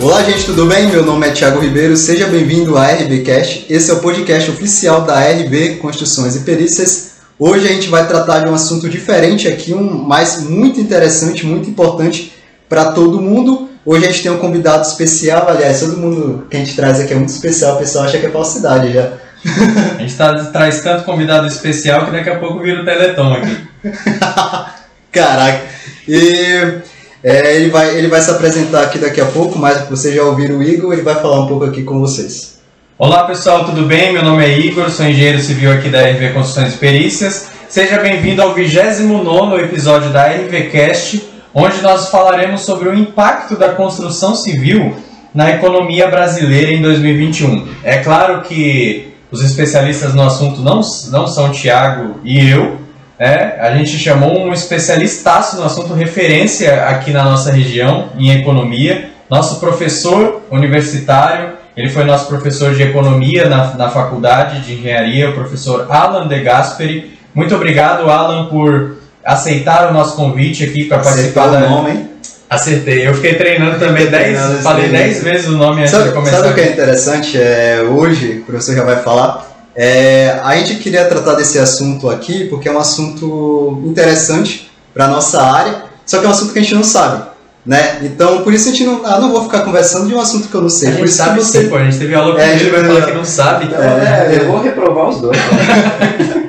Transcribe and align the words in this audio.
Olá, 0.00 0.22
gente, 0.22 0.44
tudo 0.44 0.66
bem? 0.66 0.86
Meu 0.86 1.04
nome 1.04 1.26
é 1.26 1.32
Thiago 1.32 1.58
Ribeiro, 1.58 1.96
seja 1.96 2.28
bem-vindo 2.28 2.78
à 2.78 2.86
RBcast. 2.86 3.66
Esse 3.68 3.90
é 3.90 3.94
o 3.94 3.98
podcast 3.98 4.48
oficial 4.48 5.00
da 5.00 5.18
RB 5.18 5.76
Construções 5.78 6.36
e 6.36 6.40
Perícias. 6.40 7.14
Hoje 7.36 7.66
a 7.66 7.72
gente 7.72 7.88
vai 7.88 8.06
tratar 8.06 8.44
de 8.44 8.48
um 8.48 8.54
assunto 8.54 8.88
diferente 8.88 9.48
aqui, 9.48 9.74
um 9.74 10.04
mas 10.04 10.40
muito 10.40 10.80
interessante, 10.80 11.44
muito 11.44 11.68
importante 11.68 12.32
para 12.68 12.92
todo 12.92 13.20
mundo. 13.20 13.68
Hoje 13.84 14.04
a 14.04 14.10
gente 14.12 14.22
tem 14.22 14.30
um 14.30 14.38
convidado 14.38 14.86
especial, 14.86 15.48
aliás, 15.48 15.80
todo 15.80 15.96
mundo 15.96 16.46
que 16.48 16.56
a 16.56 16.60
gente 16.60 16.76
traz 16.76 17.00
aqui 17.00 17.12
é 17.12 17.16
muito 17.16 17.30
especial, 17.30 17.74
o 17.74 17.78
pessoal 17.78 18.04
acha 18.04 18.18
que 18.18 18.26
é 18.26 18.30
falsidade 18.30 18.92
já. 18.92 19.14
A 19.98 20.00
gente 20.00 20.14
tá, 20.14 20.34
traz 20.46 20.80
tanto 20.80 21.04
convidado 21.04 21.46
especial 21.46 22.04
que 22.06 22.12
daqui 22.12 22.28
a 22.28 22.38
pouco 22.38 22.60
vira 22.60 22.82
o 22.82 22.84
Teleton 22.84 23.34
aqui. 23.34 23.56
Caraca. 25.10 25.62
E 26.08 26.82
é, 27.28 27.56
ele, 27.56 27.68
vai, 27.68 27.94
ele 27.94 28.08
vai 28.08 28.22
se 28.22 28.30
apresentar 28.30 28.84
aqui 28.84 28.98
daqui 28.98 29.20
a 29.20 29.26
pouco, 29.26 29.58
mas 29.58 29.86
vocês 29.86 30.14
já 30.14 30.22
ouviram 30.22 30.56
o 30.56 30.62
Igor, 30.62 30.94
ele 30.94 31.02
vai 31.02 31.14
falar 31.16 31.40
um 31.40 31.46
pouco 31.46 31.66
aqui 31.66 31.82
com 31.82 32.00
vocês. 32.00 32.58
Olá 32.96 33.24
pessoal, 33.24 33.66
tudo 33.66 33.82
bem? 33.82 34.14
Meu 34.14 34.24
nome 34.24 34.42
é 34.42 34.58
Igor, 34.58 34.88
sou 34.88 35.04
engenheiro 35.04 35.38
civil 35.38 35.70
aqui 35.70 35.90
da 35.90 36.00
RV 36.08 36.30
Construções 36.32 36.72
e 36.72 36.78
Perícias. 36.78 37.48
Seja 37.68 37.98
bem-vindo 37.98 38.40
ao 38.40 38.54
29 38.54 39.62
episódio 39.62 40.08
da 40.08 40.26
RVCast, 40.26 41.28
onde 41.52 41.82
nós 41.82 42.08
falaremos 42.08 42.62
sobre 42.62 42.88
o 42.88 42.94
impacto 42.94 43.56
da 43.56 43.74
construção 43.74 44.34
civil 44.34 44.96
na 45.34 45.50
economia 45.50 46.08
brasileira 46.08 46.72
em 46.72 46.80
2021. 46.80 47.68
É 47.84 47.98
claro 47.98 48.40
que 48.40 49.12
os 49.30 49.44
especialistas 49.44 50.14
no 50.14 50.22
assunto 50.22 50.62
não, 50.62 50.80
não 51.10 51.26
são 51.26 51.52
Tiago 51.52 52.20
e 52.24 52.48
eu, 52.48 52.78
é, 53.18 53.58
a 53.60 53.76
gente 53.76 53.98
chamou 53.98 54.46
um 54.46 54.52
especialistaço 54.52 55.56
no 55.56 55.64
assunto, 55.64 55.92
referência 55.92 56.84
aqui 56.84 57.10
na 57.10 57.24
nossa 57.24 57.50
região 57.50 58.10
em 58.16 58.30
economia, 58.30 59.10
nosso 59.28 59.58
professor 59.58 60.42
universitário, 60.50 61.58
ele 61.76 61.88
foi 61.88 62.04
nosso 62.04 62.26
professor 62.26 62.74
de 62.74 62.82
economia 62.82 63.48
na, 63.48 63.74
na 63.74 63.90
faculdade 63.90 64.60
de 64.62 64.74
engenharia, 64.74 65.30
o 65.30 65.32
professor 65.32 65.86
Alan 65.88 66.26
De 66.26 66.40
Gasperi. 66.40 67.18
Muito 67.32 67.54
obrigado, 67.54 68.10
Alan, 68.10 68.46
por 68.46 68.96
aceitar 69.24 69.88
o 69.88 69.92
nosso 69.92 70.16
convite 70.16 70.64
aqui 70.64 70.84
para 70.84 70.98
participar 70.98 71.48
da. 71.48 71.60
Nome, 71.60 71.90
hein? 71.90 72.10
Acertei. 72.50 73.06
Eu 73.06 73.14
fiquei 73.14 73.34
treinando 73.34 73.78
também 73.78 74.06
10, 74.06 74.62
falei 74.62 74.88
10 74.88 75.22
vezes 75.22 75.48
o 75.48 75.52
nome 75.52 75.82
antes 75.82 75.90
sabe, 75.90 76.08
de 76.08 76.14
começar. 76.14 76.38
Sabe 76.38 76.48
o 76.48 76.54
que 76.54 76.60
é 76.62 76.72
interessante? 76.72 77.38
É, 77.38 77.82
hoje, 77.82 78.38
o 78.38 78.44
professor 78.44 78.74
já 78.74 78.84
vai 78.84 78.96
falar, 79.02 79.46
é, 79.80 80.40
a 80.42 80.56
gente 80.56 80.74
queria 80.82 81.04
tratar 81.04 81.34
desse 81.34 81.56
assunto 81.56 82.10
aqui 82.10 82.48
porque 82.48 82.68
é 82.68 82.72
um 82.72 82.80
assunto 82.80 83.80
interessante 83.86 84.68
para 84.92 85.04
a 85.04 85.08
nossa 85.08 85.40
área, 85.40 85.84
só 86.04 86.18
que 86.18 86.24
é 86.24 86.28
um 86.28 86.32
assunto 86.32 86.52
que 86.52 86.58
a 86.58 86.62
gente 86.62 86.74
não 86.74 86.82
sabe. 86.82 87.28
Né? 87.64 87.98
Então, 88.02 88.42
por 88.42 88.52
isso 88.52 88.68
a 88.68 88.72
gente 88.72 88.84
não. 88.84 89.02
Ah, 89.04 89.20
não 89.20 89.30
vou 89.30 89.44
ficar 89.44 89.60
conversando 89.60 90.08
de 90.08 90.14
um 90.14 90.20
assunto 90.20 90.48
que 90.48 90.54
eu 90.54 90.62
não 90.62 90.68
sei. 90.68 90.88
A 90.88 90.90
gente 90.90 91.00
por 91.00 91.06
isso 91.06 91.16
sabe 91.16 91.38
que 91.38 91.44
você. 91.44 91.62
Sim, 91.62 91.68
pô, 91.68 91.76
a 91.76 91.84
gente 91.84 91.98
teve 91.98 92.14
aula 92.14 92.34
com 92.34 92.40
É, 92.40 92.54
ele, 92.54 92.54
a 92.54 92.72
vai 92.72 92.80
gente 92.80 92.92
falar 92.92 93.06
que 93.06 93.12
não 93.12 93.24
sabe. 93.24 93.64
Então, 93.66 93.80
É, 93.80 94.38
eu 94.40 94.46
vou 94.46 94.60
reprovar 94.60 95.08
os 95.10 95.20
dois. 95.20 95.38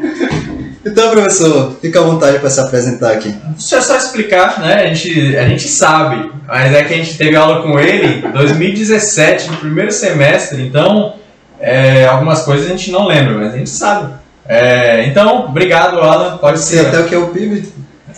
Então, 0.85 1.11
professor, 1.11 1.77
fica 1.81 1.99
à 1.99 2.03
vontade 2.03 2.39
para 2.39 2.49
se 2.49 2.59
apresentar 2.59 3.11
aqui. 3.11 3.35
Deixa 3.49 3.75
eu 3.75 3.81
só 3.81 3.97
explicar, 3.97 4.59
né? 4.59 4.85
A 4.85 4.93
gente, 4.93 5.37
a 5.37 5.47
gente 5.47 5.67
sabe, 5.67 6.31
mas 6.47 6.73
é 6.73 6.83
que 6.83 6.93
a 6.93 6.97
gente 6.97 7.17
teve 7.17 7.35
aula 7.35 7.61
com 7.61 7.77
ele 7.77 8.25
em 8.25 8.31
2017, 8.31 9.51
no 9.51 9.57
primeiro 9.57 9.91
semestre, 9.91 10.65
então 10.65 11.13
é, 11.59 12.05
algumas 12.05 12.43
coisas 12.43 12.65
a 12.65 12.69
gente 12.69 12.91
não 12.91 13.05
lembra, 13.05 13.35
mas 13.35 13.53
a 13.53 13.57
gente 13.57 13.69
sabe. 13.69 14.13
É, 14.45 15.05
então, 15.05 15.45
obrigado, 15.45 15.99
Alan. 15.99 16.37
Pode 16.37 16.59
Sei 16.59 16.79
ser. 16.79 16.87
até 16.87 16.99
o 16.99 17.05
que 17.05 17.15
é 17.15 17.17
o 17.17 17.27
PIB. 17.27 17.71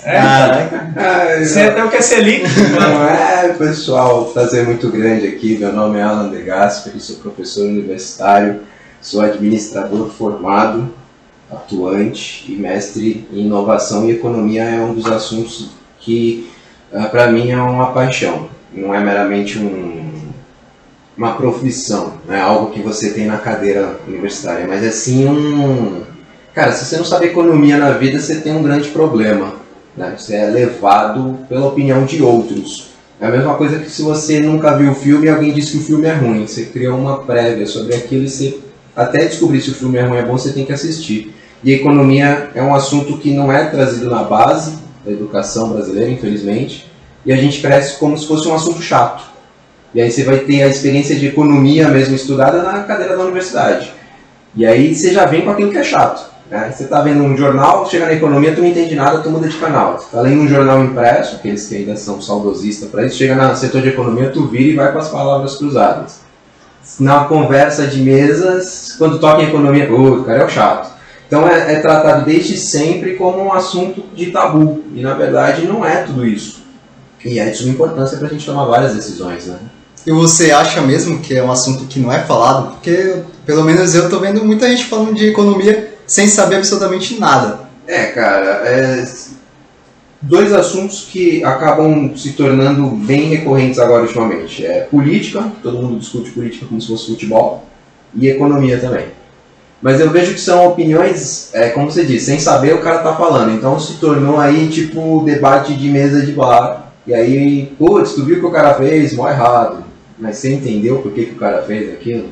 É, 0.03 0.17
Ai, 0.17 1.45
Sei 1.45 1.67
até 1.67 1.83
o 1.83 1.89
que 1.89 1.97
é 1.97 2.01
Selic. 2.01 2.45
Não 2.79 3.05
é, 3.05 3.49
pessoal, 3.49 4.25
prazer 4.25 4.65
muito 4.65 4.89
grande 4.89 5.27
aqui. 5.27 5.57
Meu 5.57 5.73
nome 5.73 5.99
é 5.99 6.03
Alan 6.03 6.29
De 6.29 6.41
Gasperi, 6.41 6.99
sou 6.99 7.17
professor 7.17 7.65
universitário, 7.65 8.61
sou 9.01 9.21
administrador 9.21 10.07
formado, 10.09 10.93
atuante 11.51 12.45
e 12.47 12.55
mestre 12.55 13.27
em 13.33 13.41
inovação 13.41 14.07
e 14.07 14.11
economia 14.11 14.63
é 14.63 14.79
um 14.79 14.93
dos 14.93 15.05
assuntos 15.07 15.71
que, 15.99 16.49
para 17.11 17.29
mim, 17.31 17.51
é 17.51 17.57
uma 17.57 17.91
paixão. 17.91 18.47
Não 18.73 18.95
é 18.95 19.01
meramente 19.01 19.59
um, 19.59 20.31
uma 21.17 21.33
profissão, 21.33 22.10
não 22.27 22.35
é 22.35 22.39
algo 22.39 22.71
que 22.71 22.81
você 22.81 23.11
tem 23.11 23.25
na 23.25 23.37
cadeira 23.37 23.99
universitária, 24.07 24.67
mas 24.67 24.83
é 24.83 24.91
sim 24.91 25.27
um. 25.27 26.01
Cara, 26.53 26.71
se 26.71 26.85
você 26.85 26.97
não 26.97 27.05
sabe 27.05 27.27
economia 27.27 27.77
na 27.77 27.91
vida, 27.91 28.19
você 28.19 28.35
tem 28.35 28.53
um 28.55 28.63
grande 28.63 28.89
problema. 28.89 29.53
Né? 29.95 30.15
Você 30.17 30.35
é 30.35 30.45
levado 30.45 31.39
pela 31.49 31.67
opinião 31.67 32.05
de 32.05 32.21
outros. 32.21 32.91
É 33.19 33.27
a 33.27 33.31
mesma 33.31 33.53
coisa 33.55 33.79
que 33.79 33.89
se 33.89 34.01
você 34.01 34.39
nunca 34.39 34.75
viu 34.75 34.91
o 34.91 34.95
filme 34.95 35.27
e 35.27 35.29
alguém 35.29 35.53
diz 35.53 35.69
que 35.69 35.77
o 35.77 35.81
filme 35.81 36.07
é 36.07 36.13
ruim. 36.13 36.47
Você 36.47 36.65
cria 36.65 36.93
uma 36.93 37.19
prévia 37.19 37.65
sobre 37.67 37.95
aquilo 37.95 38.23
e 38.23 38.29
você, 38.29 38.59
até 38.95 39.25
descobrir 39.25 39.61
se 39.61 39.69
o 39.69 39.75
filme 39.75 39.97
é 39.97 40.01
ruim 40.01 40.13
ou 40.13 40.17
é 40.17 40.25
bom, 40.25 40.37
você 40.37 40.51
tem 40.51 40.65
que 40.65 40.73
assistir. 40.73 41.33
E 41.63 41.71
economia 41.71 42.49
é 42.55 42.61
um 42.61 42.73
assunto 42.73 43.17
que 43.17 43.31
não 43.31 43.51
é 43.51 43.65
trazido 43.65 44.09
na 44.09 44.23
base 44.23 44.79
da 45.05 45.11
educação 45.11 45.69
brasileira, 45.69 46.09
infelizmente, 46.09 46.91
e 47.25 47.31
a 47.31 47.35
gente 47.37 47.61
cresce 47.61 47.99
como 47.99 48.17
se 48.17 48.27
fosse 48.27 48.47
um 48.47 48.55
assunto 48.55 48.81
chato. 48.81 49.30
E 49.93 50.01
aí 50.01 50.09
você 50.09 50.23
vai 50.23 50.39
ter 50.39 50.63
a 50.63 50.67
experiência 50.67 51.15
de 51.15 51.27
economia 51.27 51.87
mesmo 51.89 52.15
estudada 52.15 52.61
na 52.63 52.83
cadeira 52.83 53.17
da 53.17 53.23
universidade. 53.23 53.93
E 54.55 54.65
aí 54.65 54.95
você 54.95 55.11
já 55.11 55.25
vem 55.25 55.41
com 55.41 55.51
aquilo 55.51 55.71
que 55.71 55.77
é 55.77 55.83
chato. 55.83 56.31
Né? 56.49 56.71
Você 56.73 56.83
está 56.83 57.01
vendo 57.01 57.23
um 57.23 57.35
jornal, 57.35 57.89
chega 57.89 58.05
na 58.05 58.13
economia, 58.13 58.53
tu 58.53 58.61
não 58.61 58.67
entende 58.67 58.93
nada, 58.95 59.19
tu 59.19 59.29
muda 59.29 59.47
de 59.47 59.57
canal. 59.57 59.97
Você 59.97 60.05
está 60.05 60.21
lendo 60.21 60.41
um 60.41 60.47
jornal 60.47 60.83
impresso, 60.83 61.37
aqueles 61.37 61.67
que 61.67 61.77
ainda 61.77 61.95
são 61.95 62.21
saudosistas 62.21 62.89
para 62.89 63.05
isso, 63.05 63.17
chega 63.17 63.35
no 63.35 63.55
setor 63.55 63.81
de 63.81 63.89
economia, 63.89 64.29
tu 64.29 64.47
vira 64.47 64.63
e 64.63 64.75
vai 64.75 64.91
com 64.91 64.99
as 64.99 65.09
palavras 65.09 65.55
cruzadas. 65.55 66.19
Na 66.99 67.25
conversa 67.25 67.87
de 67.87 68.01
mesas, 68.01 68.95
quando 68.97 69.19
toca 69.19 69.41
em 69.41 69.47
economia, 69.47 69.91
o 69.93 70.23
cara 70.23 70.41
é 70.41 70.45
o 70.45 70.49
chato. 70.49 70.91
Então 71.25 71.47
é, 71.47 71.75
é 71.75 71.79
tratado 71.79 72.25
desde 72.25 72.57
sempre 72.57 73.15
como 73.15 73.41
um 73.41 73.53
assunto 73.53 74.03
de 74.13 74.31
tabu. 74.31 74.83
E 74.93 75.01
na 75.01 75.13
verdade 75.13 75.65
não 75.65 75.85
é 75.85 76.03
tudo 76.03 76.25
isso. 76.27 76.61
E 77.23 77.39
é 77.39 77.49
de 77.49 77.55
suma 77.55 77.71
importância 77.71 78.17
para 78.17 78.27
a 78.27 78.29
gente 78.29 78.45
tomar 78.45 78.65
várias 78.65 78.93
decisões, 78.93 79.45
né? 79.45 79.57
E 80.05 80.11
você 80.11 80.51
acha 80.51 80.81
mesmo 80.81 81.19
que 81.19 81.35
é 81.35 81.43
um 81.43 81.51
assunto 81.51 81.85
que 81.85 81.99
não 81.99 82.11
é 82.11 82.19
falado? 82.19 82.71
Porque, 82.71 83.21
pelo 83.45 83.63
menos 83.63 83.93
eu 83.93 84.09
tô 84.09 84.19
vendo 84.19 84.43
muita 84.43 84.67
gente 84.67 84.85
falando 84.85 85.13
de 85.13 85.27
economia 85.27 85.93
sem 86.07 86.27
saber 86.27 86.55
absolutamente 86.55 87.19
nada. 87.19 87.61
É, 87.87 88.05
cara, 88.07 88.61
é 88.65 89.05
dois 90.21 90.53
assuntos 90.53 91.07
que 91.11 91.43
acabam 91.43 92.15
se 92.15 92.33
tornando 92.33 92.87
bem 92.87 93.29
recorrentes 93.29 93.79
agora 93.79 94.03
ultimamente. 94.03 94.65
É 94.65 94.81
política, 94.81 95.51
todo 95.63 95.81
mundo 95.81 95.99
discute 95.99 96.31
política 96.31 96.65
como 96.67 96.79
se 96.79 96.87
fosse 96.87 97.07
futebol, 97.07 97.65
e 98.13 98.27
economia 98.27 98.77
também. 98.77 99.07
Mas 99.81 99.99
eu 99.99 100.11
vejo 100.11 100.33
que 100.33 100.39
são 100.39 100.67
opiniões, 100.67 101.49
é, 101.53 101.69
como 101.69 101.89
você 101.89 102.05
disse, 102.05 102.27
sem 102.27 102.39
saber 102.39 102.75
o 102.75 102.81
cara 102.81 102.99
tá 102.99 103.15
falando. 103.15 103.51
Então 103.51 103.79
se 103.79 103.93
tornou 103.93 104.39
aí 104.39 104.67
tipo 104.67 105.23
debate 105.25 105.73
de 105.73 105.89
mesa 105.89 106.23
de 106.23 106.33
bar. 106.33 106.91
E 107.07 107.15
aí, 107.15 107.73
putz, 107.79 108.13
tu 108.13 108.23
viu 108.23 108.37
o 108.37 108.39
que 108.41 108.45
o 108.45 108.51
cara 108.51 108.75
fez? 108.75 109.13
Mó 109.13 109.27
errado. 109.27 109.83
Mas 110.21 110.37
você 110.37 110.53
entendeu 110.53 110.99
por 110.99 111.11
que, 111.11 111.25
que 111.25 111.31
o 111.31 111.37
cara 111.37 111.63
fez 111.63 111.91
aquilo? 111.91 112.29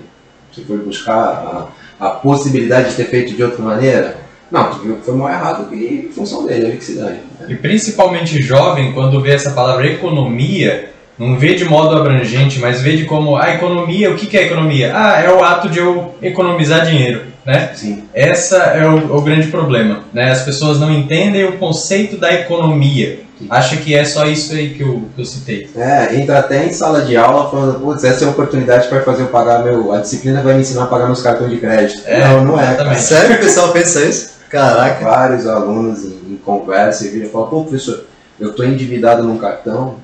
Você 0.53 0.61
foi 0.61 0.77
buscar 0.77 1.15
a, 1.17 1.67
a 1.99 2.09
possibilidade 2.11 2.91
de 2.91 2.95
ter 2.95 3.05
feito 3.05 3.33
de 3.35 3.43
outra 3.43 3.63
maneira? 3.63 4.17
Não, 4.51 4.71
tu 4.71 4.79
viu 4.79 4.95
que 4.97 5.05
foi 5.05 5.15
mal 5.15 5.29
errado 5.29 5.73
e 5.73 6.07
em 6.07 6.11
função 6.11 6.45
dele, 6.45 6.67
ele 6.67 6.77
que 6.77 6.83
se 6.83 6.93
dane. 6.93 7.19
E 7.47 7.55
principalmente 7.55 8.41
jovem, 8.41 8.93
quando 8.93 9.19
vê 9.21 9.31
essa 9.31 9.51
palavra 9.51 9.87
economia, 9.87 10.91
não 11.17 11.37
vê 11.37 11.53
de 11.55 11.65
modo 11.65 11.95
abrangente, 11.95 12.59
mas 12.59 12.81
vê 12.81 12.95
de 12.95 13.05
como 13.05 13.35
a 13.35 13.53
economia, 13.55 14.11
o 14.11 14.15
que 14.15 14.27
que 14.27 14.37
é 14.37 14.45
economia? 14.45 14.91
Ah, 14.95 15.21
é 15.21 15.31
o 15.31 15.43
ato 15.43 15.67
de 15.67 15.79
eu 15.79 16.15
economizar 16.21 16.85
dinheiro, 16.85 17.23
né? 17.45 17.71
Sim. 17.73 18.03
Essa 18.13 18.57
é 18.57 18.87
o, 18.87 19.15
o 19.15 19.21
grande 19.21 19.47
problema, 19.47 20.03
né? 20.13 20.31
As 20.31 20.43
pessoas 20.43 20.79
não 20.79 20.91
entendem 20.91 21.45
o 21.45 21.57
conceito 21.57 22.17
da 22.17 22.33
economia. 22.33 23.19
Acha 23.49 23.77
que 23.77 23.95
é 23.95 24.03
só 24.03 24.25
isso 24.25 24.53
aí 24.53 24.73
que 24.73 24.81
eu, 24.81 25.03
que 25.15 25.21
eu 25.21 25.25
citei. 25.25 25.69
É, 25.75 26.15
entra 26.15 26.39
até 26.39 26.65
em 26.65 26.73
sala 26.73 27.03
de 27.03 27.15
aula 27.15 27.49
falando, 27.49 27.79
putz, 27.79 28.03
essa 28.03 28.25
é 28.25 28.27
a 28.27 28.31
oportunidade 28.31 28.87
para 28.87 29.01
fazer 29.01 29.23
eu 29.23 29.27
pagar 29.27 29.63
meu. 29.63 29.93
A 29.93 29.99
disciplina 29.99 30.41
vai 30.41 30.55
me 30.55 30.61
ensinar 30.61 30.83
a 30.83 30.87
pagar 30.87 31.05
meus 31.05 31.21
cartões 31.21 31.51
de 31.51 31.57
crédito. 31.57 32.01
É, 32.05 32.27
não, 32.27 32.45
não 32.45 32.59
é. 32.59 32.63
Cara. 32.63 32.73
exatamente. 32.73 33.01
Sério 33.01 33.27
que 33.37 33.43
o 33.43 33.45
pessoal 33.45 33.71
pensa 33.71 34.03
isso? 34.03 34.31
Caraca. 34.49 35.03
Vários 35.03 35.47
alunos 35.47 36.03
em, 36.03 36.33
em 36.33 36.39
conversa 36.43 37.05
e 37.05 37.09
viram 37.09 37.27
e 37.27 37.29
falam, 37.29 37.49
pô, 37.49 37.63
professor, 37.63 38.03
eu 38.39 38.53
tô 38.53 38.63
endividado 38.63 39.23
num 39.23 39.37
cartão, 39.37 39.95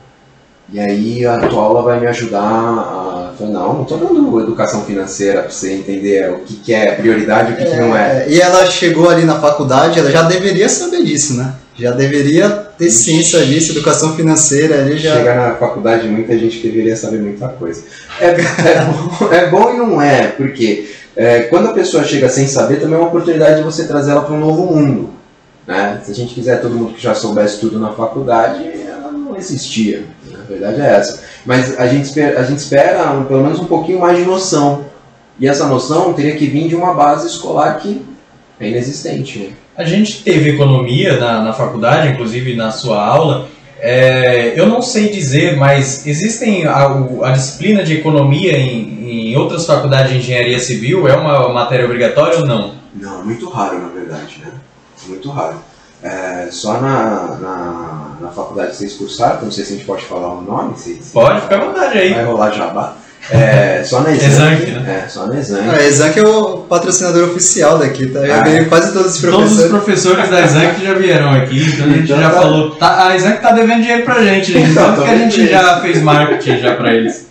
e 0.72 0.80
aí 0.80 1.26
a 1.26 1.38
tua 1.48 1.62
aula 1.62 1.82
vai 1.84 2.00
me 2.00 2.08
ajudar 2.08 2.42
a. 2.42 3.34
Falei, 3.38 3.54
não, 3.54 3.74
não 3.74 3.84
tô 3.84 3.98
dando 3.98 4.40
educação 4.40 4.84
financeira 4.84 5.42
para 5.42 5.52
você 5.52 5.74
entender 5.74 6.32
o 6.32 6.40
que, 6.40 6.56
que 6.56 6.74
é 6.74 6.96
prioridade 6.96 7.52
e 7.52 7.54
o 7.54 7.58
que, 7.58 7.66
que 7.66 7.76
não 7.76 7.96
é. 7.96 8.24
É, 8.24 8.30
E 8.30 8.40
ela 8.40 8.66
chegou 8.66 9.10
ali 9.10 9.26
na 9.26 9.40
faculdade, 9.40 10.00
ela 10.00 10.10
já 10.10 10.24
deveria 10.24 10.70
saber 10.70 11.04
disso, 11.04 11.36
né? 11.36 11.54
Já 11.78 11.92
deveria 11.92 12.65
ter 12.78 12.90
ciência 12.90 13.46
disso, 13.46 13.72
educação 13.72 14.16
financeira 14.16 14.82
ali 14.82 14.98
já. 14.98 15.16
Chegar 15.16 15.36
na 15.36 15.56
faculdade, 15.56 16.08
muita 16.08 16.38
gente 16.38 16.60
deveria 16.60 16.96
saber 16.96 17.20
muita 17.20 17.48
coisa. 17.48 17.84
É, 18.20 18.28
é, 18.28 18.86
bom, 18.86 19.34
é 19.34 19.50
bom 19.50 19.74
e 19.74 19.78
não 19.78 20.02
é, 20.02 20.28
porque 20.28 20.90
é, 21.16 21.44
quando 21.44 21.70
a 21.70 21.74
pessoa 21.74 22.04
chega 22.04 22.28
sem 22.30 22.48
saber, 22.48 22.80
também 22.80 22.96
é 22.96 23.00
uma 23.00 23.08
oportunidade 23.08 23.58
de 23.58 23.64
você 23.64 23.86
trazer 23.86 24.12
ela 24.12 24.22
para 24.22 24.36
um 24.36 24.40
novo 24.40 24.76
mundo. 24.76 25.10
Né? 25.66 26.02
Se 26.04 26.12
a 26.12 26.16
gente 26.16 26.34
quiser 26.34 26.62
todo 26.62 26.76
mundo 26.76 26.94
que 26.94 27.02
já 27.02 27.16
soubesse 27.16 27.60
tudo 27.60 27.80
na 27.80 27.92
faculdade, 27.94 28.64
ela 28.88 29.12
não 29.12 29.36
existia. 29.36 30.04
Né? 30.26 30.38
A 30.40 30.48
verdade 30.48 30.82
é 30.82 30.86
essa. 30.86 31.24
Mas 31.46 31.80
a 31.80 31.88
gente 31.88 32.06
espera, 32.06 32.40
a 32.40 32.44
gente 32.44 32.60
espera 32.60 33.12
um, 33.12 33.26
pelo 33.26 33.44
menos 33.44 33.60
um 33.60 33.66
pouquinho 33.66 34.00
mais 34.00 34.18
de 34.18 34.26
noção. 34.26 34.86
E 35.40 35.48
essa 35.48 35.66
noção 35.68 36.14
teria 36.14 36.36
que 36.36 36.48
vir 36.48 36.68
de 36.68 36.76
uma 36.76 36.94
base 36.94 37.28
escolar 37.28 37.78
que 37.80 38.06
é 38.60 38.70
inexistente. 38.70 39.40
Né? 39.40 39.54
A 39.78 39.84
gente 39.84 40.24
teve 40.24 40.52
economia 40.52 41.18
na, 41.20 41.42
na 41.42 41.54
faculdade, 41.54 42.10
inclusive 42.10 42.56
na 42.56 42.72
sua 42.72 43.06
aula. 43.06 43.50
É, 43.80 44.54
eu 44.60 44.68
não 44.68 44.82
sei 44.82 45.10
dizer, 45.10 45.58
mas 45.58 46.08
existem 46.08 46.66
a, 46.66 46.88
a 47.24 47.32
disciplina 47.32 47.84
de 47.84 47.98
economia 47.98 48.58
em, 48.58 49.32
em, 49.32 49.38
outras 49.38 49.66
faculdades 49.66 50.14
de 50.14 50.20
engenharia 50.20 50.60
civil? 50.60 51.08
É 51.08 51.16
uma 51.16 51.50
matéria 51.50 51.86
obrigatória 51.86 52.40
ou 52.40 52.46
não? 52.46 52.74
Não, 52.94 53.24
muito 53.26 53.50
raro 53.50 53.80
na 53.80 53.90
verdade, 53.90 54.40
né? 54.44 54.52
Muito 55.08 55.30
raro. 55.30 55.58
É, 56.02 56.48
só 56.52 56.80
na, 56.80 57.38
na, 57.42 58.18
na, 58.22 58.30
faculdade 58.30 58.72
que 58.72 58.78
vocês 58.78 58.94
cursaram, 58.94 59.42
não 59.42 59.52
sei 59.52 59.66
se 59.66 59.74
a 59.74 59.76
gente 59.76 59.86
pode 59.86 60.04
falar 60.06 60.34
o 60.34 60.42
nome. 60.42 60.78
Se, 60.78 60.96
se 61.02 61.12
pode, 61.12 61.42
fica 61.42 61.56
à 61.56 61.66
vontade 61.66 61.98
aí. 61.98 62.14
Vai 62.14 62.26
rolar 62.26 62.52
jabá. 62.52 62.96
É, 63.32 63.84
só 63.84 64.02
na 64.02 64.12
Exanc, 64.12 64.66
né? 64.68 65.04
É, 65.04 65.10
só 65.10 65.26
na 65.26 65.40
Exanc. 65.40 65.70
A 65.70 65.84
Exanc 65.84 66.18
é 66.18 66.28
o 66.28 66.58
patrocinador 66.60 67.30
oficial 67.30 67.80
daqui, 67.80 68.06
tá? 68.08 68.26
Já 68.26 68.42
ah, 68.42 68.44
veio 68.44 68.70
quase 68.70 68.94
todos 68.94 69.16
os 69.16 69.22
professores. 69.22 69.50
Todos 69.50 69.64
os 69.64 69.72
professores 69.72 70.30
da 70.30 70.42
Exanc 70.44 70.84
já 70.84 70.94
vieram 70.94 71.32
aqui, 71.32 71.66
então 71.74 71.86
a 71.86 71.90
gente 71.90 72.04
então 72.04 72.20
já 72.20 72.30
tá... 72.30 72.42
falou. 72.42 72.72
Tá, 72.76 73.08
a 73.08 73.16
Exanc 73.16 73.42
tá 73.42 73.52
devendo 73.52 73.82
dinheiro 73.82 74.04
pra 74.04 74.24
gente, 74.24 74.52
gente. 74.52 74.72
Então, 74.72 74.96
tanto 74.96 75.04
que 75.04 75.10
a 75.10 75.18
gente 75.18 75.48
já 75.48 75.80
fez 75.82 76.02
marketing 76.02 76.60
já 76.60 76.76
pra 76.76 76.94
eles. 76.94 77.28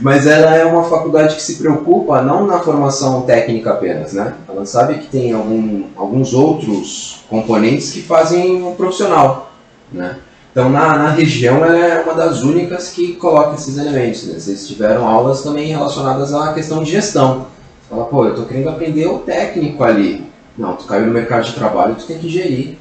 Mas 0.00 0.26
ela 0.26 0.56
é 0.56 0.64
uma 0.64 0.82
faculdade 0.84 1.36
que 1.36 1.42
se 1.42 1.56
preocupa 1.56 2.22
não 2.22 2.46
na 2.46 2.58
formação 2.58 3.20
técnica 3.22 3.70
apenas, 3.70 4.14
né? 4.14 4.32
Ela 4.48 4.64
sabe 4.64 4.94
que 4.94 5.06
tem 5.08 5.32
algum, 5.32 5.84
alguns 5.94 6.32
outros 6.32 7.22
componentes 7.28 7.92
que 7.92 8.02
fazem 8.02 8.62
o 8.62 8.72
profissional, 8.72 9.52
né? 9.92 10.16
Então, 10.50 10.68
na, 10.68 10.98
na 10.98 11.10
região, 11.10 11.64
ela 11.64 11.78
é 11.78 12.02
uma 12.02 12.14
das 12.14 12.42
únicas 12.42 12.90
que 12.90 13.14
coloca 13.14 13.54
esses 13.54 13.78
elementos. 13.78 14.24
Né? 14.26 14.38
Vocês 14.38 14.66
tiveram 14.66 15.06
aulas 15.06 15.42
também 15.42 15.68
relacionadas 15.68 16.34
à 16.34 16.52
questão 16.52 16.82
de 16.82 16.90
gestão. 16.90 17.46
Você 17.82 17.90
fala, 17.90 18.04
pô, 18.06 18.24
eu 18.24 18.30
estou 18.30 18.46
querendo 18.46 18.68
aprender 18.68 19.06
o 19.06 19.18
técnico 19.18 19.84
ali. 19.84 20.26
Não, 20.58 20.74
tu 20.74 20.84
caiu 20.86 21.06
no 21.06 21.12
mercado 21.12 21.44
de 21.44 21.54
trabalho, 21.54 21.94
tu 21.94 22.06
tem 22.06 22.18
que 22.18 22.28
gerir. 22.28 22.76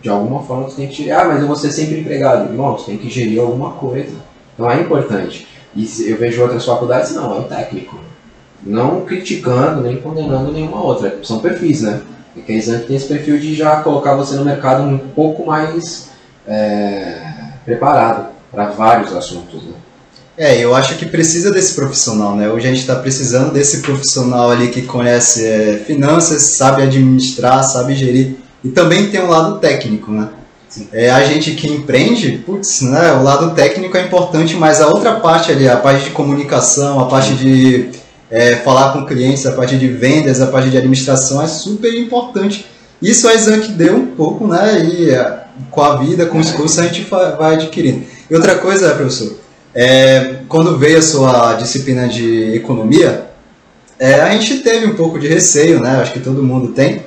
De 0.00 0.08
alguma 0.08 0.42
forma, 0.42 0.68
tu 0.68 0.76
tem 0.76 0.88
que 0.88 0.94
gerir. 0.94 1.12
Ah, 1.12 1.26
mas 1.26 1.42
eu 1.42 1.46
vou 1.46 1.56
ser 1.56 1.70
sempre 1.70 2.00
empregado. 2.00 2.50
Não, 2.54 2.74
tu 2.74 2.84
tem 2.84 2.96
que 2.96 3.10
gerir 3.10 3.38
alguma 3.38 3.72
coisa. 3.72 4.16
Então, 4.54 4.70
é 4.70 4.80
importante. 4.80 5.46
E 5.76 5.86
eu 6.06 6.16
vejo 6.16 6.40
outras 6.42 6.64
faculdades, 6.64 7.14
não, 7.14 7.36
é 7.36 7.38
o 7.40 7.44
técnico. 7.44 7.98
Não 8.62 9.02
criticando, 9.02 9.82
nem 9.82 9.96
condenando 9.96 10.52
nenhuma 10.52 10.82
outra. 10.82 11.18
São 11.22 11.38
perfis, 11.38 11.82
né? 11.82 12.00
Porque 12.34 12.52
a 12.52 12.56
Exam 12.56 12.80
tem 12.80 12.96
esse 12.96 13.06
perfil 13.06 13.38
de 13.38 13.54
já 13.54 13.82
colocar 13.82 14.14
você 14.14 14.36
no 14.36 14.44
mercado 14.44 14.82
um 14.82 14.98
pouco 14.98 15.44
mais 15.44 16.09
é, 16.50 17.16
preparado 17.64 18.30
para 18.50 18.66
vários 18.66 19.14
assuntos. 19.14 19.62
Né? 19.62 19.74
É, 20.36 20.58
eu 20.58 20.74
acho 20.74 20.96
que 20.96 21.06
precisa 21.06 21.52
desse 21.52 21.74
profissional, 21.74 22.34
né? 22.34 22.48
Hoje 22.48 22.66
a 22.66 22.70
gente 22.70 22.80
está 22.80 22.96
precisando 22.96 23.52
desse 23.52 23.82
profissional 23.82 24.50
ali 24.50 24.68
que 24.68 24.82
conhece 24.82 25.46
é, 25.46 25.82
finanças, 25.86 26.56
sabe 26.56 26.82
administrar, 26.82 27.62
sabe 27.62 27.94
gerir 27.94 28.36
e 28.64 28.68
também 28.70 29.10
tem 29.10 29.20
um 29.20 29.28
lado 29.28 29.58
técnico, 29.58 30.10
né? 30.10 30.28
É, 30.92 31.10
a 31.10 31.24
gente 31.24 31.52
que 31.52 31.68
empreende, 31.68 32.42
putz, 32.46 32.82
né, 32.82 33.12
o 33.12 33.24
lado 33.24 33.56
técnico 33.56 33.96
é 33.96 34.02
importante, 34.02 34.54
mas 34.54 34.80
a 34.80 34.86
outra 34.86 35.16
parte 35.16 35.50
ali, 35.50 35.68
a 35.68 35.76
parte 35.76 36.04
de 36.04 36.10
comunicação, 36.10 37.00
a 37.00 37.06
parte 37.06 37.34
de 37.34 37.90
é, 38.30 38.54
falar 38.56 38.92
com 38.92 39.04
clientes, 39.04 39.44
a 39.46 39.52
parte 39.52 39.76
de 39.76 39.88
vendas, 39.88 40.40
a 40.40 40.46
parte 40.46 40.70
de 40.70 40.78
administração 40.78 41.42
é 41.42 41.48
super 41.48 41.92
importante. 41.92 42.64
Isso 43.02 43.26
a 43.26 43.34
Exanc 43.34 43.66
deu 43.72 43.96
um 43.96 44.06
pouco, 44.06 44.46
né? 44.46 44.84
E 44.84 45.10
com 45.70 45.82
a 45.82 45.96
vida, 45.96 46.26
com 46.26 46.38
os 46.38 46.50
cursos, 46.50 46.78
a 46.78 46.84
gente 46.84 47.02
vai 47.02 47.54
adquirindo. 47.54 48.04
E 48.30 48.34
outra 48.34 48.56
coisa, 48.56 48.94
professor, 48.94 49.36
é, 49.74 50.36
quando 50.48 50.78
veio 50.78 50.98
a 50.98 51.02
sua 51.02 51.54
disciplina 51.54 52.08
de 52.08 52.54
economia, 52.54 53.30
é, 53.98 54.14
a 54.20 54.30
gente 54.30 54.60
teve 54.60 54.86
um 54.86 54.94
pouco 54.94 55.18
de 55.18 55.28
receio, 55.28 55.80
né? 55.80 56.00
Acho 56.00 56.12
que 56.12 56.20
todo 56.20 56.42
mundo 56.42 56.68
tem. 56.68 57.02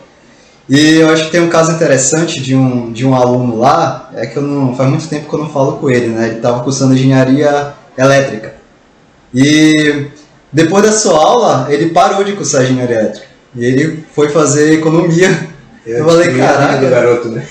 E 0.70 0.96
eu 0.96 1.10
acho 1.10 1.26
que 1.26 1.32
tem 1.32 1.42
um 1.42 1.50
caso 1.50 1.74
interessante 1.74 2.42
de 2.42 2.56
um, 2.56 2.92
de 2.92 3.06
um 3.06 3.14
aluno 3.14 3.58
lá, 3.58 4.12
é 4.16 4.26
que 4.26 4.38
eu 4.38 4.44
não, 4.44 4.76
faz 4.76 4.90
muito 4.90 5.08
tempo 5.08 5.28
que 5.28 5.36
eu 5.36 5.40
não 5.40 5.50
falo 5.50 5.74
com 5.74 5.90
ele, 5.90 6.08
né? 6.08 6.28
Ele 6.28 6.36
estava 6.38 6.64
cursando 6.64 6.94
engenharia 6.94 7.74
elétrica. 7.98 8.54
E 9.34 10.06
depois 10.52 10.84
da 10.84 10.92
sua 10.92 11.18
aula, 11.18 11.68
ele 11.70 11.90
parou 11.90 12.24
de 12.24 12.34
cursar 12.34 12.64
engenharia 12.64 12.96
elétrica. 12.96 13.28
E 13.56 13.66
ele 13.66 14.06
foi 14.14 14.30
fazer 14.30 14.74
economia. 14.74 15.48
Eu, 15.86 15.98
eu 15.98 16.06
falei, 16.06 16.38
caraca. 16.38 16.90
garoto, 16.90 17.30
né? 17.30 17.46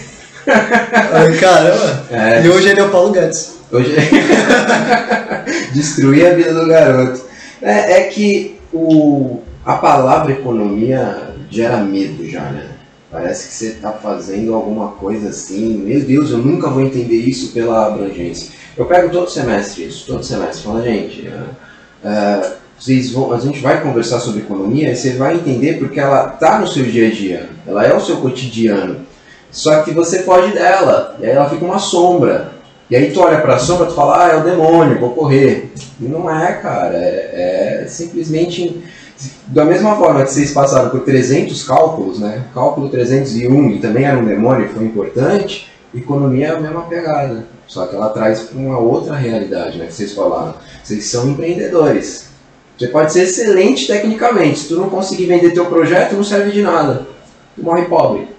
Ai, 0.46 1.36
caramba. 1.38 2.04
É. 2.10 2.44
E 2.44 2.48
hoje 2.48 2.68
ele 2.68 2.80
é 2.80 2.84
o 2.84 2.90
Paulo 2.90 3.12
Guedes. 3.12 3.58
Hoje 3.70 3.94
Destruir 5.72 6.26
a 6.26 6.34
vida 6.34 6.52
do 6.54 6.66
garoto. 6.66 7.22
É, 7.60 7.98
é, 7.98 8.02
que 8.04 8.58
o, 8.72 9.40
a 9.64 9.74
palavra 9.74 10.32
economia 10.32 11.34
gera 11.50 11.78
medo 11.78 12.28
já, 12.28 12.42
né? 12.42 12.66
Parece 13.10 13.48
que 13.48 13.54
você 13.54 13.66
está 13.66 13.92
fazendo 13.92 14.54
alguma 14.54 14.88
coisa 14.92 15.28
assim. 15.28 15.76
Meu 15.76 16.00
Deus, 16.00 16.30
eu 16.30 16.38
nunca 16.38 16.68
vou 16.68 16.82
entender 16.82 17.16
isso 17.16 17.52
pela 17.52 17.86
abrangência. 17.86 18.52
Eu 18.76 18.86
pego 18.86 19.10
todo 19.10 19.30
semestre 19.30 19.84
isso, 19.84 20.06
todo 20.06 20.24
semestre. 20.24 20.64
Fala, 20.64 20.82
gente, 20.82 21.28
uh, 21.28 22.52
vocês 22.78 23.12
vão, 23.12 23.32
a 23.32 23.38
gente 23.38 23.60
vai 23.60 23.82
conversar 23.82 24.18
sobre 24.18 24.40
economia 24.40 24.90
e 24.90 24.96
você 24.96 25.12
vai 25.12 25.34
entender 25.34 25.78
porque 25.78 26.00
ela 26.00 26.32
está 26.34 26.58
no 26.58 26.66
seu 26.66 26.84
dia 26.84 27.08
a 27.08 27.10
dia. 27.10 27.50
Ela 27.66 27.86
é 27.86 27.94
o 27.94 28.00
seu 28.00 28.16
cotidiano. 28.16 29.06
Só 29.52 29.82
que 29.82 29.92
você 29.92 30.22
foge 30.22 30.52
dela, 30.52 31.16
e 31.20 31.26
aí 31.26 31.32
ela 31.32 31.48
fica 31.48 31.64
uma 31.64 31.78
sombra. 31.78 32.52
E 32.90 32.96
aí 32.96 33.12
tu 33.12 33.20
olha 33.20 33.40
para 33.40 33.54
a 33.54 33.58
sombra 33.58 33.88
e 33.88 33.94
fala, 33.94 34.24
ah, 34.24 34.32
é 34.32 34.36
o 34.36 34.44
demônio, 34.44 34.98
vou 34.98 35.10
correr. 35.10 35.72
E 36.00 36.04
não 36.04 36.28
é, 36.28 36.52
cara, 36.54 36.96
é, 36.96 37.82
é, 37.82 37.86
simplesmente 37.86 38.82
da 39.46 39.64
mesma 39.64 39.94
forma 39.96 40.24
que 40.24 40.32
vocês 40.32 40.52
passaram 40.52 40.90
por 40.90 41.00
300 41.00 41.62
cálculos, 41.64 42.18
né? 42.18 42.44
Cálculo 42.52 42.88
301 42.88 43.70
e 43.70 43.78
também 43.78 44.04
era 44.04 44.18
um 44.18 44.24
demônio, 44.24 44.68
foi 44.70 44.84
importante. 44.84 45.70
Economia 45.94 46.48
é 46.48 46.50
a 46.50 46.60
mesma 46.60 46.82
pegada, 46.82 47.46
só 47.66 47.86
que 47.86 47.94
ela 47.94 48.08
traz 48.08 48.40
para 48.40 48.58
uma 48.58 48.78
outra 48.78 49.14
realidade, 49.14 49.78
né? 49.78 49.86
Que 49.86 49.92
vocês 49.92 50.12
falaram. 50.12 50.54
Vocês 50.82 51.04
são 51.04 51.28
empreendedores. 51.28 52.30
Você 52.78 52.88
pode 52.88 53.12
ser 53.12 53.24
excelente 53.24 53.86
tecnicamente, 53.86 54.60
se 54.60 54.68
tu 54.68 54.76
não 54.76 54.88
conseguir 54.88 55.26
vender 55.26 55.50
teu 55.50 55.66
projeto, 55.66 56.16
não 56.16 56.24
serve 56.24 56.50
de 56.50 56.62
nada. 56.62 57.06
Tu 57.54 57.62
morre 57.62 57.84
pobre. 57.84 58.31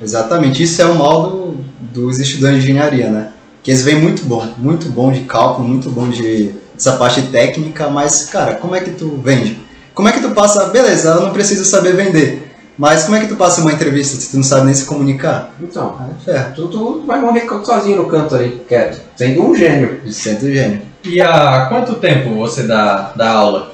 Exatamente, 0.00 0.62
isso 0.62 0.80
é 0.80 0.84
o 0.86 0.94
mal 0.94 1.30
do, 1.30 1.64
dos 1.92 2.18
estudantes 2.18 2.62
de 2.62 2.70
engenharia, 2.70 3.10
né? 3.10 3.32
Que 3.62 3.70
eles 3.70 3.82
vêm 3.82 4.00
muito 4.00 4.24
bom, 4.24 4.46
muito 4.56 4.88
bom 4.88 5.10
de 5.10 5.20
cálculo, 5.20 5.66
muito 5.66 5.90
bom 5.90 6.08
de 6.08 6.54
essa 6.76 6.92
parte 6.92 7.22
técnica, 7.22 7.88
mas, 7.88 8.26
cara, 8.26 8.54
como 8.54 8.74
é 8.74 8.80
que 8.80 8.90
tu 8.90 9.20
vende? 9.22 9.60
Como 9.94 10.08
é 10.08 10.12
que 10.12 10.20
tu 10.20 10.30
passa, 10.30 10.66
beleza, 10.66 11.10
eu 11.10 11.22
não 11.22 11.32
preciso 11.32 11.64
saber 11.64 11.96
vender, 11.96 12.48
mas 12.78 13.04
como 13.04 13.16
é 13.16 13.20
que 13.20 13.26
tu 13.26 13.34
passa 13.34 13.60
uma 13.60 13.72
entrevista 13.72 14.16
se 14.16 14.30
tu 14.30 14.36
não 14.36 14.44
sabe 14.44 14.66
nem 14.66 14.74
se 14.74 14.84
comunicar? 14.84 15.52
Então, 15.60 15.98
é, 16.28 16.38
tu, 16.54 16.68
tu 16.68 17.02
vai 17.04 17.20
morrer 17.20 17.48
sozinho 17.64 17.96
no 17.96 18.08
canto 18.08 18.36
aí, 18.36 18.62
quieto, 18.68 19.00
sendo 19.16 19.42
um 19.42 19.54
gênio. 19.56 20.00
Sendo 20.12 20.46
um 20.46 20.52
gênio. 20.52 20.82
E 21.02 21.20
há 21.20 21.66
quanto 21.68 21.96
tempo 21.96 22.36
você 22.36 22.62
dá, 22.62 23.12
dá 23.16 23.30
aula? 23.30 23.72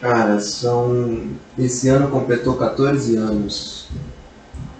Cara, 0.00 0.38
são. 0.38 1.30
Esse 1.58 1.88
ano 1.88 2.08
completou 2.08 2.54
14 2.54 3.16
anos. 3.16 3.88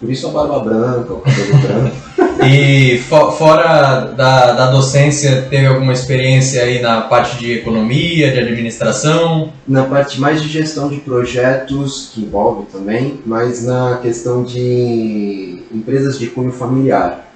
Por 0.04 0.12
isso 0.12 0.28
a 0.28 0.32
barba 0.32 0.58
branca, 0.58 1.14
o 1.14 1.20
cabelo 1.20 1.58
branco. 1.58 1.96
E 2.46 2.98
for, 2.98 3.32
fora 3.38 4.12
da, 4.14 4.52
da 4.52 4.70
docência, 4.70 5.46
teve 5.48 5.66
alguma 5.66 5.94
experiência 5.94 6.62
aí 6.62 6.82
na 6.82 7.00
parte 7.02 7.38
de 7.38 7.52
economia, 7.52 8.30
de 8.30 8.38
administração? 8.38 9.50
Na 9.66 9.84
parte 9.84 10.20
mais 10.20 10.42
de 10.42 10.48
gestão 10.48 10.90
de 10.90 10.96
projetos, 10.96 12.10
que 12.12 12.20
envolve 12.20 12.66
também, 12.70 13.20
mas 13.24 13.64
na 13.64 13.98
questão 14.02 14.42
de 14.42 15.62
empresas 15.72 16.18
de 16.18 16.26
cunho 16.26 16.52
familiar, 16.52 17.26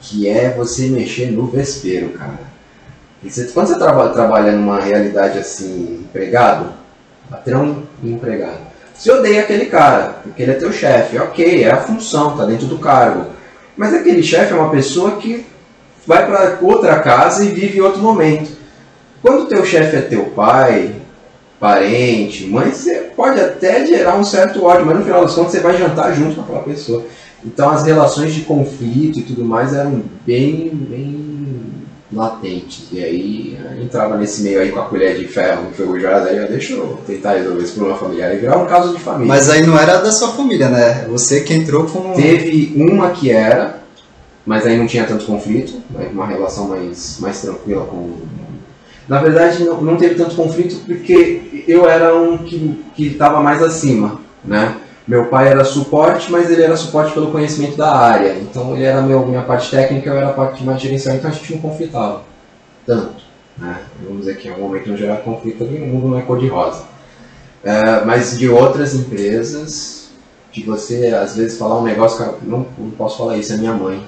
que 0.00 0.26
é 0.26 0.50
você 0.50 0.88
mexer 0.88 1.30
no 1.30 1.46
vespeiro, 1.46 2.08
cara. 2.08 2.40
Você, 3.22 3.44
quando 3.44 3.68
você 3.68 3.78
traba, 3.78 4.08
trabalha 4.08 4.50
numa 4.52 4.80
realidade 4.80 5.38
assim, 5.38 6.00
empregado, 6.00 6.72
patrão 7.30 7.84
e 8.02 8.10
empregado, 8.10 8.65
você 8.98 9.10
odeia 9.12 9.42
aquele 9.42 9.66
cara, 9.66 10.20
porque 10.22 10.42
ele 10.42 10.52
é 10.52 10.54
teu 10.54 10.72
chefe. 10.72 11.18
Ok, 11.18 11.62
é 11.62 11.70
a 11.70 11.82
função, 11.82 12.36
tá 12.36 12.44
dentro 12.44 12.66
do 12.66 12.78
cargo. 12.78 13.26
Mas 13.76 13.92
aquele 13.92 14.22
chefe 14.22 14.52
é 14.52 14.56
uma 14.56 14.70
pessoa 14.70 15.16
que 15.16 15.44
vai 16.06 16.26
para 16.26 16.58
outra 16.62 16.98
casa 17.00 17.44
e 17.44 17.48
vive 17.48 17.80
outro 17.80 18.00
momento. 18.00 18.50
Quando 19.20 19.48
teu 19.48 19.64
chefe 19.64 19.96
é 19.96 20.00
teu 20.00 20.26
pai, 20.26 20.94
parente, 21.58 22.46
mãe, 22.46 22.70
você 22.70 23.10
pode 23.14 23.40
até 23.40 23.84
gerar 23.84 24.16
um 24.16 24.24
certo 24.24 24.64
ódio, 24.64 24.86
mas 24.86 24.98
no 24.98 25.04
final 25.04 25.22
das 25.22 25.34
contas 25.34 25.52
você 25.52 25.60
vai 25.60 25.76
jantar 25.76 26.14
junto 26.14 26.36
com 26.36 26.42
aquela 26.42 26.62
pessoa. 26.62 27.04
Então 27.44 27.70
as 27.70 27.84
relações 27.84 28.34
de 28.34 28.42
conflito 28.42 29.18
e 29.18 29.22
tudo 29.22 29.44
mais 29.44 29.74
eram 29.74 30.02
bem, 30.24 30.70
bem 30.72 31.25
latentes. 32.16 32.86
E 32.90 33.02
aí 33.02 33.58
entrava 33.80 34.16
nesse 34.16 34.42
meio 34.42 34.60
aí 34.60 34.72
com 34.72 34.80
a 34.80 34.84
colher 34.84 35.16
de 35.16 35.28
ferro 35.28 35.68
enferrujada, 35.70 36.30
aí 36.30 36.38
eu 36.38 36.48
deixa 36.48 36.72
eu 36.72 36.98
tentar 37.06 37.34
resolver 37.34 37.62
esse 37.62 37.72
problema 37.72 37.98
familiar 37.98 38.34
e 38.34 38.38
virar 38.38 38.56
um 38.56 38.66
caso 38.66 38.94
de 38.94 39.00
família. 39.00 39.28
Mas 39.28 39.50
aí 39.50 39.64
não 39.64 39.78
era 39.78 39.98
da 39.98 40.10
sua 40.10 40.28
família, 40.28 40.68
né? 40.68 41.06
Você 41.08 41.42
que 41.42 41.52
entrou 41.52 41.84
com. 41.84 42.12
Teve 42.14 42.72
uma 42.76 43.10
que 43.10 43.30
era, 43.30 43.82
mas 44.44 44.66
aí 44.66 44.76
não 44.76 44.86
tinha 44.86 45.04
tanto 45.04 45.26
conflito, 45.26 45.74
né? 45.90 46.08
uma 46.12 46.26
relação 46.26 46.68
mais, 46.68 47.18
mais 47.20 47.40
tranquila 47.40 47.84
com. 47.84 48.16
Na 49.06 49.20
verdade, 49.20 49.62
não, 49.62 49.80
não 49.80 49.96
teve 49.96 50.16
tanto 50.16 50.34
conflito 50.34 50.84
porque 50.84 51.64
eu 51.68 51.88
era 51.88 52.16
um 52.16 52.38
que 52.38 52.82
estava 52.98 53.40
mais 53.40 53.62
acima, 53.62 54.20
né? 54.44 54.74
Meu 55.06 55.26
pai 55.26 55.48
era 55.48 55.64
suporte, 55.64 56.30
mas 56.32 56.50
ele 56.50 56.62
era 56.62 56.76
suporte 56.76 57.12
pelo 57.12 57.30
conhecimento 57.30 57.76
da 57.76 57.94
área. 57.94 58.34
Então 58.38 58.74
ele 58.74 58.84
era 58.84 59.00
meu, 59.02 59.24
minha 59.24 59.42
parte 59.42 59.70
técnica, 59.70 60.10
eu 60.10 60.16
era 60.16 60.30
a 60.30 60.32
parte 60.32 60.64
mais 60.64 60.80
gerencial, 60.80 61.14
então 61.14 61.30
a 61.30 61.32
gente 61.32 61.52
não 61.52 61.60
conflitava 61.60 62.22
tanto. 62.84 63.22
Né? 63.56 63.78
Vamos 64.02 64.20
dizer 64.20 64.36
que 64.36 64.48
em 64.48 64.50
algum 64.50 64.64
momento 64.64 64.88
não 64.88 64.96
gerar 64.96 65.18
conflito, 65.18 65.64
o 65.64 65.66
mundo 65.66 66.08
não 66.08 66.18
é 66.18 66.22
cor-de-rosa. 66.22 66.84
É, 67.62 68.04
mas 68.04 68.38
de 68.38 68.48
outras 68.48 68.94
empresas, 68.94 70.10
de 70.52 70.62
você 70.62 71.06
às 71.08 71.36
vezes 71.36 71.58
falar 71.58 71.78
um 71.78 71.84
negócio, 71.84 72.18
cara, 72.18 72.34
não, 72.42 72.66
não 72.76 72.90
posso 72.90 73.18
falar 73.18 73.36
isso, 73.36 73.52
é 73.52 73.56
minha 73.56 73.72
mãe. 73.72 74.02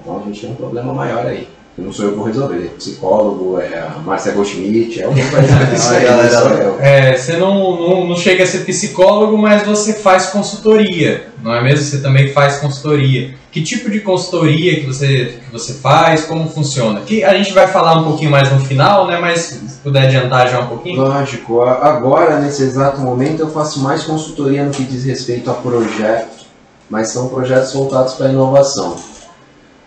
Então 0.00 0.18
a 0.18 0.22
gente 0.22 0.40
tem 0.40 0.50
um 0.50 0.54
problema 0.54 0.92
maior 0.94 1.26
aí. 1.26 1.48
Não 1.76 1.90
sou 1.90 2.04
eu 2.04 2.10
que 2.12 2.18
vou 2.18 2.26
resolver. 2.26 2.74
Psicólogo, 2.76 3.58
é 3.58 3.78
a 3.78 3.98
Márcia 4.04 4.32
Goldschmidt, 4.32 5.00
é 5.00 5.04
alguém 5.04 5.24
que 5.24 5.30
vai 5.30 5.40
resolver. 6.22 6.74
É, 6.80 7.16
você 7.16 7.36
não, 7.38 7.80
não, 7.80 8.06
não 8.08 8.16
chega 8.16 8.44
a 8.44 8.46
ser 8.46 8.58
psicólogo, 8.60 9.38
mas 9.38 9.66
você 9.66 9.94
faz 9.94 10.26
consultoria, 10.26 11.28
não 11.42 11.54
é 11.54 11.62
mesmo? 11.62 11.84
Você 11.84 12.00
também 12.00 12.28
faz 12.28 12.58
consultoria. 12.58 13.34
Que 13.50 13.62
tipo 13.62 13.90
de 13.90 14.00
consultoria 14.00 14.80
que 14.80 14.86
você, 14.86 15.38
que 15.44 15.52
você 15.52 15.74
faz? 15.74 16.24
Como 16.24 16.48
funciona? 16.48 17.00
Que 17.00 17.24
a 17.24 17.34
gente 17.34 17.52
vai 17.52 17.66
falar 17.66 18.00
um 18.00 18.04
pouquinho 18.04 18.30
mais 18.30 18.52
no 18.52 18.60
final, 18.60 19.06
né? 19.06 19.18
Mas 19.18 19.40
se 19.40 19.78
puder 19.82 20.04
adiantar 20.04 20.50
já 20.50 20.60
um 20.60 20.66
pouquinho. 20.66 21.00
Lógico, 21.00 21.62
agora, 21.62 22.38
nesse 22.38 22.62
exato 22.62 23.00
momento, 23.00 23.40
eu 23.40 23.50
faço 23.50 23.80
mais 23.80 24.04
consultoria 24.04 24.64
no 24.64 24.70
que 24.70 24.84
diz 24.84 25.04
respeito 25.04 25.50
a 25.50 25.54
projetos, 25.54 26.46
mas 26.88 27.08
são 27.08 27.28
projetos 27.28 27.72
voltados 27.72 28.14
para 28.14 28.30
inovação. 28.30 29.11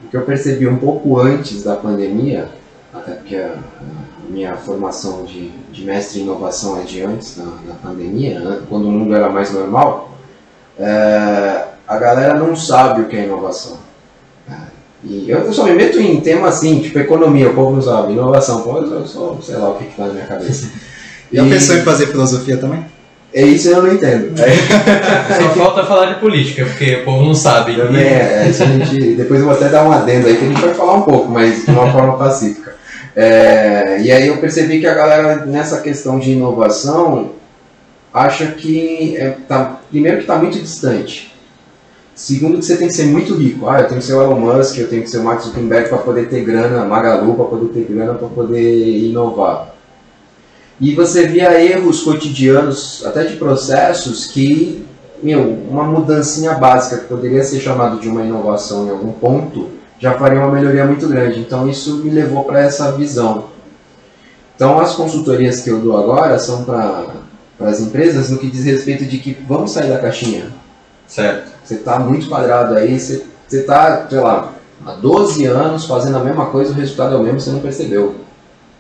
O 0.06 0.08
que 0.10 0.18
eu 0.18 0.22
percebi 0.22 0.68
um 0.68 0.78
pouco 0.78 1.20
antes 1.20 1.64
da 1.64 1.76
pandemia, 1.76 2.50
até 2.94 3.14
porque 3.14 3.36
a, 3.36 3.56
a 3.56 4.32
minha 4.32 4.56
formação 4.56 5.24
de, 5.24 5.50
de 5.72 5.84
mestre 5.84 6.20
em 6.20 6.24
inovação 6.24 6.80
é 6.80 6.84
de 6.84 7.02
antes 7.02 7.38
da, 7.38 7.74
pandemia, 7.82 8.40
né, 8.40 8.62
quando 8.70 8.88
o 8.88 8.92
mundo 8.92 9.16
era 9.16 9.30
mais 9.30 9.52
normal, 9.52 10.12
é, 10.78 11.66
a 11.88 11.98
galera 11.98 12.36
não 12.36 12.56
sabe 12.56 13.02
o 13.02 13.06
que 13.08 13.16
é 13.18 13.26
inovação. 13.26 13.78
É, 14.50 14.54
E 15.04 15.30
eu, 15.30 15.52
só 15.52 15.64
me 15.66 15.74
meto 15.74 16.00
em 16.00 16.22
tema 16.22 16.50
assim, 16.50 16.80
tipo 16.82 17.00
economia, 17.00 17.50
o 17.50 17.56
povo 17.56 17.76
não 17.76 17.82
sabe, 17.82 18.14
inovação, 18.14 18.62
pô, 18.62 18.78
eu, 18.78 19.06
sou, 19.06 19.42
sei 19.42 19.58
lá 19.58 19.70
o 19.70 19.76
que 19.76 19.86
que 19.86 19.98
tá 19.98 20.06
na 20.06 20.14
minha 20.14 20.26
cabeça. 20.28 20.70
Já 21.34 21.44
pensou 21.44 21.76
em 21.76 21.82
fazer 21.82 22.08
filosofia 22.08 22.58
também? 22.58 22.86
É 23.36 23.42
isso 23.42 23.68
eu 23.68 23.84
não 23.84 23.94
entendo. 23.94 24.32
Só 24.40 25.50
falta 25.50 25.86
falar 25.86 26.14
de 26.14 26.22
política, 26.22 26.64
porque 26.64 26.96
o 26.96 27.04
povo 27.04 27.26
não 27.26 27.36
sabe. 27.36 27.76
Também 27.76 28.02
é, 28.02 28.48
isso 28.50 28.64
a 28.64 28.66
gente, 28.66 29.14
depois 29.16 29.42
eu 29.42 29.46
vou 29.46 29.54
até 29.54 29.68
dar 29.68 29.86
um 29.86 29.92
adendo 29.92 30.28
aí 30.28 30.38
que 30.38 30.46
a 30.46 30.48
gente 30.48 30.62
vai 30.62 30.74
falar 30.74 30.94
um 30.94 31.02
pouco, 31.02 31.30
mas 31.30 31.66
de 31.66 31.72
uma 31.72 31.92
forma 31.92 32.18
pacífica. 32.18 32.78
É, 33.14 34.00
e 34.02 34.10
aí 34.10 34.28
eu 34.30 34.38
percebi 34.38 34.80
que 34.80 34.88
a 34.88 34.94
galera 34.94 35.46
nessa 35.46 35.82
questão 35.82 36.18
de 36.18 36.32
inovação 36.32 37.32
acha 38.14 38.48
que 38.54 39.18
é, 39.18 39.32
tá, 39.46 39.82
primeiro 39.92 40.18
que 40.18 40.24
está 40.24 40.38
muito 40.38 40.58
distante. 40.58 41.36
Segundo 42.16 42.60
que 42.60 42.66
você 42.66 42.78
tem 42.78 42.88
que 42.88 42.94
ser 42.94 43.08
muito 43.08 43.36
rico. 43.36 43.68
Ah, 43.68 43.82
eu 43.82 43.88
tenho 43.90 44.00
que 44.00 44.06
ser 44.08 44.14
o 44.14 44.22
Elon 44.22 44.40
Musk, 44.40 44.78
eu 44.78 44.88
tenho 44.88 45.02
que 45.02 45.10
ser 45.10 45.18
o 45.18 45.26
Mark 45.26 45.42
Zuckerberg 45.42 45.90
para 45.90 45.98
poder 45.98 46.30
ter 46.30 46.46
grana, 46.46 46.86
Magalu 46.86 47.36
para 47.36 47.46
poder 47.46 47.68
ter 47.74 47.84
grana 47.94 48.14
para 48.14 48.30
poder 48.30 48.98
inovar. 49.10 49.75
E 50.80 50.94
você 50.94 51.26
via 51.28 51.62
erros 51.62 52.02
cotidianos, 52.02 53.06
até 53.06 53.24
de 53.24 53.38
processos, 53.38 54.28
que, 54.28 54.86
meu, 55.24 55.42
uma 55.70 55.84
mudancinha 55.84 56.54
básica 56.56 56.98
que 56.98 57.08
poderia 57.08 57.44
ser 57.44 57.60
chamado 57.62 58.00
de 58.00 58.10
uma 58.10 58.24
inovação 58.24 58.86
em 58.86 58.90
algum 58.90 59.14
ponto, 59.14 59.70
já 59.98 60.14
faria 60.14 60.40
uma 60.40 60.52
melhoria 60.52 60.86
muito 60.86 61.08
grande. 61.08 61.40
Então 61.40 61.68
isso 61.70 61.98
me 61.98 62.10
levou 62.10 62.44
para 62.44 62.60
essa 62.60 62.92
visão. 62.92 63.46
Então 64.56 64.80
as 64.80 64.96
consultorias 64.96 65.62
que 65.62 65.70
eu 65.70 65.80
dou 65.80 65.98
agora 65.98 66.38
são 66.40 66.64
para 66.66 67.06
as 67.62 67.80
empresas 67.80 68.30
no 68.30 68.38
que 68.38 68.50
diz 68.50 68.66
respeito 68.66 69.06
de 69.06 69.18
que 69.18 69.34
vamos 69.48 69.72
sair 69.72 69.90
da 69.90 70.00
caixinha. 70.00 70.48
Certo. 71.08 71.52
Você 71.64 71.76
está 71.76 72.00
muito 72.00 72.28
quadrado 72.28 72.76
aí, 72.76 73.00
você 73.00 73.26
está, 73.50 74.08
sei 74.10 74.20
lá, 74.20 74.54
há 74.86 74.92
12 74.92 75.46
anos 75.46 75.86
fazendo 75.86 76.18
a 76.18 76.24
mesma 76.24 76.48
coisa, 76.48 76.72
o 76.72 76.76
resultado 76.76 77.16
é 77.16 77.18
o 77.18 77.24
mesmo, 77.24 77.40
você 77.40 77.52
não 77.52 77.60
percebeu. 77.60 78.16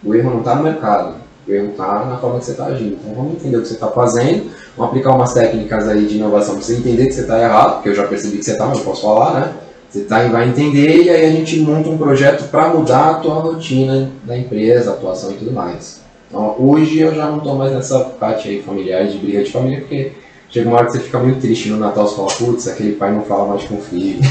O 0.04 0.14
erro 0.14 0.30
não 0.30 0.40
está 0.40 0.56
no 0.56 0.64
mercado, 0.64 1.16
está 1.48 2.06
na 2.06 2.18
forma 2.18 2.40
que 2.40 2.46
você 2.46 2.52
está 2.52 2.66
agindo. 2.66 2.98
Então 3.02 3.16
vamos 3.16 3.34
entender 3.34 3.58
o 3.58 3.62
que 3.62 3.68
você 3.68 3.74
está 3.75 3.88
fazendo, 3.88 4.52
vamos 4.75 4.92
aplicar 4.92 5.14
umas 5.14 5.34
técnicas 5.34 5.88
aí 5.88 6.06
de 6.06 6.18
inovação 6.18 6.56
para 6.56 6.64
você 6.64 6.75
entender 6.75 7.08
que 7.08 7.14
você 7.14 7.22
está 7.22 7.40
errado, 7.42 7.75
porque 7.75 7.90
eu 7.90 7.96
já 7.96 8.08
percebi 8.08 8.38
que 8.38 8.46
você 8.46 8.52
está, 8.52 8.66
mas 8.66 8.80
eu 8.80 8.84
posso 8.84 9.02
falar, 9.02 9.40
né? 9.40 9.54
Você 9.90 10.02
tá, 10.02 10.28
vai 10.28 10.50
entender 10.50 11.04
e 11.04 11.10
aí 11.10 11.25
a 11.25 11.32
gente 11.32 11.60
monta 11.62 11.90
um 11.90 11.98
projeto 11.98 12.50
para 12.50 12.70
mudar 12.70 13.12
a 13.12 13.14
tua 13.16 13.36
rotina 13.36 14.12
da 14.24 14.38
empresa, 14.38 14.92
atuação 14.92 15.32
e 15.32 15.36
tudo 15.36 15.52
mais. 15.52 16.02
Então 16.28 16.56
hoje 16.60 17.00
eu 17.00 17.14
já 17.14 17.28
não 17.28 17.38
estou 17.38 17.56
mais 17.56 17.72
nessa 17.72 18.00
parte 18.00 18.50
aí 18.50 18.62
familiar 18.62 19.08
de 19.08 19.18
briga 19.18 19.44
de 19.44 19.52
família, 19.52 19.80
porque 19.80 20.12
chega 20.55 20.69
uma 20.69 20.77
hora 20.77 20.85
que 20.85 20.93
você 20.93 21.00
fica 21.00 21.19
muito 21.19 21.41
triste 21.41 21.67
no 21.67 21.77
Natal, 21.77 22.07
você 22.07 22.15
fala, 22.15 22.27
putz, 22.29 22.67
aquele 22.69 22.93
pai 22.93 23.12
não 23.12 23.24
fala 23.24 23.50
mais 23.50 23.65
com 23.65 23.75
o 23.75 23.81
filho. 23.81 24.19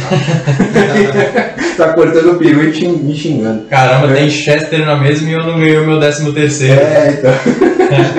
Tá, 1.77 1.93
cortando 1.93 2.35
o 2.35 2.39
peru 2.39 2.63
e 2.63 2.89
me 2.89 3.17
xingando. 3.17 3.65
Caramba, 3.65 4.15
tem 4.15 4.31
Chester 4.31 4.87
na 4.87 4.95
mesma 4.95 5.29
e 5.29 5.33
eu 5.33 5.43
não 5.43 5.59
ganhei 5.59 5.77
o 5.77 5.85
meu 5.85 5.99
décimo 5.99 6.33
terceiro. 6.33 6.81
É, 6.81 7.19
então. 7.19 7.33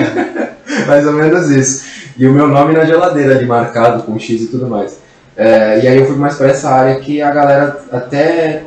mais 0.86 1.06
ou 1.06 1.14
menos 1.14 1.48
isso. 1.48 1.86
E 2.18 2.26
o 2.26 2.32
meu 2.34 2.48
nome 2.48 2.74
na 2.74 2.84
geladeira 2.84 3.34
ali, 3.34 3.46
marcado 3.46 4.02
com 4.02 4.18
X 4.18 4.42
e 4.42 4.46
tudo 4.48 4.66
mais. 4.66 4.98
É, 5.34 5.80
e 5.82 5.88
aí 5.88 5.96
eu 5.96 6.04
fui 6.04 6.16
mais 6.16 6.34
para 6.34 6.48
essa 6.48 6.68
área 6.68 6.96
que 6.96 7.22
a 7.22 7.30
galera 7.30 7.80
até 7.90 8.64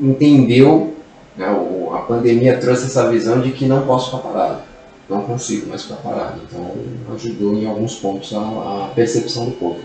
entendeu, 0.00 0.94
né, 1.36 1.46
a 1.92 1.98
pandemia 1.98 2.56
trouxe 2.58 2.86
essa 2.86 3.10
visão 3.10 3.40
de 3.40 3.50
que 3.50 3.66
não 3.66 3.82
posso 3.82 4.16
ficar 4.16 4.28
parado. 4.28 4.58
Não 5.12 5.24
consigo 5.24 5.68
mais 5.68 5.82
ficar 5.82 5.96
parado. 5.96 6.40
Então 6.42 6.74
ajudou 7.14 7.52
em 7.54 7.66
alguns 7.66 7.96
pontos 7.96 8.32
a, 8.32 8.38
a 8.38 8.88
percepção 8.94 9.44
do 9.44 9.50
povo. 9.52 9.80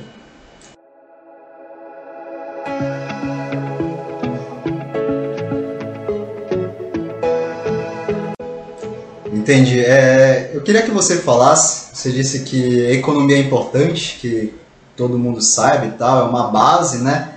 Entendi. 9.34 9.82
É, 9.82 10.52
eu 10.54 10.62
queria 10.62 10.82
que 10.82 10.92
você 10.92 11.18
falasse, 11.18 11.94
você 11.94 12.10
disse 12.10 12.46
que 12.46 12.86
a 12.86 12.94
economia 12.94 13.36
é 13.36 13.40
importante, 13.40 14.18
que 14.22 14.54
todo 14.96 15.20
mundo 15.20 15.42
sabe 15.42 15.88
e 15.88 15.92
tal, 15.92 16.26
é 16.26 16.30
uma 16.30 16.48
base, 16.48 17.00
né? 17.00 17.34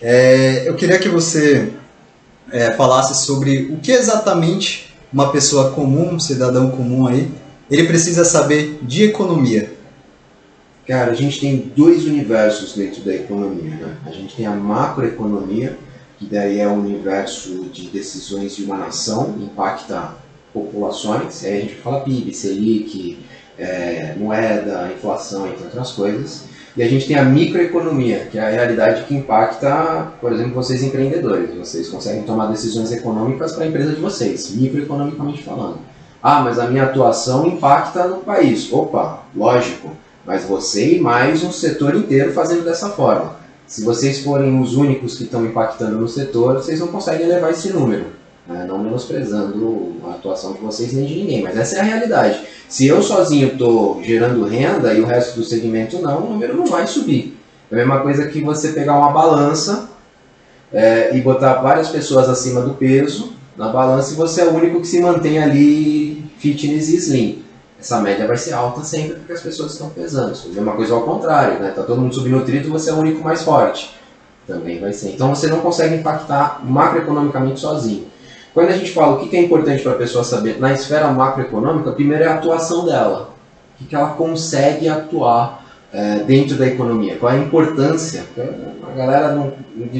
É, 0.00 0.66
eu 0.66 0.74
queria 0.74 0.98
que 0.98 1.08
você 1.08 1.70
é, 2.50 2.72
falasse 2.72 3.26
sobre 3.26 3.70
o 3.72 3.76
que 3.76 3.92
exatamente 3.92 4.85
uma 5.12 5.30
pessoa 5.32 5.70
comum, 5.70 6.14
um 6.14 6.20
cidadão 6.20 6.70
comum 6.70 7.06
aí, 7.06 7.30
ele 7.70 7.86
precisa 7.86 8.24
saber 8.24 8.78
de 8.82 9.04
economia. 9.04 9.72
Cara, 10.86 11.10
a 11.10 11.14
gente 11.14 11.40
tem 11.40 11.72
dois 11.74 12.04
universos 12.04 12.74
dentro 12.74 13.02
da 13.02 13.12
economia. 13.12 13.74
Né? 13.74 13.96
A 14.06 14.10
gente 14.10 14.36
tem 14.36 14.46
a 14.46 14.52
macroeconomia, 14.52 15.76
que 16.18 16.26
daí 16.26 16.60
é 16.60 16.68
o 16.68 16.74
universo 16.74 17.64
de 17.72 17.88
decisões 17.88 18.54
de 18.54 18.64
uma 18.64 18.76
nação, 18.76 19.34
impacta 19.40 20.14
populações. 20.52 21.44
Aí 21.44 21.58
a 21.58 21.60
gente 21.60 21.74
fala 21.74 22.00
PIB, 22.00 22.32
Selic, 22.32 23.18
é, 23.58 24.14
moeda, 24.16 24.90
inflação, 24.94 25.48
entre 25.48 25.64
outras 25.64 25.90
coisas. 25.90 26.44
E 26.76 26.82
a 26.82 26.88
gente 26.88 27.06
tem 27.06 27.16
a 27.16 27.24
microeconomia, 27.24 28.28
que 28.30 28.38
é 28.38 28.44
a 28.44 28.50
realidade 28.50 29.04
que 29.04 29.14
impacta, 29.14 30.08
por 30.20 30.30
exemplo, 30.30 30.52
vocês 30.52 30.82
empreendedores. 30.82 31.54
Vocês 31.54 31.88
conseguem 31.88 32.22
tomar 32.24 32.48
decisões 32.48 32.92
econômicas 32.92 33.52
para 33.52 33.64
a 33.64 33.66
empresa 33.66 33.94
de 33.94 34.00
vocês, 34.00 34.50
microeconomicamente 34.50 35.42
falando. 35.42 35.78
Ah, 36.22 36.42
mas 36.42 36.58
a 36.58 36.66
minha 36.66 36.84
atuação 36.84 37.46
impacta 37.46 38.06
no 38.06 38.18
país. 38.18 38.70
Opa, 38.70 39.22
lógico. 39.34 39.90
Mas 40.26 40.44
você 40.44 40.96
e 40.96 41.00
mais 41.00 41.42
um 41.42 41.50
setor 41.50 41.94
inteiro 41.94 42.32
fazendo 42.32 42.64
dessa 42.64 42.90
forma. 42.90 43.36
Se 43.66 43.82
vocês 43.82 44.18
forem 44.18 44.60
os 44.60 44.76
únicos 44.76 45.16
que 45.16 45.24
estão 45.24 45.46
impactando 45.46 45.96
no 45.96 46.08
setor, 46.08 46.56
vocês 46.56 46.80
não 46.80 46.88
conseguem 46.88 47.26
levar 47.26 47.52
esse 47.52 47.72
número. 47.72 48.04
Né? 48.48 48.64
Não 48.66 48.78
menosprezando 48.78 49.94
a 50.06 50.10
atuação 50.10 50.52
de 50.52 50.60
vocês 50.60 50.92
nem 50.92 51.06
de 51.06 51.14
ninguém, 51.14 51.42
mas 51.42 51.56
essa 51.56 51.76
é 51.76 51.80
a 51.80 51.84
realidade. 51.84 52.40
Se 52.68 52.86
eu 52.86 53.02
sozinho 53.02 53.48
estou 53.48 54.02
gerando 54.02 54.44
renda 54.44 54.92
e 54.94 55.00
o 55.00 55.06
resto 55.06 55.36
do 55.36 55.44
segmento 55.44 56.00
não, 56.00 56.24
o 56.24 56.30
número 56.30 56.56
não 56.56 56.66
vai 56.66 56.86
subir. 56.86 57.36
É 57.70 57.74
a 57.74 57.78
mesma 57.78 58.00
coisa 58.00 58.26
que 58.26 58.40
você 58.40 58.68
pegar 58.68 58.96
uma 58.96 59.10
balança 59.10 59.88
é, 60.72 61.16
e 61.16 61.20
botar 61.20 61.54
várias 61.54 61.88
pessoas 61.88 62.28
acima 62.28 62.60
do 62.60 62.74
peso 62.74 63.32
na 63.56 63.68
balança 63.68 64.12
e 64.12 64.16
você 64.16 64.42
é 64.42 64.44
o 64.44 64.54
único 64.54 64.80
que 64.80 64.86
se 64.86 65.00
mantém 65.00 65.42
ali 65.42 66.24
fitness 66.38 66.88
e 66.88 66.96
slim. 66.96 67.42
Essa 67.78 68.00
média 68.00 68.26
vai 68.26 68.36
ser 68.36 68.52
alta 68.52 68.82
sempre 68.82 69.16
porque 69.16 69.32
as 69.32 69.40
pessoas 69.40 69.72
estão 69.72 69.90
pesando. 69.90 70.32
A 70.32 70.48
mesma 70.48 70.72
coisa 70.72 70.94
ao 70.94 71.02
contrário, 71.02 71.60
né? 71.60 71.72
Tá 71.74 71.82
todo 71.82 72.00
mundo 72.00 72.14
subnutrido, 72.14 72.70
você 72.70 72.90
é 72.90 72.92
o 72.92 72.98
único 72.98 73.22
mais 73.22 73.42
forte. 73.42 73.94
Também 74.46 74.80
vai 74.80 74.92
ser. 74.92 75.10
Então 75.10 75.34
você 75.34 75.46
não 75.48 75.60
consegue 75.60 75.96
impactar 75.96 76.62
macroeconomicamente 76.64 77.60
sozinho. 77.60 78.06
Quando 78.56 78.70
a 78.70 78.72
gente 78.72 78.90
fala 78.92 79.22
o 79.22 79.28
que 79.28 79.36
é 79.36 79.42
importante 79.42 79.82
para 79.82 79.92
a 79.92 79.96
pessoa 79.96 80.24
saber 80.24 80.58
na 80.58 80.72
esfera 80.72 81.08
macroeconômica, 81.08 81.92
primeiro 81.92 82.24
é 82.24 82.26
a 82.26 82.36
atuação 82.36 82.86
dela. 82.86 83.34
O 83.78 83.84
que, 83.84 83.94
ela 83.94 84.14
consegue 84.14 84.88
atuar 84.88 85.62
é, 85.92 86.20
dentro 86.20 86.56
da 86.56 86.66
economia? 86.66 87.16
Qual 87.16 87.30
é 87.30 87.36
a 87.36 87.38
importância? 87.38 88.24
A 88.90 88.96
galera 88.96 89.34
não, 89.34 89.52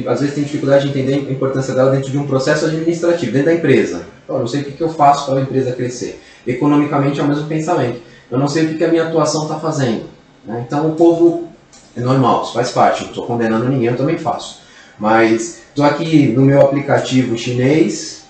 às 0.07 0.21
vezes 0.21 0.33
tem 0.33 0.43
dificuldade 0.43 0.85
de 0.85 0.89
entender 0.89 1.29
a 1.29 1.31
importância 1.31 1.75
dela 1.75 1.91
dentro 1.91 2.09
de 2.09 2.17
um 2.17 2.25
processo 2.25 2.65
administrativo, 2.65 3.31
dentro 3.31 3.45
da 3.45 3.53
empresa. 3.53 4.07
Eu 4.27 4.39
não 4.39 4.47
sei 4.47 4.61
o 4.61 4.63
que, 4.63 4.81
eu 4.81 4.89
faço 4.89 5.27
para 5.27 5.37
a 5.37 5.43
empresa 5.43 5.73
crescer. 5.73 6.19
Economicamente 6.47 7.19
é 7.19 7.23
o 7.23 7.27
mesmo 7.27 7.45
pensamento. 7.45 8.01
Eu 8.31 8.39
não 8.39 8.47
sei 8.47 8.65
o 8.65 8.75
que 8.75 8.83
a 8.83 8.87
minha 8.87 9.03
atuação 9.03 9.43
está 9.43 9.59
fazendo. 9.59 10.05
Né? 10.43 10.65
Então 10.65 10.89
o 10.89 10.95
povo 10.95 11.47
é 11.95 12.01
normal, 12.01 12.41
isso 12.41 12.53
faz 12.53 12.71
parte. 12.71 13.03
Não 13.03 13.09
estou 13.09 13.27
condenando 13.27 13.69
ninguém, 13.69 13.89
eu 13.89 13.97
também 13.97 14.17
faço. 14.17 14.61
Mas 14.97 15.59
estou 15.69 15.85
aqui 15.85 16.29
no 16.29 16.41
meu 16.41 16.59
aplicativo 16.59 17.37
chinês, 17.37 18.25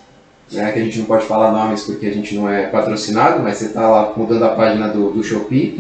né, 0.52 0.72
que 0.72 0.80
a 0.80 0.84
gente 0.84 1.00
não 1.00 1.06
pode 1.06 1.26
falar 1.26 1.52
nomes 1.52 1.84
porque 1.84 2.08
a 2.08 2.14
gente 2.14 2.36
não 2.36 2.50
é 2.50 2.68
patrocinado, 2.68 3.42
mas 3.44 3.58
você 3.58 3.66
está 3.66 3.90
lá 3.90 4.14
mudando 4.16 4.44
a 4.44 4.56
página 4.56 4.88
do, 4.88 5.12
do 5.12 5.24
Shopee. 5.24 5.78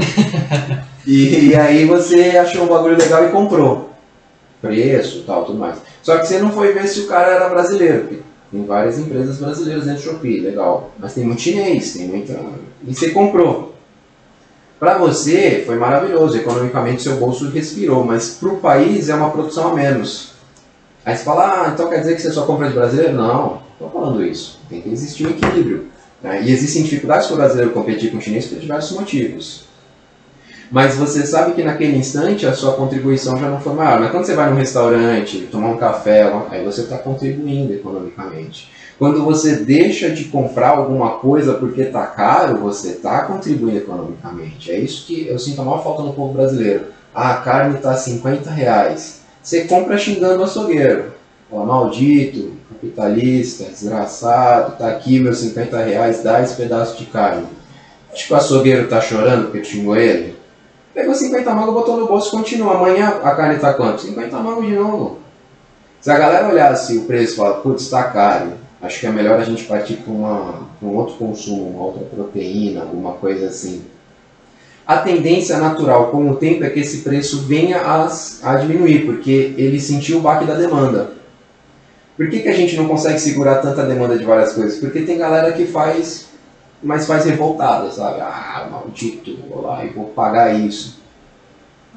e, 1.07 1.49
e 1.49 1.55
aí 1.55 1.85
você 1.85 2.37
achou 2.37 2.63
um 2.63 2.67
bagulho 2.67 2.97
legal 2.97 3.25
e 3.25 3.31
comprou. 3.31 3.91
Preço, 4.61 5.23
tal, 5.25 5.45
tudo 5.45 5.59
mais. 5.59 5.77
Só 6.01 6.17
que 6.17 6.27
você 6.27 6.39
não 6.39 6.51
foi 6.51 6.73
ver 6.73 6.87
se 6.87 7.01
o 7.01 7.07
cara 7.07 7.33
era 7.33 7.49
brasileiro. 7.49 8.23
Tem 8.51 8.65
várias 8.65 8.97
empresas 8.97 9.37
brasileiras 9.37 9.85
dentro 9.85 10.01
do 10.01 10.05
Shopee, 10.05 10.39
legal. 10.39 10.91
Mas 10.97 11.13
tem 11.13 11.23
muito 11.23 11.41
chinês, 11.41 11.93
tem 11.93 12.07
muita. 12.07 12.39
E 12.85 12.93
você 12.93 13.11
comprou. 13.11 13.75
Para 14.79 14.97
você 14.97 15.63
foi 15.65 15.75
maravilhoso, 15.75 16.37
economicamente 16.37 17.01
seu 17.01 17.15
bolso 17.15 17.49
respirou, 17.49 18.03
mas 18.03 18.35
para 18.39 18.49
o 18.49 18.57
país 18.57 19.09
é 19.09 19.15
uma 19.15 19.31
produção 19.31 19.69
a 19.69 19.73
menos. 19.73 20.33
Aí 21.03 21.15
você 21.15 21.23
fala, 21.23 21.63
ah, 21.63 21.71
então 21.73 21.89
quer 21.89 21.99
dizer 21.99 22.15
que 22.15 22.21
você 22.21 22.31
só 22.31 22.45
compra 22.45 22.67
de 22.67 22.75
brasileiro? 22.75 23.13
Não, 23.13 23.61
estou 23.77 23.89
falando 23.89 24.25
isso. 24.25 24.59
Tem 24.69 24.81
que 24.81 24.89
existir 24.89 25.27
um 25.27 25.29
equilíbrio. 25.29 25.87
Né? 26.21 26.43
E 26.43 26.51
existem 26.51 26.83
dificuldades 26.83 27.27
para 27.27 27.35
o 27.35 27.37
brasileiro 27.37 27.71
competir 27.71 28.11
com 28.11 28.17
o 28.17 28.21
chinês 28.21 28.47
por 28.47 28.59
diversos 28.59 28.97
motivos. 28.97 29.67
Mas 30.69 30.95
você 30.95 31.25
sabe 31.25 31.53
que 31.53 31.63
naquele 31.63 31.95
instante 31.95 32.45
a 32.45 32.53
sua 32.53 32.73
contribuição 32.73 33.37
já 33.37 33.49
não 33.49 33.61
foi 33.61 33.73
maior. 33.73 33.99
Mas 34.01 34.11
quando 34.11 34.25
você 34.25 34.35
vai 34.35 34.49
num 34.49 34.57
restaurante, 34.57 35.47
tomar 35.51 35.69
um 35.69 35.77
café, 35.77 36.29
aí 36.49 36.63
você 36.65 36.81
está 36.81 36.97
contribuindo 36.97 37.73
economicamente. 37.73 38.69
Quando 38.99 39.23
você 39.23 39.57
deixa 39.57 40.09
de 40.09 40.25
comprar 40.25 40.69
alguma 40.69 41.19
coisa 41.19 41.53
porque 41.53 41.83
está 41.83 42.05
caro, 42.07 42.57
você 42.57 42.89
está 42.89 43.21
contribuindo 43.21 43.77
economicamente. 43.77 44.71
É 44.71 44.79
isso 44.79 45.05
que 45.05 45.27
eu 45.27 45.37
sinto 45.37 45.61
a 45.61 45.65
maior 45.65 45.83
falta 45.83 46.01
no 46.01 46.13
povo 46.13 46.33
brasileiro. 46.33 46.85
Ah, 47.13 47.35
a 47.35 47.37
carne 47.37 47.75
está 47.75 47.95
50 47.95 48.49
reais. 48.49 49.21
Você 49.41 49.65
compra 49.65 49.97
xingando 49.97 50.41
o 50.41 50.43
açougueiro. 50.43 51.13
Fala, 51.49 51.65
maldito, 51.65 52.53
capitalista, 52.77 53.65
desgraçado, 53.65 54.77
tá 54.77 54.89
aqui 54.89 55.19
meus 55.19 55.39
50 55.39 55.83
reais, 55.83 56.23
dá 56.23 56.41
esse 56.41 56.55
pedaço 56.55 56.97
de 56.97 57.05
carne. 57.05 57.47
Acho 58.13 58.27
que 58.27 58.33
o 58.33 58.35
açougueiro 58.35 58.83
está 58.83 59.01
chorando 59.01 59.45
porque 59.45 59.63
xingou 59.63 59.95
ele. 59.95 60.35
Pegou 60.93 61.13
50 61.13 61.53
mangos, 61.53 61.73
botou 61.73 61.97
no 61.97 62.07
bolso 62.07 62.29
e 62.29 62.31
continua. 62.31 62.75
Amanhã 62.75 63.19
a 63.23 63.31
carne 63.31 63.55
está 63.55 63.73
quanto? 63.73 64.01
50 64.01 64.37
mangos 64.37 64.65
de 64.65 64.73
novo. 64.73 65.19
Se 65.99 66.09
a 66.09 66.17
galera 66.17 66.47
olhasse 66.47 66.97
o 66.97 67.01
preço 67.03 67.33
e 67.33 67.35
falar, 67.35 67.53
putz, 67.55 67.83
está 67.83 68.03
caro, 68.03 68.53
acho 68.81 68.99
que 68.99 69.07
é 69.07 69.11
melhor 69.11 69.39
a 69.39 69.43
gente 69.43 69.63
partir 69.65 69.97
para 69.97 70.13
um 70.13 70.95
outro 70.95 71.15
consumo, 71.15 71.69
uma 71.69 71.85
outra 71.85 72.03
proteína, 72.05 72.81
alguma 72.81 73.13
coisa 73.13 73.47
assim. 73.47 73.83
A 74.85 74.97
tendência 74.97 75.57
natural 75.57 76.11
com 76.11 76.29
o 76.29 76.35
tempo 76.35 76.63
é 76.63 76.69
que 76.69 76.79
esse 76.79 76.99
preço 76.99 77.41
venha 77.41 77.81
a, 77.81 78.07
a 78.43 78.55
diminuir, 78.55 79.05
porque 79.05 79.53
ele 79.57 79.81
sentiu 79.81 80.19
o 80.19 80.21
baque 80.21 80.45
da 80.45 80.53
demanda. 80.53 81.16
Por 82.17 82.29
que, 82.29 82.39
que 82.39 82.49
a 82.49 82.53
gente 82.53 82.75
não 82.75 82.87
consegue 82.87 83.19
segurar 83.19 83.57
tanta 83.57 83.85
demanda 83.85 84.17
de 84.17 84.25
várias 84.25 84.53
coisas? 84.53 84.79
Porque 84.79 85.01
tem 85.01 85.19
galera 85.19 85.53
que 85.53 85.67
faz 85.67 86.27
mas 86.81 87.07
faz 87.07 87.25
revoltada, 87.25 87.91
sabe? 87.91 88.21
Ah, 88.21 88.67
maldito, 88.69 89.35
vou 89.49 89.61
lá 89.61 89.83
e 89.83 89.89
vou 89.89 90.05
pagar 90.05 90.53
isso. 90.53 90.99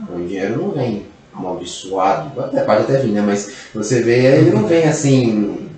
O 0.08 0.16
dinheiro 0.16 0.60
não 0.62 0.70
vem 0.70 1.06
amaldiçoado, 1.34 2.40
até, 2.40 2.62
pode 2.62 2.82
até 2.82 2.98
vir, 2.98 3.12
né? 3.12 3.20
Mas 3.20 3.52
você 3.74 4.02
vê, 4.02 4.38
ele 4.38 4.50
não 4.50 4.66
vem 4.66 4.84
assim, 4.84 5.68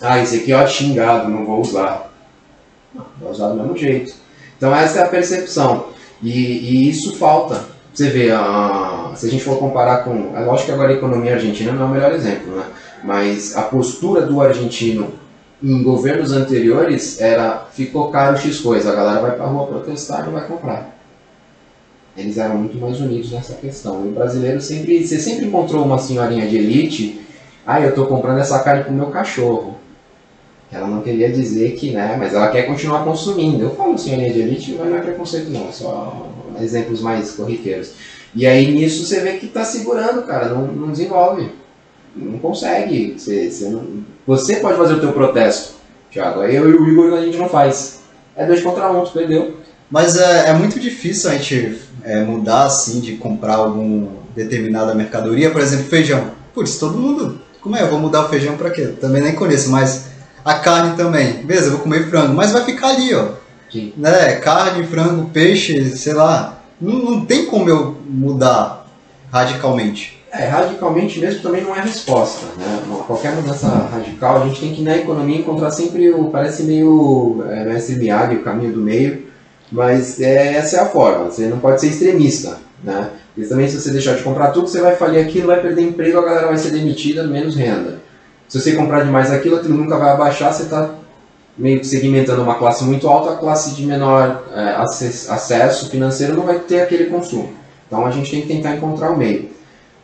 ah, 0.00 0.22
esse 0.22 0.36
aqui 0.36 0.52
é 0.52 0.66
xingado, 0.66 1.28
não 1.28 1.44
vou 1.44 1.60
usar. 1.60 2.12
Não, 2.94 3.04
vai 3.20 3.30
usar 3.32 3.48
do 3.48 3.56
mesmo 3.56 3.76
jeito. 3.76 4.14
Então 4.56 4.74
essa 4.74 5.00
é 5.00 5.02
a 5.02 5.08
percepção. 5.08 5.88
E, 6.22 6.30
e 6.30 6.88
isso 6.88 7.16
falta. 7.16 7.64
Você 7.92 8.10
vê, 8.10 8.30
a, 8.30 9.12
se 9.16 9.26
a 9.26 9.30
gente 9.30 9.42
for 9.42 9.58
comparar 9.58 10.04
com. 10.04 10.36
É 10.36 10.40
lógico 10.40 10.66
que 10.66 10.72
agora 10.72 10.90
a 10.90 10.96
economia 10.96 11.34
argentina 11.34 11.72
não 11.72 11.82
é 11.82 11.86
o 11.86 11.90
melhor 11.90 12.12
exemplo, 12.12 12.56
né? 12.56 12.64
Mas 13.06 13.56
a 13.56 13.62
postura 13.62 14.22
do 14.22 14.40
argentino 14.40 15.12
em 15.62 15.82
governos 15.82 16.32
anteriores 16.32 17.20
era 17.20 17.68
ficou 17.72 18.10
caro 18.10 18.36
X 18.36 18.60
coisa, 18.60 18.92
a 18.92 18.96
galera 18.96 19.20
vai 19.20 19.36
pra 19.36 19.46
rua 19.46 19.68
protestar 19.68 20.22
e 20.22 20.26
não 20.26 20.32
vai 20.32 20.46
comprar. 20.46 20.96
Eles 22.16 22.36
eram 22.36 22.56
muito 22.56 22.76
mais 22.78 23.00
unidos 23.00 23.30
nessa 23.30 23.54
questão. 23.54 24.04
E 24.04 24.08
o 24.08 24.12
brasileiro 24.12 24.60
sempre. 24.60 25.06
Você 25.06 25.18
sempre 25.18 25.46
encontrou 25.46 25.84
uma 25.84 25.98
senhorinha 25.98 26.46
de 26.46 26.56
elite. 26.56 27.20
Ah, 27.64 27.80
eu 27.80 27.90
estou 27.90 28.06
comprando 28.06 28.38
essa 28.38 28.58
carne 28.60 28.84
pro 28.84 28.92
meu 28.92 29.06
cachorro. 29.06 29.76
Ela 30.72 30.88
não 30.88 31.02
queria 31.02 31.30
dizer 31.30 31.72
que, 31.72 31.92
né? 31.92 32.16
Mas 32.18 32.34
ela 32.34 32.48
quer 32.48 32.62
continuar 32.62 33.04
consumindo. 33.04 33.64
Eu 33.64 33.74
falo 33.74 33.96
senhorinha 33.98 34.32
de 34.32 34.40
elite, 34.40 34.76
mas 34.78 34.88
não 34.88 34.96
é 34.96 35.00
preconceito 35.00 35.50
não, 35.50 35.70
só 35.70 36.26
exemplos 36.60 37.00
mais 37.00 37.32
corriqueiros. 37.32 37.92
E 38.34 38.46
aí 38.46 38.72
nisso 38.72 39.04
você 39.04 39.20
vê 39.20 39.34
que 39.34 39.46
está 39.46 39.64
segurando, 39.64 40.22
cara, 40.22 40.48
não, 40.48 40.66
não 40.66 40.90
desenvolve. 40.90 41.50
Não 42.16 42.38
consegue. 42.38 43.14
Você, 43.18 43.50
você, 43.50 43.68
não... 43.68 43.82
você 44.26 44.56
pode 44.56 44.78
fazer 44.78 44.94
o 44.94 45.00
teu 45.00 45.12
protesto, 45.12 45.74
Thiago. 46.10 46.42
Eu 46.42 46.70
e 46.70 46.74
o 46.74 46.88
Igor 46.88 47.18
a 47.18 47.24
gente 47.24 47.36
não 47.38 47.48
faz. 47.48 48.00
É 48.34 48.46
dois 48.46 48.62
contra 48.62 48.90
um, 48.90 49.04
tu 49.04 49.12
perdeu. 49.12 49.56
Mas 49.90 50.16
é, 50.16 50.50
é 50.50 50.52
muito 50.52 50.80
difícil 50.80 51.30
a 51.30 51.34
gente 51.34 51.80
é, 52.02 52.22
mudar 52.22 52.64
assim 52.64 53.00
de 53.00 53.16
comprar 53.16 53.56
alguma 53.56 54.08
determinada 54.34 54.94
mercadoria, 54.94 55.50
por 55.50 55.60
exemplo, 55.60 55.86
feijão. 55.86 56.30
Putz, 56.52 56.78
todo 56.78 56.98
mundo. 56.98 57.40
Como 57.60 57.76
é? 57.76 57.82
Eu 57.82 57.90
vou 57.90 57.98
mudar 57.98 58.24
o 58.24 58.28
feijão 58.28 58.56
para 58.56 58.70
quê? 58.70 58.86
Também 59.00 59.22
nem 59.22 59.34
conheço, 59.34 59.70
mas 59.70 60.06
a 60.44 60.54
carne 60.54 60.96
também. 60.96 61.44
Beleza, 61.44 61.66
eu 61.66 61.72
vou 61.72 61.80
comer 61.80 62.08
frango, 62.08 62.34
mas 62.34 62.52
vai 62.52 62.64
ficar 62.64 62.88
ali, 62.88 63.14
ó. 63.14 63.28
Sim. 63.70 63.92
Né? 63.96 64.36
Carne, 64.36 64.86
frango, 64.86 65.30
peixe, 65.30 65.84
sei 65.96 66.14
lá. 66.14 66.62
Não, 66.80 66.94
não 66.98 67.26
tem 67.26 67.46
como 67.46 67.68
eu 67.68 67.96
mudar 68.08 68.86
radicalmente. 69.32 70.15
É, 70.38 70.46
radicalmente 70.46 71.18
mesmo 71.18 71.40
também 71.40 71.62
não 71.62 71.74
é 71.74 71.80
resposta. 71.80 72.46
Né? 72.58 72.82
Qualquer 73.06 73.34
mudança 73.34 73.68
radical, 73.68 74.42
a 74.42 74.46
gente 74.46 74.60
tem 74.60 74.74
que 74.74 74.82
na 74.82 74.96
economia 74.96 75.38
encontrar 75.38 75.70
sempre 75.70 76.10
o. 76.10 76.30
Parece 76.30 76.64
meio 76.64 77.42
é, 77.48 77.64
mestre 77.64 77.96
Miyagi, 77.96 78.36
o 78.36 78.42
caminho 78.42 78.72
do 78.72 78.80
meio, 78.80 79.24
mas 79.72 80.20
é, 80.20 80.54
essa 80.54 80.76
é 80.76 80.80
a 80.80 80.86
forma. 80.86 81.26
Você 81.26 81.46
não 81.46 81.58
pode 81.58 81.80
ser 81.80 81.88
extremista. 81.88 82.58
Né? 82.84 83.10
Porque 83.34 83.48
também, 83.48 83.68
se 83.68 83.80
você 83.80 83.90
deixar 83.90 84.14
de 84.14 84.22
comprar 84.22 84.50
tudo, 84.50 84.68
você 84.68 84.80
vai 84.80 84.94
falir 84.96 85.20
aquilo, 85.20 85.46
vai 85.46 85.60
perder 85.60 85.82
emprego, 85.82 86.18
a 86.18 86.24
galera 86.24 86.46
vai 86.48 86.58
ser 86.58 86.70
demitida, 86.70 87.26
menos 87.26 87.56
renda. 87.56 88.00
Se 88.48 88.60
você 88.60 88.72
comprar 88.72 89.04
demais 89.04 89.32
aquilo, 89.32 89.56
aquilo 89.56 89.76
nunca 89.76 89.96
vai 89.96 90.10
abaixar, 90.10 90.52
você 90.52 90.64
está 90.64 90.90
meio 91.56 91.80
que 91.80 91.86
segmentando 91.86 92.42
uma 92.42 92.56
classe 92.56 92.84
muito 92.84 93.08
alta, 93.08 93.32
a 93.32 93.36
classe 93.36 93.74
de 93.74 93.84
menor 93.84 94.44
é, 94.54 94.76
acesso 94.78 95.88
financeiro 95.88 96.34
não 96.34 96.42
vai 96.42 96.58
ter 96.58 96.82
aquele 96.82 97.06
consumo. 97.06 97.52
Então 97.86 98.04
a 98.04 98.10
gente 98.10 98.30
tem 98.30 98.42
que 98.42 98.48
tentar 98.48 98.76
encontrar 98.76 99.10
o 99.10 99.16
meio. 99.16 99.55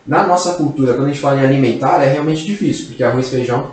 Na 0.07 0.27
nossa 0.27 0.55
cultura, 0.55 0.95
quando 0.95 1.07
a 1.07 1.09
gente 1.09 1.21
fala 1.21 1.41
em 1.41 1.45
alimentar, 1.45 2.03
é 2.03 2.13
realmente 2.13 2.45
difícil, 2.45 2.87
porque 2.87 3.05
arroz 3.05 3.29
e 3.29 3.31
feijão 3.31 3.71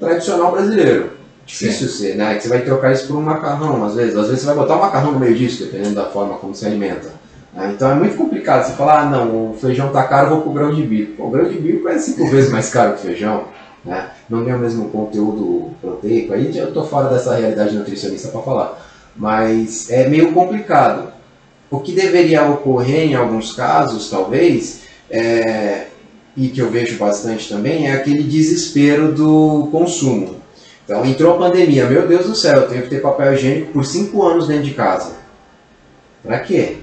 tradicional 0.00 0.52
brasileiro. 0.52 1.10
Difícil 1.44 1.88
Sim. 1.88 1.94
ser, 1.94 2.16
né? 2.16 2.34
Que 2.34 2.42
você 2.42 2.48
vai 2.48 2.62
trocar 2.62 2.92
isso 2.92 3.06
por 3.06 3.16
um 3.16 3.22
macarrão, 3.22 3.84
às 3.84 3.94
vezes. 3.94 4.16
Às 4.16 4.26
vezes 4.26 4.40
você 4.40 4.46
vai 4.46 4.56
botar 4.56 4.76
um 4.76 4.80
macarrão 4.80 5.12
no 5.12 5.20
meio 5.20 5.34
disso, 5.34 5.64
dependendo 5.64 5.94
da 5.94 6.06
forma 6.06 6.34
como 6.38 6.54
se 6.54 6.66
alimenta. 6.66 7.08
Né? 7.54 7.72
Então 7.74 7.90
é 7.90 7.94
muito 7.94 8.16
complicado 8.16 8.66
você 8.66 8.72
falar, 8.72 9.02
ah, 9.02 9.06
não, 9.06 9.50
o 9.50 9.54
feijão 9.54 9.90
tá 9.90 10.02
caro, 10.04 10.30
vou 10.30 10.40
pro 10.42 10.52
grão 10.52 10.74
de 10.74 10.82
bico. 10.82 11.22
o 11.22 11.30
grão 11.30 11.48
de 11.48 11.58
bico 11.58 11.88
é 11.88 11.98
cinco 11.98 12.26
vezes 12.28 12.50
mais 12.50 12.68
caro 12.70 12.94
que 12.94 13.00
o 13.00 13.02
feijão. 13.02 13.44
Né? 13.84 14.10
Não 14.28 14.44
tem 14.44 14.54
o 14.54 14.58
mesmo 14.58 14.88
conteúdo 14.88 15.70
proteico. 15.80 16.32
Aí 16.32 16.56
eu 16.56 16.72
tô 16.72 16.84
fora 16.84 17.08
dessa 17.08 17.36
realidade 17.36 17.76
nutricionista 17.76 18.28
para 18.28 18.42
falar. 18.42 18.86
Mas 19.14 19.88
é 19.90 20.08
meio 20.08 20.32
complicado. 20.32 21.12
O 21.70 21.80
que 21.80 21.92
deveria 21.92 22.44
ocorrer 22.48 23.10
em 23.10 23.14
alguns 23.14 23.52
casos, 23.52 24.10
talvez, 24.10 24.80
é, 25.10 25.86
e 26.36 26.48
que 26.48 26.60
eu 26.60 26.70
vejo 26.70 26.98
bastante 26.98 27.48
também, 27.48 27.88
é 27.88 27.92
aquele 27.92 28.22
desespero 28.22 29.12
do 29.12 29.68
consumo. 29.72 30.36
Então 30.84 31.04
entrou 31.04 31.34
a 31.34 31.38
pandemia, 31.38 31.86
meu 31.86 32.06
Deus 32.06 32.26
do 32.26 32.34
céu, 32.34 32.54
eu 32.54 32.68
tenho 32.68 32.82
que 32.82 32.90
ter 32.90 33.00
papel 33.00 33.34
higiênico 33.34 33.72
por 33.72 33.84
5 33.84 34.22
anos 34.22 34.46
dentro 34.46 34.64
de 34.64 34.74
casa. 34.74 35.14
Pra 36.22 36.38
quê? 36.40 36.76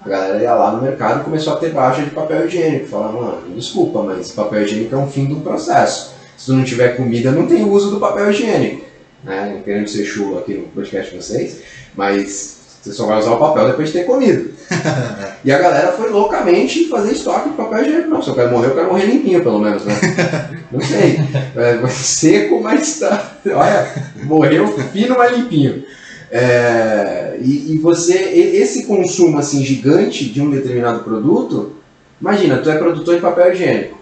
A 0.00 0.08
galera 0.08 0.42
ia 0.42 0.54
lá 0.54 0.72
no 0.72 0.82
mercado 0.82 1.20
e 1.20 1.24
começou 1.24 1.54
a 1.54 1.56
ter 1.56 1.70
baixa 1.70 2.02
de 2.02 2.10
papel 2.10 2.46
higiênico. 2.46 2.88
Fala, 2.88 3.10
mano, 3.12 3.54
desculpa, 3.54 4.02
mas 4.02 4.32
papel 4.32 4.62
higiênico 4.62 4.94
é 4.94 4.98
um 4.98 5.08
fim 5.08 5.26
do 5.26 5.36
processo. 5.40 6.14
Se 6.36 6.46
tu 6.46 6.52
não 6.52 6.64
tiver 6.64 6.96
comida, 6.96 7.32
não 7.32 7.46
tem 7.46 7.64
uso 7.64 7.90
do 7.90 7.98
papel 7.98 8.30
higiênico. 8.30 8.84
Né? 9.24 9.54
Não 9.54 9.62
querendo 9.62 9.88
ser 9.88 10.04
chulo 10.04 10.38
aqui 10.38 10.54
no 10.54 10.64
podcast 10.68 11.10
de 11.10 11.22
vocês, 11.22 11.60
mas 11.96 12.57
você 12.88 12.94
só 12.94 13.06
vai 13.06 13.18
usar 13.18 13.32
o 13.32 13.38
papel 13.38 13.66
depois 13.68 13.88
de 13.88 13.98
ter 13.98 14.04
comido. 14.04 14.50
e 15.44 15.52
a 15.52 15.58
galera 15.58 15.92
foi 15.92 16.10
loucamente 16.10 16.88
fazer 16.88 17.12
estoque 17.12 17.50
de 17.50 17.56
papel 17.56 17.82
higiênico. 17.82 18.08
Não, 18.08 18.22
se 18.22 18.28
eu 18.30 18.34
quero 18.34 18.50
morrer, 18.50 18.68
eu 18.68 18.74
quero 18.74 18.88
morrer 18.88 19.06
limpinho, 19.06 19.42
pelo 19.42 19.58
menos, 19.58 19.84
né? 19.84 19.94
Não 20.72 20.80
sei. 20.80 21.20
É, 21.56 21.86
seco, 21.88 22.60
mas 22.62 22.98
tá. 22.98 23.32
Olha, 23.46 23.92
morreu 24.24 24.68
fino, 24.92 25.16
mas 25.18 25.36
limpinho. 25.36 25.84
É, 26.30 27.38
e, 27.40 27.74
e, 27.74 27.78
você, 27.78 28.14
esse 28.14 28.84
consumo 28.84 29.38
assim 29.38 29.64
gigante 29.64 30.26
de 30.26 30.42
um 30.42 30.50
determinado 30.50 31.00
produto, 31.00 31.72
imagina, 32.20 32.58
tu 32.58 32.70
é 32.70 32.76
produtor 32.76 33.14
de 33.14 33.20
papel 33.22 33.52
higiênico, 33.52 33.98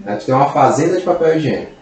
né? 0.00 0.16
tu 0.16 0.26
tem 0.26 0.34
uma 0.34 0.52
fazenda 0.52 0.96
de 0.96 1.04
papel 1.04 1.36
higiênico. 1.36 1.77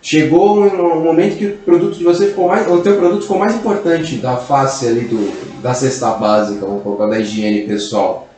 Chegou 0.00 0.60
um 0.60 1.00
momento 1.00 1.36
que 1.36 1.46
o 1.46 1.56
produto 1.58 1.96
de 1.96 2.04
você 2.04 2.28
ficou 2.28 2.48
mais, 2.48 2.70
o 2.70 2.80
teu 2.80 2.96
produto 2.96 3.22
ficou 3.22 3.38
mais 3.38 3.54
importante 3.54 4.16
da 4.16 4.36
face 4.36 4.86
ali 4.86 5.00
do, 5.02 5.62
da 5.62 5.74
cesta 5.74 6.12
básica, 6.12 6.64
vamos 6.64 6.82
colocar 6.82 7.06
da 7.06 7.18
higiene 7.18 7.66
pessoal. 7.66 8.28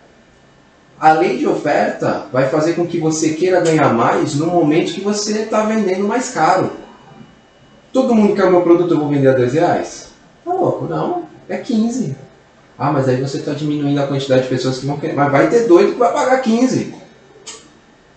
A 0.98 1.12
lei 1.12 1.38
de 1.38 1.46
oferta 1.46 2.26
vai 2.32 2.48
fazer 2.48 2.72
com 2.72 2.86
que 2.86 2.98
você 2.98 3.30
queira 3.30 3.60
ganhar 3.60 3.94
mais 3.94 4.34
no 4.34 4.46
momento 4.46 4.92
que 4.92 5.00
você 5.00 5.42
está 5.42 5.64
vendendo 5.64 6.08
mais 6.08 6.30
caro. 6.30 6.72
Todo 7.92 8.14
mundo 8.14 8.34
quer 8.34 8.44
o 8.44 8.50
meu 8.50 8.62
produto, 8.62 8.94
eu 8.94 8.98
vou 8.98 9.08
vender 9.08 9.28
a 9.28 9.32
dois 9.32 9.52
reais? 9.52 10.08
Tá 10.44 10.52
louco? 10.52 10.86
Não, 10.86 11.24
é 11.48 11.56
15. 11.56 12.16
Ah, 12.78 12.92
mas 12.92 13.08
aí 13.08 13.20
você 13.20 13.38
está 13.38 13.52
diminuindo 13.52 14.00
a 14.00 14.06
quantidade 14.06 14.42
de 14.42 14.48
pessoas 14.48 14.78
que 14.78 14.86
vão 14.86 14.98
querer. 14.98 15.14
Mas 15.14 15.32
vai 15.32 15.48
ter 15.48 15.66
doido 15.66 15.92
que 15.92 15.98
vai 15.98 16.12
pagar 16.12 16.40
15. 16.40 16.94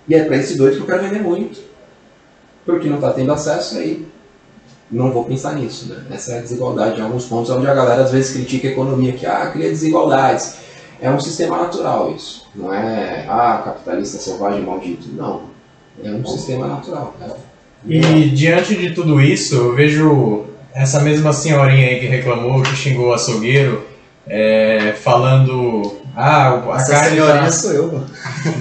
E 0.07 0.15
é 0.15 0.23
para 0.23 0.37
esse 0.37 0.55
doido 0.55 0.75
que 0.75 0.81
eu 0.81 0.85
quero 0.85 1.03
vender 1.03 1.21
muito. 1.21 1.59
Porque 2.65 2.89
não 2.89 2.95
está 2.95 3.11
tendo 3.11 3.31
acesso 3.31 3.77
aí. 3.77 4.05
Não 4.89 5.11
vou 5.11 5.23
pensar 5.23 5.55
nisso, 5.55 5.87
né? 5.87 6.03
Essa 6.11 6.33
é 6.33 6.39
a 6.39 6.41
desigualdade 6.41 6.99
em 6.99 7.03
alguns 7.03 7.25
pontos 7.25 7.49
onde 7.49 7.67
a 7.67 7.73
galera 7.73 8.03
às 8.03 8.11
vezes 8.11 8.33
critica 8.33 8.67
a 8.67 8.71
economia, 8.71 9.13
que 9.13 9.25
ah, 9.25 9.49
cria 9.51 9.69
desigualdades. 9.69 10.55
É 10.99 11.09
um 11.09 11.19
sistema 11.19 11.57
natural 11.57 12.13
isso. 12.13 12.45
Não 12.53 12.73
é, 12.73 13.25
ah, 13.27 13.61
capitalista 13.63 14.17
selvagem 14.17 14.61
maldito. 14.61 15.07
Não. 15.13 15.43
É 16.03 16.11
um 16.11 16.25
sistema 16.25 16.67
natural. 16.67 17.15
Né? 17.19 17.29
E 17.85 18.29
diante 18.29 18.75
de 18.75 18.91
tudo 18.91 19.21
isso, 19.21 19.55
eu 19.55 19.75
vejo 19.75 20.45
essa 20.73 20.99
mesma 20.99 21.33
senhorinha 21.33 21.87
aí 21.87 21.99
que 21.99 22.05
reclamou, 22.05 22.61
que 22.61 22.75
xingou 22.75 23.09
o 23.09 23.13
açougueiro, 23.13 23.83
é, 24.27 24.93
falando. 25.01 25.99
Ah, 26.15 26.61
a 26.73 26.75
Essa 26.75 26.91
carne 26.91 27.11
senhorinha 27.11 27.43
tá, 27.45 27.51
sou 27.51 27.71
eu, 27.71 27.91
mano. 27.91 28.09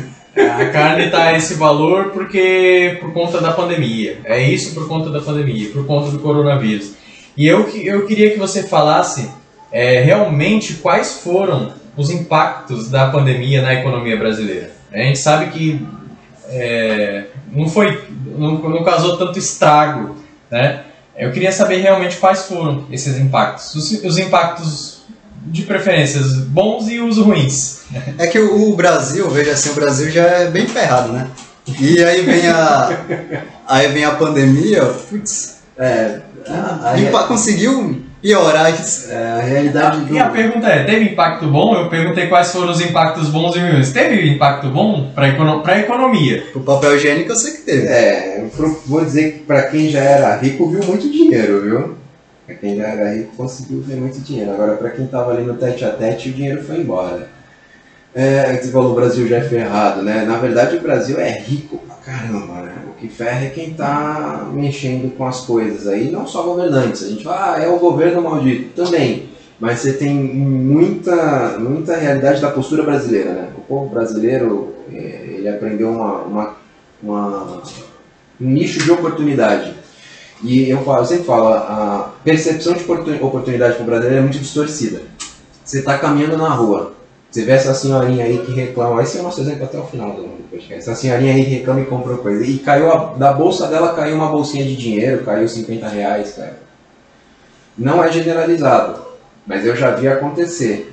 a 0.37 0.67
carne 0.67 1.11
tá 1.11 1.33
esse 1.37 1.55
valor 1.55 2.11
porque 2.11 2.99
por 3.01 3.13
conta 3.13 3.41
da 3.41 3.53
pandemia. 3.53 4.21
É 4.25 4.41
isso 4.43 4.75
por 4.75 4.87
conta 4.87 5.11
da 5.11 5.21
pandemia, 5.21 5.71
por 5.71 5.87
conta 5.87 6.11
do 6.11 6.19
coronavírus. 6.19 6.93
E 7.37 7.47
eu, 7.47 7.69
eu 7.69 8.07
queria 8.07 8.31
que 8.31 8.39
você 8.39 8.63
falasse 8.63 9.31
é, 9.73 10.01
realmente 10.01 10.75
quais 10.75 11.21
foram 11.21 11.73
os 11.97 12.11
impactos 12.11 12.91
da 12.91 13.11
pandemia 13.11 13.63
na 13.63 13.75
economia 13.75 14.17
brasileira. 14.17 14.71
A 14.93 14.99
gente 14.99 15.19
sabe 15.19 15.47
que 15.51 15.87
é, 16.49 17.25
não 17.53 17.69
foi, 17.69 18.03
não, 18.27 18.53
não 18.53 18.85
causou 18.85 19.17
tanto 19.17 19.39
estrago, 19.39 20.17
né? 20.51 20.85
Eu 21.17 21.31
queria 21.33 21.53
saber 21.53 21.79
realmente 21.79 22.17
quais 22.17 22.47
foram 22.47 22.87
esses 22.91 23.19
impactos, 23.19 23.75
os, 23.75 24.05
os 24.05 24.19
impactos 24.19 25.00
de 25.41 25.63
preferências 25.63 26.37
bons 26.37 26.89
e 26.89 27.01
os 27.01 27.19
ruins. 27.19 27.81
É 28.19 28.27
que 28.27 28.39
o, 28.39 28.71
o 28.71 28.77
Brasil, 28.77 29.29
veja 29.31 29.53
assim, 29.53 29.71
o 29.71 29.75
Brasil 29.75 30.11
já 30.11 30.23
é 30.23 30.51
bem 30.51 30.67
ferrado, 30.67 31.13
né? 31.13 31.27
E 31.79 32.03
aí 32.03 32.23
vem 32.23 32.49
a. 32.49 32.99
Aí 33.67 33.89
vem 33.89 34.05
a 34.05 34.13
pandemia, 34.13 34.85
putz, 35.09 35.59
É, 35.79 36.21
a, 36.49 36.91
a, 36.91 36.99
e 36.99 37.07
conseguiu 37.29 38.03
piorar 38.21 38.73
isso. 38.73 39.11
é, 39.11 39.33
a 39.39 39.41
realidade 39.41 40.01
do. 40.01 40.15
E 40.15 40.19
a 40.19 40.29
pergunta 40.29 40.67
é, 40.67 40.85
teve 40.85 41.05
impacto 41.07 41.47
bom? 41.47 41.75
Eu 41.75 41.89
perguntei 41.89 42.27
quais 42.27 42.51
foram 42.53 42.71
os 42.71 42.81
impactos 42.81 43.29
bons 43.29 43.55
e 43.57 43.61
ruins. 43.61 43.93
Teve 43.93 44.29
impacto 44.29 44.69
bom 44.69 45.11
para 45.15 45.29
econo 45.29 45.63
a 45.65 45.79
economia? 45.79 46.45
O 46.55 46.61
papel 46.61 46.97
higiênico 46.97 47.31
eu 47.31 47.37
sei 47.37 47.53
que 47.53 47.63
teve. 47.63 47.87
É, 47.87 48.45
vou 48.87 49.05
dizer 49.05 49.33
que 49.33 49.39
pra 49.41 49.63
quem 49.65 49.89
já 49.89 50.01
era 50.01 50.37
rico 50.37 50.69
viu 50.69 50.83
muito 50.85 51.11
dinheiro, 51.11 51.63
viu? 51.63 52.00
Pra 52.51 52.59
quem 52.59 52.77
já 52.77 52.89
era 52.89 53.15
rico 53.15 53.37
conseguiu 53.37 53.81
ver 53.81 53.95
muito 53.95 54.19
dinheiro. 54.21 54.51
Agora 54.51 54.75
pra 54.75 54.91
quem 54.91 55.07
tava 55.07 55.31
ali 55.33 55.45
no 55.45 55.55
tete 55.55 55.85
a 55.85 55.91
tete 55.91 56.31
o 56.31 56.33
dinheiro 56.33 56.65
foi 56.65 56.79
embora. 56.79 57.29
É, 58.13 58.57
você 58.57 58.73
falou 58.73 58.91
o 58.91 58.95
Brasil 58.97 59.29
já 59.29 59.37
é 59.37 59.43
ferrado, 59.43 60.03
né? 60.03 60.25
Na 60.25 60.37
verdade 60.37 60.77
o 60.77 60.81
Brasil 60.81 61.21
é 61.21 61.31
rico 61.31 61.79
pra 61.79 61.95
caramba, 61.95 62.63
né? 62.63 62.75
O 62.89 62.99
que 62.99 63.07
ferra 63.07 63.45
é 63.45 63.51
quem 63.51 63.73
tá 63.73 64.49
mexendo 64.53 65.17
com 65.17 65.25
as 65.25 65.43
coisas 65.43 65.87
aí, 65.87 66.11
não 66.11 66.27
só 66.27 66.43
governantes. 66.43 67.05
A 67.05 67.09
gente 67.09 67.23
fala, 67.23 67.55
ah, 67.55 67.63
é 67.63 67.69
o 67.69 67.79
governo 67.79 68.23
maldito. 68.23 68.83
Também. 68.85 69.29
Mas 69.61 69.79
você 69.79 69.93
tem 69.93 70.13
muita, 70.13 71.57
muita 71.61 71.97
realidade 71.97 72.41
da 72.41 72.51
postura 72.51 72.83
brasileira, 72.83 73.33
né? 73.33 73.49
O 73.57 73.61
povo 73.61 73.91
brasileiro, 73.91 74.75
eh, 74.93 75.37
ele 75.39 75.49
aprendeu 75.49 75.91
uma, 75.91 76.23
uma, 76.23 76.57
uma 77.01 77.63
um 78.41 78.47
nicho 78.49 78.83
de 78.83 78.91
oportunidade. 78.91 79.80
E 80.43 80.71
eu, 80.71 80.83
falo, 80.85 81.01
eu 81.01 81.05
sempre 81.05 81.25
falo, 81.25 81.49
a 81.49 82.13
percepção 82.25 82.73
de 82.73 82.83
oportun- 82.83 83.19
oportunidade 83.21 83.75
para 83.75 83.83
o 83.83 83.87
brasileiro 83.87 84.19
é 84.19 84.23
muito 84.23 84.39
distorcida. 84.39 85.03
Você 85.65 85.81
está 85.81 85.99
caminhando 85.99 86.37
na 86.39 86.49
rua, 86.49 86.95
você 87.31 87.45
vê 87.45 87.53
essa 87.53 87.75
senhorinha 87.75 88.25
aí 88.25 88.39
que 88.39 88.53
reclama, 88.53 89.03
esse 89.03 89.19
é 89.19 89.21
o 89.21 89.25
nosso 89.25 89.41
exemplo 89.41 89.65
até 89.65 89.79
o 89.79 89.85
final 89.85 90.13
do 90.15 90.23
podcast, 90.51 90.75
essa 90.75 90.95
senhorinha 90.95 91.35
aí 91.35 91.43
reclama 91.43 91.81
e 91.83 91.85
comprou 91.85 92.17
coisa, 92.19 92.45
e 92.45 92.59
caiu, 92.59 92.91
a- 92.91 93.15
da 93.15 93.33
bolsa 93.33 93.67
dela 93.69 93.93
caiu 93.95 94.17
uma 94.17 94.29
bolsinha 94.31 94.65
de 94.65 94.75
dinheiro, 94.77 95.25
caiu 95.25 95.47
50 95.47 95.87
reais, 95.89 96.33
cara. 96.33 96.59
Não 97.77 98.03
é 98.03 98.11
generalizado, 98.11 99.01
mas 99.47 99.65
eu 99.67 99.77
já 99.77 99.91
vi 99.93 100.09
acontecer 100.09 100.93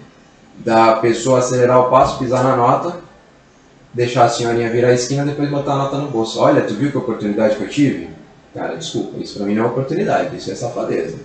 da 0.57 0.93
pessoa 0.97 1.39
acelerar 1.39 1.79
o 1.79 1.89
passo, 1.89 2.19
pisar 2.19 2.43
na 2.43 2.55
nota, 2.55 2.97
deixar 3.93 4.25
a 4.25 4.29
senhorinha 4.29 4.69
virar 4.69 4.89
a 4.89 4.93
esquina 4.93 5.23
depois 5.25 5.49
botar 5.49 5.73
a 5.73 5.77
nota 5.77 5.97
no 5.97 6.09
bolso. 6.09 6.39
Olha, 6.39 6.61
tu 6.61 6.73
viu 6.75 6.91
que 6.91 6.97
oportunidade 6.97 7.55
que 7.55 7.63
eu 7.63 7.69
tive? 7.69 8.09
Cara, 8.57 8.75
desculpa, 8.75 9.19
isso 9.19 9.37
pra 9.37 9.45
mim 9.45 9.53
não 9.53 9.65
é 9.65 9.67
oportunidade, 9.67 10.35
isso 10.35 10.49
é 10.49 10.55
safadeza. 10.55 11.17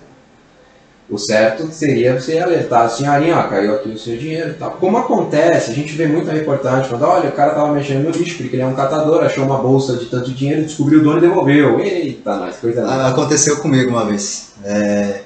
O 1.08 1.16
certo 1.16 1.66
seria 1.72 2.20
você 2.20 2.38
alertar 2.38 2.82
a 2.82 2.88
senhorinha, 2.90 3.38
ó, 3.38 3.42
caiu 3.44 3.74
aqui 3.74 3.88
o 3.88 3.98
seu 3.98 4.18
dinheiro 4.18 4.50
e 4.50 4.54
tal. 4.54 4.72
Como 4.72 4.98
acontece, 4.98 5.70
a 5.70 5.74
gente 5.74 5.94
vê 5.94 6.06
muita 6.06 6.30
reportagem 6.30 6.90
falando, 6.90 7.10
olha, 7.10 7.30
o 7.30 7.32
cara 7.32 7.54
tava 7.54 7.72
mexendo 7.72 8.04
no 8.04 8.10
lixo 8.10 8.36
porque 8.36 8.54
ele 8.54 8.62
é 8.62 8.66
um 8.66 8.74
catador, 8.74 9.24
achou 9.24 9.44
uma 9.44 9.56
bolsa 9.56 9.96
de 9.96 10.06
tanto 10.06 10.30
dinheiro, 10.30 10.62
descobriu 10.62 11.00
o 11.00 11.02
dono 11.02 11.18
e 11.18 11.20
devolveu. 11.22 11.80
Eita, 11.80 12.36
nós, 12.36 12.56
coisa 12.56 12.84
Ah. 12.86 13.08
Aconteceu 13.08 13.56
comigo 13.56 13.88
uma 13.90 14.04
vez. 14.04 14.52
É, 14.62 15.22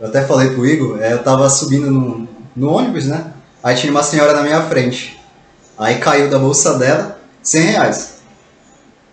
eu 0.00 0.06
até 0.06 0.22
falei 0.22 0.50
pro 0.50 0.64
Igor, 0.64 1.02
é, 1.02 1.12
eu 1.12 1.24
tava 1.24 1.48
subindo 1.50 1.90
no, 1.90 2.28
no 2.54 2.70
ônibus, 2.70 3.06
né? 3.06 3.32
Aí 3.64 3.74
tinha 3.74 3.90
uma 3.90 4.04
senhora 4.04 4.32
na 4.32 4.42
minha 4.42 4.62
frente. 4.62 5.20
Aí 5.76 5.96
caiu 5.96 6.30
da 6.30 6.38
bolsa 6.38 6.78
dela 6.78 7.18
100 7.42 7.62
reais. 7.62 8.17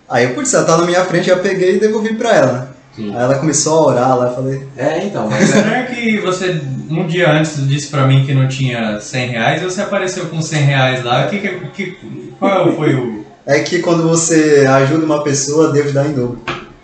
Aí, 0.10 0.28
putz, 0.30 0.54
ela 0.54 0.66
tá 0.66 0.78
na 0.78 0.86
minha 0.86 1.04
frente, 1.06 1.30
eu 1.30 1.38
peguei 1.40 1.76
e 1.76 1.80
devolvi 1.80 2.14
pra 2.16 2.34
ela, 2.36 2.52
né? 2.54 2.68
Sim. 2.96 3.14
Aí 3.16 3.24
ela 3.24 3.36
começou 3.40 3.74
a 3.80 3.86
orar 3.94 4.18
lá, 4.18 4.28
eu 4.28 4.36
falei, 4.36 4.62
É, 4.78 5.04
então, 5.06 5.28
mas 5.30 5.50
é, 5.56 5.62
Será 5.64 5.84
que 5.84 6.18
você, 6.20 6.62
um 6.90 7.06
dia 7.08 7.32
antes, 7.32 7.68
disse 7.68 7.88
pra 7.88 8.06
mim 8.08 8.24
que 8.26 8.34
não 8.34 8.48
tinha 8.48 9.00
100 9.02 9.28
reais 9.30 9.62
e 9.62 9.66
você 9.66 9.82
apareceu 9.82 10.26
com 10.28 10.42
100 10.42 10.62
reais 10.64 11.04
lá? 11.04 11.26
Que, 11.28 11.40
que, 11.40 11.50
que- 11.74 11.98
qual 12.40 12.72
foi 12.74 12.94
o... 12.96 13.26
é 13.46 13.60
que 13.62 13.80
quando 13.80 14.04
você 14.08 14.66
ajuda 14.70 15.06
uma 15.06 15.24
pessoa, 15.24 15.72
Deus 15.72 15.92
dá 15.92 16.06
em 16.08 16.14
dobro. 16.14 16.40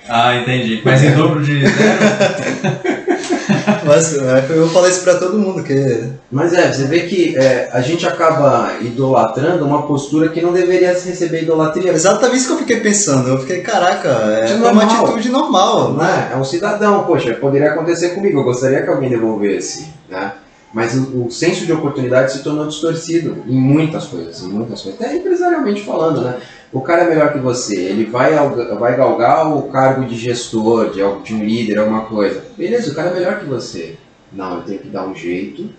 Ah, 0.09 0.35
entendi. 0.35 0.81
Mas 0.83 1.01
em 1.03 1.11
dobro 1.11 1.41
de 1.43 1.61
zero? 1.65 1.71
Mas 3.85 4.17
é, 4.17 4.45
eu 4.49 4.67
falei 4.69 4.91
isso 4.91 5.03
pra 5.03 5.15
todo 5.15 5.37
mundo, 5.37 5.63
que 5.63 6.09
Mas 6.31 6.53
é, 6.53 6.71
você 6.71 6.85
vê 6.85 7.01
que 7.01 7.35
é, 7.37 7.69
a 7.71 7.81
gente 7.81 8.07
acaba 8.07 8.73
idolatrando 8.81 9.65
uma 9.65 9.83
postura 9.83 10.29
que 10.29 10.41
não 10.41 10.53
deveria 10.53 10.89
receber 10.93 11.43
idolatria. 11.43 11.91
é 11.91 11.93
exatamente 11.93 12.37
isso 12.37 12.47
que 12.47 12.53
eu 12.53 12.57
fiquei 12.59 12.79
pensando. 12.79 13.29
Eu 13.29 13.39
fiquei, 13.39 13.61
caraca, 13.61 14.09
é 14.09 14.51
É 14.51 14.55
uma 14.55 14.83
atitude 14.83 15.29
normal, 15.29 15.93
né? 15.93 16.29
é? 16.31 16.33
É 16.35 16.37
um 16.37 16.43
cidadão, 16.43 17.03
poxa, 17.03 17.33
poderia 17.33 17.71
acontecer 17.71 18.09
comigo, 18.09 18.39
eu 18.39 18.43
gostaria 18.43 18.81
que 18.81 18.89
alguém 18.89 19.09
devolvesse, 19.09 19.87
né? 20.09 20.33
Mas 20.73 20.95
o, 20.95 21.25
o 21.25 21.31
senso 21.31 21.65
de 21.65 21.73
oportunidade 21.73 22.31
se 22.31 22.43
tornou 22.43 22.65
distorcido 22.65 23.43
em 23.45 23.59
muitas 23.59 24.05
coisas, 24.05 24.41
em 24.41 24.47
muitas 24.47 24.81
coisas, 24.81 25.01
até 25.01 25.15
empresarialmente 25.15 25.83
falando, 25.83 26.21
né? 26.21 26.37
O 26.71 26.79
cara 26.79 27.03
é 27.03 27.09
melhor 27.09 27.33
que 27.33 27.39
você, 27.39 27.75
ele 27.75 28.05
vai, 28.05 28.33
vai 28.79 28.95
galgar 28.95 29.53
o 29.53 29.63
cargo 29.63 30.05
de 30.05 30.15
gestor, 30.15 30.91
de, 30.91 31.01
de 31.23 31.33
um 31.33 31.43
líder, 31.43 31.79
alguma 31.79 32.05
coisa. 32.05 32.43
Beleza, 32.57 32.91
o 32.91 32.95
cara 32.95 33.09
é 33.09 33.13
melhor 33.13 33.39
que 33.39 33.45
você. 33.45 33.97
Não, 34.31 34.57
eu 34.57 34.63
tenho 34.63 34.79
que 34.79 34.87
dar 34.87 35.05
um 35.05 35.13
jeito 35.13 35.69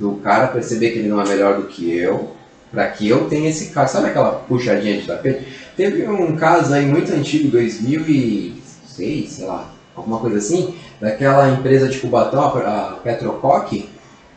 do 0.00 0.14
cara 0.14 0.48
perceber 0.48 0.90
que 0.90 0.98
ele 0.98 1.08
não 1.08 1.20
é 1.20 1.28
melhor 1.28 1.58
do 1.58 1.68
que 1.68 1.96
eu, 1.96 2.30
para 2.72 2.88
que 2.88 3.08
eu 3.08 3.28
tenha 3.28 3.50
esse 3.50 3.66
cargo. 3.66 3.90
Sabe 3.92 4.08
aquela 4.08 4.32
puxadinha 4.32 5.00
de 5.00 5.06
tapete? 5.06 5.46
Teve 5.76 6.08
um 6.08 6.34
caso 6.34 6.74
aí 6.74 6.86
muito 6.86 7.12
antigo, 7.12 7.48
2006, 7.48 9.30
sei 9.30 9.46
lá, 9.46 9.70
alguma 9.94 10.18
coisa 10.18 10.38
assim, 10.38 10.74
daquela 11.00 11.50
empresa 11.50 11.88
de 11.88 11.98
Cubatão, 11.98 12.42
a 12.42 12.98
Petrocoque, 13.04 13.88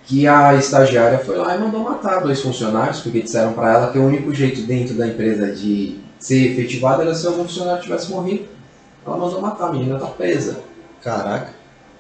que 0.06 0.28
a 0.28 0.54
estagiária 0.56 1.20
foi 1.20 1.38
lá 1.38 1.56
e 1.56 1.60
mandou 1.60 1.82
matar 1.82 2.20
dois 2.22 2.42
funcionários, 2.42 3.00
porque 3.00 3.22
disseram 3.22 3.54
para 3.54 3.74
ela 3.74 3.92
que 3.92 3.98
o 3.98 4.06
único 4.06 4.34
jeito 4.34 4.62
dentro 4.62 4.96
da 4.96 5.08
empresa 5.08 5.48
de 5.48 6.00
ser 6.20 6.52
efetivada 6.52 7.04
era 7.04 7.16
se 7.16 7.26
algum 7.26 7.44
funcionário 7.44 7.82
tivesse 7.82 8.12
morrido. 8.12 8.46
Ela 9.06 9.18
mandou 9.18 9.42
matar, 9.42 9.70
a 9.70 9.72
menina 9.72 10.00
tá 10.00 10.08
presa. 10.08 10.60
Caraca. 11.02 11.50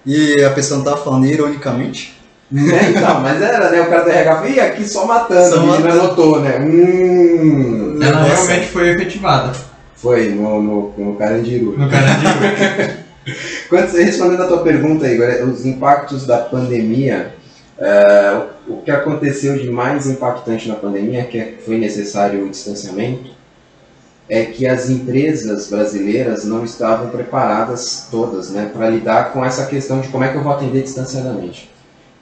E 0.05 0.43
a 0.43 0.51
pessoa 0.51 0.79
não 0.79 0.85
tava 0.85 1.03
falando 1.03 1.25
ironicamente? 1.25 2.21
Né, 2.51 2.91
então, 2.91 3.19
mas 3.21 3.41
era, 3.41 3.71
né? 3.71 3.81
O 3.81 3.89
cara 3.89 4.03
do 4.03 4.09
RH 4.11 4.49
ih, 4.49 4.59
aqui 4.59 4.87
só 4.87 5.07
matando, 5.07 5.49
Só 5.49 5.57
a 5.57 5.65
menina 5.65 5.89
matando. 5.89 6.03
notou, 6.03 6.39
né? 6.41 6.59
Hum. 6.59 7.99
Ela 8.01 8.19
Nossa. 8.19 8.35
realmente 8.35 8.67
foi 8.67 8.89
efetivada. 8.89 9.53
Foi 9.95 10.29
no, 10.29 10.61
no, 10.61 10.93
no 10.97 11.15
Carandiru. 11.15 11.77
No 11.77 11.89
Carandiru. 11.89 13.03
Quando 13.69 13.89
você 13.89 14.03
respondendo 14.03 14.43
a 14.43 14.47
tua 14.47 14.61
pergunta, 14.61 15.07
Igor, 15.07 15.27
é, 15.27 15.43
os 15.43 15.65
impactos 15.65 16.27
da 16.27 16.39
pandemia, 16.39 17.33
é, 17.77 18.41
o 18.67 18.77
que 18.77 18.91
aconteceu 18.91 19.57
de 19.57 19.69
mais 19.69 20.07
impactante 20.07 20.67
na 20.67 20.75
pandemia, 20.75 21.25
que 21.25 21.39
é- 21.39 21.55
foi 21.65 21.77
necessário 21.77 22.45
o 22.45 22.49
distanciamento, 22.49 23.31
é 24.29 24.45
que 24.45 24.65
as 24.65 24.89
empresas 24.89 25.67
brasileiras 25.67 26.45
não 26.45 26.63
estavam 26.63 27.09
preparadas 27.09 28.07
todas 28.09 28.51
né, 28.51 28.69
para 28.73 28.89
lidar 28.89 29.33
com 29.33 29.43
essa 29.43 29.65
questão 29.65 29.99
de 29.99 30.07
como 30.07 30.23
é 30.23 30.29
que 30.29 30.37
eu 30.37 30.43
vou 30.43 30.53
atender 30.53 30.81
distanciadamente. 30.81 31.69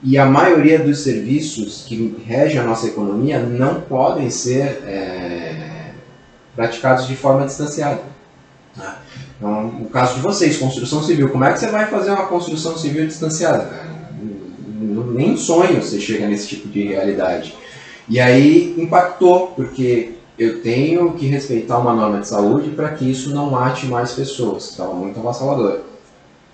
E 0.02 0.18
a 0.18 0.26
maioria 0.26 0.80
dos 0.80 1.04
serviços 1.04 1.84
que 1.86 2.22
regem 2.26 2.58
a 2.58 2.64
nossa 2.64 2.88
economia 2.88 3.38
não 3.38 3.80
podem 3.82 4.30
ser 4.30 4.82
é, 4.84 5.92
praticados 6.56 7.06
de 7.06 7.14
forma 7.14 7.46
distanciada. 7.46 8.00
Né? 8.76 8.94
Então, 9.36 9.64
no 9.64 9.88
caso 9.88 10.16
de 10.16 10.20
vocês, 10.20 10.56
construção 10.56 11.02
civil, 11.04 11.28
como 11.28 11.44
é 11.44 11.52
que 11.52 11.60
você 11.60 11.68
vai 11.68 11.86
fazer 11.86 12.10
uma 12.10 12.26
construção 12.26 12.76
civil 12.76 13.06
distanciada? 13.06 13.91
Nem 15.12 15.36
sonho 15.36 15.82
você 15.82 16.00
chega 16.00 16.26
nesse 16.26 16.48
tipo 16.48 16.68
de 16.68 16.82
realidade. 16.84 17.54
E 18.08 18.18
aí 18.20 18.74
impactou, 18.78 19.48
porque 19.48 20.14
eu 20.38 20.62
tenho 20.62 21.12
que 21.14 21.26
respeitar 21.26 21.78
uma 21.78 21.94
norma 21.94 22.20
de 22.20 22.28
saúde 22.28 22.70
para 22.70 22.90
que 22.90 23.08
isso 23.10 23.30
não 23.30 23.50
mate 23.50 23.86
mais 23.86 24.12
pessoas. 24.12 24.70
Estava 24.70 24.92
muito 24.94 25.18
avassalador. 25.20 25.80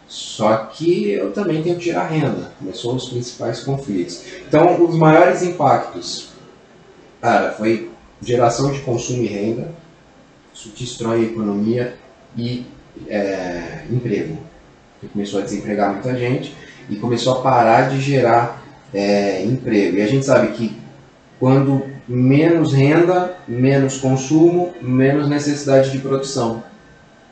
Só 0.07 0.57
que 0.57 1.11
eu 1.11 1.33
também 1.33 1.63
tenho 1.63 1.77
que 1.77 1.83
tirar 1.83 2.07
renda. 2.07 2.53
Começou 2.59 2.95
os 2.95 3.09
principais 3.09 3.61
conflitos. 3.61 4.23
Então, 4.47 4.83
os 4.83 4.97
maiores 4.97 5.43
impactos, 5.43 6.31
cara, 7.21 7.53
foi 7.53 7.91
geração 8.23 8.73
de 8.73 8.81
consumo 8.81 9.23
e 9.23 9.27
renda. 9.27 9.71
Isso 10.55 10.73
destrói 10.77 11.21
a 11.21 11.25
economia 11.25 11.97
e 12.37 12.67
é, 13.07 13.85
emprego. 13.91 14.39
Porque 14.95 15.13
começou 15.13 15.41
a 15.41 15.45
desempregar 15.45 15.93
muita 15.93 16.17
gente 16.19 16.55
e 16.89 16.97
começou 16.97 17.35
a 17.35 17.41
parar 17.43 17.89
de 17.89 18.01
gerar 18.01 18.63
é, 18.93 19.45
emprego. 19.45 19.99
E 19.99 20.03
a 20.03 20.07
gente 20.07 20.25
sabe 20.25 20.49
que 20.49 20.77
quando 21.39 21.83
menos 22.09 22.73
renda, 22.73 23.37
menos 23.47 23.99
consumo, 23.99 24.73
menos 24.81 25.29
necessidade 25.29 25.91
de 25.91 25.99
produção. 25.99 26.63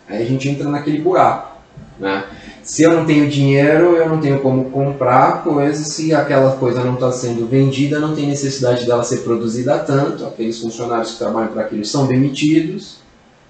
Aí 0.09 0.23
a 0.23 0.27
gente 0.27 0.49
entra 0.49 0.69
naquele 0.69 1.01
buraco. 1.01 1.57
Né? 1.99 2.25
Se 2.63 2.83
eu 2.83 2.93
não 2.93 3.07
tenho 3.07 3.29
dinheiro, 3.29 3.97
eu 3.97 4.09
não 4.09 4.21
tenho 4.21 4.41
como 4.41 4.71
comprar 4.71 5.43
coisas. 5.43 5.89
Se 5.89 6.15
aquela 6.15 6.57
coisa 6.57 6.85
não 6.85 6.95
está 6.95 7.11
sendo 7.11 7.47
vendida, 7.47 7.99
não 7.99 8.15
tem 8.15 8.27
necessidade 8.27 8.85
dela 8.85 9.03
ser 9.03 9.19
produzida 9.19 9.79
tanto. 9.79 10.27
Aqueles 10.27 10.61
funcionários 10.61 11.13
que 11.13 11.19
trabalham 11.19 11.49
para 11.49 11.63
aquilo 11.63 11.85
são 11.85 12.07
demitidos. 12.07 12.99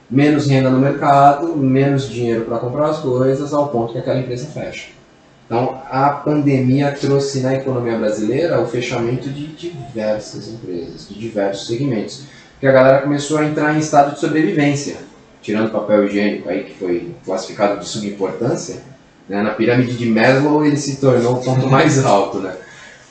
Menos 0.09 0.47
renda 0.47 0.71
no 0.71 0.79
mercado, 0.79 1.57
menos 1.57 2.09
dinheiro 2.09 2.45
para 2.45 2.59
comprar 2.59 2.91
as 2.91 2.99
coisas, 2.99 3.53
ao 3.53 3.69
ponto 3.69 3.93
que 3.93 3.99
aquela 3.99 4.21
empresa 4.21 4.47
fecha. 4.47 4.91
Então, 5.47 5.81
a 5.89 6.11
pandemia 6.11 6.91
trouxe 6.93 7.41
na 7.41 7.55
economia 7.55 7.97
brasileira 7.97 8.61
o 8.61 8.67
fechamento 8.67 9.31
de 9.31 9.47
diversas 9.47 10.49
empresas, 10.49 11.09
de 11.09 11.15
diversos 11.15 11.69
segmentos. 11.69 12.25
Porque 12.53 12.67
a 12.67 12.73
galera 12.73 13.03
começou 13.03 13.39
a 13.39 13.45
entrar 13.45 13.75
em 13.75 13.79
estado 13.79 14.15
de 14.15 14.21
sobrevivência, 14.21 14.97
tirando 15.41 15.71
papel 15.71 16.05
higiênico 16.05 16.49
aí, 16.49 16.65
que 16.65 16.75
foi 16.75 17.15
classificado 17.25 17.79
de 17.79 17.87
subimportância. 17.87 18.83
Né? 19.29 19.41
Na 19.41 19.51
pirâmide 19.51 19.97
de 19.97 20.07
Maslow, 20.07 20.67
ele 20.67 20.77
se 20.77 20.97
tornou 20.97 21.35
o 21.35 21.45
ponto 21.45 21.69
mais 21.69 22.03
alto. 22.05 22.39
Né? 22.39 22.53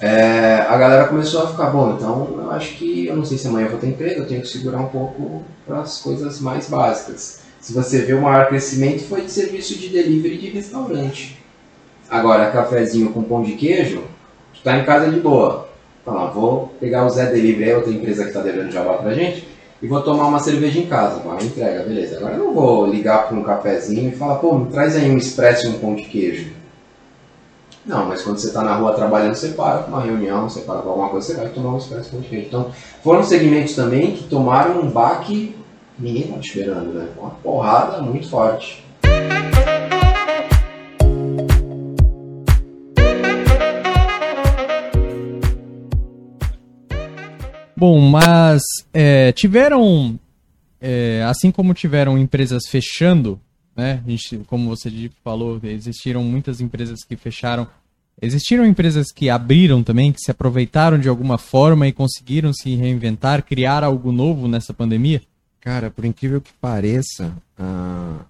É, 0.02 0.65
a 0.67 0.78
galera 0.78 1.08
começou 1.08 1.43
a 1.43 1.48
ficar, 1.48 1.69
bom, 1.69 1.95
então 1.95 2.36
eu 2.38 2.52
acho 2.52 2.76
que, 2.76 3.08
eu 3.08 3.15
não 3.15 3.24
sei 3.24 3.38
se 3.38 3.48
amanhã 3.48 3.67
eu 3.67 3.71
vou 3.71 3.80
ter 3.80 3.88
emprego, 3.88 4.21
eu 4.21 4.28
tenho 4.28 4.41
que 4.41 4.48
segurar 4.50 4.80
um 4.80 4.89
pouco 4.89 5.43
para 5.65 5.80
as 5.80 6.02
coisas 6.02 6.41
mais 6.41 6.67
básicas. 6.67 7.39
Se 7.62 7.71
você 7.71 8.00
vê 8.00 8.13
o 8.13 8.21
maior 8.21 8.48
crescimento 8.48 9.06
foi 9.06 9.21
de 9.21 9.32
serviço 9.32 9.78
de 9.80 9.88
delivery 9.88 10.38
de 10.38 10.50
restaurante. 10.50 11.44
Agora, 12.10 12.52
cafezinho 12.52 13.12
com 13.12 13.24
pão 13.24 13.41
de 13.41 13.54
queijo, 13.54 14.04
tu 14.54 14.62
tá 14.63 14.78
em 14.78 14.86
casa 14.86 15.10
de 15.10 15.20
boa. 15.20 15.68
Fala, 16.04 16.30
vou 16.30 16.74
pegar 16.80 17.06
o 17.06 17.10
Zé 17.10 17.26
Delivery, 17.26 17.74
outra 17.74 17.91
empresa 17.91 18.26
que 18.26 18.32
tá 18.32 18.41
devendo 18.41 18.72
jabá 18.72 18.94
pra 18.94 19.13
gente, 19.13 19.48
e 19.82 19.88
vou 19.88 20.02
tomar 20.02 20.28
uma 20.28 20.39
cerveja 20.39 20.80
em 20.80 20.86
casa. 20.86 21.20
Pô, 21.20 21.34
entrega, 21.34 21.84
beleza. 21.84 22.18
Agora 22.18 22.36
eu 22.36 22.44
não 22.46 22.54
vou 22.54 22.86
ligar 22.86 23.28
para 23.28 23.38
um 23.38 23.44
cafezinho 23.44 24.10
e 24.10 24.15
falar, 24.15 24.36
pô, 24.36 24.58
me 24.58 24.72
traz 24.72 24.96
aí 24.96 25.10
um 25.10 25.18
expresso 25.18 25.65
e 25.65 25.70
um 25.70 25.80
pão 25.80 25.96
de 25.96 26.04
queijo. 26.04 26.52
Não, 27.86 28.06
mas 28.06 28.22
quando 28.22 28.39
você 28.39 28.48
está 28.48 28.63
na 28.63 28.76
rua 28.76 28.94
trabalhando, 28.94 29.36
você 29.36 29.50
para 29.50 29.80
com 29.80 29.91
uma 29.91 30.02
reunião, 30.02 30.50
você 30.50 30.62
para 30.62 30.82
com 30.82 30.89
alguma 30.89 31.10
coisa, 31.10 31.28
você 31.28 31.34
vai 31.36 31.50
tomar 31.50 31.74
um 31.74 31.78
expresso 31.78 32.18
de 32.18 32.28
queijo. 32.28 32.48
Então, 32.48 32.72
foram 33.04 33.24
segmentos 33.24 33.76
também 33.76 34.15
que 34.15 34.24
tomaram 34.24 34.80
um 34.82 34.89
baque 34.89 35.56
ninguém 35.98 36.24
estava 36.24 36.41
esperando, 36.41 36.94
né? 36.94 37.08
Uma 37.18 37.32
porrada 37.32 38.02
muito 38.02 38.30
forte. 38.30 38.84
Bom, 47.77 47.99
mas 47.99 48.61
é, 48.93 49.31
tiveram, 49.33 50.17
é, 50.79 51.23
assim 51.27 51.51
como 51.51 51.73
tiveram 51.73 52.17
empresas 52.17 52.63
fechando, 52.69 53.39
né? 53.75 54.01
Gente, 54.07 54.38
como 54.47 54.69
você 54.69 55.11
falou, 55.23 55.59
existiram 55.63 56.23
muitas 56.23 56.61
empresas 56.61 57.03
que 57.03 57.17
fecharam. 57.17 57.67
Existiram 58.21 58.65
empresas 58.65 59.11
que 59.11 59.29
abriram 59.29 59.83
também, 59.83 60.13
que 60.13 60.21
se 60.21 60.31
aproveitaram 60.31 60.97
de 60.97 61.09
alguma 61.09 61.38
forma 61.38 61.85
e 61.85 61.91
conseguiram 61.91 62.53
se 62.53 62.73
reinventar, 62.75 63.43
criar 63.43 63.83
algo 63.83 64.09
novo 64.13 64.47
nessa 64.47 64.73
pandemia? 64.73 65.21
Cara, 65.59 65.91
por 65.91 66.05
incrível 66.05 66.39
que 66.39 66.53
pareça, 66.53 67.35
uh, 67.59 68.23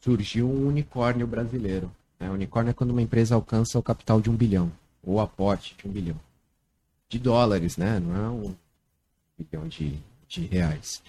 surgiu 0.00 0.50
um 0.50 0.66
unicórnio 0.66 1.28
brasileiro. 1.28 1.88
Né? 2.18 2.28
Unicórnio 2.28 2.70
é 2.70 2.74
quando 2.74 2.90
uma 2.90 3.02
empresa 3.02 3.36
alcança 3.36 3.78
o 3.78 3.82
capital 3.82 4.20
de 4.20 4.28
um 4.28 4.34
bilhão, 4.34 4.72
ou 5.00 5.20
aporte 5.20 5.76
de 5.80 5.88
um 5.88 5.92
bilhão. 5.92 6.16
De 7.08 7.20
dólares, 7.20 7.76
né? 7.76 8.00
Não 8.00 8.16
é 8.16 8.28
um 8.28 8.54
bilhão 9.38 9.68
de, 9.68 9.98
de 10.28 10.46
reais. 10.46 11.02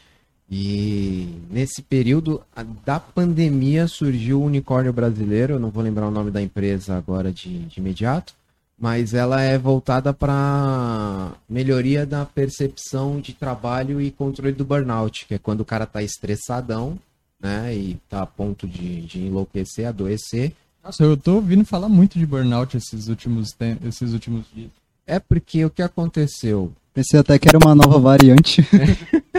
E 0.49 1.27
nesse 1.49 1.81
período 1.81 2.41
da 2.85 2.99
pandemia 2.99 3.87
surgiu 3.87 4.41
o 4.41 4.45
unicórnio 4.45 4.93
brasileiro, 4.93 5.53
eu 5.53 5.59
não 5.59 5.71
vou 5.71 5.83
lembrar 5.83 6.07
o 6.07 6.11
nome 6.11 6.29
da 6.29 6.41
empresa 6.41 6.95
agora 6.95 7.31
de, 7.31 7.65
de 7.65 7.79
imediato, 7.79 8.33
mas 8.77 9.13
ela 9.13 9.41
é 9.41 9.57
voltada 9.57 10.13
para 10.13 11.33
melhoria 11.49 12.05
da 12.05 12.25
percepção 12.25 13.19
de 13.19 13.33
trabalho 13.33 13.99
e 13.99 14.11
controle 14.11 14.51
do 14.51 14.65
burnout, 14.65 15.25
que 15.25 15.33
é 15.33 15.39
quando 15.39 15.61
o 15.61 15.65
cara 15.65 15.85
está 15.85 16.03
estressadão, 16.03 16.99
né, 17.39 17.75
e 17.75 17.93
está 17.93 18.21
a 18.21 18.25
ponto 18.25 18.67
de, 18.67 19.01
de 19.01 19.19
enlouquecer, 19.21 19.87
adoecer. 19.87 20.53
Nossa, 20.83 21.03
eu 21.03 21.17
tô 21.17 21.35
ouvindo 21.35 21.65
falar 21.65 21.89
muito 21.89 22.19
de 22.19 22.25
burnout 22.25 22.77
esses 22.77 23.07
últimos, 23.07 23.55
esses 23.83 24.13
últimos 24.13 24.45
dias. 24.53 24.69
É 25.07 25.19
porque 25.19 25.63
o 25.65 25.69
que 25.69 25.81
aconteceu? 25.81 26.71
Pensei 26.93 27.19
até 27.19 27.37
que 27.37 27.47
era 27.47 27.57
uma 27.57 27.75
nova 27.75 27.99
variante. 27.99 28.65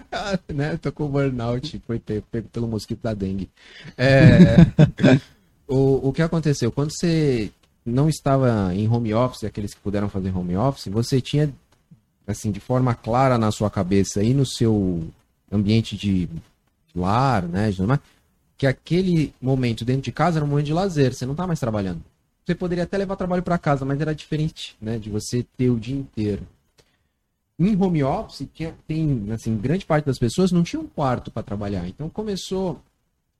né? 0.52 0.76
Tô 0.76 0.92
com 0.92 1.08
burnout, 1.08 1.80
foi 1.86 1.98
pego 1.98 2.48
pelo 2.48 2.68
mosquito 2.68 3.00
da 3.02 3.14
dengue. 3.14 3.48
É, 3.96 4.56
o, 5.66 6.08
o 6.08 6.12
que 6.12 6.22
aconteceu? 6.22 6.70
Quando 6.70 6.90
você 6.90 7.50
não 7.84 8.08
estava 8.08 8.74
em 8.74 8.88
home 8.88 9.14
office, 9.14 9.44
aqueles 9.44 9.74
que 9.74 9.80
puderam 9.80 10.08
fazer 10.08 10.36
home 10.36 10.56
office, 10.56 10.88
você 10.88 11.20
tinha, 11.20 11.52
assim, 12.26 12.50
de 12.50 12.60
forma 12.60 12.94
clara 12.94 13.38
na 13.38 13.50
sua 13.50 13.70
cabeça 13.70 14.22
e 14.22 14.34
no 14.34 14.46
seu 14.46 15.06
ambiente 15.50 15.96
de 15.96 16.28
lar, 16.94 17.42
né, 17.42 17.70
que 18.58 18.66
aquele 18.66 19.32
momento 19.40 19.84
dentro 19.84 20.02
de 20.02 20.12
casa 20.12 20.38
era 20.38 20.44
um 20.44 20.48
momento 20.48 20.66
de 20.66 20.72
lazer, 20.72 21.14
você 21.14 21.26
não 21.26 21.32
está 21.32 21.46
mais 21.46 21.60
trabalhando. 21.60 22.02
Você 22.46 22.54
poderia 22.54 22.84
até 22.84 22.96
levar 22.96 23.16
trabalho 23.16 23.42
para 23.42 23.58
casa, 23.58 23.84
mas 23.84 24.00
era 24.00 24.14
diferente, 24.14 24.76
né, 24.80 24.98
de 24.98 25.10
você 25.10 25.44
ter 25.56 25.68
o 25.68 25.78
dia 25.78 25.96
inteiro 25.96 26.46
em 27.58 27.80
home 27.80 28.02
office, 28.02 28.46
tinha, 28.52 28.74
tem, 28.86 29.32
assim, 29.32 29.56
grande 29.56 29.86
parte 29.86 30.04
das 30.04 30.18
pessoas 30.18 30.52
não 30.52 30.62
tinha 30.62 30.80
um 30.80 30.86
quarto 30.86 31.30
para 31.30 31.42
trabalhar. 31.42 31.88
Então 31.88 32.08
começou 32.08 32.80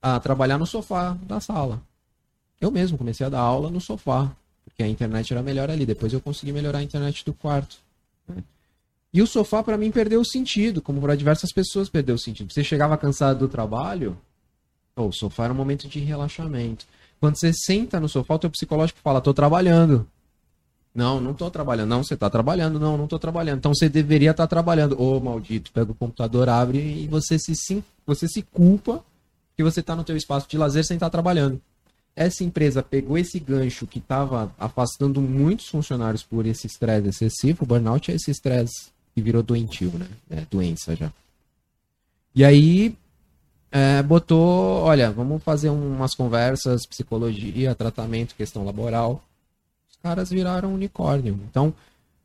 a 0.01 0.19
trabalhar 0.19 0.59
no 0.59 0.67
sofá 0.67 1.17
da 1.23 1.39
sala. 1.39 1.83
Eu 2.61 2.71
mesmo 2.71 2.97
comecei 2.97 3.27
a 3.27 3.29
dar 3.29 3.41
aula 3.41 3.71
no 3.71 3.81
sofá, 3.81 4.35
porque 4.65 4.83
a 4.83 4.89
internet 4.89 5.33
era 5.33 5.43
melhor 5.43 5.71
ali. 5.71 5.85
Depois 5.85 6.13
eu 6.13 6.21
consegui 6.21 6.53
melhorar 6.53 6.79
a 6.79 6.83
internet 6.83 7.25
do 7.25 7.35
quarto. 7.35 7.77
Né? 8.27 8.43
E 9.13 9.21
o 9.21 9.27
sofá 9.27 9.63
para 9.63 9.77
mim 9.77 9.91
perdeu 9.91 10.21
o 10.21 10.25
sentido, 10.25 10.81
como 10.81 11.01
para 11.01 11.15
diversas 11.15 11.53
pessoas 11.53 11.91
perdeu 11.91 12.15
o 12.15 12.19
sentido. 12.19 12.51
Você 12.51 12.65
chegava 12.65 12.97
cansado 12.97 13.41
do 13.41 13.49
trabalho, 13.49 14.17
oh, 14.97 15.09
o 15.09 15.13
sofá 15.13 15.45
era 15.45 15.53
um 15.53 15.57
momento 15.57 15.87
de 15.89 16.01
relaxamento. 16.01 16.87
Quando 17.21 17.39
você 17.39 17.53
senta 17.53 17.99
no 17.99 18.09
sofá, 18.09 18.35
o 18.35 18.39
teu 18.39 18.51
psicológico 18.51 19.01
fala, 19.03 19.21
tô 19.21 19.33
trabalhando. 19.33 20.07
Não, 20.95 21.21
não 21.21 21.33
estou 21.33 21.51
trabalhando. 21.51 21.91
Não, 21.91 22.03
você 22.03 22.15
está 22.15 22.31
trabalhando. 22.31 22.81
Não, 22.81 22.97
não 22.97 23.05
estou 23.05 23.19
trabalhando. 23.19 23.59
Então 23.59 23.75
você 23.75 23.89
deveria 23.89 24.31
estar 24.31 24.45
tá 24.45 24.49
trabalhando. 24.49 25.01
Ô, 25.01 25.21
maldito, 25.21 25.71
pega 25.71 25.93
o 25.93 25.95
computador, 25.95 26.49
abre 26.49 26.79
e 26.79 27.07
você 27.07 27.39
se, 27.39 27.55
sim, 27.55 27.85
você 28.07 28.27
se 28.27 28.41
culpa 28.41 29.05
que 29.57 29.63
você 29.63 29.81
está 29.81 29.95
no 29.95 30.05
teu 30.05 30.17
espaço 30.17 30.49
de 30.49 30.57
lazer 30.57 30.85
sem 30.85 30.97
estar 30.97 31.07
tá 31.07 31.11
trabalhando. 31.11 31.61
Essa 32.15 32.43
empresa 32.45 32.83
pegou 32.83 33.19
esse 33.19 33.39
gancho 33.39 33.87
que 33.87 33.99
estava 33.99 34.51
afastando 34.59 35.21
muitos 35.21 35.69
funcionários 35.69 36.23
por 36.23 36.47
esse 36.47 36.67
estresse 36.67 37.09
excessivo. 37.09 37.65
O 37.65 37.67
burnout 37.67 38.11
é 38.11 38.15
esse 38.15 38.31
estresse 38.31 38.89
que 39.15 39.21
virou 39.21 39.43
doentio, 39.43 39.93
né? 39.99 40.07
É 40.31 40.43
doença 40.51 40.97
já. 40.97 41.13
E 42.35 42.43
aí 42.43 42.97
é, 43.77 44.03
botou, 44.03 44.83
olha, 44.83 45.11
vamos 45.11 45.43
fazer 45.43 45.69
umas 45.69 46.15
conversas, 46.15 46.87
psicologia, 46.87 47.75
tratamento, 47.75 48.35
questão 48.35 48.65
laboral 48.65 49.23
caras 50.07 50.31
viraram 50.31 50.73
unicórnio. 50.73 51.39
Então, 51.51 51.75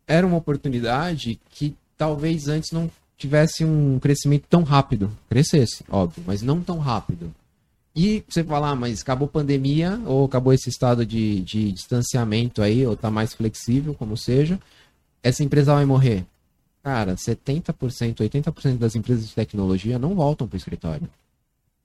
era 0.06 0.26
uma 0.26 0.38
oportunidade 0.38 1.40
que 1.50 1.76
talvez 1.98 2.48
antes 2.48 2.72
não 2.72 2.92
tivesse 3.18 3.66
um 3.66 4.00
crescimento 4.00 4.46
tão 4.48 4.62
rápido. 4.62 5.12
Crescesse, 5.28 5.84
óbvio, 5.90 6.24
mas 6.28 6.44
não 6.44 6.62
tão 6.62 6.78
rápido. 6.78 7.34
E 7.96 8.24
você 8.30 8.44
falar, 8.44 8.70
ah, 8.70 8.76
mas 8.76 9.02
acabou 9.02 9.28
pandemia, 9.28 10.00
ou 10.06 10.26
acabou 10.26 10.54
esse 10.54 10.70
estado 10.70 11.06
de, 11.06 11.42
de 11.42 11.72
distanciamento 11.72 12.62
aí, 12.62 12.86
ou 12.86 12.96
tá 12.96 13.10
mais 13.10 13.34
flexível, 13.34 13.94
como 13.96 14.16
seja, 14.16 14.60
essa 15.24 15.44
empresa 15.44 15.74
vai 15.74 15.86
morrer. 15.86 16.24
Cara, 16.84 17.16
70%, 17.16 17.74
80% 18.18 18.78
das 18.78 18.96
empresas 18.96 19.28
de 19.28 19.36
tecnologia 19.36 20.00
não 20.00 20.16
voltam 20.16 20.48
para 20.48 20.56
o 20.56 20.58
escritório. 20.58 21.10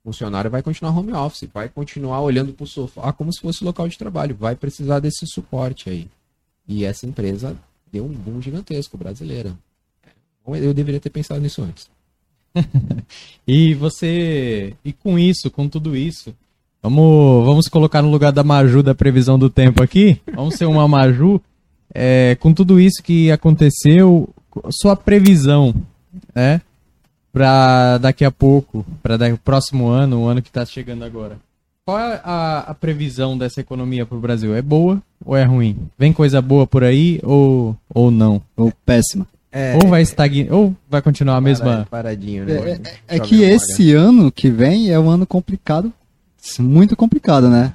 Funcionário 0.07 0.49
vai 0.49 0.61
continuar 0.63 0.97
home 0.97 1.11
office, 1.11 1.49
vai 1.53 1.67
continuar 1.67 2.21
olhando 2.21 2.53
para 2.53 2.63
o 2.63 2.67
sofá 2.67 3.11
como 3.11 3.33
se 3.33 3.41
fosse 3.41 3.61
local 3.61 3.89
de 3.89 3.97
trabalho, 3.97 4.33
vai 4.39 4.55
precisar 4.55 5.01
desse 5.01 5.27
suporte 5.27 5.89
aí. 5.89 6.07
E 6.65 6.85
essa 6.85 7.05
empresa 7.05 7.57
deu 7.91 8.05
um 8.05 8.13
boom 8.13 8.41
gigantesco 8.41 8.97
brasileira. 8.97 9.53
Eu 10.47 10.73
deveria 10.73 11.01
ter 11.01 11.09
pensado 11.09 11.41
nisso 11.41 11.61
antes. 11.61 11.89
e 13.45 13.73
você. 13.73 14.73
E 14.85 14.93
com 14.93 15.19
isso, 15.19 15.51
com 15.51 15.67
tudo 15.67 15.93
isso, 15.93 16.33
vamos, 16.81 17.45
vamos 17.45 17.67
colocar 17.67 18.01
no 18.01 18.09
lugar 18.09 18.31
da 18.31 18.45
Maju 18.45 18.81
da 18.81 18.95
previsão 18.95 19.37
do 19.37 19.49
tempo 19.49 19.83
aqui. 19.83 20.21
Vamos 20.33 20.55
ser 20.55 20.67
uma 20.67 20.87
Maju. 20.87 21.41
É, 21.93 22.37
com 22.39 22.53
tudo 22.53 22.79
isso 22.79 23.03
que 23.03 23.29
aconteceu, 23.29 24.33
sua 24.71 24.95
previsão, 24.95 25.75
né? 26.33 26.61
Para 27.37 27.97
daqui 27.99 28.25
a 28.25 28.31
pouco, 28.31 28.85
para 29.03 29.33
o 29.33 29.37
próximo 29.37 29.87
ano, 29.87 30.23
o 30.23 30.27
ano 30.27 30.41
que 30.41 30.49
está 30.49 30.65
chegando 30.65 31.03
agora. 31.03 31.37
Qual 31.85 31.99
é 31.99 32.19
a, 32.23 32.65
a 32.67 32.73
previsão 32.73 33.37
dessa 33.37 33.61
economia 33.61 34.05
para 34.05 34.17
o 34.17 34.19
Brasil? 34.19 34.55
É 34.55 34.61
boa 34.61 35.01
ou 35.23 35.37
é 35.37 35.43
ruim? 35.43 35.77
Vem 35.97 36.11
coisa 36.11 36.41
boa 36.41 36.65
por 36.65 36.83
aí 36.83 37.19
ou, 37.23 37.77
ou 37.93 38.11
não? 38.11 38.41
Ou 38.57 38.73
péssima? 38.85 39.25
É, 39.51 39.77
ou 39.81 39.87
vai 39.87 40.01
estagnar, 40.01 40.53
ou 40.53 40.75
vai 40.89 41.01
continuar 41.01 41.37
a 41.37 41.41
mesma. 41.41 41.87
Paradinho, 41.89 42.43
né? 42.43 42.53
É, 43.07 43.15
é, 43.15 43.17
é 43.17 43.19
que 43.19 43.43
esse 43.43 43.93
ano 43.93 44.31
que 44.31 44.49
vem 44.49 44.89
é 44.89 44.99
um 44.99 45.09
ano 45.09 45.25
complicado, 45.25 45.93
muito 46.59 46.95
complicado, 46.95 47.49
né? 47.49 47.73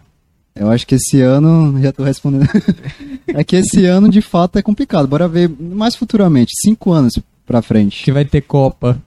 Eu 0.55 0.71
acho 0.71 0.87
que 0.87 0.97
esse 0.97 1.21
ano, 1.21 1.81
já 1.81 1.89
estou 1.89 2.05
respondendo. 2.05 2.49
é 3.29 3.43
que 3.43 3.57
esse 3.57 3.87
ano 3.87 4.09
de 4.09 4.21
fato 4.21 4.59
é 4.59 4.63
complicado. 4.63 5.09
Bora 5.09 5.27
ver 5.27 5.49
mais 5.49 5.97
futuramente, 5.97 6.53
cinco 6.61 6.93
anos 6.93 7.15
para 7.47 7.63
frente. 7.63 8.05
Que 8.05 8.13
vai 8.13 8.25
ter 8.25 8.43
Copa, 8.43 9.01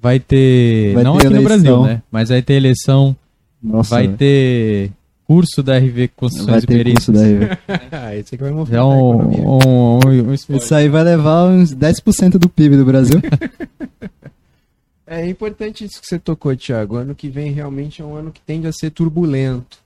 vai 0.00 0.18
ter. 0.18 0.94
Vai 0.94 1.04
não 1.04 1.18
ter 1.18 1.26
aqui 1.26 1.34
eleição. 1.34 1.42
no 1.42 1.48
Brasil, 1.48 1.82
né? 1.82 2.02
Mas 2.10 2.28
vai 2.28 2.42
ter 2.42 2.54
eleição. 2.54 3.16
Nossa, 3.62 3.96
vai 3.96 4.08
ter 4.08 4.92
curso 5.28 5.62
da 5.62 5.76
RV 5.76 6.08
Construções 6.16 6.64
vai 6.64 6.76
ter 6.76 6.86
e 6.86 6.92
curso 6.94 7.12
da 7.12 7.20
RV. 7.20 7.58
ah, 7.92 8.16
esse 8.16 8.34
aqui 8.34 8.42
vai 8.42 8.52
mover. 8.52 8.78
É 8.78 8.82
um, 8.82 9.20
um, 9.20 9.58
um, 9.58 10.30
um 10.30 10.34
Isso 10.34 10.74
aí 10.74 10.88
vai 10.88 11.04
levar 11.04 11.44
uns 11.44 11.74
10% 11.74 12.38
do 12.38 12.48
PIB 12.48 12.78
do 12.78 12.84
Brasil. 12.86 13.20
é 15.06 15.28
importante 15.28 15.84
isso 15.84 16.00
que 16.00 16.06
você 16.06 16.18
tocou, 16.18 16.56
Thiago. 16.56 16.96
Ano 16.96 17.14
que 17.14 17.28
vem 17.28 17.52
realmente 17.52 18.00
é 18.00 18.04
um 18.04 18.14
ano 18.14 18.32
que 18.32 18.40
tende 18.40 18.66
a 18.66 18.72
ser 18.72 18.90
turbulento. 18.90 19.78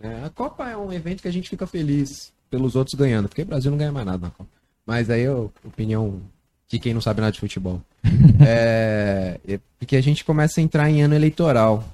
É, 0.00 0.24
a 0.24 0.30
Copa 0.30 0.68
é 0.68 0.76
um 0.76 0.92
evento 0.92 1.22
que 1.22 1.28
a 1.28 1.32
gente 1.32 1.48
fica 1.48 1.66
feliz 1.66 2.32
pelos 2.50 2.74
outros 2.74 2.98
ganhando, 2.98 3.28
porque 3.28 3.42
o 3.42 3.46
Brasil 3.46 3.70
não 3.70 3.78
ganha 3.78 3.92
mais 3.92 4.06
nada 4.06 4.26
na 4.26 4.30
Copa. 4.30 4.50
Mas 4.84 5.08
aí, 5.08 5.22
eu, 5.22 5.52
opinião 5.64 6.20
de 6.68 6.80
quem 6.80 6.92
não 6.92 7.00
sabe 7.00 7.20
nada 7.20 7.32
de 7.32 7.38
futebol. 7.38 7.80
é, 8.40 9.40
é 9.46 9.60
porque 9.78 9.96
a 9.96 10.00
gente 10.00 10.24
começa 10.24 10.60
a 10.60 10.62
entrar 10.62 10.90
em 10.90 11.02
ano 11.02 11.14
eleitoral 11.14 11.84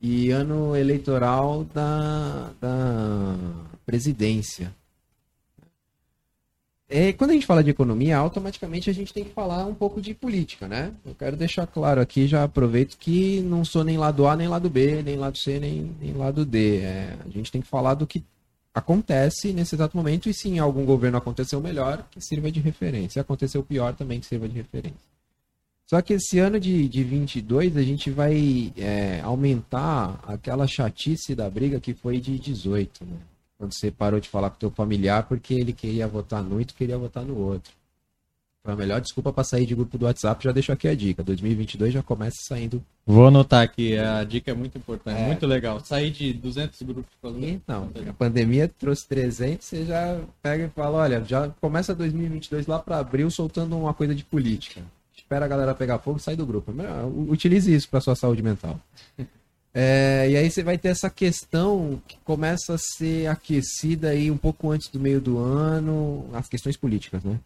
e 0.00 0.30
ano 0.30 0.76
eleitoral 0.76 1.64
da, 1.72 2.50
da 2.60 3.36
presidência. 3.86 4.70
É, 6.86 7.12
quando 7.14 7.30
a 7.30 7.32
gente 7.32 7.46
fala 7.46 7.64
de 7.64 7.70
economia, 7.70 8.18
automaticamente 8.18 8.90
a 8.90 8.92
gente 8.92 9.12
tem 9.12 9.24
que 9.24 9.32
falar 9.32 9.64
um 9.64 9.74
pouco 9.74 10.02
de 10.02 10.12
política, 10.12 10.68
né? 10.68 10.92
Eu 11.04 11.14
quero 11.14 11.36
deixar 11.36 11.66
claro 11.66 12.00
aqui, 12.00 12.26
já 12.26 12.44
aproveito 12.44 12.98
que 12.98 13.40
não 13.40 13.64
sou 13.64 13.82
nem 13.82 13.96
lado 13.96 14.26
A, 14.26 14.36
nem 14.36 14.46
lado 14.46 14.68
B, 14.68 15.02
nem 15.02 15.16
lado 15.16 15.38
C, 15.38 15.58
nem, 15.58 15.90
nem 16.00 16.12
lado 16.12 16.44
D. 16.44 16.80
É, 16.80 17.16
a 17.24 17.30
gente 17.30 17.50
tem 17.50 17.62
que 17.62 17.66
falar 17.66 17.94
do 17.94 18.06
que 18.06 18.22
acontece 18.74 19.52
nesse 19.52 19.74
exato 19.74 19.96
momento 19.96 20.28
e 20.28 20.34
se 20.34 20.48
em 20.48 20.58
algum 20.58 20.84
governo 20.84 21.16
aconteceu 21.16 21.60
melhor, 21.60 22.06
que 22.10 22.20
sirva 22.20 22.52
de 22.52 22.60
referência. 22.60 23.10
Se 23.12 23.20
aconteceu 23.20 23.62
pior, 23.62 23.94
também 23.94 24.20
que 24.20 24.26
sirva 24.26 24.46
de 24.48 24.54
referência. 24.54 25.13
Só 25.86 26.00
que 26.00 26.14
esse 26.14 26.38
ano 26.38 26.58
de, 26.58 26.88
de 26.88 27.04
22 27.04 27.76
a 27.76 27.82
gente 27.82 28.10
vai 28.10 28.72
é, 28.76 29.20
aumentar 29.20 30.18
aquela 30.26 30.66
chatice 30.66 31.34
da 31.34 31.48
briga 31.48 31.78
que 31.78 31.92
foi 31.92 32.18
de 32.20 32.38
18, 32.38 33.04
né? 33.04 33.16
Quando 33.58 33.72
você 33.72 33.90
parou 33.90 34.18
de 34.18 34.28
falar 34.28 34.50
com 34.50 34.56
o 34.56 34.58
teu 34.58 34.70
familiar 34.70 35.24
porque 35.24 35.54
ele 35.54 35.72
queria 35.72 36.08
votar 36.08 36.42
no 36.42 36.60
e 36.60 36.64
tu 36.64 36.74
queria 36.74 36.98
votar 36.98 37.24
no 37.24 37.36
outro. 37.38 37.72
Foi 38.64 38.72
a 38.72 38.76
melhor 38.76 38.98
desculpa 38.98 39.30
para 39.30 39.44
sair 39.44 39.66
de 39.66 39.74
grupo 39.74 39.98
do 39.98 40.06
WhatsApp, 40.06 40.42
já 40.42 40.50
deixo 40.50 40.72
aqui 40.72 40.88
a 40.88 40.94
dica. 40.94 41.22
2022 41.22 41.92
já 41.92 42.02
começa 42.02 42.38
saindo. 42.48 42.82
Vou 43.06 43.26
anotar 43.26 43.62
aqui, 43.62 43.96
a 43.98 44.24
dica 44.24 44.52
é 44.52 44.54
muito 44.54 44.78
importante, 44.78 45.20
é. 45.20 45.26
muito 45.26 45.46
legal. 45.46 45.80
Sair 45.80 46.10
de 46.10 46.32
200 46.32 46.80
grupos 46.82 47.12
Então, 47.42 47.90
a 48.08 48.12
pandemia 48.14 48.66
trouxe 48.66 49.06
300, 49.06 49.66
você 49.66 49.84
já 49.84 50.18
pega 50.42 50.64
e 50.64 50.68
fala, 50.70 50.98
olha, 50.98 51.22
já 51.22 51.50
começa 51.60 51.94
2022 51.94 52.66
lá 52.66 52.78
para 52.78 52.98
abril 52.98 53.30
soltando 53.30 53.76
uma 53.76 53.92
coisa 53.92 54.14
de 54.14 54.24
política 54.24 54.82
espera 55.34 55.44
a 55.44 55.48
galera 55.48 55.74
pegar 55.74 55.98
fogo 55.98 56.18
e 56.18 56.22
sai 56.22 56.36
do 56.36 56.46
grupo. 56.46 56.72
Utilize 57.28 57.72
isso 57.72 57.88
para 57.88 58.00
sua 58.00 58.14
saúde 58.14 58.42
mental. 58.42 58.80
É, 59.76 60.28
e 60.30 60.36
aí 60.36 60.48
você 60.48 60.62
vai 60.62 60.78
ter 60.78 60.86
essa 60.86 61.10
questão 61.10 62.00
que 62.06 62.16
começa 62.18 62.74
a 62.74 62.78
ser 62.78 63.26
aquecida 63.26 64.10
aí 64.10 64.30
um 64.30 64.36
pouco 64.36 64.70
antes 64.70 64.86
do 64.86 65.00
meio 65.00 65.20
do 65.20 65.36
ano, 65.36 66.30
as 66.32 66.48
questões 66.48 66.76
políticas, 66.76 67.24
né? 67.24 67.40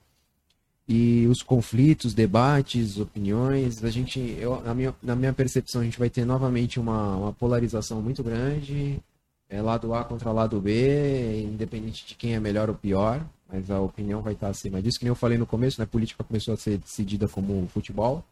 E 0.87 1.27
os 1.27 1.40
conflitos, 1.40 2.12
debates, 2.12 2.98
opiniões, 2.98 3.83
a 3.83 3.88
gente, 3.88 4.20
eu, 4.38 4.61
na, 4.61 4.74
minha, 4.74 4.94
na 5.03 5.16
minha 5.16 5.33
percepção, 5.33 5.81
a 5.81 5.85
gente 5.85 5.98
vai 5.98 6.11
ter 6.11 6.27
novamente 6.27 6.79
uma, 6.79 7.16
uma 7.16 7.33
polarização 7.33 8.03
muito 8.03 8.22
grande, 8.22 9.01
é 9.49 9.63
lado 9.63 9.95
A 9.95 10.05
contra 10.05 10.33
lado 10.33 10.61
B, 10.61 11.43
independente 11.43 12.07
de 12.07 12.15
quem 12.15 12.35
é 12.35 12.41
melhor 12.41 12.69
ou 12.69 12.75
pior 12.75 13.25
mas 13.51 13.71
a 13.71 13.81
opinião 13.81 14.21
vai 14.21 14.35
estar 14.35 14.49
acima 14.49 14.83
disso. 14.83 14.99
Que 14.99 15.07
nem 15.07 15.11
eu 15.11 15.15
falei 15.15 15.39
no 15.39 15.47
começo, 15.47 15.81
né? 15.81 15.87
Política 15.87 16.23
começou 16.23 16.55
a 16.55 16.57
ser 16.57 16.79
decidida 16.79 17.27
como 17.27 17.67
futebol. 17.69 18.23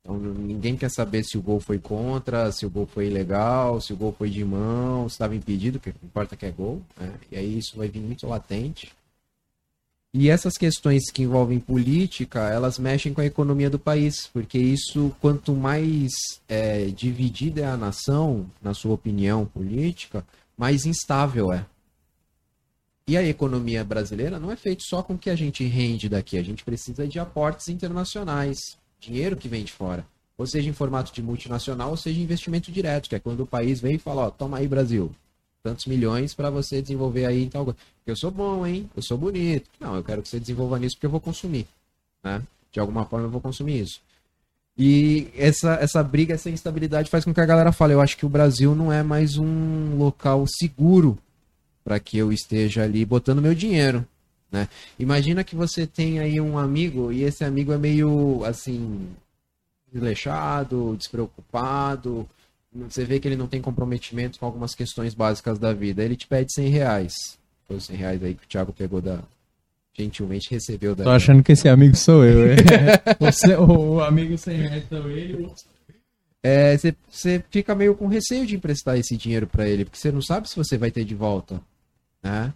Então 0.00 0.16
ninguém 0.16 0.76
quer 0.76 0.90
saber 0.90 1.24
se 1.24 1.36
o 1.36 1.42
gol 1.42 1.60
foi 1.60 1.78
contra, 1.78 2.50
se 2.52 2.64
o 2.64 2.70
gol 2.70 2.86
foi 2.86 3.08
ilegal, 3.08 3.80
se 3.80 3.92
o 3.92 3.96
gol 3.96 4.14
foi 4.16 4.30
de 4.30 4.44
mão, 4.44 5.08
se 5.08 5.14
estava 5.14 5.34
impedido, 5.34 5.80
que 5.80 5.90
importa 5.90 6.36
que 6.36 6.46
é 6.46 6.50
gol. 6.50 6.80
Né? 6.96 7.12
E 7.32 7.36
aí 7.36 7.58
isso 7.58 7.76
vai 7.76 7.88
vir 7.88 8.00
muito 8.00 8.26
latente. 8.26 8.92
E 10.14 10.30
essas 10.30 10.54
questões 10.56 11.10
que 11.10 11.22
envolvem 11.22 11.60
política, 11.60 12.48
elas 12.48 12.78
mexem 12.78 13.12
com 13.12 13.20
a 13.20 13.26
economia 13.26 13.68
do 13.68 13.78
país, 13.78 14.26
porque 14.26 14.58
isso, 14.58 15.14
quanto 15.20 15.54
mais 15.54 16.10
é, 16.48 16.86
dividida 16.86 17.60
é 17.60 17.66
a 17.66 17.76
nação, 17.76 18.50
na 18.62 18.72
sua 18.72 18.94
opinião 18.94 19.44
política, 19.44 20.26
mais 20.56 20.86
instável 20.86 21.52
é. 21.52 21.66
E 23.06 23.16
a 23.18 23.22
economia 23.22 23.84
brasileira 23.84 24.38
não 24.38 24.50
é 24.50 24.56
feita 24.56 24.82
só 24.86 25.02
com 25.02 25.14
o 25.14 25.18
que 25.18 25.30
a 25.30 25.36
gente 25.36 25.64
rende 25.64 26.08
daqui, 26.08 26.38
a 26.38 26.42
gente 26.42 26.64
precisa 26.64 27.06
de 27.06 27.18
aportes 27.18 27.68
internacionais, 27.68 28.58
dinheiro 28.98 29.36
que 29.36 29.48
vem 29.48 29.64
de 29.64 29.72
fora. 29.72 30.06
Ou 30.38 30.46
seja, 30.46 30.70
em 30.70 30.72
formato 30.72 31.12
de 31.12 31.22
multinacional, 31.22 31.90
ou 31.90 31.96
seja, 31.96 32.20
investimento 32.20 32.72
direto, 32.72 33.08
que 33.08 33.14
é 33.14 33.18
quando 33.18 33.40
o 33.40 33.46
país 33.46 33.80
vem 33.80 33.96
e 33.96 33.98
fala, 33.98 34.26
ó, 34.26 34.30
toma 34.30 34.58
aí 34.58 34.68
Brasil, 34.68 35.12
tantos 35.62 35.86
milhões 35.86 36.34
para 36.34 36.50
você 36.50 36.80
desenvolver 36.80 37.26
aí 37.26 37.48
tal 37.48 37.64
coisa. 37.64 37.78
Eu 38.06 38.16
sou 38.16 38.30
bom, 38.30 38.66
hein? 38.66 38.88
Eu 38.96 39.02
sou 39.02 39.18
bonito. 39.18 39.68
Não, 39.78 39.96
eu 39.96 40.04
quero 40.04 40.22
que 40.22 40.28
você 40.28 40.40
desenvolva 40.40 40.78
nisso 40.78 40.96
porque 40.96 41.06
eu 41.06 41.10
vou 41.10 41.20
consumir, 41.20 41.66
né? 42.22 42.42
De 42.72 42.80
alguma 42.80 43.04
forma 43.04 43.26
eu 43.26 43.30
vou 43.30 43.40
consumir 43.40 43.80
isso. 43.80 44.00
E 44.76 45.28
essa, 45.36 45.74
essa 45.74 46.02
briga, 46.04 46.34
essa 46.34 46.48
instabilidade 46.48 47.10
faz 47.10 47.24
com 47.24 47.34
que 47.34 47.40
a 47.40 47.46
galera 47.46 47.72
fale, 47.72 47.94
eu 47.94 48.00
acho 48.00 48.16
que 48.16 48.24
o 48.24 48.28
Brasil 48.28 48.76
não 48.76 48.92
é 48.92 49.02
mais 49.02 49.36
um 49.36 49.96
local 49.98 50.44
seguro 50.46 51.18
para 51.82 51.98
que 51.98 52.16
eu 52.16 52.32
esteja 52.32 52.84
ali 52.84 53.04
botando 53.04 53.42
meu 53.42 53.54
dinheiro. 53.54 54.06
Né? 54.52 54.68
Imagina 54.98 55.42
que 55.42 55.56
você 55.56 55.86
tem 55.86 56.20
aí 56.20 56.40
um 56.40 56.56
amigo 56.56 57.10
e 57.12 57.22
esse 57.22 57.44
amigo 57.44 57.72
é 57.72 57.78
meio 57.78 58.44
assim 58.44 59.08
desleixado, 59.92 60.94
despreocupado. 60.96 62.28
Você 62.74 63.04
vê 63.04 63.18
que 63.18 63.26
ele 63.26 63.36
não 63.36 63.46
tem 63.46 63.60
comprometimento 63.60 64.38
com 64.38 64.46
algumas 64.46 64.74
questões 64.74 65.14
básicas 65.14 65.58
da 65.58 65.72
vida. 65.72 66.02
Ele 66.02 66.16
te 66.16 66.26
pede 66.26 66.52
100 66.52 66.68
reais. 66.68 67.14
Foi 67.66 67.76
os 67.76 67.86
100 67.86 67.96
reais 67.96 68.22
aí 68.22 68.34
que 68.34 68.44
o 68.44 68.48
Thiago 68.48 68.72
pegou 68.72 69.00
da. 69.00 69.20
Gentilmente 69.94 70.50
recebeu 70.50 70.94
da. 70.94 71.04
Tô 71.04 71.10
achando 71.10 71.42
que 71.42 71.52
esse 71.52 71.68
amigo 71.68 71.96
sou 71.96 72.24
eu. 72.24 72.54
você, 73.18 73.56
o 73.56 74.00
amigo 74.00 74.38
100 74.38 74.56
reais 74.56 74.84
sou 74.88 75.10
ele. 75.10 75.50
É, 76.42 76.76
você, 76.76 76.94
você 77.10 77.44
fica 77.50 77.74
meio 77.74 77.96
com 77.96 78.06
receio 78.06 78.46
de 78.46 78.54
emprestar 78.54 78.96
esse 78.96 79.16
dinheiro 79.16 79.46
para 79.46 79.68
ele, 79.68 79.84
porque 79.84 79.98
você 79.98 80.12
não 80.12 80.22
sabe 80.22 80.48
se 80.48 80.54
você 80.54 80.78
vai 80.78 80.90
ter 80.90 81.04
de 81.04 81.14
volta 81.14 81.60
né? 82.22 82.52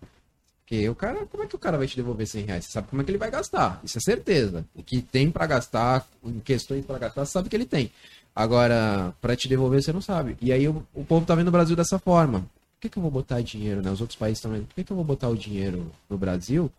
Porque 0.61 0.89
o 0.89 0.95
cara, 0.95 1.27
como 1.27 1.43
é 1.43 1.47
que 1.47 1.55
o 1.55 1.59
cara 1.59 1.77
vai 1.77 1.87
te 1.87 1.97
devolver 1.97 2.27
100 2.27 2.45
reais? 2.45 2.65
Você 2.65 2.73
sabe 2.73 2.89
como 2.89 3.03
é 3.03 3.05
que 3.05 3.11
ele 3.11 3.19
vai 3.19 3.31
gastar, 3.31 3.81
isso 3.85 3.99
é 3.99 4.01
certeza. 4.01 4.65
O 4.75 4.83
que 4.83 5.03
tem 5.03 5.31
para 5.31 5.47
gastar, 5.47 6.07
em 6.25 6.41
questões 6.41 6.85
para 6.85 6.99
gastar, 6.99 7.25
você 7.25 7.33
sabe 7.33 7.49
que 7.49 7.57
ele 7.57 7.67
tem. 7.67 7.91
Agora, 8.35 9.15
para 9.21 9.37
te 9.37 9.49
devolver, 9.49 9.83
você 9.83 9.93
não 9.93 10.01
sabe. 10.01 10.37
E 10.41 10.53
aí 10.53 10.67
o, 10.69 10.85
o, 10.95 11.05
povo 11.05 11.27
tá 11.27 11.35
vendo 11.35 11.49
o 11.49 11.53
Brasil 11.53 11.77
dessa 11.77 11.99
forma. 11.99 12.41
Por 12.41 12.81
que, 12.81 12.89
que 12.89 12.99
eu 12.99 13.03
vou 13.03 13.11
botar 13.11 13.41
dinheiro, 13.41 13.83
né? 13.83 13.91
Os 13.91 14.01
outros 14.01 14.19
países 14.19 14.43
vendo. 14.43 14.67
Por 14.67 14.75
que, 14.75 14.85
que 14.85 14.91
eu 14.91 14.97
vou 14.97 15.05
botar 15.05 15.29
o 15.29 15.37
dinheiro 15.37 15.91
no 16.09 16.17
Brasil 16.19 16.71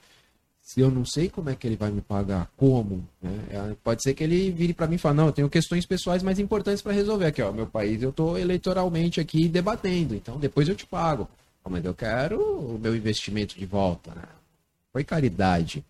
se 0.63 0.79
eu 0.79 0.89
não 0.89 1.05
sei 1.05 1.29
como 1.29 1.49
é 1.49 1.55
que 1.55 1.67
ele 1.67 1.75
vai 1.75 1.91
me 1.91 1.99
pagar, 1.99 2.49
como, 2.55 3.05
né? 3.21 3.37
É, 3.49 3.75
Pode 3.83 4.01
ser 4.01 4.13
que 4.13 4.23
ele 4.23 4.49
vire 4.49 4.73
para 4.73 4.87
mim 4.87 4.95
e 4.95 4.97
fale, 4.97 5.17
não, 5.17 5.25
eu 5.25 5.33
tenho 5.33 5.49
questões 5.49 5.85
pessoais 5.85 6.23
mais 6.23 6.39
importantes 6.39 6.81
para 6.81 6.93
resolver 6.93 7.25
aqui, 7.25 7.41
ó, 7.41 7.51
meu 7.51 7.67
país, 7.67 8.01
eu 8.01 8.13
tô 8.13 8.37
eleitoralmente 8.37 9.19
aqui 9.19 9.49
debatendo, 9.49 10.15
então 10.15 10.39
depois 10.39 10.69
eu 10.69 10.75
te 10.75 10.85
pago. 10.85 11.27
Mas 11.69 11.83
eu 11.85 11.93
quero 11.93 12.39
o 12.41 12.79
meu 12.79 12.95
investimento 12.95 13.57
de 13.57 13.65
volta, 13.65 14.13
né? 14.15 14.23
Foi 14.91 15.03
caridade. 15.03 15.83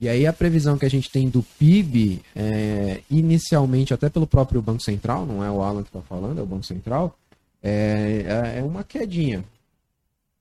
E 0.00 0.08
aí 0.08 0.26
a 0.26 0.32
previsão 0.32 0.76
que 0.76 0.84
a 0.84 0.90
gente 0.90 1.10
tem 1.10 1.28
do 1.28 1.42
PIB, 1.58 2.20
é, 2.34 3.00
inicialmente, 3.10 3.94
até 3.94 4.08
pelo 4.10 4.26
próprio 4.26 4.60
Banco 4.60 4.82
Central, 4.82 5.24
não 5.24 5.42
é 5.42 5.50
o 5.50 5.62
Alan 5.62 5.82
que 5.82 5.88
está 5.88 6.02
falando, 6.02 6.38
é 6.38 6.42
o 6.42 6.46
Banco 6.46 6.64
Central, 6.64 7.16
é, 7.62 8.56
é 8.58 8.62
uma 8.62 8.84
quedinha. 8.84 9.44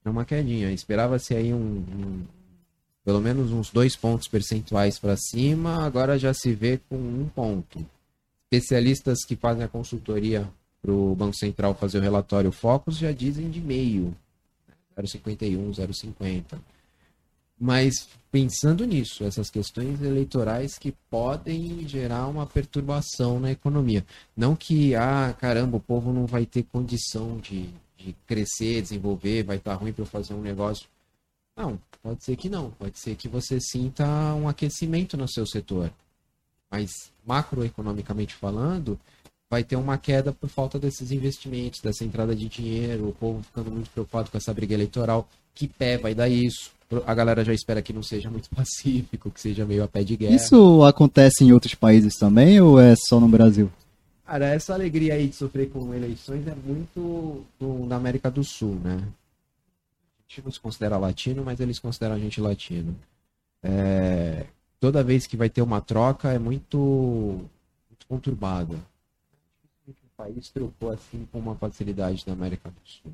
É 0.03 0.09
uma 0.09 0.25
quedinha. 0.25 0.71
Esperava-se 0.71 1.33
aí 1.35 1.53
um, 1.53 1.57
um- 1.57 2.23
pelo 3.05 3.21
menos 3.21 3.51
uns 3.51 3.69
dois 3.69 3.95
pontos 3.95 4.27
percentuais 4.27 4.97
para 4.99 5.15
cima, 5.17 5.85
agora 5.85 6.17
já 6.17 6.33
se 6.33 6.53
vê 6.53 6.79
com 6.89 6.95
um 6.95 7.29
ponto. 7.33 7.85
Especialistas 8.51 9.23
que 9.25 9.35
fazem 9.35 9.63
a 9.63 9.67
consultoria 9.67 10.49
para 10.81 10.91
o 10.91 11.15
Banco 11.15 11.35
Central 11.35 11.73
fazer 11.73 11.99
o 11.99 12.01
relatório 12.01 12.51
Focus 12.51 12.97
já 12.97 13.11
dizem 13.11 13.49
de 13.49 13.61
meio. 13.61 14.15
0,51, 14.97 15.73
0,50. 15.73 16.59
Mas 17.59 18.07
pensando 18.31 18.85
nisso, 18.85 19.23
essas 19.23 19.49
questões 19.49 20.01
eleitorais 20.01 20.77
que 20.77 20.91
podem 21.09 21.87
gerar 21.87 22.27
uma 22.27 22.47
perturbação 22.47 23.39
na 23.39 23.51
economia. 23.51 24.05
Não 24.35 24.55
que, 24.55 24.95
ah, 24.95 25.35
caramba, 25.39 25.77
o 25.77 25.79
povo 25.79 26.11
não 26.11 26.25
vai 26.25 26.45
ter 26.45 26.63
condição 26.63 27.37
de, 27.37 27.69
de 27.95 28.15
crescer, 28.25 28.81
desenvolver, 28.81 29.43
vai 29.43 29.57
estar 29.57 29.75
ruim 29.75 29.93
para 29.93 30.01
eu 30.01 30.07
fazer 30.07 30.33
um 30.33 30.41
negócio. 30.41 30.87
Não, 31.55 31.79
pode 32.01 32.23
ser 32.23 32.35
que 32.35 32.49
não. 32.49 32.71
Pode 32.71 32.99
ser 32.99 33.15
que 33.15 33.27
você 33.27 33.59
sinta 33.61 34.05
um 34.33 34.47
aquecimento 34.47 35.15
no 35.15 35.27
seu 35.27 35.45
setor. 35.45 35.91
Mas 36.71 37.11
macroeconomicamente 37.23 38.33
falando, 38.33 38.99
vai 39.47 39.63
ter 39.63 39.75
uma 39.75 39.99
queda 39.99 40.33
por 40.33 40.49
falta 40.49 40.79
desses 40.79 41.11
investimentos, 41.11 41.79
dessa 41.79 42.03
entrada 42.03 42.35
de 42.35 42.49
dinheiro, 42.49 43.09
o 43.09 43.13
povo 43.13 43.43
ficando 43.43 43.69
muito 43.69 43.91
preocupado 43.91 44.31
com 44.31 44.37
essa 44.37 44.51
briga 44.51 44.73
eleitoral. 44.73 45.29
Que 45.53 45.67
pé 45.67 45.99
vai 45.99 46.15
dar 46.15 46.27
isso? 46.27 46.71
A 47.05 47.13
galera 47.13 47.43
já 47.43 47.53
espera 47.53 47.81
que 47.81 47.93
não 47.93 48.03
seja 48.03 48.29
muito 48.29 48.49
pacífico, 48.55 49.29
que 49.31 49.39
seja 49.39 49.65
meio 49.65 49.83
a 49.83 49.87
pé 49.87 50.03
de 50.03 50.15
guerra. 50.17 50.35
Isso 50.35 50.83
acontece 50.83 51.43
em 51.43 51.51
outros 51.51 51.75
países 51.75 52.15
também 52.15 52.59
ou 52.61 52.79
é 52.79 52.95
só 52.95 53.19
no 53.19 53.27
Brasil? 53.27 53.71
Cara, 54.25 54.45
essa 54.47 54.73
alegria 54.73 55.13
aí 55.15 55.27
de 55.27 55.35
sofrer 55.35 55.69
com 55.69 55.93
eleições 55.93 56.47
é 56.47 56.55
muito 56.55 57.43
do- 57.59 57.85
na 57.85 57.97
América 57.97 58.31
do 58.31 58.43
Sul, 58.43 58.75
né? 58.83 58.95
A 58.97 60.21
gente 60.27 60.43
não 60.45 60.51
se 60.51 60.59
considera 60.59 60.97
latino, 60.97 61.43
mas 61.43 61.59
eles 61.59 61.77
consideram 61.77 62.15
a 62.15 62.19
gente 62.19 62.41
latino. 62.41 62.95
É, 63.61 64.45
toda 64.79 65.03
vez 65.03 65.27
que 65.27 65.37
vai 65.37 65.49
ter 65.49 65.61
uma 65.61 65.79
troca 65.81 66.31
é 66.33 66.39
muito, 66.39 66.77
muito 66.77 68.07
conturbada. 68.07 68.75
O 69.87 69.93
país 70.17 70.49
trocou 70.49 70.91
assim 70.91 71.27
com 71.31 71.39
uma 71.39 71.55
facilidade 71.55 72.23
na 72.25 72.33
América 72.33 72.69
do 72.69 72.75
Sul. 72.85 73.11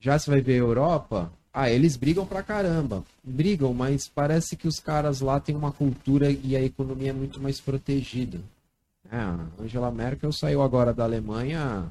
Já 0.00 0.18
se 0.18 0.30
vai 0.30 0.40
ver 0.40 0.54
a 0.54 0.56
Europa, 0.58 1.32
ah, 1.52 1.70
eles 1.70 1.96
brigam 1.96 2.24
pra 2.26 2.42
caramba. 2.42 3.04
Brigam, 3.22 3.72
mas 3.74 4.08
parece 4.08 4.56
que 4.56 4.66
os 4.66 4.80
caras 4.80 5.20
lá 5.20 5.38
têm 5.38 5.54
uma 5.54 5.70
cultura 5.72 6.30
e 6.30 6.56
a 6.56 6.62
economia 6.62 7.10
é 7.10 7.12
muito 7.12 7.40
mais 7.40 7.60
protegida. 7.60 8.40
É, 9.10 9.62
Angela 9.62 9.90
Merkel 9.90 10.32
saiu 10.32 10.62
agora 10.62 10.94
da 10.94 11.04
Alemanha 11.04 11.60
há 11.60 11.84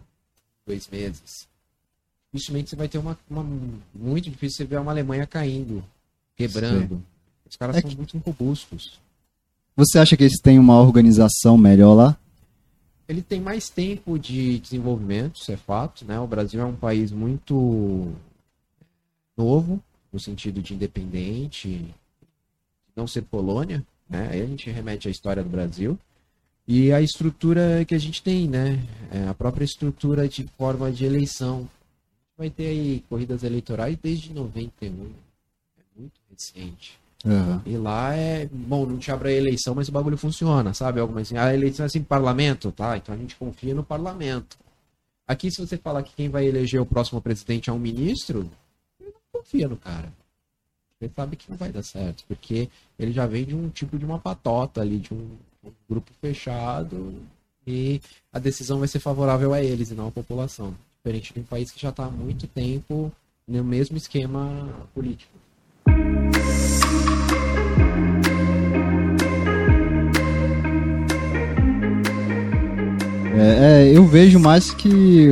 dois 0.66 0.88
meses. 0.88 1.48
Dificilmente 2.34 2.70
você 2.72 2.76
vai 2.76 2.88
ter 2.88 2.98
uma, 2.98 3.18
uma- 3.30 3.46
Muito 3.94 4.30
difícil 4.30 4.58
você 4.58 4.66
ver 4.66 4.80
uma 4.80 4.92
Alemanha 4.92 5.28
caindo, 5.28 5.84
quebrando. 6.36 7.04
Os 7.48 7.56
caras 7.56 7.76
É 7.76 7.82
são 7.82 7.90
que- 7.92 7.98
muito 7.98 8.18
robustos. 8.20 9.00
Você 9.76 10.00
acha 10.00 10.18
que 10.18 10.24
eles 10.24 10.40
têm 10.40 10.58
uma 10.58 10.82
organização 10.82 11.58
melhor 11.58 11.94
lá? 11.94 12.18
Ele 13.08 13.22
tem 13.22 13.42
mais 13.42 13.70
tempo 13.70 14.18
de 14.18 14.58
desenvolvimento, 14.60 15.36
isso 15.42 15.52
é 15.52 15.58
fato, 15.58 16.06
né? 16.06 16.20
O 16.20 16.26
Brasil 16.28 16.62
é 16.62 16.66
um 16.66 16.76
país 16.76 17.12
muito 17.12 18.12
novo, 19.42 19.82
no 20.14 20.20
sentido 20.20 20.62
de 20.62 20.76
independente, 20.76 21.88
não 22.96 23.08
ser 23.08 23.24
colônia, 23.24 23.84
né? 24.08 24.30
Aí 24.32 24.42
a 24.42 24.46
gente 24.46 24.70
remete 24.70 25.08
à 25.08 25.12
história 25.12 25.44
do 25.44 25.50
Brasil. 25.50 25.98
E 26.68 26.94
a 26.94 27.02
estrutura 27.02 27.84
que 27.86 27.96
a 27.96 27.98
gente 27.98 28.22
tem, 28.22 28.48
né? 28.48 28.80
É 29.12 29.28
a 29.28 29.34
própria 29.34 29.66
estrutura 29.66 30.28
de 30.28 30.44
forma 30.58 30.92
de 30.92 31.06
eleição. 31.06 31.68
Vai 32.38 32.50
ter 32.50 32.68
aí 32.68 33.04
corridas 33.10 33.44
eleitorais 33.44 33.98
desde 34.02 34.32
91. 34.34 34.88
É 34.88 36.00
muito 36.00 36.20
recente. 36.30 37.00
E 37.66 37.78
lá 37.78 38.14
é. 38.16 38.48
Bom, 38.52 38.86
não 38.86 38.98
te 38.98 39.12
abre 39.12 39.30
a 39.30 39.34
eleição, 39.34 39.74
mas 39.74 39.88
o 39.90 39.92
bagulho 39.92 40.18
funciona, 40.18 40.74
sabe? 40.74 41.00
Algo 41.00 41.14
mais 41.14 41.28
assim. 41.28 41.38
A 41.38 41.54
eleição 41.54 41.84
é 41.84 41.88
assim, 41.88 42.04
parlamento, 42.04 42.72
tá? 42.72 42.96
Então 42.98 43.14
a 43.14 43.18
gente 43.18 43.36
confia 43.36 43.74
no 43.74 43.84
parlamento. 43.84 44.58
Aqui, 45.28 45.50
se 45.50 45.66
você 45.66 45.78
falar 45.78 46.04
que 46.04 46.16
quem 46.16 46.30
vai 46.30 46.46
eleger 46.46 46.82
o 46.82 46.86
próximo 46.86 47.22
presidente 47.22 47.70
é 47.70 47.74
um 47.74 47.80
ministro, 47.80 48.50
confia 49.42 49.68
no 49.68 49.76
cara. 49.76 50.14
Você 51.00 51.10
sabe 51.16 51.36
que 51.36 51.50
não 51.50 51.58
vai 51.58 51.72
dar 51.72 51.82
certo, 51.82 52.24
porque 52.28 52.70
ele 52.98 53.12
já 53.12 53.26
vem 53.26 53.44
de 53.44 53.56
um 53.56 53.70
tipo 53.70 53.98
de 53.98 54.06
uma 54.06 54.20
patota 54.20 54.82
ali, 54.82 55.00
de 55.00 55.14
um, 55.14 55.36
um 55.64 55.72
grupo 55.90 56.12
fechado, 56.22 57.16
e 57.66 58.00
a 58.32 58.38
decisão 58.38 58.80
vai 58.80 58.88
ser 58.88 59.00
favorável 59.00 59.54
a 59.54 59.62
eles 59.62 59.90
e 59.90 59.96
não 59.96 60.08
à 60.08 60.12
população. 60.12 60.76
Diferente 60.98 61.34
de 61.34 61.40
um 61.40 61.44
país 61.44 61.72
que 61.72 61.82
já 61.82 61.90
está 61.90 62.06
há 62.06 62.12
muito 62.12 62.46
tempo 62.46 63.12
no 63.48 63.64
mesmo 63.64 63.98
esquema 63.98 64.70
político. 64.94 65.32
É, 73.34 73.90
é, 73.90 73.98
eu 73.98 74.06
vejo 74.06 74.40
mais 74.40 74.72
que 74.72 75.30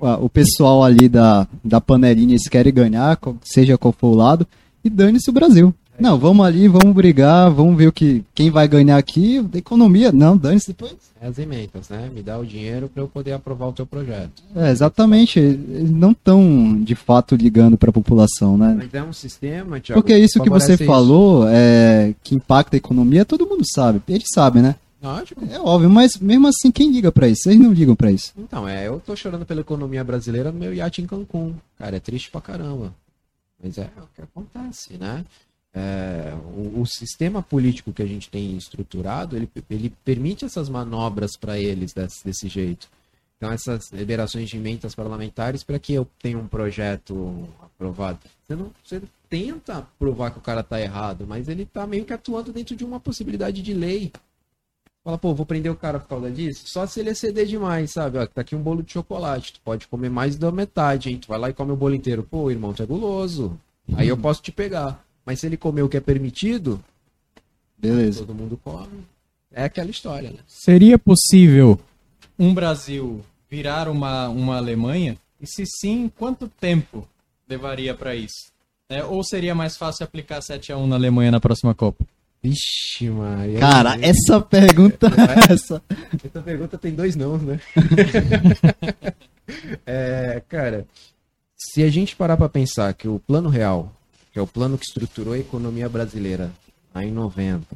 o, 0.00 0.28
pessoal 0.28 0.84
ali 0.84 1.08
da, 1.08 1.46
da 1.64 1.80
panelinha 1.80 2.32
eles 2.32 2.48
querem 2.48 2.72
ganhar, 2.72 3.18
seja 3.42 3.78
qual 3.78 3.92
for 3.92 4.08
o 4.08 4.14
lado, 4.14 4.46
e 4.84 4.90
dane-se 4.90 5.28
o 5.28 5.32
Brasil. 5.32 5.74
Não, 5.98 6.16
vamos 6.16 6.46
ali, 6.46 6.68
vamos 6.68 6.94
brigar, 6.94 7.50
vamos 7.50 7.76
ver 7.76 7.88
o 7.88 7.92
que, 7.92 8.24
quem 8.32 8.50
vai 8.50 8.68
ganhar 8.68 8.96
aqui, 8.96 9.44
economia. 9.52 10.12
Não, 10.12 10.36
dane-se 10.36 10.68
depois. 10.68 10.94
É 11.20 11.26
as 11.26 11.38
emendas, 11.38 11.88
né? 11.88 12.08
Me 12.14 12.22
dá 12.22 12.38
o 12.38 12.46
dinheiro 12.46 12.88
para 12.88 13.02
eu 13.02 13.08
poder 13.08 13.32
aprovar 13.32 13.66
o 13.66 13.72
teu 13.72 13.84
projeto. 13.84 14.40
É, 14.54 14.70
exatamente, 14.70 15.40
eles 15.40 15.90
não 15.90 16.12
estão 16.12 16.80
de 16.80 16.94
fato 16.94 17.34
ligando 17.34 17.76
para 17.76 17.90
a 17.90 17.92
população, 17.92 18.56
né? 18.56 18.76
Mas 18.78 18.94
é 18.94 19.02
um 19.02 19.12
sistema, 19.12 19.80
Thiago, 19.80 20.00
Porque 20.00 20.16
isso 20.16 20.40
que 20.40 20.48
você 20.48 20.76
falou, 20.76 21.48
é, 21.48 22.14
que 22.22 22.36
impacta 22.36 22.76
a 22.76 22.78
economia, 22.78 23.24
todo 23.24 23.48
mundo 23.48 23.64
sabe. 23.66 24.00
Eles 24.08 24.28
sabem, 24.32 24.62
né? 24.62 24.76
Lógico. 25.00 25.44
É 25.50 25.60
óbvio, 25.60 25.88
mas 25.88 26.16
mesmo 26.18 26.48
assim, 26.48 26.72
quem 26.72 26.90
liga 26.90 27.12
pra 27.12 27.28
isso? 27.28 27.42
Vocês 27.42 27.58
não 27.58 27.72
ligam 27.72 27.94
pra 27.94 28.10
isso. 28.10 28.32
Então, 28.36 28.68
é, 28.68 28.88
eu 28.88 29.00
tô 29.00 29.14
chorando 29.14 29.46
pela 29.46 29.60
economia 29.60 30.02
brasileira 30.02 30.50
no 30.50 30.58
meu 30.58 30.74
iate 30.74 31.00
em 31.00 31.06
Cancún. 31.06 31.54
Cara, 31.76 31.96
é 31.96 32.00
triste 32.00 32.30
pra 32.30 32.40
caramba. 32.40 32.92
Mas 33.62 33.78
é 33.78 33.90
o 33.96 34.08
que 34.14 34.22
acontece, 34.22 34.96
né? 34.98 35.24
É, 35.72 36.34
o, 36.56 36.80
o 36.80 36.86
sistema 36.86 37.42
político 37.42 37.92
que 37.92 38.02
a 38.02 38.06
gente 38.06 38.28
tem 38.28 38.56
estruturado, 38.56 39.36
ele, 39.36 39.48
ele 39.70 39.92
permite 40.04 40.44
essas 40.44 40.68
manobras 40.68 41.36
para 41.36 41.58
eles 41.58 41.92
desse, 41.92 42.24
desse 42.24 42.48
jeito. 42.48 42.88
Então, 43.36 43.52
essas 43.52 43.92
liberações 43.92 44.48
de 44.48 44.56
emendas 44.56 44.96
parlamentares, 44.96 45.62
para 45.62 45.78
que 45.78 45.92
eu 45.92 46.08
tenha 46.20 46.36
um 46.36 46.48
projeto 46.48 47.48
aprovado? 47.62 48.18
Você, 48.44 48.56
não, 48.56 48.72
você 48.84 49.00
tenta 49.30 49.86
provar 49.96 50.32
que 50.32 50.38
o 50.38 50.42
cara 50.42 50.64
tá 50.64 50.80
errado, 50.80 51.24
mas 51.26 51.48
ele 51.48 51.64
tá 51.64 51.86
meio 51.86 52.04
que 52.04 52.12
atuando 52.12 52.52
dentro 52.52 52.74
de 52.74 52.84
uma 52.84 52.98
possibilidade 52.98 53.62
de 53.62 53.72
lei. 53.72 54.10
Fala, 55.08 55.16
pô, 55.16 55.32
vou 55.32 55.46
prender 55.46 55.72
o 55.72 55.74
cara 55.74 55.98
por 55.98 56.06
causa 56.06 56.30
disso? 56.30 56.64
Só 56.66 56.86
se 56.86 57.00
ele 57.00 57.08
exceder 57.08 57.46
demais, 57.46 57.92
sabe? 57.92 58.18
Ó, 58.18 58.26
tá 58.26 58.42
aqui 58.42 58.54
um 58.54 58.60
bolo 58.60 58.82
de 58.82 58.92
chocolate, 58.92 59.54
tu 59.54 59.60
pode 59.64 59.88
comer 59.88 60.10
mais 60.10 60.36
da 60.36 60.52
metade, 60.52 61.08
hein? 61.08 61.16
Tu 61.16 61.26
vai 61.26 61.38
lá 61.38 61.48
e 61.48 61.54
come 61.54 61.72
o 61.72 61.76
bolo 61.76 61.94
inteiro. 61.94 62.22
Pô, 62.22 62.50
irmão, 62.50 62.74
tu 62.74 62.82
é 62.82 62.86
guloso. 62.86 63.58
Aí 63.94 64.06
eu 64.06 64.18
posso 64.18 64.42
te 64.42 64.52
pegar. 64.52 65.02
Mas 65.24 65.40
se 65.40 65.46
ele 65.46 65.56
comer 65.56 65.80
o 65.80 65.88
que 65.88 65.96
é 65.96 66.00
permitido, 66.00 66.78
Beleza. 67.78 68.18
todo 68.18 68.34
mundo 68.34 68.60
come. 68.62 69.02
É 69.50 69.64
aquela 69.64 69.88
história, 69.88 70.30
né? 70.30 70.40
Seria 70.46 70.98
possível 70.98 71.80
um 72.38 72.52
Brasil 72.52 73.24
virar 73.48 73.88
uma, 73.88 74.28
uma 74.28 74.58
Alemanha? 74.58 75.16
E 75.40 75.46
se 75.46 75.64
sim, 75.64 76.12
quanto 76.18 76.48
tempo 76.48 77.08
levaria 77.48 77.94
para 77.94 78.14
isso? 78.14 78.52
Né? 78.90 79.02
Ou 79.02 79.24
seria 79.24 79.54
mais 79.54 79.74
fácil 79.74 80.04
aplicar 80.04 80.42
7 80.42 80.70
a 80.70 80.76
1 80.76 80.86
na 80.86 80.96
Alemanha 80.96 81.30
na 81.30 81.40
próxima 81.40 81.74
Copa? 81.74 82.04
Vixe, 82.42 83.10
Maria. 83.10 83.58
Cara, 83.58 83.98
essa 84.00 84.40
pergunta. 84.40 85.08
essa... 85.50 85.82
Essa 86.24 86.42
pergunta 86.42 86.78
tem 86.78 86.94
dois 86.94 87.16
não, 87.16 87.36
né? 87.38 87.60
é, 89.86 90.42
cara, 90.48 90.86
se 91.56 91.82
a 91.82 91.90
gente 91.90 92.14
parar 92.16 92.36
pra 92.36 92.48
pensar 92.48 92.92
que 92.94 93.08
o 93.08 93.18
plano 93.18 93.48
real, 93.48 93.92
que 94.32 94.38
é 94.38 94.42
o 94.42 94.46
plano 94.46 94.78
que 94.78 94.84
estruturou 94.86 95.34
a 95.34 95.38
economia 95.38 95.88
brasileira 95.88 96.52
lá 96.94 97.04
em 97.04 97.10
90, 97.10 97.66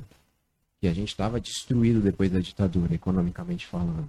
que 0.80 0.86
a 0.88 0.94
gente 0.94 1.08
estava 1.08 1.40
destruído 1.40 2.00
depois 2.00 2.30
da 2.30 2.38
ditadura, 2.40 2.94
economicamente 2.94 3.66
falando, 3.66 4.08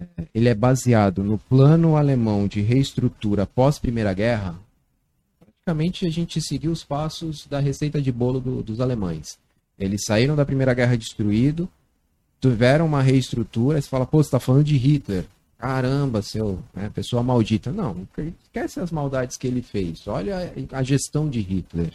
é, 0.00 0.06
ele 0.34 0.48
é 0.48 0.54
baseado 0.54 1.22
no 1.22 1.36
plano 1.38 1.96
alemão 1.96 2.46
de 2.48 2.60
reestrutura 2.62 3.46
pós 3.46 3.78
Primeira 3.78 4.12
Guerra, 4.14 4.54
praticamente 5.38 6.06
a 6.06 6.10
gente 6.10 6.40
seguiu 6.40 6.72
os 6.72 6.82
passos 6.84 7.46
da 7.46 7.60
receita 7.60 8.00
de 8.00 8.10
bolo 8.10 8.40
do- 8.40 8.62
dos 8.62 8.80
alemães. 8.80 9.38
Eles 9.78 10.02
saíram 10.06 10.36
da 10.36 10.44
Primeira 10.44 10.74
Guerra 10.74 10.96
destruído, 10.96 11.68
tiveram 12.40 12.86
uma 12.86 13.02
reestrutura, 13.02 13.80
você 13.80 13.88
fala, 13.88 14.06
pô, 14.06 14.22
você 14.22 14.30
tá 14.30 14.40
falando 14.40 14.64
de 14.64 14.76
Hitler. 14.76 15.24
Caramba, 15.58 16.22
seu, 16.22 16.58
né, 16.74 16.90
pessoa 16.92 17.22
maldita. 17.22 17.70
Não, 17.70 18.06
esquece 18.44 18.80
as 18.80 18.90
maldades 18.90 19.36
que 19.36 19.46
ele 19.46 19.62
fez. 19.62 20.06
Olha 20.08 20.52
a- 20.72 20.82
gestão 20.82 21.28
de 21.28 21.40
Hitler 21.40 21.92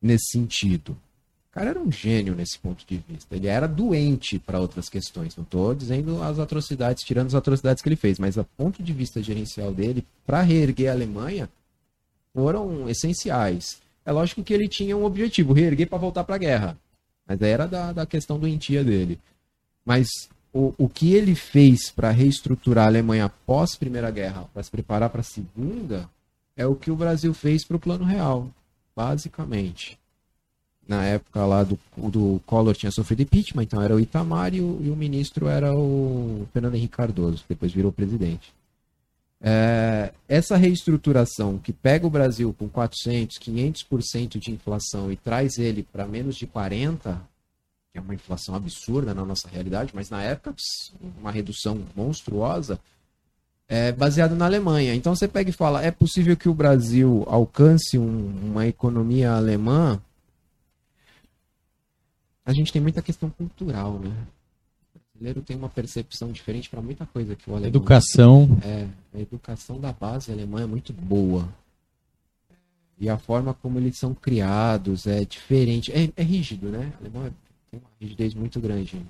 nesse 0.00 0.30
sentido. 0.30 0.92
O 0.92 1.54
cara 1.58 1.70
era 1.70 1.78
um 1.80 1.92
gênio 1.92 2.34
nesse 2.34 2.58
ponto 2.58 2.84
de 2.86 3.02
vista. 3.08 3.34
Ele 3.36 3.48
era 3.48 3.66
doente 3.66 4.38
para 4.38 4.58
outras 4.60 4.88
questões. 4.88 5.36
Não 5.36 5.44
estou 5.44 5.74
dizendo 5.74 6.22
as 6.22 6.38
atrocidades, 6.38 7.02
tirando 7.04 7.26
as 7.28 7.34
atrocidades 7.34 7.82
que 7.82 7.88
ele 7.88 7.96
fez, 7.96 8.18
mas 8.18 8.38
a 8.38 8.44
ponto 8.44 8.82
de 8.82 8.92
vista 8.94 9.22
gerencial 9.22 9.72
dele, 9.72 10.04
para 10.26 10.40
reerguer 10.42 10.88
a 10.90 10.92
Alemanha, 10.92 11.48
foram 12.34 12.88
essenciais. 12.88 13.78
É 14.04 14.12
lógico 14.12 14.42
que 14.42 14.54
ele 14.54 14.68
tinha 14.68 14.96
um 14.96 15.04
objetivo, 15.04 15.52
reerguer 15.52 15.88
para 15.88 15.98
voltar 15.98 16.24
para 16.24 16.34
a 16.36 16.38
guerra. 16.38 16.78
Mas 17.26 17.40
era 17.42 17.66
da, 17.66 17.92
da 17.92 18.06
questão 18.06 18.38
doentia 18.38 18.84
dele. 18.84 19.18
Mas 19.84 20.08
o, 20.52 20.72
o 20.78 20.88
que 20.88 21.12
ele 21.12 21.34
fez 21.34 21.90
para 21.90 22.10
reestruturar 22.10 22.86
a 22.86 22.88
Alemanha 22.88 23.26
após 23.26 23.74
a 23.74 23.78
Primeira 23.78 24.10
Guerra, 24.10 24.48
para 24.52 24.62
se 24.62 24.70
preparar 24.70 25.10
para 25.10 25.20
a 25.20 25.24
Segunda, 25.24 26.08
é 26.56 26.66
o 26.66 26.74
que 26.74 26.90
o 26.90 26.96
Brasil 26.96 27.34
fez 27.34 27.64
para 27.64 27.76
o 27.76 27.80
Plano 27.80 28.04
Real, 28.04 28.48
basicamente. 28.94 29.98
Na 30.88 31.04
época 31.04 31.44
lá 31.44 31.64
do, 31.64 31.78
do 31.96 32.40
Collor 32.46 32.74
tinha 32.74 32.92
sofrido 32.92 33.22
impeachment, 33.22 33.64
então 33.64 33.82
era 33.82 33.94
o 33.94 34.00
Itamar 34.00 34.54
e 34.54 34.60
o, 34.60 34.80
e 34.80 34.88
o 34.88 34.96
ministro 34.96 35.48
era 35.48 35.74
o 35.74 36.46
Fernando 36.52 36.76
Henrique 36.76 36.96
Cardoso, 36.96 37.42
que 37.42 37.48
depois 37.50 37.72
virou 37.72 37.92
presidente. 37.92 38.54
É, 39.40 40.12
essa 40.28 40.56
reestruturação 40.56 41.58
que 41.58 41.72
pega 41.72 42.06
o 42.06 42.10
Brasil 42.10 42.54
com 42.58 42.68
400, 42.68 43.38
500% 43.38 44.38
de 44.38 44.50
inflação 44.50 45.12
e 45.12 45.16
traz 45.16 45.58
ele 45.58 45.82
para 45.82 46.06
menos 46.06 46.36
de 46.36 46.46
40, 46.46 47.20
que 47.92 47.98
é 47.98 48.00
uma 48.00 48.14
inflação 48.14 48.54
absurda 48.54 49.14
na 49.14 49.24
nossa 49.24 49.48
realidade, 49.48 49.92
mas 49.94 50.10
na 50.10 50.22
época 50.22 50.54
uma 51.20 51.30
redução 51.30 51.84
monstruosa, 51.94 52.80
é 53.68 53.92
baseado 53.92 54.34
na 54.34 54.46
Alemanha. 54.46 54.94
Então 54.94 55.14
você 55.14 55.26
pega 55.28 55.50
e 55.50 55.52
fala, 55.52 55.82
é 55.84 55.90
possível 55.90 56.36
que 56.36 56.48
o 56.48 56.54
Brasil 56.54 57.24
alcance 57.26 57.98
um- 57.98 58.50
uma 58.50 58.66
economia 58.66 59.32
alemã? 59.32 60.00
A 62.44 62.52
gente 62.52 62.72
tem 62.72 62.80
muita 62.80 63.02
questão 63.02 63.28
cultural, 63.28 63.98
né? 63.98 64.12
Brasileiro 65.16 65.40
tem 65.40 65.56
uma 65.56 65.68
percepção 65.68 66.30
diferente 66.30 66.68
para 66.68 66.82
muita 66.82 67.06
coisa 67.06 67.34
que 67.34 67.48
o 67.48 67.54
alemão 67.54 67.68
Educação. 67.68 68.48
é, 68.62 68.86
a 69.14 69.20
educação 69.20 69.80
da 69.80 69.90
base 69.92 70.30
alemã 70.30 70.62
é 70.62 70.66
muito 70.66 70.92
boa. 70.92 71.48
E 72.98 73.08
a 73.08 73.16
forma 73.18 73.54
como 73.54 73.78
eles 73.78 73.98
são 73.98 74.14
criados 74.14 75.06
é 75.06 75.24
diferente. 75.24 75.90
É, 75.92 76.10
é 76.16 76.22
rígido, 76.22 76.68
né? 76.68 76.92
O 76.98 77.00
alemão 77.04 77.26
é- 77.26 77.32
tem 77.70 77.80
uma 77.80 77.90
rigidez 78.00 78.34
muito 78.34 78.60
grande. 78.60 79.00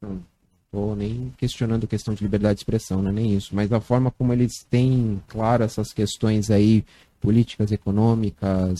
Não 0.00 0.20
estou 0.66 0.94
nem 0.96 1.32
questionando 1.36 1.84
a 1.84 1.88
questão 1.88 2.14
de 2.14 2.22
liberdade 2.22 2.56
de 2.56 2.60
expressão, 2.60 3.02
não 3.02 3.10
é 3.10 3.14
nem 3.14 3.34
isso. 3.36 3.54
Mas 3.54 3.72
a 3.72 3.80
forma 3.80 4.10
como 4.12 4.32
eles 4.32 4.64
têm, 4.70 5.20
claro, 5.26 5.64
essas 5.64 5.92
questões 5.92 6.50
aí, 6.50 6.84
políticas, 7.20 7.72
econômicas. 7.72 8.78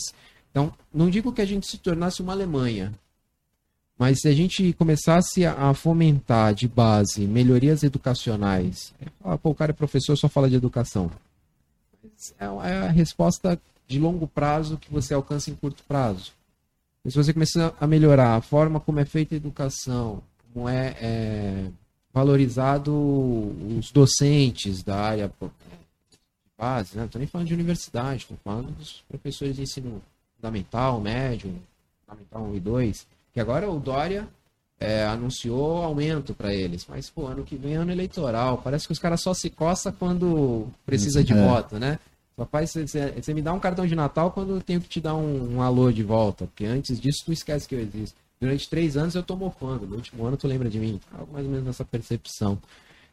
Então, 0.51 0.73
não 0.93 1.09
digo 1.09 1.33
que 1.33 1.41
a 1.41 1.45
gente 1.45 1.67
se 1.67 1.77
tornasse 1.77 2.21
uma 2.21 2.33
Alemanha, 2.33 2.93
mas 3.97 4.19
se 4.21 4.27
a 4.27 4.33
gente 4.33 4.73
começasse 4.73 5.45
a 5.45 5.73
fomentar 5.73 6.53
de 6.53 6.67
base 6.67 7.25
melhorias 7.25 7.81
educacionais, 7.81 8.93
ah, 9.23 9.37
pô, 9.37 9.49
o 9.49 9.55
cara 9.55 9.71
é 9.71 9.73
professor, 9.73 10.15
só 10.15 10.29
fala 10.29 10.49
de 10.49 10.55
educação. 10.55 11.09
É 12.39 12.45
é 12.45 12.77
a 12.77 12.91
resposta 12.91 13.59
de 13.87 13.99
longo 13.99 14.27
prazo 14.27 14.77
que 14.77 14.91
você 14.91 15.13
alcança 15.13 15.49
em 15.49 15.55
curto 15.55 15.83
prazo. 15.87 16.31
E 17.03 17.11
se 17.11 17.17
você 17.17 17.33
começar 17.33 17.73
a 17.79 17.87
melhorar 17.87 18.35
a 18.35 18.41
forma 18.41 18.79
como 18.79 18.99
é 18.99 19.05
feita 19.05 19.33
a 19.33 19.37
educação, 19.37 20.21
como 20.53 20.67
é, 20.67 20.95
é 20.99 21.71
valorizado 22.13 22.91
os 23.77 23.91
docentes 23.91 24.83
da 24.83 24.99
área 24.99 25.31
de 25.39 25.47
base, 26.57 26.95
né? 26.95 27.01
não 27.01 27.05
estou 27.05 27.19
nem 27.19 27.27
falando 27.27 27.47
de 27.47 27.53
universidade, 27.53 28.23
estou 28.23 28.37
falando 28.43 28.71
dos 28.75 29.03
professores 29.07 29.55
de 29.55 29.61
ensino 29.61 30.01
fundamental, 30.35 30.99
médio, 30.99 31.53
fundamental 32.05 32.43
1 32.43 32.55
e 32.55 32.59
2, 32.59 33.07
que 33.37 33.41
agora 33.41 33.69
o 33.69 33.79
Dória 33.79 34.27
é, 34.79 35.05
anunciou 35.05 35.83
aumento 35.83 36.33
para 36.33 36.51
eles, 36.55 36.87
mas 36.89 37.07
pô, 37.07 37.27
ano 37.27 37.43
que 37.43 37.55
vem 37.55 37.73
é 37.73 37.77
ano 37.77 37.91
eleitoral, 37.91 38.59
parece 38.63 38.87
que 38.87 38.93
os 38.93 38.97
caras 38.97 39.21
só 39.21 39.31
se 39.31 39.47
coça 39.51 39.91
quando 39.91 40.65
precisa 40.87 41.23
de 41.23 41.33
É. 41.33 41.45
voto, 41.47 41.77
né? 41.77 41.99
Faz 42.51 42.73
você 42.73 43.33
me 43.35 43.41
dá 43.43 43.53
um 43.53 43.59
cartão 43.59 43.85
de 43.85 43.95
Natal 43.95 44.31
quando 44.31 44.55
eu 44.55 44.61
tenho 44.61 44.81
que 44.81 44.89
te 44.89 44.99
dar 44.99 45.13
um, 45.13 45.57
um 45.57 45.61
alô 45.61 45.91
de 45.91 46.01
volta, 46.01 46.45
porque 46.45 46.65
antes 46.65 46.99
disso 46.99 47.23
tu 47.25 47.31
esquece 47.31 47.67
que 47.67 47.75
eu 47.75 47.79
existo. 47.79 48.15
Durante 48.41 48.67
três 48.67 48.97
anos 48.97 49.13
eu 49.13 49.21
tô 49.21 49.35
mofando, 49.35 49.85
no 49.85 49.95
último 49.97 50.25
ano 50.25 50.35
tu 50.35 50.47
lembra 50.47 50.67
de 50.67 50.79
mim, 50.79 50.99
algo 51.15 51.31
mais 51.33 51.45
ou 51.45 51.51
menos 51.51 51.65
nessa 51.67 51.85
percepção. 51.85 52.57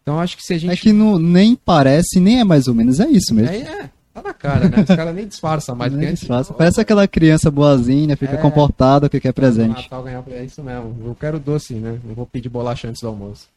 Então 0.02 0.18
acho 0.20 0.38
que 0.38 0.42
se 0.42 0.54
a 0.54 0.58
gente 0.58 0.72
É 0.72 0.76
que 0.76 0.92
não, 0.92 1.18
nem 1.18 1.54
parece, 1.54 2.18
nem 2.18 2.40
é 2.40 2.44
mais 2.44 2.66
ou 2.66 2.74
menos, 2.74 2.98
é 2.98 3.08
isso 3.10 3.34
mesmo. 3.34 3.50
é, 3.54 3.58
é, 3.58 3.90
tá 4.14 4.22
na 4.22 4.32
cara, 4.32 4.68
né? 4.68 4.80
Os 4.88 4.96
caras 4.96 5.14
nem 5.14 5.26
disfarçam 5.26 5.74
mais. 5.74 5.92
Nem 5.92 5.98
porque 6.00 6.10
antes- 6.12 6.20
disfarça. 6.20 6.54
Parece 6.54 6.80
aquela 6.80 7.06
criança 7.08 7.50
boazinha, 7.50 8.16
fica 8.16 8.34
É. 8.34 8.36
comportada, 8.38 9.08
que 9.08 9.20
quer 9.20 9.32
presente. 9.32 9.82
Natal 9.82 10.02
ganhar, 10.02 10.24
é 10.30 10.44
isso 10.44 10.62
mesmo. 10.62 10.96
Eu 11.04 11.14
quero 11.14 11.38
doce, 11.38 11.74
né? 11.74 11.98
Não 12.04 12.14
vou 12.14 12.24
pedir 12.24 12.48
bolacha 12.48 12.88
antes 12.88 13.02
do 13.02 13.08
almoço. 13.08 13.48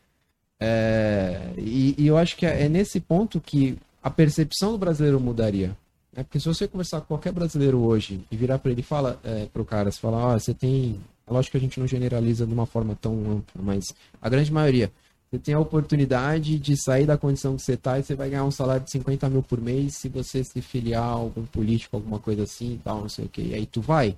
É, 0.59 1.39
e, 1.57 1.95
e 1.97 2.07
eu 2.07 2.17
acho 2.17 2.35
que 2.35 2.45
é, 2.45 2.63
é 2.63 2.69
nesse 2.69 2.99
ponto 2.99 3.39
que 3.39 3.77
a 4.01 4.09
percepção 4.09 4.71
do 4.71 4.77
brasileiro 4.77 5.19
mudaria. 5.19 5.69
né? 6.15 6.23
Porque 6.23 6.39
se 6.39 6.47
você 6.47 6.67
conversar 6.67 7.01
com 7.01 7.07
qualquer 7.07 7.31
brasileiro 7.31 7.77
hoje 7.79 8.21
e 8.31 8.35
virar 8.35 8.57
para 8.57 8.71
ele 8.71 8.81
e 8.81 8.83
fala 8.83 9.19
é, 9.23 9.45
pro 9.53 9.63
cara, 9.63 9.91
você 9.91 9.99
fala, 9.99 10.17
ó, 10.17 10.33
você 10.39 10.53
tem. 10.53 10.99
É 11.29 11.33
lógico 11.33 11.51
que 11.51 11.57
a 11.57 11.61
gente 11.61 11.79
não 11.79 11.85
generaliza 11.87 12.45
de 12.47 12.53
uma 12.53 12.65
forma 12.65 12.97
tão 12.99 13.13
ampla, 13.13 13.61
mas 13.61 13.83
a 14.21 14.29
grande 14.29 14.51
maioria. 14.51 14.91
Você 15.29 15.39
tem 15.39 15.53
a 15.53 15.59
oportunidade 15.59 16.57
de 16.57 16.81
sair 16.81 17.05
da 17.05 17.17
condição 17.17 17.57
que 17.57 17.61
você 17.61 17.75
tá 17.75 17.99
e 17.99 18.03
você 18.03 18.15
vai 18.15 18.29
ganhar 18.29 18.45
um 18.45 18.51
salário 18.51 18.85
de 18.85 18.91
50 18.91 19.29
mil 19.29 19.43
por 19.43 19.59
mês 19.59 19.97
se 19.97 20.07
você 20.07 20.43
se 20.43 20.61
filiar 20.61 21.03
a 21.03 21.07
algum 21.07 21.45
político, 21.45 21.97
alguma 21.97 22.19
coisa 22.19 22.43
assim 22.43 22.75
e 22.75 22.77
tal, 22.77 23.01
não 23.01 23.09
sei 23.09 23.25
o 23.25 23.29
que. 23.29 23.41
E 23.41 23.53
aí 23.53 23.65
tu 23.65 23.81
vai 23.81 24.17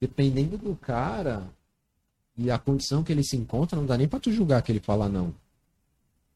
dependendo 0.00 0.58
do 0.58 0.74
cara 0.74 1.48
e 2.36 2.50
a 2.50 2.58
condição 2.58 3.04
que 3.04 3.12
ele 3.12 3.22
se 3.22 3.36
encontra, 3.36 3.78
não 3.78 3.86
dá 3.86 3.96
nem 3.96 4.08
pra 4.08 4.18
tu 4.18 4.32
julgar 4.32 4.60
que 4.60 4.72
ele 4.72 4.80
fala 4.80 5.08
não. 5.08 5.32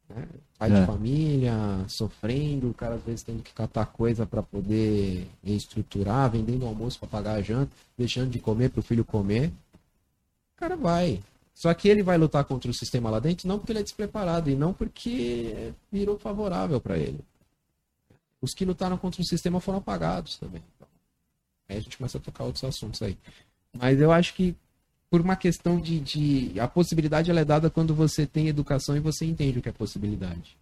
Né? 0.09 0.25
Pai 0.57 0.71
É. 0.71 0.81
de 0.81 0.87
família, 0.87 1.53
sofrendo, 1.89 2.71
o 2.71 2.75
cara 2.75 2.95
às 2.95 3.03
vezes 3.03 3.23
tendo 3.23 3.43
que 3.43 3.53
catar 3.53 3.87
coisa 3.87 4.25
pra 4.25 4.43
poder 4.43 5.29
reestruturar, 5.43 6.31
vendendo 6.31 6.65
almoço 6.65 6.99
pra 6.99 7.09
pagar 7.09 7.35
a 7.35 7.43
janta, 7.43 7.73
deixando 7.99 8.31
de 8.31 8.39
comer 8.39 8.71
pro 8.71 8.83
filho 8.83 9.05
comer. 9.05 9.49
O 9.49 10.59
cara 10.59 10.77
vai. 10.77 11.21
Só 11.57 11.73
que 11.73 11.89
ele 11.89 12.03
vai 12.03 12.19
lutar 12.19 12.45
contra 12.45 12.71
o 12.71 12.75
sistema 12.75 13.09
lá 13.09 13.19
dentro 13.19 13.49
não 13.49 13.59
porque 13.59 13.73
ele 13.73 13.79
é 13.79 13.83
despreparado 13.83 14.51
e 14.51 14.55
não 14.55 14.75
porque 14.75 15.73
virou 15.91 16.19
favorável 16.19 16.79
pra 16.79 16.99
ele. 16.99 17.19
Os 18.43 18.53
que 18.53 18.67
lutaram 18.67 18.99
contra 18.99 19.23
o 19.23 19.25
sistema 19.25 19.59
foram 19.59 19.79
apagados 19.79 20.37
também. 20.37 20.63
Então, 20.77 20.87
aí 21.67 21.79
a 21.79 21.81
gente 21.81 21.97
começa 21.97 22.19
a 22.19 22.21
tocar 22.21 22.45
outros 22.45 22.63
assuntos 22.63 23.01
aí. 23.01 23.17
Mas 23.73 23.99
eu 23.99 24.13
acho 24.13 24.35
que 24.35 24.55
por 25.09 25.23
uma 25.23 25.35
questão 25.35 25.81
de, 25.81 25.99
de- 25.99 26.61
a 26.61 26.69
possibilidade 26.69 27.31
ela 27.31 27.41
é 27.41 27.45
dada 27.45 27.71
quando 27.71 27.95
você 27.95 28.27
tem 28.27 28.49
educação 28.49 28.95
e 28.95 29.01
você 29.01 29.25
entende 29.25 29.59
o 29.59 29.63
que 29.63 29.71
é 29.71 29.73
possibilidade. 29.73 30.59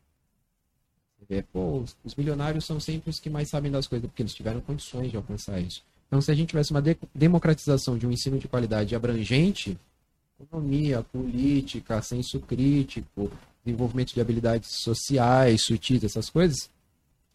Vê, 1.28 1.42
pô, 1.42 1.82
os 2.04 2.14
milionários 2.14 2.66
são 2.66 2.78
sempre 2.78 3.10
os 3.10 3.18
que 3.18 3.28
mais 3.28 3.48
sabem 3.48 3.72
das 3.72 3.88
coisas 3.88 4.06
porque 4.08 4.22
eles 4.22 4.34
tiveram 4.34 4.60
condições 4.60 5.10
de 5.10 5.16
alcançar 5.16 5.58
isso. 5.60 5.82
Então, 6.06 6.20
se 6.20 6.30
a 6.30 6.34
gente 6.34 6.50
tivesse 6.50 6.70
uma 6.70 6.82
de- 6.82 6.96
democratização 7.12 7.98
de 7.98 8.06
um 8.06 8.12
ensino 8.12 8.38
de 8.38 8.46
qualidade 8.46 8.94
abrangente, 8.94 9.76
economia, 10.40 11.02
política, 11.02 12.02
senso 12.02 12.40
crítico, 12.40 13.30
desenvolvimento 13.64 14.12
de 14.12 14.20
habilidades 14.20 14.70
sociais, 14.82 15.62
sutis, 15.64 16.04
essas 16.04 16.28
coisas, 16.28 16.68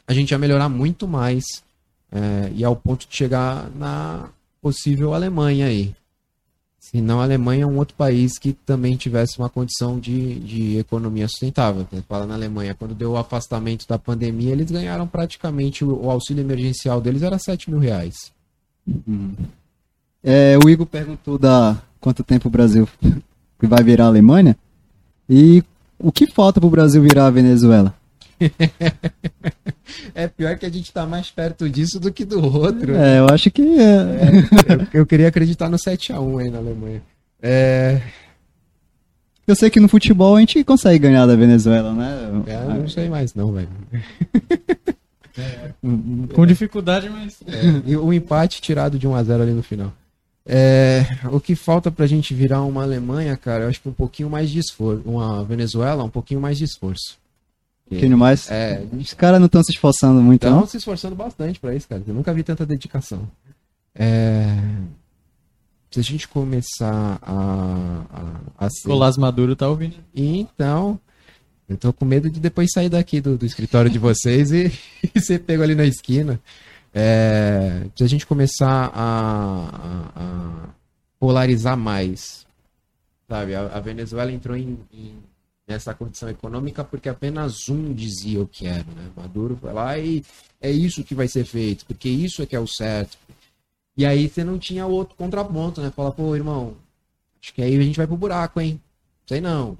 a 0.06 0.14
gente 0.14 0.32
ia 0.32 0.38
melhorar 0.38 0.70
muito 0.70 1.08
mais 1.08 1.44
é, 2.12 2.52
e 2.54 2.64
ao 2.64 2.76
ponto 2.76 3.08
de 3.08 3.16
chegar 3.16 3.70
na 3.72 4.30
possível 4.62 5.14
Alemanha 5.14 5.68
aí. 5.68 5.96
Se 6.80 7.02
não, 7.02 7.20
a 7.20 7.24
Alemanha 7.24 7.64
é 7.64 7.68
um 7.68 7.78
outro 7.78 7.96
país 7.96 8.38
que 8.38 8.54
também 8.54 8.96
tivesse 8.96 9.38
uma 9.38 9.50
condição 9.50 10.00
de, 10.00 10.40
de 10.40 10.78
economia 10.78 11.28
sustentável. 11.28 11.86
Fala 12.08 12.26
na 12.26 12.34
Alemanha, 12.34 12.74
quando 12.74 12.96
deu 12.96 13.12
o 13.12 13.18
afastamento 13.18 13.88
da 13.88 14.00
pandemia, 14.00 14.52
eles 14.52 14.72
ganharam 14.72 15.06
praticamente 15.06 15.84
o, 15.84 16.06
o 16.06 16.10
auxílio 16.10 16.42
emergencial 16.42 17.02
deles 17.02 17.22
era 17.22 17.38
7 17.38 17.70
mil 17.70 17.80
reais. 17.80 18.32
É, 20.24 20.58
o 20.64 20.70
Igor 20.70 20.86
perguntou 20.86 21.38
da 21.38 21.82
quanto 22.00 22.24
tempo 22.24 22.48
o 22.48 22.52
Brasil 22.52 22.88
vai 23.62 23.84
virar 23.84 24.06
a 24.06 24.08
Alemanha. 24.08 24.56
E 25.30 25.64
o 25.98 26.12
que 26.12 26.26
falta 26.28 26.60
para 26.60 26.68
o 26.68 26.72
Brasil 26.72 27.02
virar 27.02 27.28
a 27.28 27.32
Venezuela? 27.32 27.94
É 30.14 30.28
pior 30.28 30.58
que 30.58 30.66
a 30.66 30.70
gente 30.70 30.92
tá 30.94 31.06
mais 31.06 31.32
perto 31.32 31.68
disso 31.70 32.00
do 32.00 32.12
que 32.12 32.24
do 32.24 32.40
outro. 32.46 32.96
É, 32.96 33.20
eu 33.20 33.28
acho 33.28 33.50
que 33.50 33.62
é. 33.62 34.84
Eu, 34.94 35.02
eu 35.02 35.06
queria 35.06 35.28
acreditar 35.28 35.68
no 35.68 35.78
7x1 35.78 36.42
aí 36.42 36.50
na 36.50 36.60
Alemanha. 36.60 37.02
É, 37.42 38.02
Eu 39.48 39.56
sei 39.56 39.70
que 39.70 39.80
no 39.80 39.88
futebol 39.88 40.36
a 40.36 40.40
gente 40.40 40.64
consegue 40.64 41.00
ganhar 41.00 41.26
da 41.26 41.36
Venezuela, 41.36 41.92
né? 41.94 42.44
é, 42.46 42.56
eu 42.56 42.82
não 42.82 42.88
sei 42.88 43.10
mais 43.10 43.34
não, 43.34 43.52
velho. 43.52 43.70
Com 46.34 46.46
dificuldade, 46.46 47.10
mas. 47.10 47.42
É, 47.48 47.82
e 47.86 47.96
o 47.98 48.14
empate 48.14 48.62
tirado 48.62 49.00
de 49.00 49.08
1 49.08 49.16
a 49.16 49.24
0 49.24 49.44
ali 49.44 49.54
no 49.54 49.64
final. 49.64 49.92
É, 50.46 51.06
o 51.32 51.40
que 51.40 51.56
falta 51.56 51.92
pra 51.92 52.08
gente 52.08 52.34
virar 52.34 52.64
uma 52.64 52.82
Alemanha, 52.84 53.38
cara, 53.38 53.66
eu 53.66 53.70
acho 53.70 53.82
que 53.82 53.90
um 53.90 53.94
pouquinho 53.94 54.30
mais 54.30 54.50
de 54.50 54.60
esforço. 54.60 55.04
Uma 55.06 55.44
Venezuela, 55.44 56.04
um 56.04 56.10
pouquinho 56.10 56.42
mais 56.42 56.58
de 56.58 56.64
esforço. 56.64 57.18
Um 57.86 57.90
pouquinho 57.92 58.18
mais. 58.18 58.50
É, 58.50 58.84
Os 58.94 59.14
caras 59.14 59.40
não 59.40 59.46
estão 59.48 59.64
se 59.64 59.72
esforçando 59.72 60.22
muito, 60.22 60.44
estão 60.46 60.60
não? 60.62 60.68
se 60.68 60.78
esforçando 60.78 61.16
bastante 61.16 61.60
pra 61.60 61.76
isso, 61.76 61.88
cara. 61.88 62.02
Eu 62.08 62.14
nunca 62.14 62.34
vi 62.34 62.44
tanta 62.44 62.66
dedicação. 62.66 63.28
É, 63.94 64.56
se 65.92 66.00
a 66.00 66.04
gente 66.04 66.28
começar 66.28 67.20
a, 67.22 68.06
a, 68.60 68.66
a 68.66 68.70
ser- 68.70 68.88
Colás 68.88 69.18
Maduro 69.18 69.56
tá 69.56 69.68
ouvindo. 69.68 69.96
Então, 70.16 71.00
eu 71.68 71.78
tô 71.78 71.92
com 71.92 72.06
medo 72.06 72.30
de 72.30 72.40
depois 72.40 72.70
sair 72.72 72.90
daqui 72.90 73.20
do, 73.22 73.38
do 73.38 73.46
escritório 73.46 73.90
de 73.90 74.00
vocês 74.00 74.52
e, 74.52 74.72
e 75.14 75.20
ser 75.20 75.40
pego 75.40 75.64
ali 75.64 75.76
na 75.76 75.86
esquina. 75.86 76.40
É, 76.94 77.88
se 77.96 78.04
a 78.04 78.08
gente 78.08 78.26
começar 78.26 78.92
a, 78.94 79.70
a- 79.76 80.12
a 80.16 80.70
polarizar 81.20 81.78
mais, 81.78 82.46
sabe? 83.30 83.56
A, 83.56 83.68
a 83.68 83.80
Venezuela 83.80 84.32
entrou 84.32 84.58
em, 84.58 84.80
em- 84.92 85.20
nessa 85.68 85.94
condição 85.94 86.30
econômica 86.30 86.84
porque 86.84 87.08
apenas 87.10 87.70
um 87.70 87.94
dizia 87.94 88.42
o 88.42 88.48
que 88.48 88.66
era, 88.66 88.84
né? 88.84 89.12
Maduro 89.16 89.56
foi 89.56 89.72
lá 89.72 89.98
e 90.00 90.24
é 90.60 90.72
isso 90.72 91.04
que 91.04 91.14
vai 91.14 91.28
ser 91.28 91.46
feito, 91.46 91.86
porque 91.86 92.10
isso 92.10 92.42
é 92.42 92.46
que 92.46 92.56
é 92.56 92.60
o 92.60 92.68
certo. 92.68 93.18
E 93.96 94.06
aí 94.06 94.28
você 94.30 94.44
não 94.44 94.58
tinha 94.58 94.86
outro 94.88 95.16
contraponto, 95.16 95.82
né? 95.82 95.92
Fala, 95.92 96.12
pô, 96.12 96.36
irmão, 96.36 96.76
acho 97.42 97.54
que 97.54 97.62
aí 97.62 97.78
a 97.78 97.82
gente 97.82 97.98
vai 97.98 98.08
pro 98.08 98.18
buraco, 98.18 98.60
hein? 98.60 98.82
Sei 99.28 99.40
não 99.42 99.78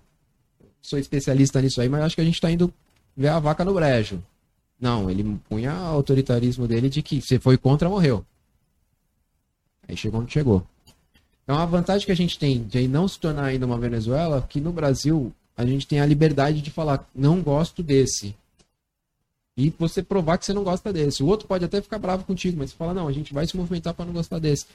sou 0.82 0.98
especialista 1.00 1.62
nisso 1.62 1.82
aí, 1.82 1.90
mas 1.90 2.02
acho 2.02 2.16
que 2.16 2.22
a 2.22 2.26
gente 2.26 2.40
tá 2.40 2.50
indo 2.50 2.74
ver 3.16 3.28
a 3.30 3.40
vaca 3.40 3.66
no 3.66 3.74
brejo. 3.74 4.24
Não, 4.80 5.10
ele 5.10 5.40
punha 5.50 5.74
o 5.74 5.96
autoritarismo 5.96 6.68
dele 6.68 6.90
de 6.90 7.02
que 7.02 7.22
você 7.22 7.40
foi 7.40 7.58
contra, 7.58 7.90
morreu. 7.90 8.26
Aí 9.88 9.98
chegou 9.98 10.22
onde 10.22 10.32
chegou. 10.32 10.66
Então 11.44 11.58
a 11.58 11.66
vantagem 11.66 12.06
que 12.06 12.12
a 12.12 12.16
gente 12.16 12.38
tem 12.38 12.64
de 12.64 12.88
não 12.88 13.08
se 13.08 13.20
tornar 13.20 13.46
ainda 13.46 13.66
uma 13.66 13.78
Venezuela, 13.78 14.38
é 14.38 14.48
que 14.48 14.62
no 14.62 14.72
Brasil 14.72 15.34
a 15.58 15.66
gente 15.66 15.88
tem 15.88 16.00
a 16.00 16.06
liberdade 16.06 16.62
de 16.62 16.72
falar, 16.72 17.10
não 17.14 17.42
gosto 17.42 17.84
desse. 17.84 18.36
E 19.58 19.74
você 19.78 20.02
provar 20.02 20.38
que 20.38 20.46
você 20.46 20.54
não 20.54 20.64
gosta 20.64 20.94
desse. 20.94 21.22
O 21.22 21.28
outro 21.28 21.48
pode 21.48 21.66
até 21.66 21.82
ficar 21.82 22.00
bravo 22.00 22.24
contigo, 22.24 22.58
mas 22.58 22.70
você 22.70 22.78
fala, 22.78 22.94
não, 22.94 23.10
a 23.10 23.12
gente 23.12 23.34
vai 23.34 23.46
se 23.46 23.58
movimentar 23.58 23.94
para 23.94 24.06
não 24.06 24.14
gostar 24.14 24.40
desse. 24.40 24.66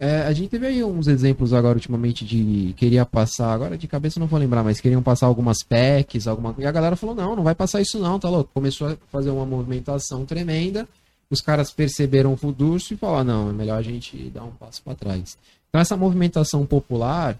É, 0.00 0.22
a 0.22 0.32
gente 0.32 0.50
teve 0.50 0.64
aí 0.64 0.84
uns 0.84 1.08
exemplos 1.08 1.52
agora 1.52 1.76
ultimamente 1.76 2.24
de 2.24 2.72
queria 2.76 3.04
passar, 3.04 3.52
agora 3.52 3.76
de 3.76 3.88
cabeça 3.88 4.20
não 4.20 4.28
vou 4.28 4.38
lembrar, 4.38 4.62
mas 4.62 4.80
queriam 4.80 5.02
passar 5.02 5.26
algumas 5.26 5.64
PECs, 5.64 6.28
alguma 6.28 6.54
E 6.58 6.66
a 6.66 6.70
galera 6.70 6.94
falou: 6.94 7.16
não, 7.16 7.34
não 7.34 7.42
vai 7.42 7.54
passar 7.54 7.80
isso 7.80 7.98
não, 7.98 8.18
tá 8.18 8.28
louco. 8.28 8.50
Começou 8.54 8.88
a 8.88 8.96
fazer 9.10 9.30
uma 9.30 9.44
movimentação 9.44 10.24
tremenda, 10.24 10.88
os 11.28 11.40
caras 11.40 11.72
perceberam 11.72 12.32
o 12.32 12.36
furdurso 12.36 12.94
e 12.94 12.96
falaram: 12.96 13.24
não, 13.24 13.50
é 13.50 13.52
melhor 13.52 13.78
a 13.78 13.82
gente 13.82 14.16
dar 14.30 14.44
um 14.44 14.52
passo 14.52 14.80
para 14.82 14.94
trás. 14.94 15.36
Então 15.68 15.80
essa 15.80 15.96
movimentação 15.96 16.64
popular, 16.64 17.36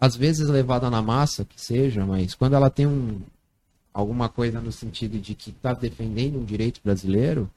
às 0.00 0.16
vezes 0.16 0.48
levada 0.48 0.90
na 0.90 1.00
massa, 1.00 1.44
que 1.44 1.60
seja, 1.60 2.04
mas 2.04 2.34
quando 2.34 2.54
ela 2.54 2.70
tem 2.70 2.88
um, 2.88 3.20
alguma 3.94 4.28
coisa 4.28 4.60
no 4.60 4.72
sentido 4.72 5.16
de 5.20 5.32
que 5.32 5.50
está 5.50 5.74
defendendo 5.74 6.40
um 6.40 6.44
direito 6.44 6.80
brasileiro, 6.84 7.48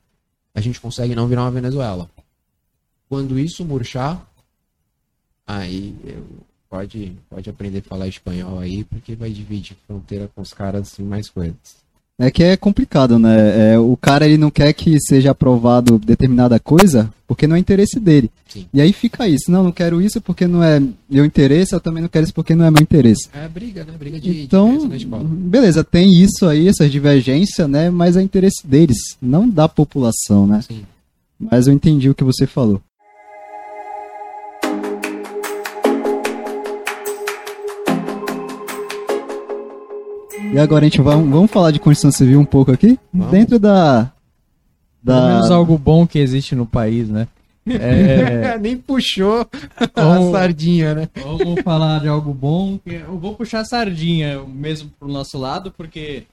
a 0.53 0.61
gente 0.61 0.79
consegue 0.79 1.15
não 1.15 1.27
virar 1.27 1.41
uma 1.41 1.51
Venezuela. 1.51 2.07
Quando 3.11 3.37
isso 3.37 3.65
murchar, 3.65 4.25
aí 5.45 5.93
pode, 6.69 7.11
pode 7.29 7.49
aprender 7.49 7.79
a 7.79 7.81
falar 7.89 8.07
espanhol 8.07 8.57
aí, 8.59 8.85
porque 8.85 9.15
vai 9.15 9.29
dividir 9.29 9.75
fronteira 9.85 10.29
com 10.33 10.41
os 10.41 10.53
caras 10.53 10.97
em 10.97 11.03
mais 11.03 11.27
coisas. 11.27 11.57
É 12.17 12.31
que 12.31 12.41
é 12.41 12.55
complicado, 12.55 13.19
né? 13.19 13.73
É, 13.73 13.77
o 13.79 13.97
cara 13.97 14.25
ele 14.25 14.37
não 14.37 14.49
quer 14.49 14.71
que 14.71 14.97
seja 15.01 15.31
aprovado 15.31 15.99
determinada 15.99 16.57
coisa 16.57 17.13
porque 17.27 17.45
não 17.45 17.57
é 17.57 17.59
interesse 17.59 17.99
dele. 17.99 18.31
Sim. 18.47 18.65
E 18.73 18.79
aí 18.79 18.93
fica 18.93 19.27
isso. 19.27 19.51
Não, 19.51 19.61
não 19.61 19.73
quero 19.73 20.01
isso 20.01 20.21
porque 20.21 20.47
não 20.47 20.63
é 20.63 20.81
meu 21.09 21.25
interesse, 21.25 21.75
eu 21.75 21.81
também 21.81 22.01
não 22.01 22.07
quero 22.09 22.23
isso 22.23 22.33
porque 22.33 22.55
não 22.55 22.63
é 22.63 22.71
meu 22.71 22.81
interesse. 22.81 23.27
É 23.33 23.45
briga, 23.49 23.83
né? 23.83 23.91
Briga 23.99 24.21
de, 24.21 24.33
de 24.33 24.41
Então, 24.43 24.95
escola. 24.95 25.25
beleza, 25.25 25.83
tem 25.83 26.13
isso 26.13 26.45
aí, 26.47 26.69
essas 26.69 26.89
divergências, 26.89 27.67
né? 27.67 27.89
Mas 27.89 28.15
é 28.15 28.21
interesse 28.21 28.65
deles, 28.65 29.17
não 29.21 29.49
da 29.49 29.67
população, 29.67 30.47
né? 30.47 30.61
Sim. 30.61 30.85
Mas 31.37 31.67
eu 31.67 31.73
entendi 31.73 32.09
o 32.09 32.15
que 32.15 32.23
você 32.23 32.47
falou. 32.47 32.81
E 40.53 40.59
agora 40.59 40.85
a 40.85 40.89
gente 40.89 41.01
vai, 41.01 41.15
vamos 41.15 41.49
falar 41.49 41.71
de 41.71 41.79
Constituição 41.79 42.11
Civil 42.11 42.39
um 42.39 42.45
pouco 42.45 42.71
aqui? 42.71 42.99
Vamos. 43.13 43.31
Dentro 43.31 43.57
da. 43.59 44.11
Pelo 45.03 45.27
menos 45.27 45.49
da 45.49 45.55
algo 45.55 45.77
bom 45.77 46.05
que 46.05 46.19
existe 46.19 46.53
no 46.55 46.65
país, 46.65 47.09
né? 47.09 47.27
É, 47.67 48.57
Nem 48.59 48.77
puxou 48.77 49.47
Vamos- 49.95 50.27
a 50.35 50.39
sardinha, 50.39 50.93
né? 50.93 51.09
vamos 51.15 51.61
falar 51.63 51.99
de 52.01 52.07
algo 52.07 52.33
bom. 52.33 52.79
Eu 52.85 53.17
vou 53.17 53.35
puxar 53.35 53.61
a 53.61 53.65
sardinha 53.65 54.43
mesmo 54.43 54.91
pro 54.99 55.07
nosso 55.07 55.37
lado, 55.37 55.71
porque 55.71 56.23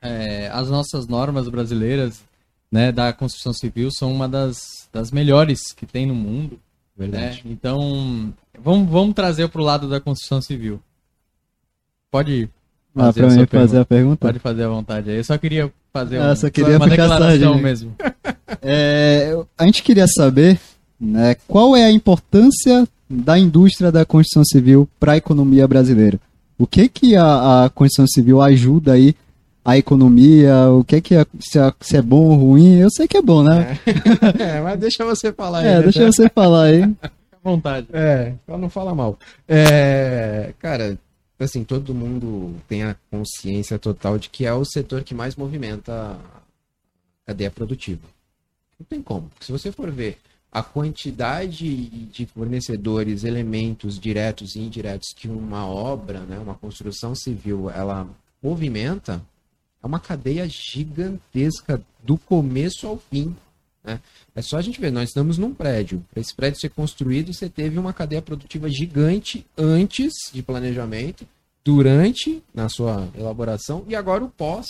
é, 0.00 0.48
as 0.52 0.68
nossas 0.70 1.06
normas 1.06 1.48
brasileiras 1.48 2.22
né, 2.70 2.90
da 2.90 3.12
construção 3.12 3.52
civil 3.52 3.90
são 3.92 4.12
uma 4.12 4.28
das, 4.28 4.88
das 4.92 5.10
melhores 5.12 5.72
que 5.72 5.84
tem 5.86 6.06
no 6.06 6.14
mundo. 6.14 6.58
né? 6.96 7.38
Então, 7.44 8.32
vamos, 8.60 8.88
vamos 8.90 9.14
trazer 9.14 9.48
pro 9.48 9.62
lado 9.62 9.88
da 9.88 10.00
construção 10.00 10.40
civil. 10.40 10.80
Pode 12.10 12.48
Ah, 12.94 13.12
fazer 13.12 13.20
pra 13.20 13.28
mim 13.30 13.36
fazer 13.36 13.46
pergunta. 13.46 13.80
a 13.80 13.84
pergunta? 13.84 14.26
Pode 14.26 14.38
fazer 14.38 14.64
à 14.64 14.68
vontade 14.68 15.10
aí. 15.10 15.16
Eu 15.16 15.24
só 15.24 15.38
queria 15.38 15.72
fazer 15.92 16.18
Ah, 16.18 16.32
um- 16.32 16.36
só 16.36 16.50
queria 16.50 16.76
uma 16.76 16.88
declaração 16.88 17.28
sardinha. 17.28 17.54
mesmo. 17.62 17.94
É, 18.64 19.34
a 19.58 19.64
gente 19.64 19.82
queria 19.82 20.06
saber 20.06 20.60
né, 21.00 21.34
qual 21.48 21.74
é 21.74 21.84
a 21.84 21.90
importância 21.90 22.86
da 23.10 23.36
indústria 23.38 23.90
da 23.90 24.04
construção 24.04 24.44
civil 24.44 24.88
para 25.00 25.12
a 25.12 25.16
economia 25.16 25.66
brasileira. 25.66 26.20
O 26.58 26.66
que 26.66 26.88
que 26.88 27.16
a, 27.16 27.64
a 27.64 27.70
construção 27.70 28.06
civil 28.06 28.40
ajuda 28.40 28.92
aí 28.92 29.16
a 29.64 29.76
economia? 29.76 30.68
O 30.70 30.84
que 30.84 31.00
que 31.00 31.14
é, 31.16 31.26
se, 31.40 31.58
é, 31.58 31.72
se 31.80 31.96
é 31.96 32.02
bom 32.02 32.26
ou 32.26 32.34
ruim? 32.36 32.76
Eu 32.78 32.88
sei 32.90 33.08
que 33.08 33.16
é 33.16 33.22
bom, 33.22 33.42
né? 33.42 33.78
É, 34.38 34.60
mas 34.62 34.78
deixa 34.78 35.04
você 35.04 35.32
falar 35.32 35.58
aí. 35.60 35.66
É, 35.66 35.76
né? 35.78 35.82
deixa 35.82 36.06
você 36.06 36.28
falar 36.28 36.64
aí. 36.64 36.82
À 37.02 37.50
vontade. 37.50 37.86
É, 37.92 38.34
só 38.46 38.56
não 38.56 38.68
fala 38.70 38.94
mal. 38.94 39.18
É, 39.48 40.52
cara, 40.60 40.96
assim, 41.44 41.64
todo 41.64 41.94
mundo 41.94 42.54
tem 42.68 42.82
a 42.82 42.96
consciência 43.10 43.78
total 43.78 44.18
de 44.18 44.28
que 44.28 44.46
é 44.46 44.52
o 44.52 44.64
setor 44.64 45.02
que 45.02 45.14
mais 45.14 45.36
movimenta 45.36 45.92
a 46.12 47.26
cadeia 47.26 47.50
produtiva. 47.50 48.06
Não 48.78 48.86
tem 48.86 49.02
como. 49.02 49.30
Se 49.40 49.52
você 49.52 49.70
for 49.70 49.90
ver 49.90 50.18
a 50.50 50.62
quantidade 50.62 51.86
de 51.88 52.26
fornecedores, 52.26 53.24
elementos 53.24 53.98
diretos 53.98 54.54
e 54.54 54.60
indiretos 54.60 55.14
que 55.16 55.26
uma 55.26 55.66
obra, 55.66 56.20
né, 56.20 56.38
uma 56.38 56.54
construção 56.54 57.14
civil, 57.14 57.70
ela 57.70 58.06
movimenta, 58.42 59.24
é 59.82 59.86
uma 59.86 59.98
cadeia 59.98 60.46
gigantesca 60.48 61.82
do 62.02 62.18
começo 62.18 62.86
ao 62.86 62.98
fim. 62.98 63.34
Né? 63.84 64.00
É 64.34 64.42
só 64.42 64.56
a 64.56 64.62
gente 64.62 64.80
ver, 64.80 64.92
nós 64.92 65.08
estamos 65.08 65.38
num 65.38 65.52
prédio. 65.52 66.04
Para 66.10 66.20
esse 66.20 66.34
prédio 66.34 66.60
ser 66.60 66.70
construído, 66.70 67.32
você 67.32 67.48
teve 67.48 67.78
uma 67.78 67.92
cadeia 67.92 68.22
produtiva 68.22 68.68
gigante 68.68 69.46
antes 69.56 70.12
de 70.32 70.42
planejamento, 70.42 71.26
durante 71.64 72.42
na 72.54 72.68
sua 72.68 73.08
elaboração 73.16 73.84
e 73.88 73.94
agora 73.94 74.24
o 74.24 74.28
pós. 74.28 74.66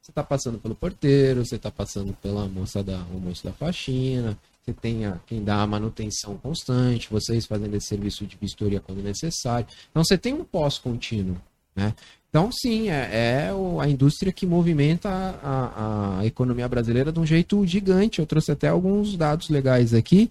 Você 0.00 0.12
está 0.12 0.22
passando 0.22 0.58
pelo 0.58 0.74
porteiro, 0.74 1.44
você 1.44 1.56
está 1.56 1.70
passando 1.70 2.12
pela 2.22 2.46
moça 2.46 2.82
da, 2.82 2.98
o 3.12 3.18
moço 3.18 3.42
da 3.42 3.52
faxina, 3.52 4.38
você 4.64 4.72
tem 4.72 5.04
a, 5.04 5.18
quem 5.26 5.42
dá 5.42 5.62
a 5.62 5.66
manutenção 5.66 6.36
constante, 6.38 7.10
vocês 7.10 7.44
fazendo 7.44 7.74
esse 7.74 7.88
serviço 7.88 8.24
de 8.24 8.36
vistoria 8.36 8.80
quando 8.80 9.02
necessário. 9.02 9.66
Então 9.90 10.04
você 10.04 10.16
tem 10.16 10.32
um 10.32 10.44
pós 10.44 10.78
contínuo, 10.78 11.36
né? 11.76 11.94
Então 12.28 12.50
sim, 12.52 12.88
é, 12.90 13.48
é 13.48 13.50
a 13.80 13.88
indústria 13.88 14.32
que 14.32 14.44
movimenta 14.44 15.08
a, 15.08 16.18
a- 16.18 16.26
economia 16.26 16.68
brasileira 16.68 17.12
de 17.12 17.20
um 17.20 17.24
jeito 17.24 17.64
gigante. 17.66 18.18
Eu 18.18 18.26
trouxe 18.26 18.50
até 18.50 18.68
alguns 18.68 19.16
dados 19.16 19.48
legais 19.48 19.94
aqui. 19.94 20.30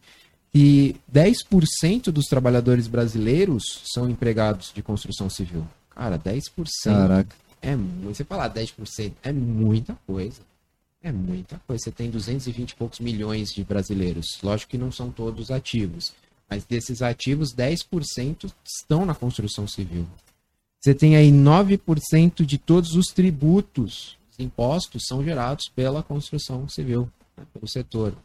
E 0.53 0.95
10% 1.11 2.05
dos 2.11 2.25
trabalhadores 2.25 2.87
brasileiros 2.87 3.81
são 3.93 4.09
empregados 4.09 4.71
de 4.73 4.81
construção 4.81 5.29
civil. 5.29 5.67
Cara, 5.89 6.17
10%. 6.17 6.65
Caraca. 6.83 7.35
É 7.61 7.75
muito. 7.75 8.15
Você 8.15 8.23
falar 8.23 8.49
10% 8.53 9.13
é 9.23 9.33
muita 9.33 9.97
coisa. 10.07 10.41
É 11.03 11.11
muita 11.11 11.59
coisa. 11.67 11.83
Você 11.83 11.91
tem 11.91 12.09
220 12.09 12.71
e 12.71 12.75
poucos 12.75 12.99
milhões 12.99 13.49
de 13.53 13.63
brasileiros. 13.63 14.37
Lógico 14.41 14.71
que 14.71 14.77
não 14.77 14.91
são 14.91 15.09
todos 15.11 15.51
ativos. 15.51 16.13
Mas 16.49 16.63
desses 16.63 17.01
ativos, 17.01 17.53
10% 17.53 18.49
estão 18.63 19.05
na 19.05 19.15
construção 19.15 19.67
civil. 19.67 20.05
Você 20.85 20.93
tem 20.93 21.15
aí 21.15 21.31
9% 21.31 22.45
de 22.45 22.59
todos 22.59 22.93
os 22.93 23.07
tributos, 23.07 24.19
os 24.31 24.39
impostos, 24.39 25.05
são 25.07 25.23
gerados 25.23 25.67
pela 25.67 26.03
construção 26.03 26.69
civil, 26.69 27.09
né, 27.35 27.43
pelo 27.51 27.67
setor. 27.67 28.15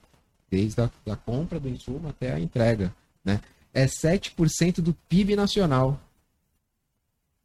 Desde 0.50 0.78
a 0.78 0.90
da 1.06 1.16
compra 1.16 1.58
do 1.58 1.70
insumo 1.70 2.08
até 2.08 2.34
a 2.34 2.38
entrega. 2.38 2.94
Né? 3.24 3.40
É 3.72 3.86
7% 3.86 4.82
do 4.82 4.92
PIB 5.08 5.36
nacional. 5.36 5.98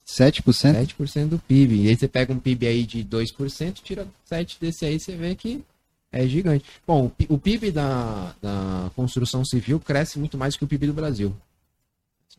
7%? 0.05 0.43
7% 0.43 1.29
do 1.29 1.39
PIB. 1.39 1.83
E 1.83 1.87
aí 1.87 1.95
você 1.95 2.09
pega 2.09 2.33
um 2.33 2.39
PIB 2.39 2.67
aí 2.67 2.83
de 2.83 3.01
2%, 3.05 3.75
tira 3.81 4.05
7 4.25 4.57
desse 4.59 4.83
aí, 4.83 4.99
você 4.99 5.15
vê 5.15 5.33
que 5.33 5.63
é 6.11 6.27
gigante. 6.27 6.65
Bom, 6.85 7.09
o 7.29 7.37
PIB 7.37 7.71
da, 7.71 8.35
da 8.41 8.91
construção 8.97 9.45
civil 9.45 9.79
cresce 9.79 10.19
muito 10.19 10.37
mais 10.37 10.57
que 10.57 10.65
o 10.65 10.67
PIB 10.67 10.87
do 10.87 10.93
Brasil. 10.93 11.33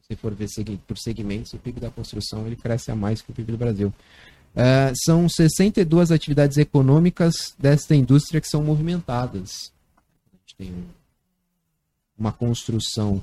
Se 0.08 0.14
for 0.14 0.32
ver 0.34 0.48
por 0.86 0.96
segmentos, 0.96 1.52
o 1.52 1.58
PIB 1.58 1.80
da 1.80 1.90
construção 1.90 2.46
ele 2.46 2.56
cresce 2.56 2.90
a 2.90 2.94
mais 2.94 3.20
que 3.20 3.30
o 3.30 3.34
PIB 3.34 3.52
do 3.52 3.58
Brasil. 3.58 3.92
É, 4.54 4.92
são 5.04 5.28
62 5.28 6.10
atividades 6.10 6.56
econômicas 6.56 7.54
desta 7.58 7.94
indústria 7.94 8.40
que 8.40 8.48
são 8.48 8.62
movimentadas. 8.62 9.72
A 10.32 10.36
gente 10.38 10.56
tem 10.56 10.70
um- 10.72 10.84
uma 12.18 12.32
construção 12.32 13.22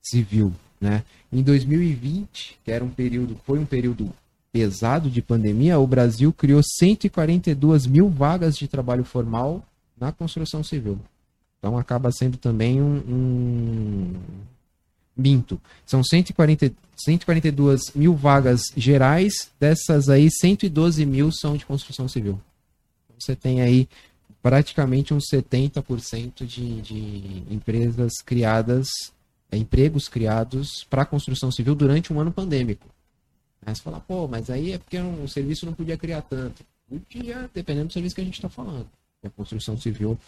civil, 0.00 0.52
né? 0.80 1.04
Em 1.32 1.42
2020, 1.42 2.58
que 2.64 2.70
era 2.70 2.84
um 2.84 2.88
período, 2.90 3.38
foi 3.44 3.58
um 3.58 3.66
período 3.66 4.10
pesado 4.52 5.10
de 5.10 5.20
pandemia, 5.20 5.78
o 5.78 5.86
Brasil 5.86 6.32
criou 6.32 6.62
142 6.62 7.86
mil 7.86 8.08
vagas 8.08 8.56
de 8.56 8.66
trabalho 8.66 9.04
formal 9.04 9.62
na 9.98 10.10
construção 10.10 10.64
civil. 10.64 10.98
Então 11.58 11.76
acaba 11.76 12.10
sendo 12.10 12.38
também 12.38 12.80
um, 12.80 12.96
um... 13.06 14.14
minto. 15.20 15.60
São 15.86 16.02
140, 16.02 16.72
142 16.96 17.92
mil 17.94 18.14
vagas 18.14 18.62
gerais, 18.76 19.50
dessas 19.58 20.08
aí 20.08 20.28
112 20.30 21.04
mil 21.06 21.30
são 21.30 21.56
de 21.56 21.66
construção 21.66 22.08
civil. 22.08 22.40
Então, 23.06 23.16
Você 23.18 23.36
tem 23.36 23.60
aí 23.60 23.88
praticamente 24.42 25.12
uns 25.12 25.24
70% 25.30 26.46
de, 26.46 26.80
de 26.80 27.42
empresas 27.50 28.12
criadas, 28.24 28.88
é, 29.50 29.56
empregos 29.56 30.08
criados 30.08 30.86
para 30.88 31.04
construção 31.04 31.50
civil 31.50 31.74
durante 31.74 32.12
um 32.12 32.20
ano 32.20 32.32
pandêmico. 32.32 32.86
Aí 33.64 33.74
você 33.74 33.82
fala, 33.82 34.00
pô, 34.00 34.26
mas 34.26 34.48
aí 34.48 34.72
é 34.72 34.78
porque 34.78 34.98
o 34.98 35.28
serviço 35.28 35.66
não 35.66 35.74
podia 35.74 35.96
criar 35.96 36.22
tanto. 36.22 36.64
Podia, 36.88 37.48
dependendo 37.52 37.88
do 37.88 37.92
serviço 37.92 38.14
que 38.14 38.20
a 38.20 38.24
gente 38.24 38.34
está 38.34 38.48
falando. 38.48 38.86
A 39.22 39.28
construção 39.28 39.76
civil 39.76 40.18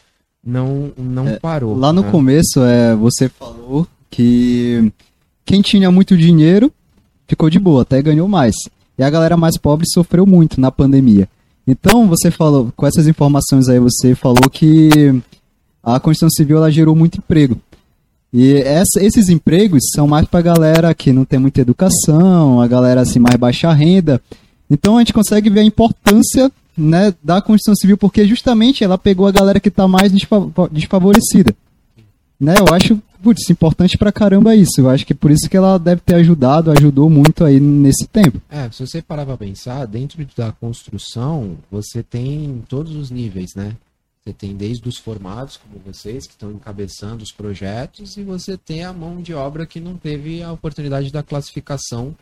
não, 0.44 0.92
não 0.96 1.38
parou. 1.38 1.76
Lá 1.76 1.92
no 1.92 2.02
né? 2.02 2.10
começo, 2.10 2.62
é, 2.62 2.94
você 2.94 3.28
falou 3.28 3.86
que 4.12 4.92
quem 5.44 5.60
tinha 5.62 5.90
muito 5.90 6.16
dinheiro 6.16 6.70
ficou 7.26 7.48
de 7.50 7.58
boa, 7.58 7.82
até 7.82 8.00
ganhou 8.00 8.28
mais. 8.28 8.54
E 8.98 9.02
a 9.02 9.08
galera 9.10 9.36
mais 9.36 9.56
pobre 9.58 9.86
sofreu 9.88 10.26
muito 10.26 10.60
na 10.60 10.70
pandemia. 10.70 11.26
Então, 11.66 12.06
você 12.06 12.30
falou, 12.30 12.70
com 12.76 12.86
essas 12.86 13.06
informações 13.08 13.68
aí, 13.68 13.78
você 13.80 14.14
falou 14.14 14.50
que 14.50 14.90
a 15.82 15.98
construção 15.98 16.28
civil 16.30 16.58
ela 16.58 16.70
gerou 16.70 16.94
muito 16.94 17.16
emprego. 17.18 17.56
E 18.32 18.54
essa- 18.56 19.00
esses 19.02 19.28
empregos 19.28 19.82
são 19.94 20.06
mais 20.06 20.26
pra 20.26 20.40
galera 20.42 20.94
que 20.94 21.12
não 21.12 21.24
tem 21.24 21.38
muita 21.38 21.60
educação, 21.60 22.60
a 22.60 22.66
galera 22.66 23.00
assim 23.00 23.18
mais 23.18 23.36
baixa 23.36 23.72
renda. 23.72 24.20
Então 24.70 24.96
a 24.96 25.00
gente 25.00 25.12
consegue 25.12 25.48
ver 25.50 25.60
a 25.60 25.64
importância 25.64 26.50
né, 26.76 27.12
da 27.22 27.42
construção 27.42 27.74
civil, 27.74 27.98
porque 27.98 28.26
justamente 28.26 28.82
ela 28.82 28.96
pegou 28.96 29.26
a 29.26 29.30
galera 29.30 29.60
que 29.60 29.70
tá 29.70 29.86
mais 29.86 30.10
desfa- 30.10 30.48
desfavorecida. 30.70 31.54
Né, 32.42 32.56
eu 32.58 32.74
acho, 32.74 33.00
putz, 33.22 33.48
importante 33.50 33.96
pra 33.96 34.10
caramba 34.10 34.52
isso. 34.56 34.80
Eu 34.80 34.90
acho 34.90 35.06
que 35.06 35.14
por 35.14 35.30
isso 35.30 35.48
que 35.48 35.56
ela 35.56 35.78
deve 35.78 36.00
ter 36.00 36.16
ajudado, 36.16 36.72
ajudou 36.72 37.08
muito 37.08 37.44
aí 37.44 37.60
nesse 37.60 38.04
tempo. 38.08 38.42
É, 38.50 38.68
se 38.72 38.84
você 38.84 39.00
parar 39.00 39.24
pra 39.24 39.36
pensar, 39.36 39.86
dentro 39.86 40.26
da 40.36 40.50
construção, 40.50 41.56
você 41.70 42.02
tem 42.02 42.64
todos 42.68 42.96
os 42.96 43.12
níveis, 43.12 43.54
né? 43.54 43.76
Você 44.24 44.32
tem 44.32 44.56
desde 44.56 44.88
os 44.88 44.96
formados, 44.98 45.56
como 45.56 45.80
vocês, 45.84 46.26
que 46.26 46.32
estão 46.32 46.50
encabeçando 46.50 47.22
os 47.22 47.30
projetos, 47.30 48.16
e 48.16 48.24
você 48.24 48.56
tem 48.56 48.82
a 48.82 48.92
mão 48.92 49.22
de 49.22 49.32
obra 49.32 49.64
que 49.64 49.78
não 49.78 49.96
teve 49.96 50.42
a 50.42 50.50
oportunidade 50.50 51.12
da 51.12 51.22
classificação, 51.22 52.12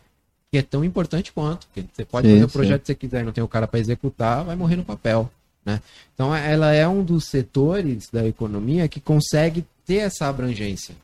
que 0.53 0.59
é 0.59 0.63
tão 0.63 0.85
importante 0.85 1.33
quanto. 1.33 1.67
Você 1.75 2.05
pode 2.05 2.29
Sim, 2.29 2.35
fazer 2.35 2.45
o 2.45 2.49
projeto 2.49 2.81
que 2.83 2.87
você 2.89 2.95
quiser 2.95 3.23
e 3.23 3.25
não 3.25 3.33
tem 3.33 3.43
o 3.43 3.49
cara 3.49 3.67
para 3.67 3.81
executar, 3.81 4.45
vai 4.45 4.55
morrer 4.55 4.77
no 4.77 4.85
papel. 4.85 5.31
Né? 5.65 5.81
Então, 6.15 6.35
ela 6.35 6.73
é 6.75 6.87
um 6.87 7.03
dos 7.03 7.25
setores 7.25 8.09
da 8.13 8.27
economia 8.27 8.87
que 8.87 9.01
consegue 9.01 9.65
ter 9.91 9.97
essa 9.97 10.29
abrangência. 10.29 10.95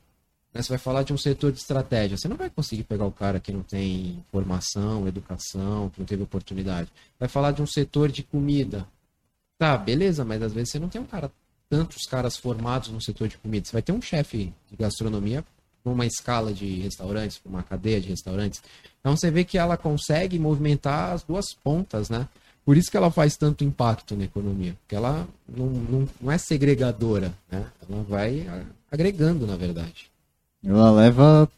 Né? 0.54 0.62
Você 0.62 0.68
vai 0.68 0.78
falar 0.78 1.02
de 1.02 1.12
um 1.12 1.18
setor 1.18 1.50
de 1.50 1.58
estratégia, 1.58 2.16
você 2.16 2.28
não 2.28 2.36
vai 2.36 2.48
conseguir 2.48 2.84
pegar 2.84 3.04
o 3.04 3.10
cara 3.10 3.40
que 3.40 3.50
não 3.50 3.64
tem 3.64 4.24
formação, 4.30 5.08
educação, 5.08 5.90
que 5.90 5.98
não 5.98 6.06
teve 6.06 6.22
oportunidade. 6.22 6.88
Vai 7.18 7.28
falar 7.28 7.50
de 7.50 7.60
um 7.60 7.66
setor 7.66 8.12
de 8.12 8.22
comida. 8.22 8.86
Tá, 9.58 9.76
beleza, 9.76 10.24
mas 10.24 10.40
às 10.40 10.52
vezes 10.52 10.70
você 10.70 10.78
não 10.78 10.88
tem 10.88 11.00
um 11.00 11.04
cara, 11.04 11.32
tantos 11.68 12.04
caras 12.04 12.36
formados 12.36 12.88
no 12.90 13.02
setor 13.02 13.26
de 13.26 13.36
comida. 13.38 13.66
Você 13.66 13.72
vai 13.72 13.82
ter 13.82 13.90
um 13.90 14.00
chefe 14.00 14.54
de 14.70 14.76
gastronomia 14.76 15.44
numa 15.84 16.06
escala 16.06 16.54
de 16.54 16.76
restaurantes, 16.76 17.40
uma 17.44 17.64
cadeia 17.64 18.00
de 18.00 18.08
restaurantes. 18.08 18.62
Então 19.00 19.16
você 19.16 19.32
vê 19.32 19.42
que 19.42 19.58
ela 19.58 19.76
consegue 19.76 20.38
movimentar 20.38 21.12
as 21.12 21.24
duas 21.24 21.52
pontas, 21.52 22.08
né? 22.08 22.28
Por 22.66 22.76
isso 22.76 22.90
que 22.90 22.96
ela 22.96 23.12
faz 23.12 23.36
tanto 23.36 23.62
impacto 23.62 24.16
na 24.16 24.24
economia. 24.24 24.74
Porque 24.82 24.96
ela 24.96 25.26
não, 25.48 25.66
não, 25.66 26.08
não 26.20 26.32
é 26.32 26.36
segregadora, 26.36 27.32
né? 27.48 27.64
Ela 27.88 28.02
vai 28.02 28.44
agregando, 28.90 29.46
na 29.46 29.56
verdade. 29.56 30.10
Ela 30.64 30.90
leva 30.90 31.48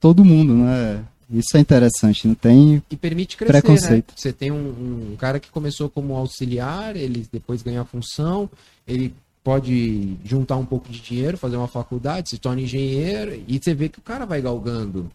todo 0.00 0.24
mundo, 0.24 0.52
né? 0.54 1.04
Isso 1.30 1.56
é 1.56 1.60
interessante, 1.60 2.26
não 2.26 2.34
tem. 2.34 2.82
E 2.90 2.96
permite 2.96 3.36
crescer, 3.36 3.52
né? 3.52 3.60
Preconceito. 3.60 4.14
Você 4.16 4.32
tem 4.32 4.50
um, 4.50 5.12
um 5.12 5.16
cara 5.16 5.38
que 5.38 5.50
começou 5.50 5.88
como 5.88 6.16
auxiliar, 6.16 6.96
ele 6.96 7.28
depois 7.32 7.62
ganha 7.62 7.82
a 7.82 7.84
função, 7.84 8.50
ele 8.86 9.14
pode 9.44 10.16
juntar 10.24 10.56
um 10.56 10.66
pouco 10.66 10.88
de 10.88 11.00
dinheiro, 11.00 11.38
fazer 11.38 11.56
uma 11.56 11.68
faculdade, 11.68 12.30
se 12.30 12.38
torna 12.38 12.62
engenheiro, 12.62 13.40
e 13.46 13.60
você 13.62 13.72
vê 13.72 13.88
que 13.88 14.00
o 14.00 14.02
cara 14.02 14.26
vai 14.26 14.42
galgando, 14.42 15.08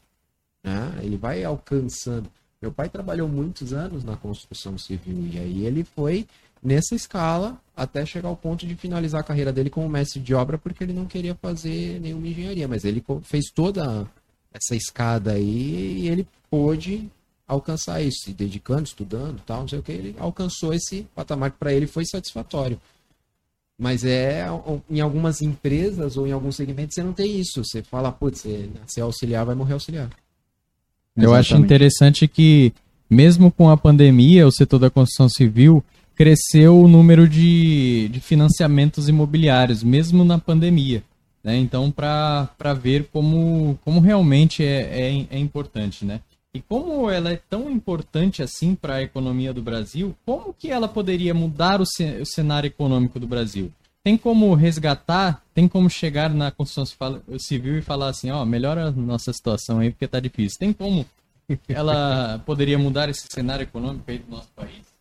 né? 0.64 0.94
Ele 1.02 1.18
vai 1.18 1.44
alcançando. 1.44 2.30
Meu 2.62 2.72
pai 2.72 2.90
trabalhou 2.90 3.28
muitos 3.28 3.74
anos 3.74 4.04
na 4.04 4.16
construção 4.16 4.78
civil, 4.78 5.28
e 5.32 5.40
aí 5.40 5.66
ele 5.66 5.84
foi 5.84 6.28
nessa 6.62 6.94
escala 6.94 7.60
até 7.76 8.06
chegar 8.06 8.30
ao 8.30 8.38
ponto 8.38 8.68
de 8.68 8.76
finalizar 8.76 9.22
a 9.22 9.24
carreira 9.24 9.52
dele 9.52 9.70
como 9.70 9.90
mestre 9.90 10.20
de 10.20 10.36
obra, 10.36 10.58
porque 10.60 10.84
ele 10.84 10.94
não 10.94 11.08
queria 11.08 11.34
fazer 11.34 12.00
nenhuma 12.00 12.28
engenharia, 12.28 12.68
mas 12.68 12.86
ele 12.86 13.04
fez 13.24 13.46
toda 13.50 14.08
essa 14.54 14.76
escada 14.76 15.32
aí 15.32 16.02
e 16.02 16.08
ele 16.08 16.28
pôde 16.52 17.10
alcançar 17.48 18.02
isso, 18.02 18.26
se 18.26 18.34
dedicando, 18.34 18.84
estudando, 18.84 19.42
tal, 19.46 19.62
não 19.62 19.68
sei 19.68 19.80
o 19.80 19.84
que, 19.84 19.92
ele 19.92 20.16
alcançou 20.20 20.74
esse 20.74 21.08
patamar 21.16 21.52
que 21.52 21.58
para 21.58 21.74
ele 21.74 21.88
foi 21.88 22.06
satisfatório. 22.06 22.80
Mas 23.78 24.06
é 24.06 24.46
em 24.88 25.02
algumas 25.02 25.42
empresas 25.42 26.16
ou 26.16 26.28
em 26.28 26.32
alguns 26.32 26.56
segmentos 26.56 26.94
você 26.94 27.02
não 27.02 27.14
tem 27.14 27.40
isso. 27.40 27.64
Você 27.64 27.82
fala, 27.82 28.12
putz, 28.12 28.46
nascer 28.80 29.02
auxiliar 29.02 29.44
vai 29.44 29.56
morrer 29.56 29.74
auxiliar. 29.74 30.08
Eu 31.18 31.34
acho 31.34 31.56
interessante 31.56 32.28
que, 32.28 32.74
mesmo 33.10 33.52
com 33.52 33.70
a 33.70 33.78
pandemia, 33.78 34.48
o 34.48 34.52
setor 34.52 34.80
da 34.80 34.90
construção 34.90 35.28
civil 35.28 35.84
cresceu 36.16 36.80
o 36.80 36.88
número 36.88 37.28
de, 37.28 38.08
de 38.10 38.20
financiamentos 38.20 39.10
imobiliários, 39.10 39.84
mesmo 39.84 40.24
na 40.24 40.38
pandemia. 40.38 41.04
Né? 41.44 41.58
Então, 41.58 41.90
para 41.92 42.74
ver 42.80 43.10
como, 43.12 43.78
como 43.84 44.00
realmente 44.00 44.64
é, 44.64 45.10
é, 45.10 45.26
é 45.32 45.40
importante. 45.40 46.06
Né? 46.06 46.22
E 46.54 46.62
como 46.62 47.10
ela 47.10 47.32
é 47.32 47.40
tão 47.50 47.70
importante 47.72 48.44
assim 48.44 48.76
para 48.76 48.96
a 48.96 49.02
economia 49.04 49.54
do 49.54 49.62
Brasil, 49.62 50.16
como 50.26 50.54
que 50.54 50.70
ela 50.70 50.88
poderia 50.88 51.34
mudar 51.34 51.82
o, 51.82 51.86
ce- 51.86 52.20
o 52.22 52.26
cenário 52.26 52.68
econômico 52.68 53.20
do 53.20 53.26
Brasil? 53.28 53.72
Tem 54.04 54.18
como 54.18 54.56
resgatar, 54.56 55.44
tem 55.54 55.68
como 55.68 55.88
chegar 55.88 56.32
na 56.32 56.50
construção 56.50 56.86
civil 57.38 57.78
e 57.78 57.84
falar 57.84 58.10
assim, 58.10 58.32
ó, 58.32 58.44
melhora 58.44 58.88
a 58.88 58.92
nossa 58.92 59.32
situação 59.32 59.78
aí 59.78 59.92
porque 59.92 60.08
tá 60.08 60.20
difícil. 60.20 60.58
Tem 60.58 60.74
como 60.74 61.06
ela 61.70 62.42
poderia 62.46 62.80
mudar 62.80 63.10
esse 63.10 63.28
cenário 63.30 63.62
econômico 63.62 64.10
aí 64.10 64.18
do 64.18 64.32
nosso 64.32 64.48
país? 64.56 64.92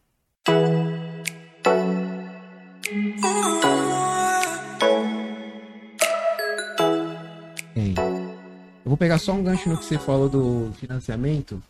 Tem. 7.72 7.94
Eu 7.96 8.84
vou 8.84 8.98
pegar 8.98 9.18
só 9.18 9.32
um 9.32 9.42
gancho 9.42 9.70
no 9.70 9.78
que 9.78 9.84
você 9.86 9.98
falou 9.98 10.28
do 10.28 10.72
financiamento. 10.74 11.62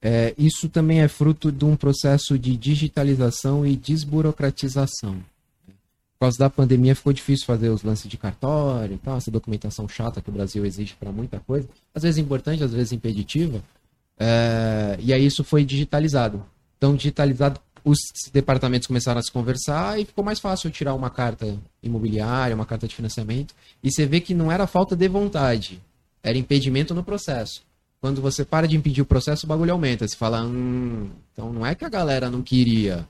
É, 0.00 0.34
isso 0.38 0.66
também 0.70 1.02
é 1.02 1.08
fruto 1.08 1.52
de 1.52 1.64
um 1.66 1.76
processo 1.76 2.38
de 2.38 2.56
digitalização 2.56 3.66
e 3.66 3.76
desburocratização. 3.76 5.22
Por 6.20 6.26
causa 6.26 6.38
da 6.38 6.50
pandemia 6.50 6.94
ficou 6.94 7.14
difícil 7.14 7.46
fazer 7.46 7.70
os 7.70 7.82
lances 7.82 8.06
de 8.06 8.18
cartório 8.18 8.94
e 8.94 8.98
tal, 8.98 9.16
essa 9.16 9.30
documentação 9.30 9.88
chata 9.88 10.20
que 10.20 10.28
o 10.28 10.32
Brasil 10.32 10.66
exige 10.66 10.94
para 10.94 11.10
muita 11.10 11.40
coisa. 11.40 11.66
Às 11.94 12.02
vezes 12.02 12.18
importante, 12.18 12.62
às 12.62 12.74
vezes 12.74 12.92
impeditiva. 12.92 13.62
É, 14.18 14.98
e 15.00 15.14
aí 15.14 15.24
isso 15.24 15.42
foi 15.42 15.64
digitalizado. 15.64 16.44
Então, 16.76 16.94
digitalizado, 16.94 17.58
os 17.82 17.96
departamentos 18.30 18.86
começaram 18.86 19.18
a 19.18 19.22
se 19.22 19.32
conversar 19.32 19.98
e 19.98 20.04
ficou 20.04 20.22
mais 20.22 20.38
fácil 20.38 20.70
tirar 20.70 20.92
uma 20.92 21.08
carta 21.08 21.56
imobiliária, 21.82 22.54
uma 22.54 22.66
carta 22.66 22.86
de 22.86 22.94
financiamento. 22.94 23.54
E 23.82 23.90
você 23.90 24.04
vê 24.04 24.20
que 24.20 24.34
não 24.34 24.52
era 24.52 24.66
falta 24.66 24.94
de 24.94 25.08
vontade, 25.08 25.80
era 26.22 26.36
impedimento 26.36 26.94
no 26.94 27.02
processo. 27.02 27.62
Quando 27.98 28.20
você 28.20 28.44
para 28.44 28.68
de 28.68 28.76
impedir 28.76 29.00
o 29.00 29.06
processo, 29.06 29.46
o 29.46 29.48
bagulho 29.48 29.72
aumenta. 29.72 30.06
Você 30.06 30.16
fala, 30.16 30.44
hum, 30.44 31.08
então 31.32 31.50
não 31.50 31.64
é 31.64 31.74
que 31.74 31.86
a 31.86 31.88
galera 31.88 32.28
não 32.28 32.42
queria. 32.42 33.08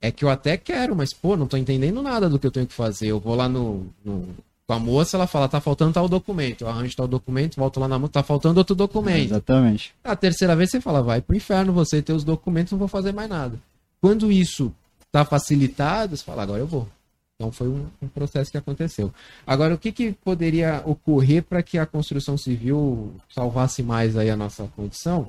É 0.00 0.10
que 0.12 0.24
eu 0.24 0.30
até 0.30 0.56
quero, 0.56 0.94
mas, 0.94 1.12
pô, 1.12 1.36
não 1.36 1.46
tô 1.46 1.56
entendendo 1.56 2.00
nada 2.02 2.28
do 2.28 2.38
que 2.38 2.46
eu 2.46 2.50
tenho 2.52 2.66
que 2.66 2.72
fazer. 2.74 3.08
Eu 3.08 3.18
vou 3.18 3.34
lá 3.34 3.48
no, 3.48 3.86
no- 4.04 4.28
com 4.66 4.72
a 4.74 4.78
moça, 4.78 5.16
ela 5.16 5.26
fala, 5.26 5.48
tá 5.48 5.60
faltando 5.60 5.94
tal 5.94 6.08
documento. 6.08 6.60
Eu 6.62 6.68
arranjo 6.68 6.94
tal 6.94 7.08
documento, 7.08 7.56
volto 7.56 7.80
lá 7.80 7.88
na 7.88 7.98
moça, 7.98 8.12
tá 8.12 8.22
faltando 8.22 8.58
outro 8.60 8.74
documento. 8.76 9.30
Exatamente. 9.30 9.94
A 10.04 10.14
terceira 10.14 10.54
vez 10.54 10.70
você 10.70 10.80
fala, 10.80 11.02
vai 11.02 11.20
pro 11.20 11.34
inferno, 11.36 11.72
você 11.72 11.96
e 11.98 12.02
teus 12.02 12.22
documentos, 12.22 12.70
não 12.72 12.78
vou 12.78 12.86
fazer 12.88 13.12
mais 13.12 13.28
nada. 13.28 13.58
Quando 14.00 14.30
isso 14.30 14.72
tá 15.10 15.24
facilitado, 15.24 16.16
você 16.16 16.22
fala, 16.22 16.42
agora 16.42 16.60
eu 16.60 16.66
vou. 16.66 16.86
Então 17.34 17.50
foi 17.50 17.68
um, 17.68 17.86
um 18.02 18.08
processo 18.08 18.50
que 18.50 18.58
aconteceu. 18.58 19.12
Agora, 19.46 19.74
o 19.74 19.78
que, 19.78 19.90
que 19.90 20.12
poderia 20.12 20.82
ocorrer 20.84 21.42
para 21.42 21.62
que 21.62 21.78
a 21.78 21.86
construção 21.86 22.36
civil 22.36 23.12
salvasse 23.34 23.82
mais 23.82 24.16
aí 24.16 24.28
a 24.28 24.36
nossa 24.36 24.68
condição? 24.76 25.28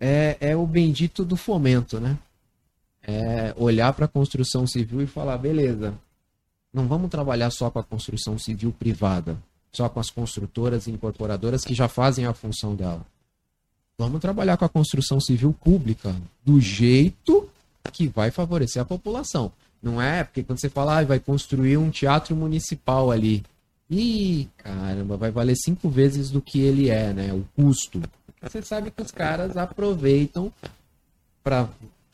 É, 0.00 0.36
é 0.40 0.56
o 0.56 0.66
bendito 0.66 1.24
do 1.24 1.36
fomento, 1.36 2.00
né? 2.00 2.16
É 3.02 3.54
olhar 3.56 3.92
para 3.92 4.04
a 4.04 4.08
construção 4.08 4.66
civil 4.66 5.02
e 5.02 5.06
falar, 5.06 5.38
beleza, 5.38 5.94
não 6.72 6.86
vamos 6.86 7.10
trabalhar 7.10 7.50
só 7.50 7.70
com 7.70 7.78
a 7.78 7.84
construção 7.84 8.38
civil 8.38 8.72
privada, 8.72 9.36
só 9.72 9.88
com 9.88 9.98
as 9.98 10.10
construtoras 10.10 10.86
e 10.86 10.90
incorporadoras 10.90 11.64
que 11.64 11.74
já 11.74 11.88
fazem 11.88 12.26
a 12.26 12.34
função 12.34 12.74
dela. 12.74 13.04
Vamos 13.98 14.20
trabalhar 14.20 14.56
com 14.56 14.64
a 14.64 14.68
construção 14.68 15.20
civil 15.20 15.52
pública 15.52 16.14
do 16.44 16.60
jeito 16.60 17.48
que 17.92 18.06
vai 18.06 18.30
favorecer 18.30 18.80
a 18.80 18.84
população. 18.84 19.52
Não 19.82 20.00
é? 20.00 20.24
Porque 20.24 20.42
quando 20.42 20.60
você 20.60 20.68
fala, 20.68 20.98
ah, 20.98 21.04
vai 21.04 21.18
construir 21.18 21.76
um 21.76 21.90
teatro 21.90 22.36
municipal 22.36 23.10
ali. 23.10 23.42
Ih, 23.90 24.48
caramba, 24.58 25.16
vai 25.16 25.30
valer 25.30 25.56
cinco 25.56 25.88
vezes 25.88 26.30
do 26.30 26.40
que 26.40 26.60
ele 26.60 26.90
é, 26.90 27.12
né? 27.12 27.32
O 27.32 27.44
custo. 27.56 28.00
Você 28.40 28.62
sabe 28.62 28.90
que 28.90 29.02
os 29.02 29.10
caras 29.10 29.56
aproveitam 29.56 30.52
para 31.42 31.68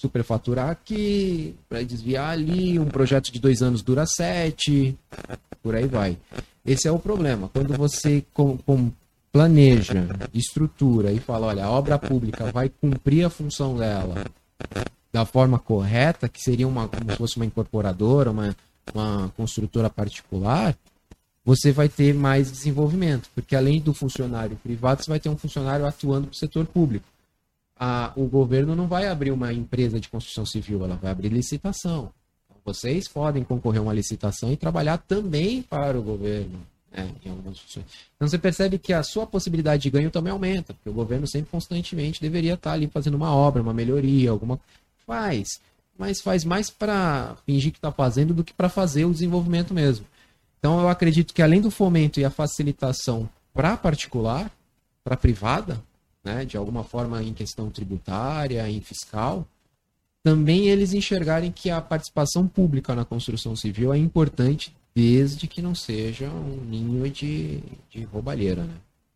superfaturar 0.07 0.71
aqui, 0.71 1.55
para 1.69 1.83
desviar 1.83 2.31
ali. 2.31 2.79
Um 2.79 2.87
projeto 2.87 3.33
de 3.33 3.41
dois 3.41 3.63
anos 3.63 3.83
dura 3.83 4.07
sete, 4.07 4.97
por 5.63 5.75
aí 5.75 5.87
vai. 5.87 6.17
Esse 6.65 6.89
é 6.89 6.93
o 6.93 6.99
problema. 6.99 7.49
Quando 7.53 7.77
você 7.77 8.25
com, 8.33 8.57
com 8.59 8.91
planeja, 9.33 10.07
estrutura 10.33 11.13
e 11.13 11.19
fala, 11.19 11.49
olha, 11.49 11.65
a 11.65 11.71
obra 11.71 11.99
pública 11.99 12.51
vai 12.51 12.69
cumprir 12.69 13.25
a 13.25 13.31
função 13.31 13.77
dela 13.77 14.25
da 15.13 15.25
forma 15.25 15.59
correta, 15.59 16.29
que 16.29 16.41
seria 16.41 16.69
uma, 16.69 16.89
como 16.89 17.11
se 17.11 17.17
fosse 17.17 17.37
uma 17.37 17.47
incorporadora, 17.47 18.31
uma, 18.31 18.57
uma 18.95 19.33
construtora 19.37 19.89
particular, 19.89 20.77
você 21.45 21.71
vai 21.73 21.89
ter 21.89 22.13
mais 22.13 22.51
desenvolvimento, 22.51 23.31
porque 23.35 23.55
além 23.55 23.81
do 23.81 23.95
funcionário 23.95 24.57
privado, 24.57 25.03
você 25.03 25.11
vai 25.11 25.21
ter 25.21 25.29
um 25.29 25.37
funcionário 25.37 25.87
atuando 25.87 26.27
para 26.27 26.35
o 26.35 26.37
setor 26.37 26.67
público. 26.67 27.07
A, 27.79 28.13
o 28.17 28.25
governo 28.25 28.75
não 28.75 28.87
vai 28.87 29.07
abrir 29.07 29.31
uma 29.31 29.53
empresa 29.53 30.01
de 30.01 30.09
construção 30.09 30.47
civil, 30.47 30.83
ela 30.85 30.97
vai 30.97 31.11
abrir 31.11 31.29
licitação. 31.29 32.11
Então, 32.49 32.61
vocês 32.65 33.07
podem 33.07 33.45
concorrer 33.45 33.81
a 33.81 33.83
uma 33.83 33.93
licitação 33.93 34.51
e 34.51 34.57
trabalhar 34.57 34.99
também 34.99 35.63
para 35.63 35.99
o 35.99 36.03
governo. 36.03 36.59
Né, 36.91 37.11
então 37.21 38.29
você 38.29 38.39
percebe 38.39 38.79
que 38.79 38.93
a 38.93 39.03
sua 39.03 39.27
possibilidade 39.27 39.83
de 39.83 39.91
ganho 39.91 40.11
também 40.11 40.33
aumenta, 40.33 40.73
porque 40.73 40.89
o 40.89 40.95
governo 40.95 41.27
sempre 41.27 41.51
constantemente 41.51 42.21
deveria 42.21 42.55
estar 42.55 42.73
ali 42.73 42.87
fazendo 42.87 43.15
uma 43.15 43.35
obra, 43.35 43.63
uma 43.63 43.75
melhoria, 43.75 44.31
alguma 44.31 44.59
Faz, 45.07 45.61
mas 45.97 46.21
faz 46.21 46.45
mais 46.45 46.69
para 46.69 47.37
fingir 47.47 47.71
que 47.71 47.79
está 47.79 47.93
fazendo 47.93 48.35
do 48.35 48.43
que 48.43 48.53
para 48.53 48.69
fazer 48.69 49.05
o 49.05 49.13
desenvolvimento 49.13 49.73
mesmo. 49.73 50.05
Então 50.59 50.81
eu 50.81 50.89
acredito 50.89 51.33
que 51.33 51.43
além 51.43 51.61
do 51.61 51.71
fomento 51.71 52.19
e 52.19 52.25
a 52.25 52.31
facilitação 52.31 53.29
para 53.55 53.77
particular, 53.77 54.51
para 55.05 55.17
privada, 55.17 55.81
né, 56.27 56.45
de 56.45 56.57
alguma 56.57 56.83
forma 56.83 57.23
em 57.23 57.33
questão 57.33 57.71
tributária, 57.71 58.69
em 58.69 58.81
fiscal, 58.81 59.47
também 60.25 60.67
eles 60.67 60.93
enxergarem 60.93 61.53
que 61.53 61.71
a 61.71 61.81
participação 61.81 62.49
pública 62.49 62.97
na 62.97 63.05
construção 63.05 63.55
civil 63.55 63.95
é 63.95 63.97
importante 63.97 64.75
desde 64.93 65.47
que 65.47 65.63
não 65.63 65.73
seja 65.73 66.29
um 66.29 66.57
ninho 66.65 67.09
de, 67.09 67.63
de 67.89 68.03
roubalheira, 68.03 68.65
né? 68.65 68.75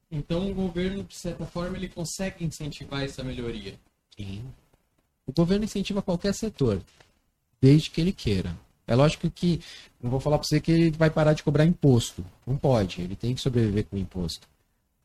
Então 0.09 0.49
o 0.51 0.55
governo, 0.55 1.03
de 1.03 1.17
certa 1.17 1.45
forma, 1.45 1.77
ele 1.77 1.89
consegue 1.89 2.45
incentivar 2.45 3.03
essa 3.03 3.25
melhoria. 3.25 3.75
Sim. 4.17 4.45
O 5.27 5.33
governo 5.33 5.65
incentiva 5.65 6.03
qualquer 6.03 6.33
setor, 6.35 6.81
desde 7.61 7.91
que 7.91 8.01
ele 8.01 8.13
queira. 8.13 8.57
É 8.87 8.95
lógico 8.95 9.29
que 9.31 9.61
não 10.01 10.11
vou 10.11 10.21
falar 10.21 10.39
para 10.39 10.47
você 10.47 10.61
que 10.61 10.71
ele 10.71 10.91
vai 10.91 11.11
parar 11.11 11.33
de 11.33 11.43
cobrar 11.43 11.65
imposto. 11.65 12.25
Não 12.47 12.57
pode, 12.57 13.01
ele 13.01 13.17
tem 13.17 13.35
que 13.35 13.41
sobreviver 13.41 13.85
com 13.87 13.97
imposto. 13.97 14.49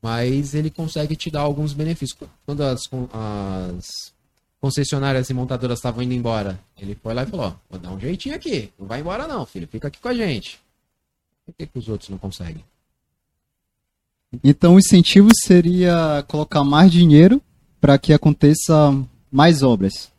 Mas 0.02 0.54
ele 0.54 0.70
consegue 0.70 1.16
te 1.16 1.30
dar 1.30 1.40
alguns 1.40 1.72
benefícios. 1.72 2.18
Quando 2.44 2.62
as, 2.62 2.82
as 3.12 4.12
concessionárias 4.60 5.30
e 5.30 5.34
montadoras 5.34 5.78
estavam 5.78 6.02
indo 6.02 6.14
embora, 6.14 6.58
ele 6.78 6.96
foi 7.02 7.14
lá 7.14 7.22
e 7.22 7.26
falou: 7.26 7.46
ó, 7.46 7.52
vou 7.70 7.78
dar 7.78 7.92
um 7.92 8.00
jeitinho 8.00 8.34
aqui. 8.34 8.70
Não 8.78 8.86
vai 8.86 9.00
embora, 9.00 9.26
não, 9.26 9.44
filho. 9.46 9.68
Fica 9.68 9.88
aqui 9.88 9.98
com 10.00 10.08
a 10.08 10.14
gente. 10.14 10.60
Por 11.44 11.54
que, 11.54 11.66
que 11.66 11.78
os 11.78 11.88
outros 11.88 12.10
não 12.10 12.18
conseguem? 12.18 12.64
Então 14.42 14.74
o 14.74 14.78
incentivo 14.78 15.28
seria 15.44 16.24
colocar 16.28 16.64
mais 16.64 16.90
dinheiro 16.90 17.40
para 17.80 17.98
que 17.98 18.12
aconteça 18.12 18.94
mais 19.30 19.62
obras. 19.62 20.10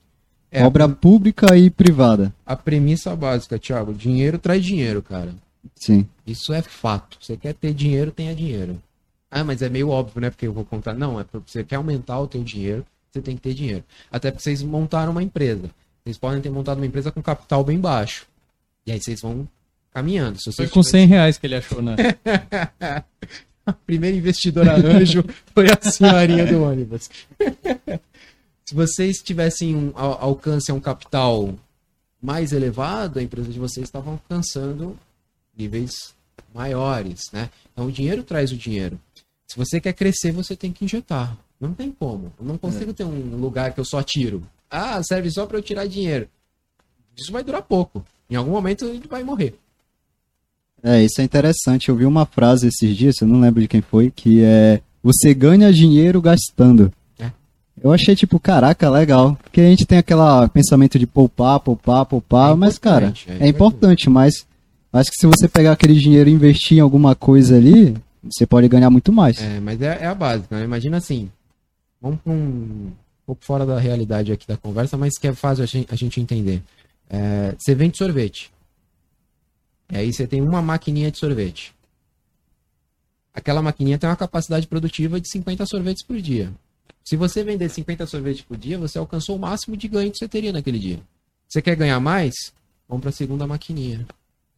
É, 0.49 0.63
Obra 0.63 0.88
pública 0.88 1.57
e 1.57 1.69
privada. 1.69 2.34
A 2.45 2.55
premissa 2.55 3.13
básica, 3.15 3.59
Thiago, 3.59 3.93
dinheiro 3.93 4.39
traz 4.39 4.63
dinheiro, 4.63 5.03
cara. 5.03 5.36
Sim. 5.75 6.07
Isso 6.25 6.53
é 6.53 6.61
fato. 6.61 7.17
Você 7.19 7.36
quer 7.36 7.53
ter 7.53 7.73
dinheiro, 7.73 8.11
tenha 8.11 8.34
dinheiro. 8.34 8.82
Ah, 9.38 9.43
mas 9.43 9.61
é 9.61 9.69
meio 9.69 9.89
óbvio, 9.89 10.21
né? 10.21 10.29
Porque 10.29 10.47
eu 10.47 10.53
vou 10.53 10.65
contar. 10.65 10.93
Não, 10.93 11.19
é 11.19 11.23
porque 11.23 11.51
você 11.51 11.63
quer 11.63 11.75
aumentar 11.75 12.19
o 12.19 12.27
teu 12.27 12.43
dinheiro, 12.43 12.85
você 13.11 13.21
tem 13.21 13.35
que 13.35 13.41
ter 13.41 13.53
dinheiro. 13.53 13.83
Até 14.11 14.31
porque 14.31 14.43
vocês 14.43 14.63
montaram 14.63 15.11
uma 15.11 15.23
empresa. 15.23 15.69
Vocês 16.03 16.17
podem 16.17 16.41
ter 16.41 16.49
montado 16.49 16.77
uma 16.77 16.85
empresa 16.85 17.11
com 17.11 17.21
capital 17.21 17.63
bem 17.63 17.79
baixo. 17.79 18.25
E 18.85 18.91
aí 18.91 18.99
vocês 18.99 19.21
vão 19.21 19.47
caminhando. 19.93 20.41
Se 20.41 20.51
foi 20.51 20.67
com 20.67 20.81
100 20.81 21.07
reais 21.07 21.38
que 21.38 21.45
ele 21.45 21.55
achou, 21.55 21.81
né? 21.81 21.95
a 23.65 23.73
primeira 23.73 24.15
investidora 24.15 24.75
anjo 24.75 25.23
foi 25.53 25.67
a 25.69 25.91
senhorinha 25.91 26.45
do 26.45 26.63
ônibus. 26.63 27.09
Se 28.63 28.75
vocês 28.75 29.17
tivessem 29.19 29.75
um 29.75 29.91
alcance 29.95 30.69
a 30.69 30.73
um 30.73 30.79
capital 30.79 31.53
mais 32.21 32.51
elevado, 32.51 33.17
a 33.17 33.23
empresa 33.23 33.49
de 33.49 33.59
vocês 33.59 33.88
estava 33.88 34.11
alcançando 34.11 34.97
níveis 35.57 36.13
maiores, 36.53 37.31
né? 37.31 37.49
Então 37.71 37.85
o 37.85 37.91
dinheiro 37.91 38.23
traz 38.23 38.51
o 38.51 38.57
dinheiro. 38.57 38.99
Se 39.48 39.58
você 39.58 39.80
quer 39.80 39.93
crescer, 39.93 40.32
você 40.32 40.56
tem 40.56 40.72
que 40.72 40.84
injetar. 40.84 41.38
Não 41.60 41.74
tem 41.74 41.91
como. 41.91 42.32
Eu 42.39 42.45
não 42.45 42.58
consigo 42.58 42.91
é. 42.91 42.93
ter 42.93 43.04
um 43.04 43.38
lugar 43.38 43.74
que 43.74 43.80
eu 43.80 43.86
só 43.86 44.04
tiro. 44.04 44.43
Ah, 44.70 45.02
serve 45.02 45.32
só 45.32 45.45
para 45.45 45.58
eu 45.58 45.62
tirar 45.62 45.88
dinheiro. 45.88 46.28
Isso 47.18 47.32
vai 47.32 47.43
durar 47.43 47.62
pouco. 47.62 48.06
Em 48.30 48.36
algum 48.36 48.52
momento 48.52 48.86
ele 48.86 49.08
vai 49.10 49.24
morrer. 49.24 49.58
É, 50.84 51.02
isso 51.04 51.22
é 51.22 51.24
interessante. 51.24 51.89
Eu 51.89 51.95
vi 51.95 52.06
uma 52.06 52.26
frase 52.26 52.68
esses 52.68 52.95
dias, 52.95 53.16
eu 53.22 53.28
não 53.28 53.39
lembro 53.39 53.62
de 53.62 53.68
quem 53.68 53.82
foi, 53.82 54.12
que 54.12 54.43
é: 54.43 54.82
Você 55.02 55.34
ganha 55.34 55.74
dinheiro 55.74 56.22
gastando. 56.22 56.91
Eu 57.82 57.91
achei, 57.91 58.16
tipo, 58.16 58.39
caraca, 58.39 58.89
legal. 58.89 59.38
Porque 59.43 59.62
a 59.62 59.70
gente 59.70 59.86
tem 59.86 60.00
aquele 60.00 60.22
pensamento 60.52 60.98
de 60.98 61.06
poupar, 61.06 61.60
poupar, 61.60 62.06
poupar, 62.06 62.54
é 62.54 62.56
mas, 62.56 62.78
cara, 62.78 63.14
é, 63.28 63.45
é 63.45 63.48
importante, 63.48 64.10
mas 64.10 64.45
acho 64.91 65.12
que 65.12 65.18
se 65.18 65.28
você 65.28 65.48
pegar 65.48 65.74
aquele 65.74 65.93
dinheiro 65.93 66.30
e 66.30 66.34
investir 66.34 66.78
em 66.78 66.82
alguma 66.82 67.14
coisa 67.16 67.56
ali, 67.56 67.95
você 68.32 68.45
pode 68.45 68.67
ganhar 68.67 68.89
muito 68.89 69.11
mais. 69.11 69.41
É, 69.41 69.59
mas 69.59 69.82
é, 69.82 70.03
é 70.03 70.05
a 70.05 70.15
básica, 70.15 70.57
né? 70.57 70.63
Imagina 70.63 70.97
assim, 70.97 71.32
vamos 72.01 72.19
para 72.21 72.32
um, 72.32 72.36
um 72.36 72.93
pouco 73.25 73.43
fora 73.43 73.65
da 73.65 73.80
realidade 73.80 74.32
aqui 74.32 74.47
da 74.47 74.57
conversa, 74.57 74.97
mas 74.97 75.17
que 75.17 75.28
é 75.28 75.34
fácil 75.34 75.63
a 75.63 75.95
gente, 75.95 76.21
entender. 76.21 76.61
É, 77.09 77.55
você 77.57 77.75
vende 77.75 77.97
sorvete. 77.97 78.51
E 79.91 79.97
aí 79.97 80.13
você 80.13 80.28
tem 80.28 80.41
uma 80.41 80.61
maquininha 80.61 81.11
de 81.11 81.17
sorvete. 81.17 81.73
Aquela 83.34 83.61
maquininha 83.61 83.97
tem 83.97 84.09
uma 84.09 84.15
capacidade 84.15 84.67
produtiva 84.67 85.21
de 85.21 85.30
50 85.30 85.65
sorvetes 85.65 86.03
por 86.03 86.19
dia. 86.19 86.51
Se 87.03 87.15
você 87.15 87.43
vender 87.43 87.69
50 87.69 88.05
sorvetes 88.05 88.41
por 88.41 88.57
dia, 88.57 88.78
você 88.78 88.97
alcançou 88.97 89.36
o 89.36 89.39
máximo 89.39 89.78
de 89.78 89.88
ganho 89.88 90.11
que 90.11 90.17
você 90.17 90.28
teria 90.28 90.51
naquele 90.51 90.80
dia. 90.80 90.99
Você 91.47 91.61
quer 91.61 91.75
ganhar 91.75 91.99
mais? 91.99 92.34
Vamos 92.88 93.01
para 93.01 93.09
a 93.09 93.13
segunda 93.13 93.47
maquininha, 93.47 94.05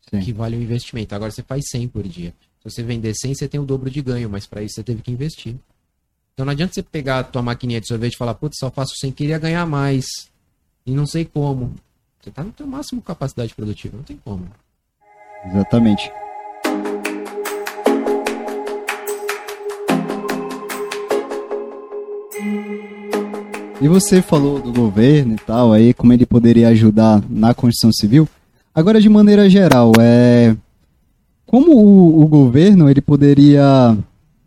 Sim. 0.10 0.20
que 0.20 0.34
vale 0.34 0.56
o 0.56 0.62
investimento. 0.62 1.14
Agora 1.14 1.32
você 1.32 1.44
faz 1.44 1.66
100 1.70 1.88
por 1.90 2.08
dia. 2.08 2.34
Se 2.60 2.70
você 2.70 2.84
vender 2.84 3.14
100, 3.14 3.36
você 3.36 3.48
tem 3.48 3.60
o 3.60 3.66
dobro 3.66 3.90
de 3.90 4.02
ganho, 4.02 4.30
mas 4.30 4.46
para 4.46 4.62
isso 4.62 4.76
você 4.76 4.84
teve 4.84 5.02
que 5.02 5.12
investir. 5.12 5.56
Então 6.34 6.46
não 6.46 6.52
adianta 6.52 6.74
você 6.74 6.84
pegar 6.84 7.20
a 7.20 7.24
tua 7.24 7.42
maquininha 7.42 7.80
de 7.80 7.88
sorvete 7.88 8.14
e 8.14 8.18
falar, 8.18 8.34
putz, 8.34 8.58
só 8.60 8.70
faço 8.70 8.96
100, 8.98 9.12
queria 9.12 9.38
ganhar 9.40 9.66
mais. 9.66 10.06
E 10.86 10.92
não 10.92 11.06
sei 11.06 11.26
como. 11.26 11.74
Você 12.22 12.30
está 12.30 12.44
no 12.44 12.52
teu 12.52 12.68
máximo 12.68 13.02
capacidade 13.02 13.54
produtiva, 13.56 13.96
não 13.96 14.04
tem 14.04 14.18
como. 14.18 14.46
Exatamente. 15.46 16.12
E 23.82 23.88
você 23.88 24.22
falou 24.22 24.62
do 24.62 24.74
governo 24.74 25.36
e 25.36 25.38
tal, 25.38 25.72
aí 25.72 25.94
como 25.94 26.12
ele 26.12 26.26
poderia 26.26 26.68
ajudar 26.70 27.24
na 27.30 27.54
construção 27.54 27.94
civil. 27.94 28.28
Agora, 28.76 29.00
de 29.00 29.08
maneira 29.08 29.50
geral, 29.50 29.94
é 30.00 30.56
como 31.50 31.76
o, 31.76 32.22
o 32.22 32.28
governo 32.28 32.88
ele 32.88 33.02
poderia 33.02 33.98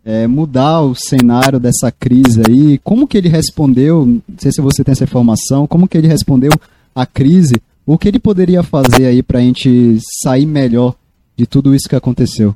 é, 0.04 0.28
mudar 0.28 0.82
o 0.82 0.94
cenário 0.94 1.58
dessa 1.58 1.90
crise 1.90 2.42
aí? 2.48 2.78
Como 2.78 3.08
que 3.08 3.18
ele 3.18 3.28
respondeu? 3.28 4.06
Não 4.06 4.22
sei 4.38 4.52
se 4.52 4.60
você 4.60 4.84
tem 4.84 4.92
essa 4.92 5.02
informação. 5.02 5.66
Como 5.66 5.88
que 5.88 5.98
ele 5.98 6.06
respondeu 6.06 6.52
à 6.94 7.04
crise? 7.04 7.60
O 7.84 7.98
que 7.98 8.06
ele 8.06 8.20
poderia 8.20 8.62
fazer 8.62 9.06
aí 9.06 9.20
para 9.20 9.40
a 9.40 9.42
gente 9.42 9.98
sair 10.22 10.46
melhor 10.46 10.94
de 11.36 11.44
tudo 11.44 11.74
isso 11.74 11.88
que 11.88 11.96
aconteceu? 11.96 12.54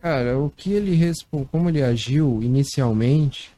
Cara, 0.00 0.38
o 0.38 0.50
que 0.56 0.72
ele 0.72 0.94
respondeu, 0.94 1.46
como 1.52 1.68
ele 1.68 1.82
agiu 1.82 2.42
inicialmente, 2.42 3.50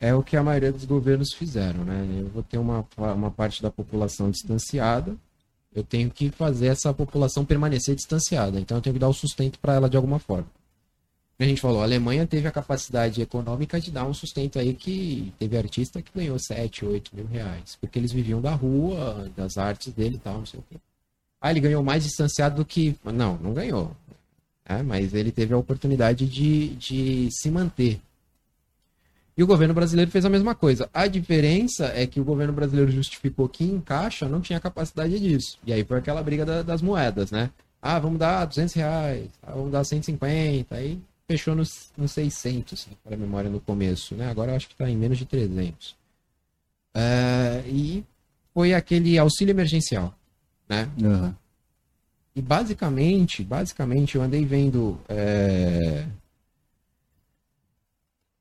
é 0.00 0.14
o 0.14 0.22
que 0.22 0.34
a 0.34 0.42
maioria 0.42 0.72
dos 0.72 0.86
governos 0.86 1.34
fizeram, 1.34 1.84
né? 1.84 2.06
Eu 2.20 2.30
vou 2.32 2.42
ter 2.42 2.56
uma, 2.56 2.86
uma 2.96 3.30
parte 3.30 3.62
da 3.62 3.70
população 3.70 4.30
distanciada 4.30 5.14
eu 5.74 5.84
tenho 5.84 6.10
que 6.10 6.30
fazer 6.30 6.66
essa 6.66 6.92
população 6.92 7.44
permanecer 7.44 7.94
distanciada. 7.94 8.60
Então 8.60 8.78
eu 8.78 8.82
tenho 8.82 8.94
que 8.94 9.00
dar 9.00 9.08
o 9.08 9.14
sustento 9.14 9.58
para 9.58 9.74
ela 9.74 9.88
de 9.88 9.96
alguma 9.96 10.18
forma. 10.18 10.46
A 11.38 11.44
gente 11.44 11.60
falou, 11.60 11.80
a 11.80 11.84
Alemanha 11.84 12.26
teve 12.26 12.46
a 12.46 12.52
capacidade 12.52 13.22
econômica 13.22 13.80
de 13.80 13.90
dar 13.90 14.04
um 14.04 14.12
sustento 14.12 14.58
aí 14.58 14.74
que 14.74 15.32
teve 15.38 15.56
artista 15.56 16.02
que 16.02 16.12
ganhou 16.14 16.38
7, 16.38 16.84
8 16.84 17.16
mil 17.16 17.26
reais. 17.26 17.78
Porque 17.80 17.98
eles 17.98 18.12
viviam 18.12 18.42
da 18.42 18.52
rua, 18.52 19.30
das 19.34 19.56
artes 19.56 19.90
dele 19.94 20.16
e 20.16 20.18
tal, 20.18 20.38
não 20.38 20.46
sei 20.46 20.60
o 20.60 20.64
quê. 20.68 20.76
Ah, 21.40 21.50
ele 21.50 21.60
ganhou 21.60 21.82
mais 21.82 22.04
distanciado 22.04 22.56
do 22.56 22.64
que. 22.64 22.94
Não, 23.02 23.38
não 23.38 23.54
ganhou. 23.54 23.96
É, 24.66 24.82
mas 24.82 25.14
ele 25.14 25.32
teve 25.32 25.54
a 25.54 25.56
oportunidade 25.56 26.26
de, 26.26 26.68
de 26.74 27.28
se 27.32 27.50
manter. 27.50 27.98
E 29.40 29.42
o 29.42 29.46
governo 29.46 29.72
brasileiro 29.72 30.10
fez 30.10 30.22
a 30.26 30.28
mesma 30.28 30.54
coisa. 30.54 30.90
A 30.92 31.06
diferença 31.06 31.86
é 31.94 32.06
que 32.06 32.20
o 32.20 32.24
governo 32.24 32.52
brasileiro 32.52 32.92
justificou 32.92 33.48
que 33.48 33.64
em 33.64 33.80
caixa 33.80 34.28
não 34.28 34.38
tinha 34.38 34.60
capacidade 34.60 35.18
disso. 35.18 35.58
E 35.64 35.72
aí 35.72 35.82
foi 35.82 35.96
aquela 35.96 36.22
briga 36.22 36.44
da, 36.44 36.60
das 36.60 36.82
moedas, 36.82 37.30
né? 37.30 37.48
Ah, 37.80 37.98
vamos 37.98 38.18
dar 38.18 38.44
200 38.44 38.74
reais, 38.74 39.30
ah, 39.42 39.52
vamos 39.52 39.72
dar 39.72 39.82
150, 39.82 40.74
aí 40.74 41.00
fechou 41.26 41.54
nos, 41.54 41.90
nos 41.96 42.12
600, 42.12 42.86
para 43.02 43.14
a 43.14 43.16
memória 43.16 43.48
no 43.48 43.60
começo, 43.60 44.14
né? 44.14 44.28
Agora 44.28 44.52
eu 44.52 44.56
acho 44.56 44.68
que 44.68 44.74
está 44.74 44.90
em 44.90 44.94
menos 44.94 45.16
de 45.16 45.24
300. 45.24 45.96
É, 46.92 47.64
e 47.66 48.04
foi 48.52 48.74
aquele 48.74 49.16
auxílio 49.16 49.52
emergencial, 49.52 50.14
né? 50.68 50.86
Uhum. 51.02 51.34
E 52.36 52.42
basicamente, 52.42 53.42
basicamente 53.42 54.16
eu 54.16 54.22
andei 54.22 54.44
vendo 54.44 55.00
é, 55.08 56.04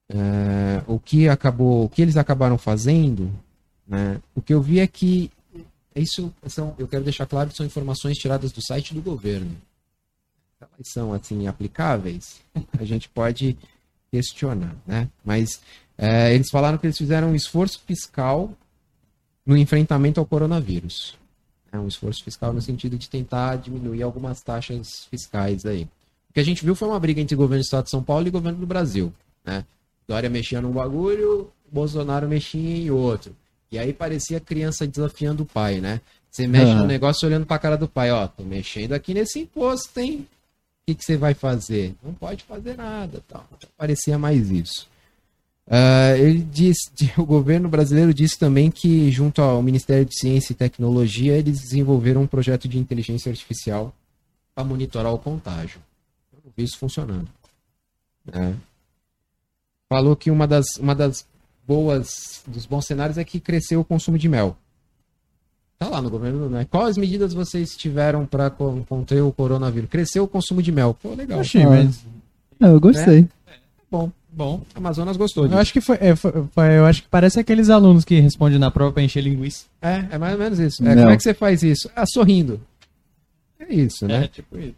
é, 0.09 0.81
o 0.87 0.99
que 0.99 1.29
acabou, 1.29 1.85
o 1.85 1.89
que 1.89 2.01
eles 2.01 2.17
acabaram 2.17 2.57
fazendo, 2.57 3.31
né? 3.87 4.19
O 4.35 4.41
que 4.41 4.53
eu 4.53 4.61
vi 4.61 4.79
é 4.79 4.87
que 4.87 5.31
isso 5.95 6.33
são, 6.47 6.75
eu 6.77 6.87
quero 6.87 7.03
deixar 7.03 7.25
claro 7.25 7.49
que 7.49 7.57
são 7.57 7.65
informações 7.65 8.17
tiradas 8.17 8.51
do 8.51 8.61
site 8.61 8.93
do 8.93 9.01
governo. 9.01 9.55
Elas 10.59 10.91
são 10.91 11.13
assim 11.13 11.47
aplicáveis, 11.47 12.41
a 12.77 12.83
gente 12.83 13.07
pode 13.09 13.57
questionar, 14.11 14.75
né? 14.85 15.07
Mas 15.23 15.61
é, 15.97 16.33
eles 16.33 16.49
falaram 16.49 16.77
que 16.77 16.87
eles 16.87 16.97
fizeram 16.97 17.29
um 17.29 17.35
esforço 17.35 17.79
fiscal 17.85 18.51
no 19.45 19.57
enfrentamento 19.57 20.19
ao 20.19 20.25
coronavírus. 20.25 21.15
É 21.71 21.79
um 21.79 21.87
esforço 21.87 22.23
fiscal 22.23 22.51
no 22.51 22.61
sentido 22.61 22.97
de 22.97 23.07
tentar 23.07 23.57
diminuir 23.57 24.01
algumas 24.01 24.41
taxas 24.41 25.05
fiscais 25.09 25.65
aí. 25.65 25.83
O 26.29 26.33
que 26.33 26.39
a 26.39 26.43
gente 26.43 26.63
viu 26.63 26.75
foi 26.75 26.87
uma 26.87 26.99
briga 26.99 27.21
entre 27.21 27.35
o 27.35 27.37
governo 27.37 27.61
do 27.61 27.65
Estado 27.65 27.85
de 27.85 27.91
São 27.91 28.03
Paulo 28.03 28.25
e 28.25 28.29
o 28.29 28.31
governo 28.31 28.59
do 28.59 28.65
Brasil, 28.65 29.13
né? 29.45 29.65
Dória 30.09 30.27
mexia 30.27 30.59
num 30.59 30.71
bagulho, 30.71 31.51
Bolsonaro 31.71 32.27
mexia 32.27 32.77
em 32.77 32.89
outro. 32.89 33.35
E 33.71 33.77
aí 33.77 33.93
parecia 33.93 34.39
criança 34.39 34.87
desafiando 34.87 35.43
o 35.43 35.45
pai, 35.45 35.79
né? 35.79 36.01
Você 36.31 36.47
mexe 36.47 36.73
no 36.73 36.87
negócio 36.87 37.27
olhando 37.27 37.45
pra 37.45 37.59
cara 37.59 37.77
do 37.77 37.87
pai, 37.87 38.11
ó, 38.11 38.27
tô 38.27 38.43
mexendo 38.43 38.93
aqui 38.93 39.13
nesse 39.13 39.37
imposto, 39.37 39.99
hein? 39.99 40.27
O 40.81 40.85
que, 40.87 40.95
que 40.95 41.05
você 41.05 41.15
vai 41.15 41.35
fazer? 41.35 41.93
Não 42.03 42.11
pode 42.11 42.43
fazer 42.43 42.75
nada, 42.75 43.23
tal. 43.27 43.47
Parecia 43.77 44.17
mais 44.17 44.49
isso. 44.49 44.87
Uh, 45.67 46.17
ele 46.17 46.39
disse, 46.39 46.89
o 47.15 47.23
governo 47.23 47.69
brasileiro 47.69 48.11
disse 48.11 48.39
também 48.39 48.71
que, 48.71 49.11
junto 49.11 49.43
ao 49.43 49.61
Ministério 49.61 50.05
de 50.05 50.19
Ciência 50.19 50.53
e 50.53 50.55
Tecnologia, 50.55 51.37
eles 51.37 51.61
desenvolveram 51.61 52.23
um 52.23 52.27
projeto 52.27 52.67
de 52.67 52.79
inteligência 52.79 53.29
artificial 53.29 53.93
para 54.55 54.63
monitorar 54.63 55.13
o 55.13 55.19
contágio. 55.19 55.79
Eu 56.33 56.39
não 56.45 56.51
vi 56.57 56.63
isso 56.63 56.79
funcionando. 56.79 57.29
Né? 58.25 58.55
Falou 59.89 60.15
que 60.15 60.29
uma 60.29 60.47
das, 60.47 60.65
uma 60.79 60.93
das 60.93 61.25
boas, 61.67 62.41
dos 62.47 62.65
bons 62.65 62.85
cenários 62.85 63.17
é 63.17 63.23
que 63.23 63.39
cresceu 63.39 63.81
o 63.81 63.85
consumo 63.85 64.17
de 64.17 64.29
mel. 64.29 64.55
Tá 65.79 65.87
lá 65.87 66.01
no 66.01 66.09
governo, 66.09 66.49
né? 66.49 66.67
Quais 66.69 66.97
medidas 66.97 67.33
vocês 67.33 67.75
tiveram 67.75 68.25
para 68.25 68.49
conter 68.49 69.21
o 69.21 69.31
coronavírus? 69.31 69.89
Cresceu 69.89 70.25
o 70.25 70.27
consumo 70.27 70.61
de 70.61 70.71
mel. 70.71 70.93
Pô, 71.01 71.13
legal. 71.15 71.39
Achei, 71.39 71.65
mas... 71.65 72.05
É, 72.61 72.67
eu 72.67 72.79
gostei. 72.79 73.27
É? 73.47 73.53
Bom, 73.89 74.11
bom. 74.29 74.61
Amazonas 74.75 75.15
gostou 75.15 75.45
disso. 75.45 75.55
Eu 75.55 75.61
acho 75.61 75.71
que 75.71 75.79
foi, 75.79 75.97
é, 76.01 76.15
foi, 76.15 76.33
foi, 76.51 76.77
eu 76.77 76.85
acho 76.85 77.03
que 77.03 77.07
parece 77.07 77.39
aqueles 77.39 77.69
alunos 77.69 78.03
que 78.03 78.19
respondem 78.19 78.59
na 78.59 78.69
prova 78.69 78.91
para 78.91 79.03
encher 79.03 79.23
linguiça. 79.23 79.65
É, 79.81 80.05
é 80.11 80.17
mais 80.17 80.33
ou 80.33 80.39
menos 80.39 80.59
isso. 80.59 80.85
É, 80.85 80.95
como 80.95 81.09
é 81.09 81.17
que 81.17 81.23
você 81.23 81.33
faz 81.33 81.63
isso? 81.63 81.89
Ah, 81.95 82.05
sorrindo. 82.05 82.59
É 83.57 83.73
isso, 83.73 84.05
né? 84.05 84.25
É, 84.25 84.27
tipo 84.27 84.57
isso. 84.57 84.75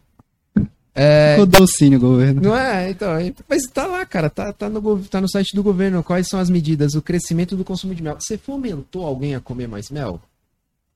É... 0.93 1.33
Ficou 1.33 1.45
docinho 1.45 1.97
o 1.97 2.01
governo. 2.01 2.41
Não 2.41 2.57
é? 2.57 2.89
Então, 2.89 3.09
mas 3.47 3.63
tá 3.63 3.87
lá, 3.87 4.05
cara, 4.05 4.29
tá, 4.29 4.51
tá, 4.51 4.69
no, 4.69 5.03
tá 5.05 5.21
no 5.21 5.29
site 5.29 5.55
do 5.55 5.63
governo. 5.63 6.03
Quais 6.03 6.27
são 6.27 6.39
as 6.39 6.49
medidas? 6.49 6.95
O 6.95 7.01
crescimento 7.01 7.55
do 7.55 7.63
consumo 7.63 7.95
de 7.95 8.03
mel. 8.03 8.17
Você 8.19 8.37
fomentou 8.37 9.05
alguém 9.05 9.35
a 9.35 9.39
comer 9.39 9.67
mais 9.67 9.89
mel? 9.89 10.21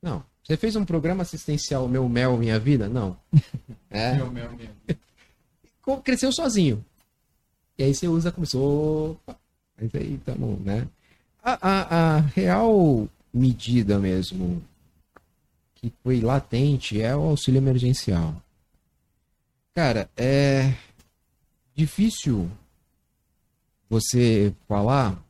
Não. 0.01 0.23
Você 0.43 0.57
fez 0.57 0.75
um 0.75 0.85
programa 0.85 1.23
assistencial 1.23 1.87
Meu 1.87 2.07
Mel, 2.07 2.37
Minha 2.37 2.59
Vida? 2.59 2.87
Não. 2.87 3.17
É. 3.89 4.15
Meu 4.15 4.29
Mel, 4.29 4.51
Minha 4.51 4.69
Vida. 4.87 4.99
Cresceu 6.03 6.29
sozinho. 6.33 6.83
E 7.77 7.83
aí 7.83 7.93
você 7.93 8.09
usa 8.09 8.29
como 8.29 8.45
se. 8.45 8.57
Opa, 8.57 9.37
mas 9.79 9.93
aí 9.95 10.19
tamo, 10.25 10.59
né? 10.65 10.85
A, 11.41 11.57
a, 11.61 12.15
a 12.15 12.19
real 12.19 13.07
medida 13.33 13.97
mesmo 13.97 14.61
que 15.75 15.93
foi 16.03 16.19
latente 16.19 17.01
é 17.01 17.15
o 17.15 17.21
auxílio 17.21 17.59
emergencial. 17.59 18.35
Cara, 19.75 20.09
é 20.15 20.73
difícil 21.75 22.49
você 23.89 24.55
falar 24.69 25.21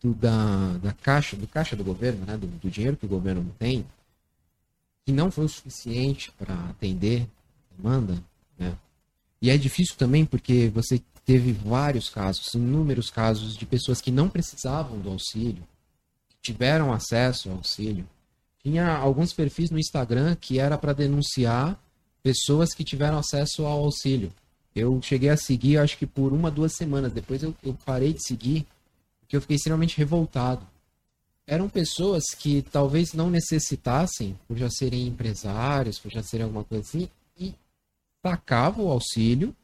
do, 0.00 0.14
da, 0.14 0.78
da 0.78 0.92
caixa, 0.94 1.36
do 1.36 1.46
caixa 1.46 1.76
do 1.76 1.84
governo, 1.84 2.24
né, 2.24 2.34
do, 2.38 2.46
do 2.46 2.70
dinheiro 2.70 2.96
que 2.96 3.04
o 3.04 3.10
governo 3.10 3.54
tem, 3.58 3.84
que 5.04 5.12
não 5.12 5.30
foi 5.30 5.44
o 5.44 5.48
suficiente 5.50 6.32
para 6.38 6.54
atender 6.70 7.28
a 7.70 7.76
demanda, 7.76 8.24
né? 8.58 8.74
E 9.42 9.50
é 9.50 9.58
difícil 9.58 9.94
também 9.96 10.24
porque 10.24 10.70
você 10.70 11.02
teve 11.26 11.52
vários 11.52 12.08
casos, 12.08 12.54
inúmeros 12.54 13.10
casos 13.10 13.54
de 13.54 13.66
pessoas 13.66 14.00
que 14.00 14.10
não 14.10 14.30
precisavam 14.30 14.98
do 14.98 15.10
auxílio, 15.10 15.62
que 16.26 16.36
tiveram 16.40 16.90
acesso 16.90 17.50
ao 17.50 17.56
auxílio. 17.56 18.08
Tinha 18.62 18.96
alguns 18.96 19.34
perfis 19.34 19.70
no 19.70 19.78
Instagram 19.78 20.34
que 20.36 20.58
era 20.58 20.78
para 20.78 20.94
denunciar 20.94 21.78
pessoas 22.22 22.74
que 22.74 22.84
tiveram 22.84 23.18
acesso 23.18 23.64
ao 23.64 23.84
auxílio. 23.84 24.32
Eu 24.74 25.00
cheguei 25.02 25.28
a 25.30 25.36
seguir, 25.36 25.78
acho 25.78 25.98
que 25.98 26.06
por 26.06 26.32
uma, 26.32 26.50
duas 26.50 26.74
semanas. 26.74 27.12
Depois 27.12 27.42
eu, 27.42 27.54
eu 27.62 27.76
parei 27.84 28.12
de 28.12 28.24
seguir, 28.24 28.66
porque 29.20 29.36
eu 29.36 29.40
fiquei 29.40 29.56
extremamente 29.56 29.96
revoltado. 29.98 30.66
Eram 31.46 31.68
pessoas 31.68 32.22
que 32.38 32.62
talvez 32.62 33.12
não 33.12 33.28
necessitassem, 33.28 34.38
por 34.46 34.56
já 34.56 34.70
serem 34.70 35.08
empresários, 35.08 35.98
por 35.98 36.10
já 36.10 36.22
serem 36.22 36.44
alguma 36.44 36.62
coisa 36.62 36.84
assim, 36.86 37.08
e 37.38 37.54
sacavam 38.24 38.86
o 38.86 38.92
auxílio, 38.92 39.54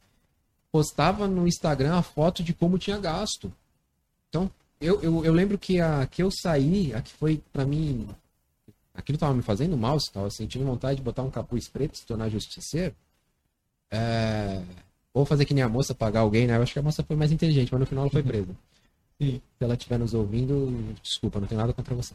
postava 0.71 1.27
no 1.27 1.47
Instagram 1.47 1.95
a 1.95 2.01
foto 2.01 2.43
de 2.43 2.53
como 2.53 2.77
tinha 2.77 2.97
gasto. 2.97 3.53
Então, 4.27 4.51
eu, 4.81 5.01
eu, 5.01 5.23
eu 5.23 5.33
lembro 5.33 5.57
que 5.57 5.79
a 5.79 6.05
que 6.05 6.21
eu 6.21 6.29
saí, 6.29 6.93
a 6.93 7.01
que 7.01 7.13
foi 7.13 7.41
para 7.53 7.65
mim 7.65 8.07
aquilo 8.97 9.15
estava 9.15 9.33
me 9.33 9.43
fazendo 9.43 9.77
mal, 9.77 9.95
estava 9.95 10.29
sentindo 10.29 10.65
vontade 10.65 10.97
de 10.97 11.03
botar 11.03 11.21
um 11.21 11.29
capuz 11.29 11.69
preto 11.69 11.93
e 11.93 11.97
se 11.99 12.05
tornar 12.05 12.29
justiceiro, 12.29 12.93
é... 13.91 14.61
ou 15.13 15.23
fazer 15.23 15.45
que 15.45 15.53
nem 15.53 15.63
a 15.63 15.69
moça 15.69 15.93
pagar 15.93 16.21
alguém, 16.21 16.47
né? 16.47 16.57
Eu 16.57 16.63
acho 16.63 16.73
que 16.73 16.79
a 16.79 16.81
moça 16.83 17.03
foi 17.03 17.15
mais 17.15 17.31
inteligente, 17.31 17.71
mas 17.71 17.79
no 17.79 17.85
final 17.85 18.03
ela 18.05 18.11
foi 18.11 18.23
presa. 18.23 18.49
Sim. 19.21 19.41
Se 19.57 19.63
ela 19.63 19.75
estiver 19.75 19.97
nos 19.97 20.13
ouvindo, 20.13 20.95
desculpa, 21.01 21.39
não 21.39 21.47
tenho 21.47 21.61
nada 21.61 21.73
contra 21.73 21.95
você. 21.95 22.13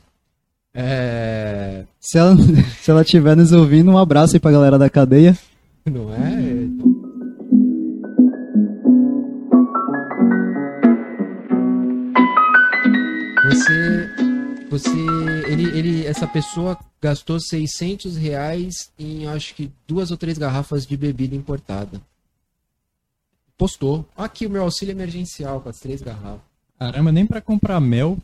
É... 0.75 1.85
Se 2.01 2.19
ela 2.19 2.37
se 2.81 2.91
ela 2.91 3.03
estiver 3.03 3.37
nos 3.37 3.53
ouvindo, 3.53 3.91
um 3.91 3.99
abraço 3.99 4.35
aí 4.35 4.41
pra 4.41 4.51
galera 4.51 4.79
da 4.79 4.91
cadeia. 4.91 5.39
Não 5.87 6.13
é? 6.15 6.69
Você 13.49 14.33
você, 14.73 14.89
ele, 15.53 15.79
ele, 15.79 16.07
essa 16.07 16.27
pessoa 16.27 16.79
gastou 17.01 17.39
600 17.39 18.17
reais 18.17 18.91
em 18.99 19.27
acho 19.27 19.55
que 19.55 19.71
duas 19.87 20.11
ou 20.11 20.17
três 20.17 20.39
garrafas 20.39 20.87
de 20.87 20.97
bebida 20.97 21.35
importada. 21.35 22.01
Postou. 23.57 24.07
Aqui 24.17 24.47
o 24.47 24.51
meu 24.51 24.63
auxílio 24.63 24.93
emergencial 24.93 25.61
com 25.61 25.69
as 25.69 25.79
três 25.79 26.01
garrafas. 26.01 26.41
Caramba, 26.79 27.13
nem 27.13 27.27
para 27.27 27.41
comprar 27.41 27.81
mel. 27.81 28.17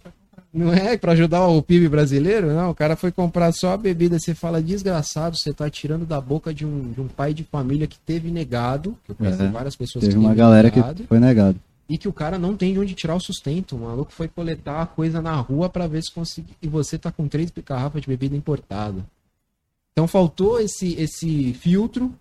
Não 0.53 0.72
é 0.72 0.97
para 0.97 1.12
ajudar 1.12 1.47
o 1.47 1.62
PIB 1.62 1.89
brasileiro, 1.89 2.53
não. 2.53 2.70
O 2.70 2.74
cara 2.74 2.97
foi 2.97 3.12
comprar 3.12 3.53
só 3.53 3.72
a 3.74 3.76
bebida. 3.76 4.18
Você 4.18 4.35
fala, 4.35 4.62
desgraçado, 4.62 5.37
você 5.37 5.53
tá 5.53 5.68
tirando 5.68 6.07
da 6.07 6.20
boca 6.20 6.55
de 6.55 6.64
um, 6.64 6.91
de 6.91 7.01
um 7.01 7.07
pai 7.07 7.35
de 7.35 7.45
família 7.45 7.87
que 7.87 7.99
teve 7.99 8.31
negado. 8.31 8.97
Que 9.05 9.12
eu 9.12 9.14
conheço 9.14 9.43
é, 9.43 9.49
várias 9.49 9.76
pessoas 9.76 10.05
teve 10.05 10.14
que 10.14 10.18
uma 10.18 10.35
galera 10.35 10.70
negado. 10.70 11.03
que 11.03 11.07
foi 11.07 11.20
negado 11.20 11.61
e 11.89 11.97
que 11.97 12.09
o 12.09 12.12
cara 12.12 12.39
não 12.39 12.57
tem 12.57 12.74
de 12.74 12.78
onde 12.78 12.95
tirar 12.95 13.14
o 13.14 13.20
sustento. 13.20 13.74
O 13.74 13.80
maluco 13.80 14.12
foi 14.12 14.28
coletar 14.28 14.82
a 14.82 14.86
coisa 14.86 15.22
na 15.22 15.34
rua 15.36 15.70
para 15.70 15.86
ver 15.86 16.03
se 16.03 16.12
conseguir. 16.12 16.55
E 16.61 16.68
você 16.68 16.99
tá 16.99 17.11
com 17.11 17.26
três 17.26 17.51
garrafas 17.51 18.03
de 18.03 18.09
bebida 18.09 18.36
importada. 18.36 19.05
Então 19.93 20.07
faltou 20.07 20.61
esse, 20.61 20.95
esse 20.95 21.55
filtro, 21.55 22.14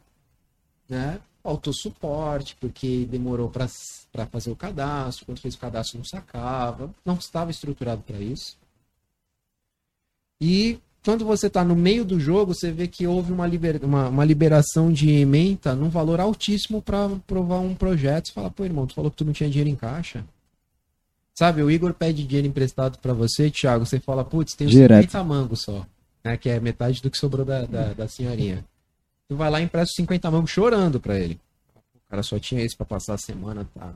né? 0.88 1.20
Faltou 1.43 1.74
suporte, 1.74 2.55
porque 2.59 3.05
demorou 3.05 3.49
para 3.49 3.68
fazer 4.32 4.51
o 4.51 4.55
cadastro. 4.55 5.26
Quando 5.26 5.39
fez 5.39 5.55
o 5.55 5.59
cadastro, 5.59 5.97
não 5.97 6.05
sacava. 6.05 6.93
Não 7.05 7.15
estava 7.15 7.51
estruturado 7.51 8.01
para 8.01 8.20
isso. 8.20 8.57
E 10.39 10.80
quando 11.08 11.24
você 11.24 11.49
tá 11.49 11.64
no 11.64 11.74
meio 11.74 12.03
do 12.03 12.20
jogo, 12.20 12.53
você 12.53 12.70
vê 12.70 12.86
que 12.86 13.08
houve 13.08 13.32
uma, 13.32 13.47
liber, 13.47 13.80
uma, 13.82 14.10
uma 14.10 14.26
liberação 14.26 14.91
de 14.91 15.10
ementa 15.10 15.74
num 15.74 15.88
valor 15.88 16.20
altíssimo 16.20 16.82
para 16.82 17.08
provar 17.26 17.60
um 17.60 17.74
projeto. 17.74 18.28
Você 18.28 18.34
fala, 18.34 18.51
pô, 18.51 18.66
irmão, 18.66 18.86
tu 18.86 18.93
falou 18.93 19.10
que 19.10 19.16
tu 19.16 19.24
não 19.24 19.32
tinha 19.32 19.49
dinheiro 19.49 19.70
em 19.70 19.76
caixa. 19.76 20.26
Sabe, 21.34 21.64
o 21.64 21.72
Igor 21.72 21.93
pede 21.93 22.26
dinheiro 22.26 22.49
emprestado 22.49 22.97
para 22.97 23.14
você, 23.14 23.49
Thiago, 23.49 23.86
você 23.86 24.01
fala, 24.01 24.26
putz, 24.26 24.53
tem 24.53 24.68
uns 24.68 24.74
Direto. 24.74 25.03
50 25.03 25.24
mangos 25.24 25.62
só, 25.62 25.86
né, 26.26 26.36
que 26.36 26.49
é 26.49 26.60
metade 26.60 27.01
do 27.01 27.10
que 27.10 27.18
sobrou 27.18 27.45
da, 27.45 27.64
da, 27.64 27.93
da 27.93 28.08
senhorinha. 28.10 28.66
Tu 29.30 29.36
vai 29.38 29.49
lá 29.49 29.62
e 29.62 29.64
empresta 29.64 29.91
os 29.91 29.95
50 29.95 30.30
mangos 30.30 30.51
chorando 30.51 30.99
pra 30.99 31.18
ele. 31.18 31.39
O 31.95 32.10
cara 32.10 32.22
só 32.22 32.38
tinha 32.38 32.62
esse 32.62 32.76
pra 32.76 32.86
passar 32.86 33.14
a 33.14 33.18
semana, 33.18 33.66
tá? 33.74 33.93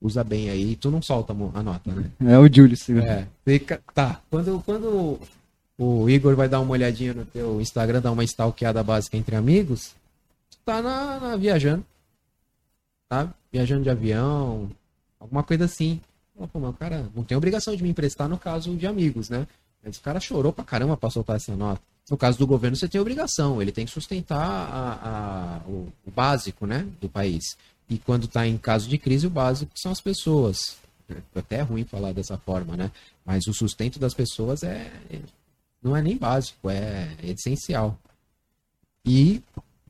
Usa 0.00 0.22
bem 0.22 0.48
aí, 0.48 0.76
tu 0.76 0.92
não 0.92 1.02
solta 1.02 1.32
a 1.32 1.60
nota, 1.60 1.90
né? 1.90 2.08
É 2.20 2.38
o 2.38 2.46
Júlio. 2.46 2.76
sim. 2.76 3.00
É, 3.00 3.26
fica, 3.44 3.82
tá. 3.92 4.20
Quando, 4.30 4.62
quando 4.64 5.18
o 5.78 6.08
Igor 6.08 6.34
vai 6.36 6.48
dar 6.48 6.60
uma 6.60 6.72
olhadinha 6.72 7.14
no 7.14 7.24
teu 7.24 7.60
Instagram, 7.60 8.00
dar 8.00 8.12
uma 8.12 8.24
stalkeada 8.24 8.82
básica 8.82 9.16
entre 9.16 9.34
amigos, 9.36 9.94
tu 10.50 10.58
tá 10.64 10.80
na, 10.82 11.18
na- 11.20 11.36
viajando. 11.36 11.84
Tá? 13.08 13.32
Viajando 13.52 13.82
de 13.82 13.90
avião, 13.90 14.70
alguma 15.20 15.42
coisa 15.42 15.64
assim. 15.66 16.00
Pô, 16.34 16.58
mas 16.58 16.70
o 16.70 16.72
cara 16.74 17.06
não 17.14 17.22
tem 17.22 17.36
obrigação 17.36 17.76
de 17.76 17.82
me 17.82 17.90
emprestar 17.90 18.28
no 18.28 18.38
caso 18.38 18.74
de 18.74 18.86
amigos, 18.86 19.28
né? 19.28 19.46
Mas 19.84 19.96
o 19.98 20.00
cara 20.00 20.18
chorou 20.20 20.52
pra 20.52 20.64
caramba 20.64 20.96
pra 20.96 21.10
soltar 21.10 21.36
essa 21.36 21.54
nota. 21.54 21.80
No 22.10 22.16
caso 22.16 22.38
do 22.38 22.46
governo, 22.46 22.76
você 22.76 22.88
tem 22.88 23.00
obrigação. 23.00 23.60
Ele 23.60 23.70
tem 23.70 23.84
que 23.84 23.90
sustentar 23.92 24.38
a- 24.40 25.60
a- 25.64 25.68
o, 25.68 25.88
o 26.06 26.10
básico, 26.10 26.66
né? 26.66 26.86
Do 27.00 27.08
país. 27.08 27.56
E 27.88 27.98
quando 27.98 28.26
tá 28.26 28.46
em 28.46 28.56
caso 28.56 28.88
de 28.88 28.96
crise, 28.96 29.26
o 29.26 29.30
básico 29.30 29.72
são 29.76 29.92
as 29.92 30.00
pessoas. 30.00 30.76
Até 31.34 31.56
é 31.56 31.62
ruim 31.62 31.84
falar 31.84 32.12
dessa 32.12 32.38
forma, 32.38 32.76
né? 32.76 32.90
Mas 33.24 33.46
o 33.46 33.52
sustento 33.52 33.98
das 33.98 34.14
pessoas 34.14 34.62
é 34.62 34.90
não 35.82 35.96
é 35.96 36.02
nem 36.02 36.16
básico, 36.16 36.70
é 36.70 37.08
essencial. 37.22 37.98
E 39.04 39.42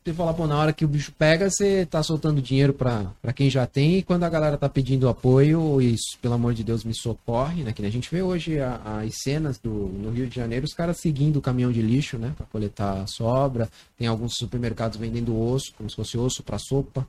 você 0.04 0.12
fala, 0.12 0.34
pô, 0.34 0.46
na 0.48 0.58
hora 0.58 0.72
que 0.72 0.84
o 0.84 0.88
bicho 0.88 1.12
pega, 1.12 1.48
você 1.48 1.86
tá 1.86 2.02
soltando 2.02 2.42
dinheiro 2.42 2.72
pra 2.72 3.12
pra 3.22 3.32
quem 3.32 3.48
já 3.48 3.66
tem, 3.66 3.98
e 3.98 4.02
quando 4.02 4.24
a 4.24 4.28
galera 4.28 4.58
tá 4.58 4.68
pedindo 4.68 5.08
apoio, 5.08 5.80
isso, 5.80 6.18
pelo 6.20 6.34
amor 6.34 6.54
de 6.54 6.64
Deus, 6.64 6.82
me 6.82 6.92
socorre, 6.94 7.62
né? 7.62 7.72
Que 7.72 7.84
a 7.86 7.90
gente 7.90 8.10
vê 8.10 8.20
hoje 8.22 8.58
a- 8.58 8.80
as 9.04 9.12
cenas 9.22 9.58
do, 9.58 9.70
no 9.70 10.10
Rio 10.10 10.26
de 10.26 10.34
Janeiro, 10.34 10.64
os 10.64 10.74
caras 10.74 10.96
seguindo 10.98 11.36
o 11.36 11.42
caminhão 11.42 11.70
de 11.70 11.80
lixo, 11.82 12.18
né? 12.18 12.32
Pra 12.36 12.46
coletar 12.46 13.02
a 13.02 13.06
sobra. 13.06 13.68
Tem 13.96 14.08
alguns 14.08 14.34
supermercados 14.36 14.96
vendendo 14.98 15.38
osso, 15.40 15.72
como 15.76 15.88
se 15.88 15.94
fosse 15.96 16.18
osso 16.18 16.42
pra 16.42 16.58
sopa. 16.58 17.06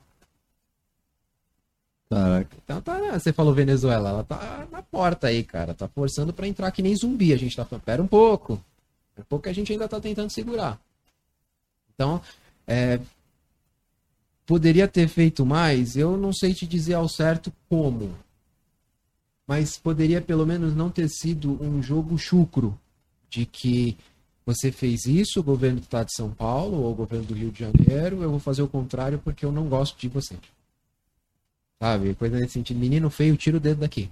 Caraca. 2.08 2.56
Então 2.64 2.80
tá, 2.80 2.98
né? 3.00 3.18
você 3.18 3.32
falou 3.32 3.52
Venezuela, 3.54 4.10
ela 4.10 4.22
tá 4.24 4.68
na 4.70 4.82
porta 4.82 5.26
aí, 5.28 5.42
cara. 5.42 5.74
Tá 5.74 5.88
forçando 5.88 6.32
pra 6.32 6.46
entrar 6.46 6.70
que 6.70 6.82
nem 6.82 6.94
zumbi. 6.94 7.32
A 7.32 7.36
gente 7.36 7.56
tá 7.56 7.64
falando, 7.64 7.82
pera 7.82 8.02
um 8.02 8.06
pouco. 8.06 8.62
Um 9.16 9.22
pouco 9.22 9.44
que 9.44 9.48
a 9.48 9.54
gente 9.54 9.72
ainda 9.72 9.88
tá 9.88 10.00
tentando 10.00 10.30
segurar. 10.30 10.80
Então, 11.94 12.20
é, 12.66 13.00
poderia 14.44 14.88
ter 14.88 15.08
feito 15.08 15.46
mais, 15.46 15.96
eu 15.96 16.16
não 16.16 16.32
sei 16.32 16.52
te 16.52 16.66
dizer 16.66 16.94
ao 16.94 17.08
certo 17.08 17.52
como. 17.68 18.14
Mas 19.46 19.78
poderia 19.78 20.20
pelo 20.20 20.46
menos 20.46 20.74
não 20.74 20.90
ter 20.90 21.08
sido 21.08 21.62
um 21.62 21.82
jogo 21.82 22.18
chucro 22.18 22.78
de 23.28 23.46
que 23.46 23.96
você 24.46 24.70
fez 24.70 25.06
isso, 25.06 25.40
o 25.40 25.42
governo 25.42 25.80
do 25.80 25.84
estado 25.84 26.06
de 26.06 26.14
São 26.14 26.30
Paulo 26.30 26.82
ou 26.82 26.92
o 26.92 26.94
governo 26.94 27.24
do 27.24 27.34
Rio 27.34 27.50
de 27.50 27.60
Janeiro, 27.60 28.22
eu 28.22 28.30
vou 28.30 28.38
fazer 28.38 28.62
o 28.62 28.68
contrário 28.68 29.18
porque 29.18 29.44
eu 29.44 29.52
não 29.52 29.68
gosto 29.68 29.98
de 29.98 30.08
você. 30.08 30.36
Sabe? 31.80 32.14
Coisa 32.14 32.38
nesse 32.38 32.54
sentido. 32.54 32.78
Menino 32.78 33.08
feio, 33.10 33.36
tira 33.36 33.56
o 33.56 33.60
dedo 33.60 33.80
daqui. 33.80 34.10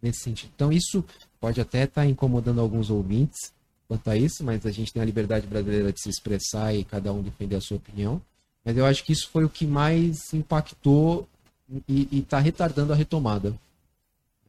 Nesse 0.00 0.20
sentido. 0.20 0.50
Então, 0.54 0.72
isso 0.72 1.04
pode 1.40 1.60
até 1.60 1.84
estar 1.84 2.06
incomodando 2.06 2.60
alguns 2.60 2.90
ouvintes 2.90 3.52
quanto 3.92 4.08
a 4.08 4.16
isso, 4.16 4.42
mas 4.42 4.64
a 4.64 4.70
gente 4.70 4.90
tem 4.90 5.02
a 5.02 5.04
liberdade 5.04 5.46
brasileira 5.46 5.92
de 5.92 6.00
se 6.00 6.08
expressar 6.08 6.74
e 6.74 6.82
cada 6.82 7.12
um 7.12 7.20
defender 7.20 7.56
a 7.56 7.60
sua 7.60 7.76
opinião. 7.76 8.22
Mas 8.64 8.74
eu 8.74 8.86
acho 8.86 9.04
que 9.04 9.12
isso 9.12 9.28
foi 9.28 9.44
o 9.44 9.50
que 9.50 9.66
mais 9.66 10.32
impactou 10.32 11.28
e 11.86 12.08
está 12.10 12.38
retardando 12.38 12.94
a 12.94 12.96
retomada. 12.96 13.54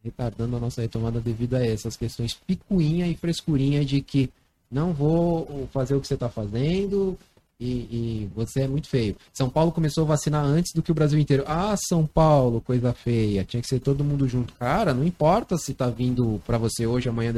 Retardando 0.01 0.55
a 0.55 0.59
nossa 0.61 0.81
retomada 0.81 1.19
devido 1.19 1.55
a 1.55 1.65
essas 1.65 1.97
questões 1.97 2.33
picuinha 2.33 3.05
e 3.05 3.17
frescurinha 3.17 3.83
de 3.83 4.01
que 4.01 4.29
não 4.71 4.93
vou 4.93 5.67
fazer 5.73 5.95
o 5.95 5.99
que 5.99 6.07
você 6.07 6.13
está 6.13 6.29
fazendo, 6.29 7.17
e, 7.59 7.65
e 7.65 8.31
você 8.35 8.61
é 8.61 8.67
muito 8.67 8.87
feio. 8.87 9.15
São 9.33 9.49
Paulo 9.49 9.71
começou 9.71 10.03
a 10.03 10.07
vacinar 10.07 10.43
antes 10.43 10.73
do 10.73 10.81
que 10.81 10.91
o 10.91 10.95
Brasil 10.95 11.19
inteiro. 11.19 11.43
Ah, 11.47 11.75
São 11.77 12.05
Paulo, 12.05 12.59
coisa 12.61 12.93
feia. 12.93 13.43
Tinha 13.43 13.61
que 13.61 13.67
ser 13.67 13.79
todo 13.79 14.03
mundo 14.03 14.27
junto. 14.27 14.53
Cara, 14.53 14.93
não 14.93 15.03
importa 15.03 15.57
se 15.57 15.73
tá 15.73 15.89
vindo 15.89 16.41
pra 16.45 16.57
você 16.57 16.85
hoje, 16.85 17.07
amanhã. 17.07 17.33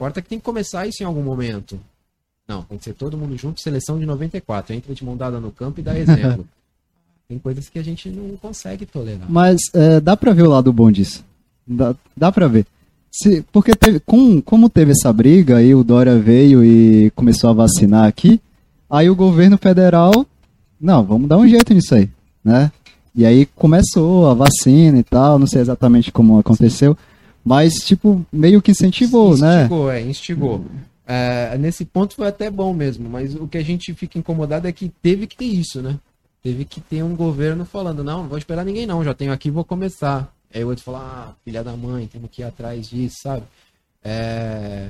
Importa 0.00 0.22
que 0.22 0.30
tem 0.30 0.38
que 0.38 0.44
começar 0.46 0.86
isso 0.86 1.02
em 1.02 1.06
algum 1.06 1.22
momento. 1.22 1.78
Não, 2.48 2.62
tem 2.62 2.78
que 2.78 2.84
ser 2.84 2.94
todo 2.94 3.18
mundo 3.18 3.36
junto. 3.36 3.60
Seleção 3.60 3.98
de 3.98 4.06
94. 4.06 4.74
Entra 4.74 4.94
de 4.94 5.04
mão 5.04 5.14
dada 5.14 5.38
no 5.38 5.52
campo 5.52 5.78
e 5.78 5.82
dá 5.82 5.92
exemplo. 6.00 6.46
tem 7.28 7.38
coisas 7.38 7.68
que 7.68 7.78
a 7.78 7.84
gente 7.84 8.08
não 8.08 8.34
consegue 8.38 8.86
tolerar. 8.86 9.30
Mas 9.30 9.60
é, 9.74 10.00
dá 10.00 10.16
pra 10.16 10.32
ver 10.32 10.44
o 10.44 10.48
lado 10.48 10.72
bom 10.72 10.90
disso. 10.90 11.22
Dá, 11.66 11.94
dá 12.16 12.32
pra 12.32 12.48
ver. 12.48 12.64
Se, 13.12 13.42
porque 13.52 13.76
teve, 13.76 14.00
com, 14.00 14.40
como 14.40 14.70
teve 14.70 14.92
essa 14.92 15.12
briga, 15.12 15.58
aí 15.58 15.74
o 15.74 15.84
Dória 15.84 16.18
veio 16.18 16.64
e 16.64 17.10
começou 17.10 17.50
a 17.50 17.52
vacinar 17.52 18.06
aqui, 18.06 18.40
aí 18.88 19.10
o 19.10 19.14
governo 19.14 19.58
federal, 19.58 20.24
não, 20.80 21.04
vamos 21.04 21.28
dar 21.28 21.36
um 21.36 21.46
jeito 21.46 21.74
nisso 21.74 21.94
aí, 21.94 22.08
né? 22.42 22.72
E 23.14 23.26
aí 23.26 23.44
começou 23.44 24.30
a 24.30 24.34
vacina 24.34 24.98
e 24.98 25.02
tal, 25.02 25.38
não 25.38 25.46
sei 25.46 25.60
exatamente 25.60 26.10
como 26.10 26.38
aconteceu, 26.38 26.96
mas 27.44 27.74
tipo, 27.84 28.24
meio 28.32 28.60
que 28.62 28.70
incentivou, 28.70 29.36
né? 29.36 29.62
instigou, 29.62 29.90
é, 29.90 30.00
instigou. 30.00 30.64
É, 31.06 31.58
nesse 31.58 31.84
ponto 31.84 32.14
foi 32.14 32.28
até 32.28 32.48
bom 32.50 32.72
mesmo, 32.72 33.08
mas 33.08 33.34
o 33.34 33.48
que 33.48 33.58
a 33.58 33.64
gente 33.64 33.92
fica 33.94 34.18
incomodado 34.18 34.68
é 34.68 34.72
que 34.72 34.88
teve 35.02 35.26
que 35.26 35.36
ter 35.36 35.46
isso, 35.46 35.82
né? 35.82 35.98
Teve 36.42 36.64
que 36.64 36.80
ter 36.80 37.02
um 37.02 37.16
governo 37.16 37.64
falando, 37.64 38.04
não, 38.04 38.22
não 38.22 38.28
vou 38.28 38.38
esperar 38.38 38.64
ninguém 38.64 38.86
não, 38.86 39.02
já 39.04 39.12
tenho 39.12 39.32
aqui, 39.32 39.50
vou 39.50 39.64
começar. 39.64 40.32
Aí 40.54 40.64
o 40.64 40.68
outro 40.68 40.84
fala, 40.84 40.98
ah, 41.00 41.34
filha 41.44 41.62
da 41.62 41.76
mãe, 41.76 42.06
temos 42.06 42.30
que 42.30 42.42
ir 42.42 42.44
atrás 42.44 42.88
disso, 42.88 43.16
sabe? 43.22 43.42
É, 44.02 44.88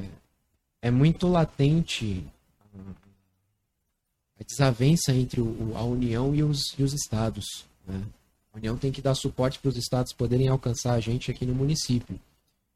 é 0.83 0.91
muito 0.91 1.27
latente 1.27 2.23
a 4.39 4.45
desavença 4.47 5.13
entre 5.13 5.41
o- 5.41 5.73
a 5.75 5.83
União 5.83 6.35
e 6.35 6.43
os, 6.43 6.75
e 6.79 6.83
os 6.83 6.93
estados. 6.93 7.65
Né? 7.87 8.01
A 8.53 8.59
União 8.59 8.77
tem 8.77 8.91
que 8.93 9.03
dar 9.03 9.15
suporte 9.15 9.59
para 9.59 9.69
os 9.69 9.77
estados 9.77 10.13
poderem 10.13 10.49
alcançar 10.49 10.95
a 10.95 11.01
gente 11.01 11.31
aqui 11.31 11.45
no 11.45 11.55
município. 11.55 12.19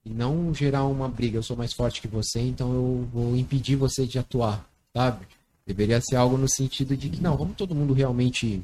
E 0.04 0.10
não 0.10 0.54
gerar 0.54 0.84
uma 0.84 1.08
briga, 1.08 1.38
eu 1.38 1.42
sou 1.42 1.56
mais 1.56 1.72
forte 1.72 2.00
que 2.00 2.08
você, 2.08 2.40
então 2.40 2.72
eu 2.72 3.08
vou 3.12 3.36
impedir 3.36 3.76
você 3.76 4.06
de 4.06 4.18
atuar, 4.18 4.68
sabe? 4.94 5.26
Deveria 5.66 6.00
ser 6.00 6.16
algo 6.16 6.36
no 6.36 6.48
sentido 6.48 6.94
de 6.96 7.08
que, 7.08 7.22
não, 7.22 7.36
vamos 7.36 7.56
todo 7.56 7.74
mundo 7.74 7.94
realmente 7.94 8.62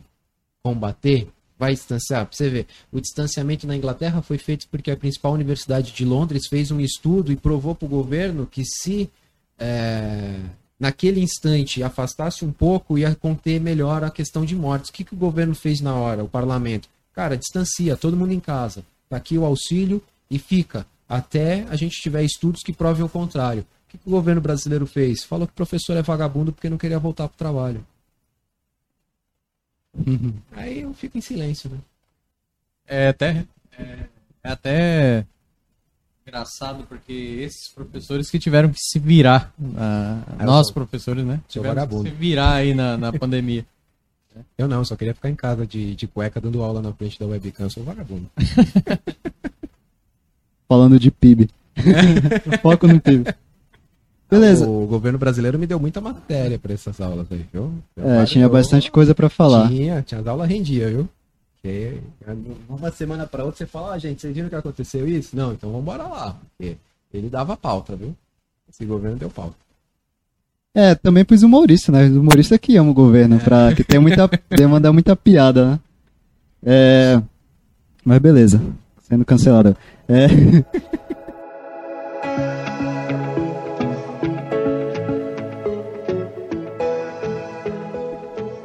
combater, 0.62 1.28
vai 1.58 1.72
distanciar. 1.72 2.26
Pra 2.26 2.36
você 2.36 2.50
ver, 2.50 2.66
o 2.92 3.00
distanciamento 3.00 3.66
na 3.66 3.74
Inglaterra 3.74 4.20
foi 4.20 4.36
feito 4.36 4.68
porque 4.68 4.90
a 4.90 4.96
principal 4.96 5.32
universidade 5.32 5.92
de 5.92 6.04
Londres 6.04 6.46
fez 6.46 6.70
um 6.70 6.80
estudo 6.80 7.32
e 7.32 7.36
provou 7.36 7.74
para 7.74 7.86
o 7.86 7.88
governo 7.88 8.46
que 8.46 8.62
se 8.64 9.10
é, 9.58 10.40
naquele 10.78 11.20
instante 11.20 11.82
afastasse 11.82 12.44
um 12.44 12.50
pouco, 12.52 12.96
ia 12.96 13.14
conter 13.14 13.60
melhor 13.60 14.02
a 14.02 14.10
questão 14.10 14.44
de 14.44 14.56
mortes. 14.56 14.88
O 14.88 14.92
que, 14.92 15.04
que 15.04 15.14
o 15.14 15.18
governo 15.18 15.54
fez 15.54 15.80
na 15.80 15.94
hora, 15.94 16.24
o 16.24 16.28
parlamento? 16.28 16.88
Cara, 17.12 17.36
distancia, 17.36 17.96
todo 17.96 18.16
mundo 18.16 18.32
em 18.32 18.40
casa. 18.40 18.82
Tá 19.08 19.16
aqui 19.16 19.36
o 19.36 19.44
auxílio 19.44 20.02
e 20.30 20.38
fica 20.38 20.86
até 21.10 21.66
a 21.68 21.74
gente 21.74 22.00
tiver 22.00 22.22
estudos 22.22 22.62
que 22.62 22.72
provem 22.72 23.04
o 23.04 23.08
contrário. 23.08 23.62
O 23.62 23.90
que, 23.90 23.98
que 23.98 24.06
o 24.06 24.12
governo 24.12 24.40
brasileiro 24.40 24.86
fez? 24.86 25.24
Falou 25.24 25.44
que 25.44 25.52
o 25.52 25.56
professor 25.56 25.96
é 25.96 26.02
vagabundo 26.02 26.52
porque 26.52 26.70
não 26.70 26.78
queria 26.78 27.00
voltar 27.00 27.26
pro 27.26 27.36
trabalho. 27.36 27.84
Aí 30.52 30.82
eu 30.82 30.94
fico 30.94 31.18
em 31.18 31.20
silêncio, 31.20 31.68
né? 31.68 31.78
É 32.86 33.08
até, 33.08 33.44
é, 33.76 34.06
é 34.44 34.50
até 34.52 35.26
engraçado 36.24 36.84
porque 36.84 37.12
esses 37.12 37.68
professores 37.68 38.30
que 38.30 38.38
tiveram 38.38 38.70
que 38.70 38.78
se 38.78 39.00
virar, 39.00 39.52
eu 40.38 40.46
nós 40.46 40.70
professores, 40.70 41.24
né? 41.24 41.40
Tiveram 41.48 41.88
que 41.88 42.02
se 42.02 42.10
virar 42.10 42.54
aí 42.54 42.72
na, 42.72 42.96
na 42.96 43.12
pandemia. 43.12 43.66
Eu 44.56 44.68
não, 44.68 44.84
só 44.84 44.94
queria 44.94 45.12
ficar 45.12 45.28
em 45.28 45.34
casa 45.34 45.66
de, 45.66 45.96
de 45.96 46.06
cueca 46.06 46.40
dando 46.40 46.62
aula 46.62 46.80
na 46.80 46.92
frente 46.92 47.18
da 47.18 47.26
webcam. 47.26 47.66
Eu 47.66 47.70
sou 47.70 47.82
vagabundo. 47.82 48.30
Falando 50.70 51.00
de 51.00 51.10
PIB. 51.10 51.50
Foco 52.62 52.86
no 52.86 53.00
PIB. 53.00 53.34
Beleza. 54.30 54.68
O 54.68 54.86
governo 54.86 55.18
brasileiro 55.18 55.58
me 55.58 55.66
deu 55.66 55.80
muita 55.80 56.00
matéria 56.00 56.60
pra 56.60 56.72
essas 56.72 57.00
aulas 57.00 57.26
aí, 57.28 57.44
viu? 57.52 57.72
É, 57.96 58.24
tinha 58.24 58.44
Eu- 58.44 58.50
bastante 58.50 58.88
coisa 58.88 59.12
pra 59.12 59.28
falar. 59.28 59.66
Tinha, 59.66 60.00
tinha 60.02 60.20
as 60.20 60.26
aulas 60.28 60.48
rendia, 60.48 60.88
viu? 60.88 61.08
Que 61.60 61.98
uma 62.68 62.92
semana 62.92 63.26
pra 63.26 63.42
outra 63.44 63.58
você 63.58 63.66
fala, 63.66 63.94
ah, 63.94 63.98
gente, 63.98 64.20
vocês 64.20 64.32
viram 64.32 64.48
que 64.48 64.54
aconteceu 64.54 65.08
isso? 65.08 65.34
Não, 65.36 65.52
então 65.52 65.70
vamos 65.70 65.82
embora 65.82 66.04
lá. 66.04 66.36
Porque 66.56 66.76
ele 67.12 67.28
dava 67.28 67.56
pauta, 67.56 67.96
viu? 67.96 68.14
Esse 68.72 68.84
governo 68.84 69.16
deu 69.16 69.28
pauta. 69.28 69.56
É, 70.72 70.94
também 70.94 71.24
pros 71.24 71.42
humoristas, 71.42 71.92
né? 71.92 72.04
Os 72.06 72.16
humoristas 72.16 72.56
que 72.58 72.76
amam 72.76 72.92
o 72.92 72.94
governo, 72.94 73.40
pra, 73.40 73.74
que 73.74 73.82
tem 73.82 73.98
muita, 73.98 74.30
demanda 74.48 74.92
muita 74.92 75.16
piada, 75.16 75.72
né? 75.72 75.80
É, 76.64 77.20
mas 78.04 78.20
beleza, 78.20 78.62
sendo 79.08 79.24
cancelado. 79.24 79.76
É. 80.10 80.26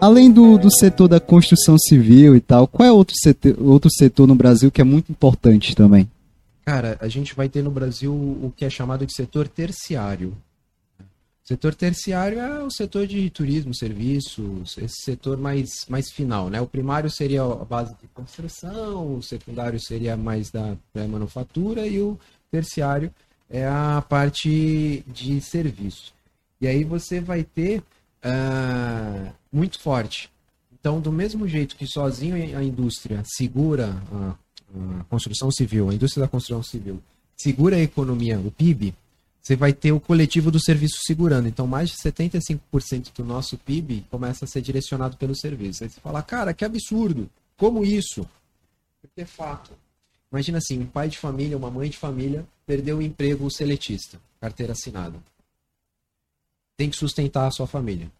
Além 0.01 0.31
do, 0.31 0.57
do 0.57 0.69
setor 0.71 1.07
da 1.07 1.19
construção 1.19 1.77
civil 1.77 2.35
e 2.35 2.41
tal, 2.41 2.67
qual 2.67 2.87
é 2.87 2.91
outro 2.91 3.15
setor, 3.15 3.55
outro 3.59 3.89
setor 3.91 4.27
no 4.27 4.35
Brasil 4.35 4.71
que 4.71 4.81
é 4.81 4.83
muito 4.83 5.11
importante 5.11 5.75
também? 5.75 6.09
Cara, 6.65 6.97
a 6.99 7.07
gente 7.07 7.35
vai 7.35 7.47
ter 7.47 7.63
no 7.63 7.69
Brasil 7.69 8.11
o 8.11 8.51
que 8.55 8.65
é 8.65 8.69
chamado 8.69 9.05
de 9.05 9.13
setor 9.13 9.47
terciário, 9.47 10.33
Setor 11.45 11.75
terciário 11.75 12.39
é 12.39 12.63
o 12.63 12.71
setor 12.71 13.05
de 13.05 13.29
turismo, 13.29 13.71
serviços, 13.71 14.75
esse 14.79 15.03
setor 15.03 15.37
mais, 15.37 15.85
mais 15.87 16.11
final, 16.11 16.49
né? 16.49 16.59
O 16.59 16.65
primário 16.65 17.07
seria 17.07 17.43
a 17.43 17.63
base 17.63 17.93
de 18.01 18.07
construção, 18.15 19.17
o 19.17 19.21
secundário 19.21 19.79
seria 19.79 20.17
mais 20.17 20.49
da, 20.49 20.75
manufatura 21.07 21.85
e 21.85 22.01
o 22.01 22.19
terciário 22.49 23.13
é 23.47 23.63
a 23.63 24.03
parte 24.09 25.05
de 25.05 25.39
serviço. 25.39 26.15
E 26.59 26.65
aí 26.65 26.83
você 26.83 27.19
vai 27.19 27.43
ter 27.43 27.83
uh, 28.23 29.31
muito 29.53 29.79
forte. 29.79 30.31
Então, 30.73 30.99
do 30.99 31.11
mesmo 31.11 31.47
jeito 31.47 31.75
que 31.75 31.85
sozinho 31.85 32.57
a 32.57 32.63
indústria 32.63 33.21
segura 33.23 34.01
a, 34.11 34.35
a 34.99 35.03
construção 35.03 35.51
civil, 35.51 35.91
a 35.91 35.93
indústria 35.93 36.25
da 36.25 36.27
construção 36.27 36.63
civil 36.63 36.99
segura 37.37 37.75
a 37.75 37.81
economia, 37.81 38.39
o 38.39 38.49
PIB, 38.49 38.95
você 39.45 39.55
vai 39.55 39.71
ter 39.71 39.91
o 39.91 39.99
coletivo 39.99 40.49
do 40.49 40.59
serviço 40.59 41.01
segurando. 41.05 41.47
Então, 41.47 41.67
mais 41.67 41.91
de 41.91 41.97
75% 41.97 43.13
do 43.15 43.23
nosso 43.23 43.59
PIB 43.59 44.03
começa 44.09 44.43
a 44.43 44.47
ser 44.47 44.59
direcionado 44.59 45.17
pelo 45.17 45.35
serviço. 45.35 45.83
Aí 45.83 45.89
você 45.89 46.01
fala, 46.01 46.23
cara, 46.23 46.51
que 46.51 46.65
absurdo! 46.65 47.29
Como 47.55 47.85
isso? 47.85 48.27
Porque 48.99 49.21
é 49.21 49.25
fato. 49.25 49.71
Imagina 50.31 50.57
assim, 50.57 50.79
um 50.79 50.87
pai 50.87 51.09
de 51.09 51.19
família, 51.19 51.55
uma 51.55 51.69
mãe 51.69 51.91
de 51.91 51.97
família, 51.97 52.43
perdeu 52.65 52.97
o 52.97 53.01
emprego 53.03 53.47
seletista, 53.51 54.19
carteira 54.41 54.73
assinada. 54.73 55.19
Tem 56.75 56.89
que 56.89 56.97
sustentar 56.97 57.45
a 57.45 57.51
sua 57.51 57.67
família. 57.67 58.11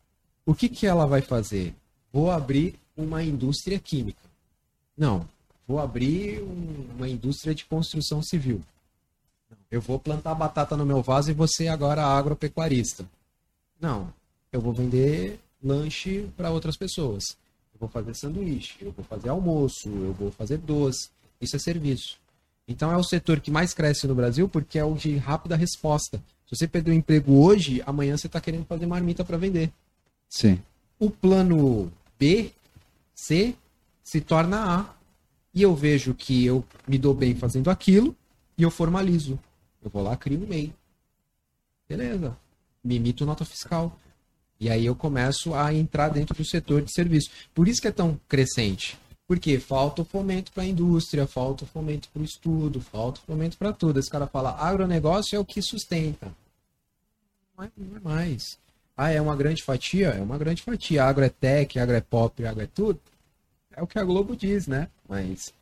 O 0.45 0.53
que, 0.53 0.69
que 0.69 0.85
ela 0.85 1.07
vai 1.07 1.21
fazer? 1.21 1.73
Vou 2.13 2.29
abrir 2.29 2.75
uma 2.95 3.23
indústria 3.23 3.79
química. 3.79 4.21
Não, 4.95 5.27
vou 5.67 5.79
abrir 5.79 6.43
um, 6.43 6.85
uma 6.95 7.09
indústria 7.09 7.55
de 7.55 7.65
construção 7.65 8.21
civil. 8.21 8.61
Eu 9.75 9.81
vou 9.81 9.99
plantar 9.99 10.33
batata 10.33 10.77
no 10.77 10.85
meu 10.85 11.01
vaso 11.01 11.29
e 11.29 11.33
você 11.33 11.67
agora 11.67 12.01
agropecuarista. 12.01 13.05
Não, 13.77 14.07
eu 14.49 14.61
vou 14.61 14.71
vender 14.71 15.37
lanche 15.61 16.29
para 16.37 16.49
outras 16.49 16.77
pessoas. 16.77 17.25
Eu 17.73 17.81
vou 17.81 17.89
fazer 17.89 18.13
sanduíche, 18.13 18.77
eu 18.79 18.93
vou 18.93 19.03
fazer 19.03 19.27
almoço, 19.27 19.89
eu 19.89 20.13
vou 20.13 20.31
fazer 20.31 20.59
doce. 20.59 21.09
Isso 21.41 21.57
é 21.57 21.59
serviço. 21.59 22.17
Então 22.65 22.89
é 22.89 22.95
o 22.95 23.03
setor 23.03 23.41
que 23.41 23.51
mais 23.51 23.73
cresce 23.73 24.07
no 24.07 24.15
Brasil 24.15 24.47
porque 24.47 24.79
é 24.79 24.85
o 24.85 24.93
de 24.93 25.17
rápida 25.17 25.57
resposta. 25.57 26.23
Se 26.47 26.55
você 26.55 26.69
perdeu 26.69 26.93
o 26.93 26.97
emprego 26.97 27.43
hoje, 27.43 27.83
amanhã 27.85 28.15
você 28.15 28.27
está 28.27 28.39
querendo 28.39 28.63
fazer 28.63 28.85
marmita 28.85 29.25
para 29.25 29.35
vender. 29.35 29.73
Sim. 30.29 30.57
O 30.97 31.11
plano 31.11 31.91
B, 32.17 32.53
C, 33.13 33.53
se 34.01 34.21
torna 34.21 34.79
A. 34.79 34.95
E 35.53 35.61
eu 35.61 35.75
vejo 35.75 36.13
que 36.13 36.45
eu 36.45 36.63
me 36.87 36.97
dou 36.97 37.13
bem 37.13 37.35
fazendo 37.35 37.69
aquilo 37.69 38.15
e 38.57 38.63
eu 38.63 38.71
formalizo. 38.71 39.37
Eu 39.85 39.91
vou 39.91 40.01
lá, 40.01 40.17
crio 40.17 40.43
um 40.43 40.47
MEI. 40.47 40.73
Beleza. 41.87 42.35
Me 42.83 42.95
imito 42.95 43.23
nota 43.23 43.45
fiscal. 43.45 43.95
E 44.59 44.67
aí 44.67 44.83
eu 44.83 44.95
começo 44.95 45.53
a 45.53 45.71
entrar 45.71 46.09
dentro 46.09 46.35
do 46.35 46.43
setor 46.43 46.81
de 46.81 46.91
serviço. 46.91 47.29
Por 47.53 47.67
isso 47.67 47.79
que 47.79 47.87
é 47.87 47.91
tão 47.91 48.19
crescente. 48.27 48.97
Porque 49.27 49.59
falta 49.59 50.01
o 50.01 50.05
fomento 50.05 50.51
para 50.51 50.63
a 50.63 50.65
indústria, 50.65 51.27
falta 51.27 51.65
o 51.65 51.67
fomento 51.67 52.09
para 52.09 52.23
o 52.23 52.25
estudo, 52.25 52.81
falta 52.81 53.19
o 53.19 53.23
fomento 53.23 53.57
para 53.57 53.71
tudo. 53.71 53.99
Esse 53.99 54.09
cara 54.09 54.25
fala, 54.25 54.55
agronegócio 54.59 55.35
é 55.35 55.39
o 55.39 55.45
que 55.45 55.61
sustenta. 55.61 56.33
Não 57.55 57.65
é, 57.65 57.71
não 57.77 57.97
é, 57.97 57.99
mais. 57.99 58.57
Ah, 58.97 59.11
é 59.11 59.21
uma 59.21 59.35
grande 59.35 59.61
fatia? 59.61 60.09
É 60.09 60.21
uma 60.21 60.37
grande 60.39 60.63
fatia. 60.63 61.03
Agro 61.03 61.23
é 61.23 61.29
tech, 61.29 61.77
agro 61.77 61.95
é 61.95 62.01
pop, 62.01 62.43
agro 62.43 62.63
é 62.63 62.67
tudo. 62.67 62.99
É 63.71 63.83
o 63.83 63.87
que 63.87 63.99
a 63.99 64.03
Globo 64.03 64.35
diz, 64.35 64.65
né? 64.65 64.89
Mas 65.07 65.53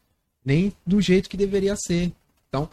nem 0.46 0.74
do 0.88 1.02
jeito 1.02 1.30
que 1.30 1.36
deveria 1.36 1.76
ser. 1.76 2.14
Então, 2.48 2.70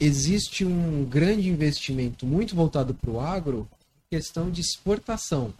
existe 0.00 0.64
um 0.64 1.04
grande 1.04 1.48
investimento 1.48 2.26
muito 2.26 2.56
voltado 2.56 2.94
para 2.94 3.10
o 3.10 3.20
agro, 3.20 3.68
questão 4.08 4.50
de 4.50 4.62
exportação. 4.62 5.52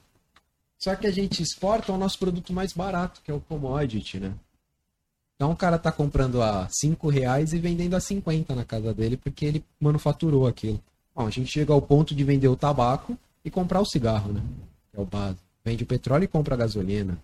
Só 0.79 0.97
que 0.97 1.07
a 1.07 1.11
gente 1.11 1.43
exporta 1.43 1.93
o 1.93 1.99
nosso 1.99 2.19
produto 2.19 2.53
mais 2.53 2.73
barato, 2.73 3.21
que 3.23 3.31
é 3.31 3.35
o 3.35 3.41
commodity, 3.41 4.19
né? 4.19 4.33
Então 5.37 5.53
o 5.53 5.57
cara 5.57 5.79
tá 5.79 5.93
comprando 5.93 6.43
a 6.43 6.69
5 6.71 7.09
reais 7.09 7.53
e 7.53 7.59
vendendo 7.59 7.95
a 7.95 8.01
50 8.01 8.55
na 8.55 8.65
casa 8.65 8.93
dele 8.93 9.17
porque 9.17 9.45
ele 9.45 9.65
manufaturou 9.79 10.47
aquilo. 10.47 10.83
Bom, 11.15 11.27
a 11.27 11.31
gente 11.31 11.51
chega 11.51 11.73
ao 11.73 11.83
ponto 11.83 12.15
de 12.15 12.25
vender 12.25 12.49
o 12.49 12.57
tabaco 12.57 13.17
e 13.45 13.51
comprar 13.51 13.81
o 13.81 13.87
cigarro, 13.87 14.33
né? 14.33 14.43
Que 14.91 14.99
é 14.99 15.03
o 15.03 15.05
base. 15.05 15.39
Vende 15.65 15.85
o 15.85 15.87
petróleo 15.87 16.25
e 16.25 16.29
compra 16.29 16.55
a 16.55 16.59
gasolina. 16.59 17.19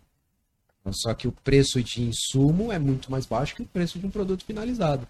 Só 0.93 1.13
que 1.15 1.27
o 1.27 1.33
preço 1.33 1.83
de 1.83 2.03
insumo 2.03 2.71
é 2.71 2.79
muito 2.79 3.11
mais 3.11 3.27
baixo 3.27 3.57
que 3.57 3.63
o 3.63 3.67
preço 3.67 3.99
de 3.99 4.07
um 4.07 4.11
produto 4.11 4.45
finalizado. 4.45 5.07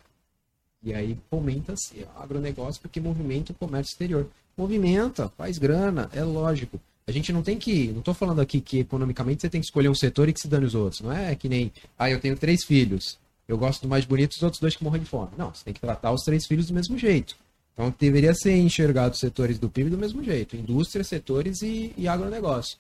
E 0.86 0.94
aí 0.94 1.18
fomenta-se 1.28 2.06
agronegócio 2.16 2.80
porque 2.80 3.00
movimenta 3.00 3.50
o 3.50 3.56
comércio 3.56 3.90
exterior. 3.90 4.28
Movimenta, 4.56 5.28
faz 5.36 5.58
grana, 5.58 6.08
é 6.12 6.22
lógico. 6.22 6.80
A 7.08 7.10
gente 7.10 7.32
não 7.32 7.42
tem 7.42 7.58
que. 7.58 7.88
Não 7.88 7.98
estou 7.98 8.14
falando 8.14 8.40
aqui 8.40 8.60
que 8.60 8.78
economicamente 8.78 9.42
você 9.42 9.50
tem 9.50 9.60
que 9.60 9.66
escolher 9.66 9.88
um 9.88 9.94
setor 9.96 10.28
e 10.28 10.32
que 10.32 10.40
se 10.40 10.46
dane 10.46 10.64
os 10.64 10.76
outros. 10.76 11.00
Não 11.00 11.10
é 11.10 11.34
que 11.34 11.48
nem. 11.48 11.72
Ah, 11.98 12.08
eu 12.08 12.20
tenho 12.20 12.36
três 12.36 12.64
filhos. 12.64 13.18
Eu 13.48 13.58
gosto 13.58 13.82
do 13.82 13.88
mais 13.88 14.04
bonito 14.04 14.34
os 14.34 14.42
outros 14.44 14.60
dois 14.60 14.76
que 14.76 14.84
morrem 14.84 15.02
de 15.02 15.08
fome. 15.08 15.30
Não, 15.36 15.52
você 15.52 15.64
tem 15.64 15.74
que 15.74 15.80
tratar 15.80 16.12
os 16.12 16.22
três 16.22 16.46
filhos 16.46 16.68
do 16.68 16.74
mesmo 16.74 16.96
jeito. 16.96 17.36
Então 17.72 17.92
deveria 17.98 18.32
ser 18.32 18.56
enxergado 18.56 19.14
os 19.14 19.20
setores 19.20 19.58
do 19.58 19.68
PIB 19.68 19.90
do 19.90 19.98
mesmo 19.98 20.22
jeito: 20.22 20.56
indústria, 20.56 21.02
setores 21.02 21.62
e, 21.62 21.92
e 21.96 22.06
agronegócio. 22.06 22.78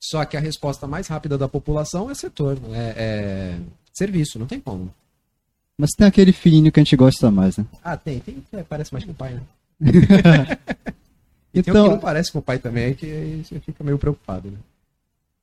Só 0.00 0.24
que 0.24 0.36
a 0.36 0.40
resposta 0.40 0.86
mais 0.86 1.08
rápida 1.08 1.36
da 1.36 1.48
população 1.48 2.10
é 2.10 2.14
setor, 2.14 2.58
é, 2.72 2.94
é 2.96 3.60
serviço, 3.92 4.38
não 4.38 4.46
tem 4.46 4.60
como. 4.60 4.92
Mas 5.78 5.90
tem 5.90 6.06
aquele 6.06 6.32
filhinho 6.32 6.70
que 6.70 6.78
a 6.78 6.82
gente 6.82 6.96
gosta 6.96 7.30
mais, 7.30 7.56
né? 7.56 7.64
Ah, 7.82 7.96
tem. 7.96 8.20
tem 8.20 8.36
parece 8.68 8.92
mais 8.92 9.04
com 9.04 9.10
o 9.10 9.14
pai, 9.14 9.34
né? 9.34 9.40
Então, 11.52 11.72
tem 11.74 11.82
um 11.82 11.84
que 11.84 11.90
não 11.90 11.98
parece 11.98 12.32
com 12.32 12.38
o 12.38 12.42
pai 12.42 12.58
também, 12.58 12.84
é 12.84 12.94
que 12.94 13.42
você 13.44 13.58
fica 13.60 13.82
meio 13.82 13.98
preocupado, 13.98 14.50
né? 14.50 14.58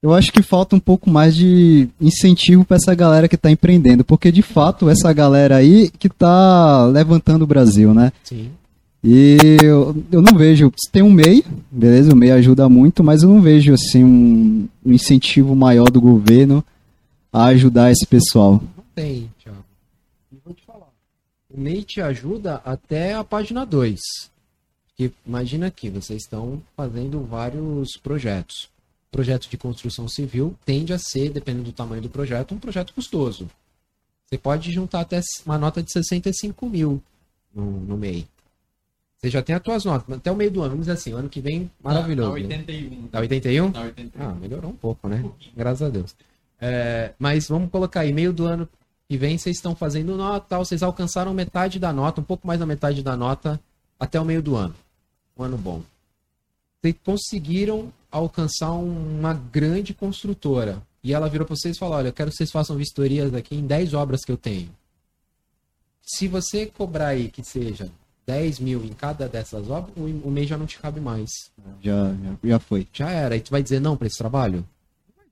Eu 0.01 0.13
acho 0.13 0.31
que 0.31 0.41
falta 0.41 0.75
um 0.75 0.79
pouco 0.79 1.11
mais 1.11 1.35
de 1.35 1.87
incentivo 1.99 2.65
para 2.65 2.77
essa 2.77 2.95
galera 2.95 3.27
que 3.27 3.35
está 3.35 3.51
empreendendo, 3.51 4.03
porque 4.03 4.31
de 4.31 4.41
fato 4.41 4.89
essa 4.89 5.13
galera 5.13 5.57
aí 5.57 5.91
que 5.91 6.07
está 6.07 6.85
levantando 6.87 7.43
o 7.43 7.47
Brasil, 7.47 7.93
né? 7.93 8.11
Sim. 8.23 8.49
E 9.03 9.57
eu, 9.63 9.95
eu 10.11 10.21
não 10.21 10.37
vejo. 10.37 10.71
Tem 10.91 11.03
um 11.03 11.11
MEI, 11.11 11.43
beleza? 11.71 12.13
O 12.13 12.15
MEI 12.15 12.31
ajuda 12.31 12.67
muito, 12.67 13.03
mas 13.03 13.21
eu 13.21 13.29
não 13.29 13.41
vejo 13.41 13.73
assim 13.73 14.03
um, 14.03 14.67
um 14.83 14.91
incentivo 14.91 15.55
maior 15.55 15.89
do 15.91 16.01
governo 16.01 16.63
a 17.31 17.45
ajudar 17.45 17.91
esse 17.91 18.05
pessoal. 18.05 18.53
Não 18.53 18.83
tem, 18.95 19.29
Thiago. 19.39 19.63
E 20.31 20.37
vou 20.43 20.53
te 20.53 20.63
falar. 20.65 20.89
O 21.53 21.59
MEI 21.59 21.83
te 21.83 22.01
ajuda 22.01 22.61
até 22.63 23.13
a 23.13 23.23
página 23.23 23.65
2. 23.65 23.99
Porque 24.87 25.11
imagina 25.25 25.67
aqui, 25.67 25.89
vocês 25.89 26.23
estão 26.23 26.61
fazendo 26.75 27.21
vários 27.23 27.97
projetos. 27.97 28.69
Projeto 29.11 29.49
de 29.49 29.57
construção 29.57 30.07
civil 30.07 30.55
tende 30.65 30.93
a 30.93 30.97
ser, 30.97 31.29
dependendo 31.29 31.65
do 31.65 31.71
tamanho 31.73 32.01
do 32.01 32.09
projeto, 32.09 32.55
um 32.55 32.59
projeto 32.59 32.93
custoso. 32.93 33.49
Você 34.25 34.37
pode 34.37 34.71
juntar 34.71 35.01
até 35.01 35.19
uma 35.45 35.57
nota 35.57 35.83
de 35.83 35.91
65 35.91 36.69
mil 36.69 37.03
no, 37.53 37.65
no 37.81 37.97
MEI. 37.97 38.25
Você 39.17 39.29
já 39.29 39.41
tem 39.41 39.53
as 39.53 39.61
suas 39.61 39.85
notas, 39.85 40.17
até 40.17 40.31
o 40.31 40.35
meio 40.35 40.49
do 40.49 40.61
ano, 40.61 40.71
vamos 40.71 40.85
dizer 40.85 40.93
assim, 40.93 41.13
o 41.13 41.17
ano 41.17 41.29
que 41.29 41.41
vem, 41.41 41.69
maravilhoso. 41.83 42.29
Dá 42.29 42.33
81. 42.33 43.07
Dá 43.11 43.19
81? 43.19 43.71
Dá 43.71 43.81
81. 43.81 44.23
Ah, 44.23 44.33
melhorou 44.33 44.71
um 44.71 44.75
pouco, 44.75 45.07
né? 45.09 45.21
Um 45.23 45.31
Graças 45.55 45.81
a 45.81 45.89
Deus. 45.89 46.15
É, 46.59 47.13
mas 47.19 47.47
vamos 47.47 47.69
colocar 47.69 48.01
aí, 48.01 48.13
meio 48.13 48.31
do 48.31 48.45
ano 48.45 48.67
que 49.11 49.17
vem, 49.17 49.37
vocês 49.37 49.57
estão 49.57 49.75
fazendo 49.75 50.15
nota, 50.15 50.45
tal, 50.47 50.63
vocês 50.63 50.81
alcançaram 50.81 51.33
metade 51.33 51.77
da 51.77 51.91
nota, 51.91 52.21
um 52.21 52.23
pouco 52.23 52.47
mais 52.47 52.57
da 52.57 52.65
metade 52.65 53.03
da 53.03 53.17
nota 53.17 53.59
até 53.99 54.17
o 54.17 54.23
meio 54.23 54.41
do 54.41 54.55
ano 54.55 54.73
um 55.37 55.43
ano 55.43 55.57
bom. 55.57 55.83
Vocês 56.81 56.95
conseguiram 57.03 57.91
alcançar 58.09 58.71
uma 58.71 59.33
grande 59.33 59.93
construtora. 59.93 60.81
E 61.03 61.13
ela 61.13 61.27
virou 61.27 61.45
para 61.45 61.57
vocês 61.57 61.75
e 61.75 61.79
falou: 61.79 61.95
Olha, 61.95 62.07
eu 62.07 62.13
quero 62.13 62.31
que 62.31 62.37
vocês 62.37 62.51
façam 62.51 62.77
vistorias 62.77 63.33
aqui 63.33 63.53
em 63.53 63.67
10 63.67 63.93
obras 63.93 64.21
que 64.23 64.31
eu 64.31 64.37
tenho. 64.37 64.69
Se 66.01 66.29
você 66.29 66.65
cobrar 66.65 67.07
aí 67.07 67.27
que 67.27 67.43
seja 67.43 67.89
10 68.25 68.59
mil 68.59 68.85
em 68.85 68.93
cada 68.93 69.27
dessas 69.27 69.69
obras, 69.69 69.93
o 69.97 70.31
mês 70.31 70.47
já 70.47 70.57
não 70.57 70.65
te 70.65 70.79
cabe 70.79 71.01
mais. 71.01 71.29
Já, 71.81 72.13
já, 72.13 72.37
já 72.41 72.59
foi. 72.59 72.87
Já 72.93 73.09
era. 73.09 73.35
E 73.35 73.41
tu 73.41 73.51
vai 73.51 73.61
dizer 73.61 73.81
não 73.81 73.97
para 73.97 74.07
esse 74.07 74.17
trabalho? 74.17 74.65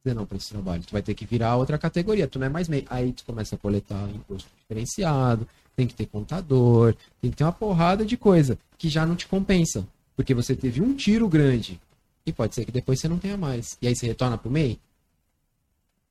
Dizer 0.03 0.15
não 0.15 0.25
para 0.25 0.37
esse 0.37 0.49
trabalho. 0.49 0.83
Tu 0.83 0.91
vai 0.91 1.01
ter 1.01 1.13
que 1.13 1.25
virar 1.25 1.55
outra 1.57 1.77
categoria. 1.77 2.27
Tu 2.27 2.39
não 2.39 2.47
é 2.47 2.49
mais 2.49 2.67
meio. 2.67 2.85
Aí 2.89 3.11
tu 3.11 3.25
começa 3.25 3.55
a 3.55 3.57
coletar 3.57 4.09
imposto 4.09 4.49
diferenciado, 4.61 5.47
tem 5.75 5.87
que 5.87 5.93
ter 5.93 6.05
contador, 6.05 6.95
tem 7.21 7.31
que 7.31 7.37
ter 7.37 7.43
uma 7.43 7.51
porrada 7.51 8.05
de 8.05 8.15
coisa 8.17 8.57
que 8.77 8.89
já 8.89 9.05
não 9.05 9.15
te 9.15 9.27
compensa. 9.27 9.85
Porque 10.15 10.33
você 10.33 10.55
teve 10.55 10.81
um 10.81 10.93
tiro 10.93 11.27
grande 11.27 11.79
e 12.25 12.33
pode 12.33 12.55
ser 12.55 12.65
que 12.65 12.71
depois 12.71 12.99
você 12.99 13.07
não 13.07 13.17
tenha 13.17 13.37
mais. 13.37 13.77
E 13.81 13.87
aí 13.87 13.95
você 13.95 14.07
retorna 14.07 14.37
para 14.37 14.49
o 14.49 14.51
MEI. 14.51 14.79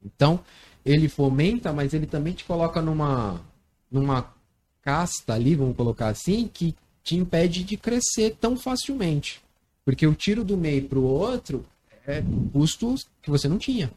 Então, 0.05 0.41
ele 0.85 1.09
fomenta, 1.09 1.73
mas 1.73 1.93
ele 1.93 2.07
também 2.07 2.33
te 2.33 2.45
coloca 2.45 2.81
numa, 2.81 3.41
numa 3.91 4.33
casta 4.83 5.35
ali, 5.35 5.55
vamos 5.55 5.77
colocar 5.77 6.09
assim, 6.09 6.49
que 6.53 6.75
te 7.03 7.17
impede 7.17 7.65
de 7.65 7.77
crescer 7.77 8.37
tão 8.41 8.57
facilmente. 8.57 9.43
Porque 9.85 10.07
o 10.07 10.15
tiro 10.15 10.45
do 10.45 10.57
MEI 10.57 10.83
para 10.83 10.99
o 10.99 11.05
outro 11.05 11.65
é 12.09 12.25
custos 12.53 13.07
que 13.23 13.31
você 13.31 13.47
não 13.47 13.59
tinha. 13.59 13.91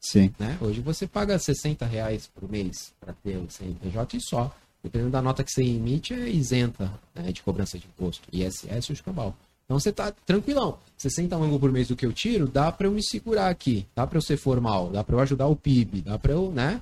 Sim. 0.00 0.32
né? 0.38 0.56
Hoje 0.60 0.80
você 0.80 1.06
paga 1.06 1.38
60 1.38 1.84
reais 1.84 2.30
por 2.32 2.48
mês 2.48 2.92
para 3.00 3.12
ter 3.14 3.36
o 3.36 3.50
CNPJ 3.50 4.16
e 4.16 4.20
só. 4.20 4.54
Dependendo 4.80 5.10
da 5.10 5.20
nota 5.20 5.42
que 5.42 5.50
você 5.50 5.64
emite, 5.64 6.14
é 6.14 6.28
isenta 6.28 6.92
né, 7.12 7.32
de 7.32 7.42
cobrança 7.42 7.76
de 7.76 7.86
imposto. 7.86 8.28
ISS 8.32 8.88
e 8.88 8.92
o 8.92 8.94
escambau. 8.94 9.34
Então 9.64 9.78
você 9.78 9.90
tá 9.90 10.12
tranquilão. 10.24 10.78
60 10.96 11.36
mangos 11.36 11.58
por 11.58 11.72
mês 11.72 11.88
do 11.88 11.96
que 11.96 12.06
eu 12.06 12.12
tiro, 12.12 12.46
dá 12.46 12.70
para 12.70 12.86
eu 12.86 12.92
me 12.92 13.02
segurar 13.02 13.48
aqui. 13.48 13.86
Dá 13.94 14.06
para 14.06 14.18
eu 14.18 14.22
ser 14.22 14.36
formal, 14.36 14.90
dá 14.90 15.02
para 15.02 15.16
eu 15.16 15.20
ajudar 15.20 15.48
o 15.48 15.56
PIB, 15.56 16.02
dá 16.02 16.16
para 16.16 16.32
eu, 16.32 16.52
né? 16.52 16.80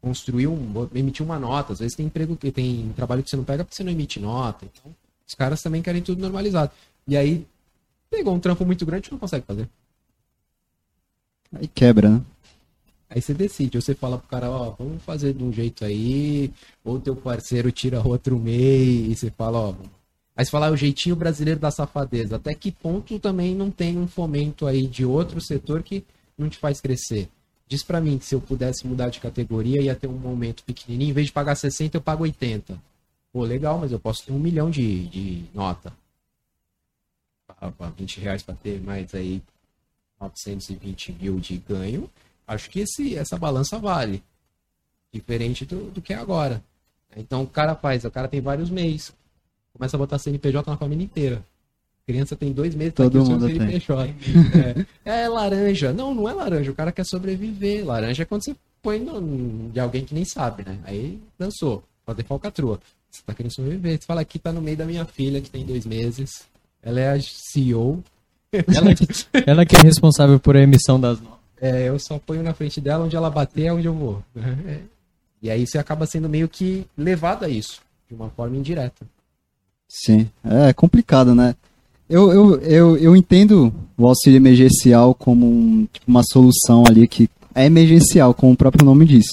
Construir 0.00 0.46
um. 0.46 0.88
emitir 0.94 1.24
uma 1.24 1.38
nota. 1.38 1.72
Às 1.72 1.78
vezes 1.78 1.96
tem 1.96 2.06
emprego 2.06 2.36
que 2.36 2.52
tem 2.52 2.92
trabalho 2.94 3.22
que 3.22 3.30
você 3.30 3.36
não 3.36 3.44
pega 3.44 3.64
porque 3.64 3.76
você 3.76 3.82
não 3.82 3.92
emite 3.92 4.20
nota. 4.20 4.66
Então, 4.66 4.94
os 5.26 5.34
caras 5.34 5.62
também 5.62 5.80
querem 5.80 6.02
tudo 6.02 6.20
normalizado. 6.20 6.70
E 7.06 7.16
aí, 7.16 7.46
pegou 8.10 8.34
um 8.34 8.40
trampo 8.40 8.64
muito 8.64 8.84
grande, 8.84 9.10
não 9.10 9.18
consegue 9.18 9.46
fazer. 9.46 9.68
Aí 11.52 11.66
quebra, 11.68 12.10
né? 12.10 12.22
Aí 13.10 13.22
você 13.22 13.32
decide, 13.32 13.80
você 13.80 13.94
fala 13.94 14.18
pro 14.18 14.28
cara, 14.28 14.50
ó, 14.50 14.70
vamos 14.78 15.02
fazer 15.02 15.32
de 15.32 15.42
um 15.42 15.50
jeito 15.50 15.82
aí, 15.84 16.52
ou 16.84 17.00
teu 17.00 17.16
parceiro 17.16 17.72
tira 17.72 18.06
outro 18.06 18.38
mês, 18.38 19.08
e 19.10 19.16
você 19.16 19.30
fala, 19.30 19.58
ó. 19.58 19.74
Aí 20.36 20.44
você 20.44 20.50
fala 20.50 20.66
"Ah, 20.68 20.70
o 20.70 20.76
jeitinho 20.76 21.16
brasileiro 21.16 21.58
da 21.58 21.70
safadeza. 21.70 22.36
Até 22.36 22.54
que 22.54 22.70
ponto 22.70 23.18
também 23.18 23.54
não 23.54 23.70
tem 23.70 23.98
um 23.98 24.06
fomento 24.06 24.66
aí 24.66 24.86
de 24.86 25.04
outro 25.04 25.40
setor 25.40 25.82
que 25.82 26.04
não 26.36 26.48
te 26.48 26.58
faz 26.58 26.80
crescer? 26.80 27.28
Diz 27.66 27.82
pra 27.82 28.00
mim 28.00 28.18
que 28.18 28.24
se 28.24 28.34
eu 28.34 28.40
pudesse 28.40 28.86
mudar 28.86 29.08
de 29.08 29.20
categoria, 29.20 29.82
ia 29.82 29.96
ter 29.96 30.06
um 30.06 30.12
momento 30.18 30.62
pequenininho, 30.64 31.10
em 31.10 31.12
vez 31.12 31.26
de 31.26 31.32
pagar 31.32 31.56
60, 31.56 31.96
eu 31.96 32.00
pago 32.00 32.22
80. 32.22 32.80
Pô, 33.32 33.42
legal, 33.42 33.78
mas 33.78 33.90
eu 33.90 33.98
posso 33.98 34.24
ter 34.24 34.32
um 34.32 34.38
milhão 34.38 34.70
de, 34.70 35.08
de 35.08 35.44
nota. 35.54 35.92
Ah, 37.60 37.70
pá, 37.72 37.90
20 37.90 38.20
reais 38.20 38.42
pra 38.42 38.54
ter 38.54 38.80
mais 38.80 39.14
aí 39.14 39.42
920 40.20 41.12
mil 41.12 41.38
de 41.38 41.56
ganho 41.58 42.10
acho 42.48 42.70
que 42.70 42.80
esse, 42.80 43.14
essa 43.14 43.36
balança 43.36 43.78
vale. 43.78 44.22
Diferente 45.12 45.64
do, 45.66 45.90
do 45.90 46.00
que 46.00 46.14
é 46.14 46.16
agora. 46.16 46.62
Então 47.16 47.42
o 47.42 47.46
cara 47.46 47.74
faz, 47.74 48.04
o 48.04 48.10
cara 48.10 48.26
tem 48.26 48.40
vários 48.40 48.70
meses. 48.70 49.12
Começa 49.72 49.96
a 49.96 49.98
botar 49.98 50.18
CNPJ 50.18 50.70
na 50.70 50.76
família 50.76 51.04
inteira. 51.04 51.44
A 52.02 52.06
criança 52.06 52.34
tem 52.34 52.52
dois 52.52 52.74
meses, 52.74 52.94
tá 52.94 53.04
Todo 53.04 53.24
mundo 53.24 53.46
tem. 53.46 53.58
CNPJ. 53.58 54.14
É. 55.04 55.22
É 55.24 55.28
laranja. 55.28 55.92
Não, 55.92 56.14
não 56.14 56.28
é 56.28 56.32
laranja. 56.32 56.70
O 56.70 56.74
cara 56.74 56.90
quer 56.90 57.04
sobreviver. 57.04 57.86
Laranja 57.86 58.22
é 58.22 58.26
quando 58.26 58.44
você 58.44 58.56
põe 58.82 58.98
no, 58.98 59.70
de 59.70 59.78
alguém 59.78 60.04
que 60.04 60.14
nem 60.14 60.24
sabe, 60.24 60.64
né? 60.64 60.78
Aí 60.84 61.20
dançou. 61.38 61.82
Pode 62.04 62.22
ter 62.22 62.26
falcatrua. 62.26 62.80
Você 63.10 63.22
tá 63.24 63.34
querendo 63.34 63.54
sobreviver. 63.54 63.98
Você 63.98 64.06
fala 64.06 64.20
aqui 64.20 64.38
tá 64.38 64.52
no 64.52 64.60
meio 64.60 64.76
da 64.76 64.84
minha 64.84 65.04
filha, 65.04 65.40
que 65.40 65.50
tem 65.50 65.64
dois 65.64 65.86
meses. 65.86 66.46
Ela 66.82 67.00
é 67.00 67.12
a 67.12 67.20
CEO. 67.20 68.02
Ela, 68.52 68.94
ela 69.46 69.66
que 69.66 69.76
é 69.76 69.80
responsável 69.80 70.38
por 70.40 70.56
a 70.56 70.62
emissão 70.62 70.98
das 70.98 71.20
notas. 71.20 71.38
É, 71.60 71.88
eu 71.88 71.98
só 71.98 72.18
ponho 72.18 72.42
na 72.42 72.54
frente 72.54 72.80
dela, 72.80 73.04
onde 73.04 73.16
ela 73.16 73.28
bater 73.30 73.66
é 73.66 73.72
onde 73.72 73.86
eu 73.86 73.94
vou. 73.94 74.22
É. 74.66 74.78
E 75.40 75.48
aí 75.50 75.64
você 75.66 75.78
acaba 75.78 76.04
sendo 76.04 76.28
meio 76.28 76.48
que 76.48 76.84
levado 76.96 77.44
a 77.44 77.48
isso, 77.48 77.80
de 78.08 78.14
uma 78.14 78.28
forma 78.30 78.56
indireta. 78.56 79.06
Sim. 79.88 80.28
É 80.44 80.72
complicado, 80.72 81.32
né? 81.32 81.54
Eu, 82.10 82.32
eu, 82.32 82.60
eu, 82.60 82.96
eu 82.96 83.16
entendo 83.16 83.72
o 83.96 84.08
auxílio 84.08 84.36
emergencial 84.36 85.14
como 85.14 85.46
um- 85.46 85.86
tipo, 85.92 86.06
uma 86.08 86.22
solução 86.24 86.82
ali 86.88 87.06
que 87.06 87.28
é 87.54 87.66
emergencial, 87.66 88.34
como 88.34 88.52
o 88.52 88.56
próprio 88.56 88.84
nome 88.84 89.04
diz. 89.04 89.26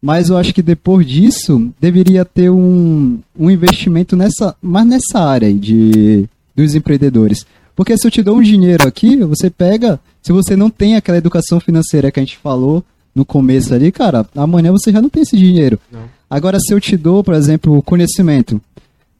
Mas 0.00 0.30
eu 0.30 0.36
acho 0.38 0.54
que 0.54 0.62
depois 0.62 1.06
disso 1.06 1.70
deveria 1.78 2.24
ter 2.24 2.48
um, 2.50 3.18
um 3.38 3.50
investimento 3.50 4.16
nessa, 4.16 4.56
mais 4.62 4.86
nessa 4.86 5.18
área 5.20 5.48
aí 5.48 5.58
de, 5.58 6.26
dos 6.56 6.74
empreendedores. 6.74 7.44
Porque 7.76 7.96
se 7.98 8.06
eu 8.06 8.10
te 8.10 8.22
dou 8.22 8.36
um 8.38 8.42
dinheiro 8.42 8.86
aqui, 8.86 9.16
você 9.24 9.50
pega. 9.50 9.98
Se 10.22 10.32
você 10.32 10.54
não 10.56 10.70
tem 10.70 10.96
aquela 10.96 11.18
educação 11.18 11.58
financeira 11.60 12.10
que 12.10 12.20
a 12.20 12.22
gente 12.22 12.38
falou 12.38 12.82
no 13.14 13.24
começo 13.24 13.74
ali, 13.74 13.90
cara, 13.92 14.26
amanhã 14.34 14.70
você 14.72 14.90
já 14.92 15.00
não 15.02 15.08
tem 15.08 15.22
esse 15.22 15.36
dinheiro. 15.36 15.78
Não. 15.90 16.02
Agora, 16.30 16.58
se 16.60 16.72
eu 16.72 16.80
te 16.80 16.96
dou, 16.96 17.22
por 17.22 17.34
exemplo, 17.34 17.80
conhecimento, 17.82 18.60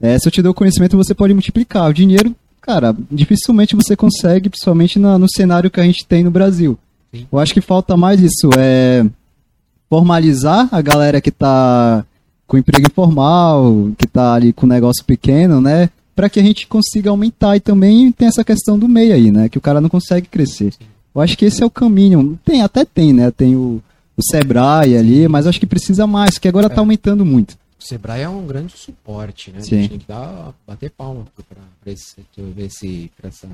é, 0.01 0.19
se 0.19 0.27
eu 0.27 0.33
te 0.33 0.43
dou 0.43 0.55
conhecimento, 0.55 0.97
você 0.97 1.15
pode 1.15 1.33
multiplicar. 1.35 1.89
O 1.91 1.95
dinheiro, 1.95 2.35
cara, 2.61 2.95
dificilmente 3.11 3.77
você 3.77 3.95
consegue, 3.97 4.49
principalmente 4.49 4.99
na- 4.99 5.19
no 5.19 5.27
cenário 5.29 5.71
que 5.71 5.81
a 5.81 5.85
gente 5.85 6.07
tem 6.07 6.25
no 6.25 6.31
Brasil. 6.31 6.79
Sim. 7.15 7.27
Eu 7.31 7.39
acho 7.39 7.53
que 7.55 7.61
falta 7.61 7.97
mais 7.97 8.21
isso, 8.21 8.51
é 8.57 9.05
formalizar 9.89 10.69
a 10.73 10.81
galera 10.81 11.21
que 11.21 11.31
tá 11.31 12.05
com 12.47 12.59
emprego 12.59 12.87
informal, 12.87 13.91
que 13.97 14.07
tá 14.07 14.35
ali 14.35 14.53
com 14.53 14.67
negócio 14.67 15.05
pequeno, 15.05 15.61
né? 15.61 15.89
Pra 16.15 16.29
que 16.29 16.39
a 16.39 16.43
gente 16.43 16.67
consiga 16.67 17.11
aumentar 17.11 17.57
e 17.57 17.61
também 17.61 18.13
tem 18.13 18.29
essa 18.29 18.45
questão 18.45 18.79
do 18.79 18.89
meio 18.89 19.15
aí, 19.15 19.31
né? 19.31 19.49
Que 19.49 19.59
o 19.59 19.61
cara 19.61 19.81
não 19.81 19.89
consegue 19.89 20.29
crescer. 20.29 20.73
Eu 21.15 21.21
acho 21.21 21.37
que 21.37 21.45
esse 21.45 21.63
é 21.63 21.67
o 21.67 21.71
caminho. 21.71 22.39
Tem, 22.45 22.63
até 22.63 22.85
tem, 22.85 23.13
né? 23.13 23.31
Tem 23.31 23.57
o, 23.57 23.83
o 24.17 24.23
Sebrae 24.31 24.97
ali, 24.97 25.27
mas 25.29 25.47
acho 25.47 25.59
que 25.61 25.67
precisa 25.67 26.07
mais, 26.07 26.39
que 26.39 26.49
agora 26.49 26.71
tá 26.71 26.81
aumentando 26.81 27.25
muito. 27.25 27.59
O 27.79 27.85
Sebrae 27.87 28.23
é 28.23 28.29
um 28.29 28.47
grande 28.47 28.77
suporte, 28.77 29.51
né? 29.51 29.59
A 29.59 29.63
Sim. 29.63 29.71
gente 29.77 29.89
tem 29.91 29.99
que 29.99 30.09
dar, 30.09 30.55
bater 30.67 30.91
palma 30.91 31.27
para 31.83 31.93
esse, 31.93 32.17
esse, 32.59 33.11
pra 33.17 33.29
essa, 33.29 33.49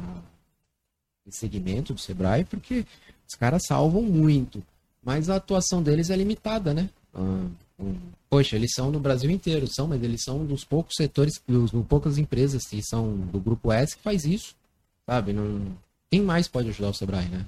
esse 1.26 1.38
segmento 1.38 1.92
do 1.94 2.00
Sebrae, 2.00 2.44
porque 2.44 2.84
os 3.28 3.34
caras 3.36 3.62
salvam 3.66 4.02
muito. 4.02 4.62
Mas 5.04 5.30
a 5.30 5.36
atuação 5.36 5.82
deles 5.82 6.10
é 6.10 6.16
limitada, 6.16 6.74
né? 6.74 6.88
Ah, 7.14 7.46
um- 7.78 7.94
poxa, 8.30 8.54
eles 8.54 8.72
são 8.72 8.92
no 8.92 9.00
Brasil 9.00 9.28
inteiro, 9.28 9.66
são, 9.66 9.88
mas 9.88 10.02
eles 10.02 10.22
são 10.22 10.46
dos 10.46 10.64
poucos 10.64 10.94
setores, 10.96 11.42
dos, 11.46 11.72
dos 11.72 11.86
poucas 11.86 12.16
empresas 12.16 12.64
que 12.64 12.80
são 12.80 13.16
do 13.16 13.40
grupo 13.40 13.72
S 13.72 13.96
que 13.96 14.02
faz 14.02 14.24
isso, 14.24 14.54
sabe? 15.04 15.32
Não, 15.32 15.76
quem 16.08 16.22
mais 16.22 16.46
pode 16.46 16.68
ajudar 16.68 16.90
o 16.90 16.94
Sebrae, 16.94 17.28
né? 17.28 17.44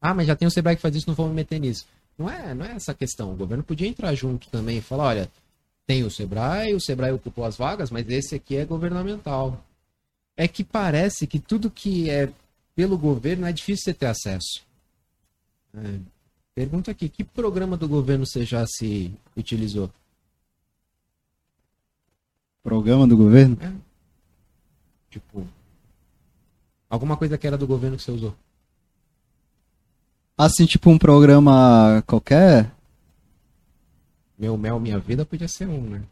Ah, 0.00 0.12
mas 0.12 0.26
já 0.26 0.36
tem 0.36 0.46
o 0.46 0.50
Sebrae 0.50 0.76
que 0.76 0.82
faz 0.82 0.94
isso, 0.94 1.08
não 1.08 1.14
vamos 1.14 1.32
me 1.32 1.36
meter 1.36 1.58
nisso. 1.58 1.86
Não 2.18 2.28
é, 2.28 2.54
não 2.54 2.66
é 2.66 2.72
essa 2.72 2.92
questão. 2.92 3.32
O 3.32 3.36
governo 3.36 3.64
podia 3.64 3.88
entrar 3.88 4.14
junto 4.14 4.48
também 4.50 4.78
e 4.78 4.82
falar, 4.82 5.04
olha, 5.04 5.30
tem 5.86 6.04
o 6.04 6.10
Sebrae, 6.10 6.74
o 6.74 6.80
Sebrae 6.80 7.12
ocupou 7.12 7.44
as 7.44 7.56
vagas, 7.56 7.90
mas 7.90 8.08
esse 8.10 8.34
aqui 8.34 8.56
é 8.56 8.64
governamental. 8.66 9.64
É 10.36 10.46
que 10.46 10.62
parece 10.62 11.26
que 11.26 11.38
tudo 11.38 11.70
que 11.70 12.10
é 12.10 12.30
pelo 12.76 12.98
governo 12.98 13.46
é 13.46 13.52
difícil 13.52 13.84
você 13.84 13.94
ter 13.94 14.06
acesso. 14.06 14.62
É, 15.74 15.98
pergunta 16.54 16.90
aqui, 16.90 17.08
que 17.08 17.24
programa 17.24 17.76
do 17.76 17.88
governo 17.88 18.26
você 18.26 18.44
já 18.44 18.64
se 18.66 19.12
utilizou? 19.36 19.90
Programa 22.68 23.06
do 23.06 23.16
governo? 23.16 23.56
Tipo, 25.08 25.46
alguma 26.90 27.16
coisa 27.16 27.38
que 27.38 27.46
era 27.46 27.56
do 27.56 27.66
governo 27.66 27.96
que 27.96 28.02
você 28.02 28.10
usou? 28.10 28.34
Assim, 30.36 30.66
tipo 30.66 30.90
um 30.90 30.98
programa 30.98 32.04
qualquer? 32.06 32.70
Meu 34.38 34.58
Mel 34.58 34.78
Minha 34.78 34.98
Vida 34.98 35.24
podia 35.24 35.48
ser 35.48 35.66
um, 35.66 35.80
né? 35.80 36.02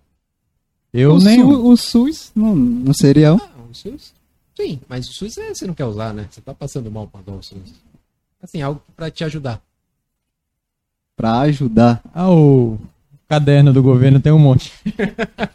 Eu 0.95 1.17
o, 1.17 1.19
nem. 1.19 1.43
Su- 1.43 1.69
o 1.69 1.77
SUS 1.77 2.33
não, 2.35 2.57
não 2.57 2.95
seria 2.95 3.35
um? 3.35 3.37
Ah, 3.37 3.51
o 3.71 3.75
SUS? 3.75 4.15
Sim, 4.57 4.81
mas 4.89 5.07
o 5.11 5.13
SUS 5.13 5.37
é, 5.37 5.55
você 5.55 5.67
não 5.67 5.75
quer 5.75 5.85
usar, 5.85 6.15
né? 6.15 6.27
Você 6.31 6.41
tá 6.41 6.55
passando 6.55 6.91
mal 6.91 7.07
pra 7.07 7.21
usar 7.21 7.33
o 7.33 7.43
SUS. 7.43 7.75
Assim, 8.43 8.63
algo 8.63 8.81
pra 8.97 9.11
te 9.11 9.23
ajudar. 9.25 9.61
Pra 11.15 11.41
ajudar. 11.41 12.03
Ah, 12.15 12.31
o 12.31 12.79
caderno 13.29 13.73
do 13.73 13.83
governo 13.83 14.21
tem 14.21 14.33
um 14.33 14.39
monte. 14.39 14.73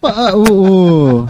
Ah, 0.01 0.35
o, 0.35 1.21
o, 1.23 1.27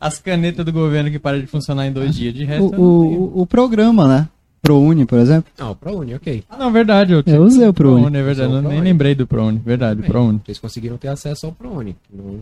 As 0.00 0.18
canetas 0.18 0.64
do 0.64 0.72
governo 0.72 1.10
que 1.10 1.18
param 1.18 1.40
de 1.40 1.46
funcionar 1.46 1.86
em 1.86 1.92
dois 1.92 2.14
dias. 2.14 2.32
De 2.34 2.44
resto, 2.44 2.64
o, 2.64 2.74
eu 2.74 2.78
não 2.78 3.08
tenho. 3.08 3.20
o, 3.20 3.40
o 3.42 3.46
programa, 3.46 4.06
né? 4.08 4.28
ProUni, 4.60 5.06
por 5.06 5.18
exemplo. 5.18 5.50
Não, 5.58 5.74
pra 5.74 5.92
Uni, 5.92 6.14
ok. 6.14 6.42
Ah, 6.48 6.56
não, 6.56 6.72
verdade. 6.72 7.12
Eu, 7.12 7.22
Eu 7.26 7.42
usei 7.44 7.66
o 7.68 7.72
ProUni. 7.72 8.16
é 8.16 8.22
verdade. 8.22 8.50
Eu 8.52 8.58
o 8.58 8.60
nem 8.60 8.62
ProUni. 8.70 8.80
lembrei 8.84 9.14
do 9.14 9.26
ProUni. 9.26 9.58
Verdade, 9.64 10.00
Bem, 10.00 10.10
ProUni. 10.10 10.40
Vocês 10.44 10.58
conseguiram 10.58 10.96
ter 10.98 11.08
acesso 11.08 11.46
ao 11.46 11.52
ProUni. 11.52 11.96
Não, 12.12 12.40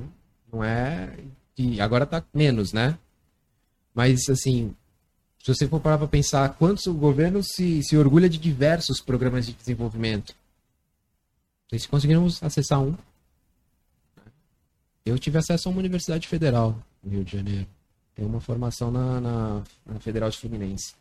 não 0.53 0.65
é. 0.65 1.11
de- 1.57 1.81
agora 1.81 2.07
tá 2.07 2.23
menos, 2.35 2.73
né? 2.73 2.95
Mas, 3.95 4.29
assim, 4.31 4.73
se 5.43 5.55
você 5.55 5.67
for 5.69 5.79
parar 5.81 5.99
pra 5.99 6.07
pensar, 6.07 6.49
quantos 6.59 6.87
o 6.87 6.95
governo 6.95 7.43
se, 7.43 7.83
se 7.83 7.97
orgulha 7.97 8.29
de 8.29 8.39
diversos 8.39 9.01
programas 9.01 9.47
de 9.47 9.53
desenvolvimento? 9.53 10.35
Vocês 11.69 11.87
conseguiram 11.87 12.27
acessar 12.43 12.81
um? 12.81 12.97
Eu 15.05 15.19
tive 15.19 15.39
acesso 15.39 15.69
a 15.69 15.71
uma 15.73 15.79
universidade 15.79 16.27
federal 16.27 16.77
no 17.03 17.11
Rio 17.11 17.25
de 17.25 17.33
Janeiro. 17.37 17.67
Tem 18.15 18.25
uma 18.25 18.41
formação 18.41 18.91
na, 18.91 19.21
na, 19.21 19.63
na 19.85 20.01
Federal 20.01 20.31
de 20.31 20.39
Fluminense. 20.39 20.95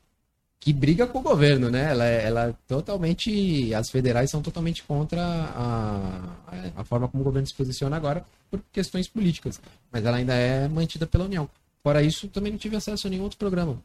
Que 0.60 0.74
briga 0.74 1.06
com 1.08 1.20
o 1.20 1.24
governo, 1.24 1.70
né? 1.70 1.92
Ela, 1.92 2.06
é- 2.06 2.26
ela 2.26 2.50
é 2.50 2.54
totalmente. 2.68 3.74
As 3.74 3.90
federais 3.90 4.30
são 4.32 4.42
totalmente 4.42 4.84
contra 4.84 5.22
a, 5.24 6.36
a 6.76 6.84
forma 6.84 7.08
como 7.08 7.22
o 7.22 7.24
governo 7.24 7.48
se 7.48 7.54
posiciona 7.54 7.96
agora 7.96 8.26
por 8.50 8.60
questões 8.72 9.08
políticas. 9.08 9.62
Mas 9.92 10.04
ela 10.06 10.18
ainda 10.18 10.34
é 10.34 10.68
mantida 10.68 11.06
pela 11.06 11.26
União. 11.26 11.50
Fora 11.84 12.02
isso, 12.02 12.28
também 12.30 12.52
não 12.52 12.60
tive 12.60 12.76
acesso 12.76 13.06
a 13.08 13.10
nenhum 13.10 13.24
outro 13.24 13.38
programa. 13.38 13.78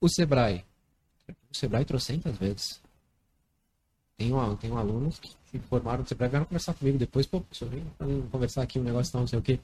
O 0.00 0.08
Sebrae. 0.08 0.64
O 1.50 1.56
Sebrae 1.56 1.84
trocentas 1.84 2.36
vezes. 2.38 2.80
Tem, 4.16 4.32
um, 4.32 4.56
tem 4.56 4.70
um 4.70 4.78
alunos 4.78 5.18
que 5.18 5.30
se 5.52 5.58
formaram 5.68 6.02
do 6.02 6.08
Sebrae 6.08 6.28
vieram 6.30 6.46
conversar 6.46 6.74
comigo 6.74 6.98
depois, 6.98 7.26
pô, 7.26 7.40
professor, 7.40 7.68
vem 7.68 8.22
conversar 8.30 8.62
aqui 8.62 8.78
um 8.78 8.82
negócio 8.82 9.12
tal, 9.12 9.20
não 9.20 9.28
sei 9.28 9.38
o 9.38 9.42
quê. 9.42 9.60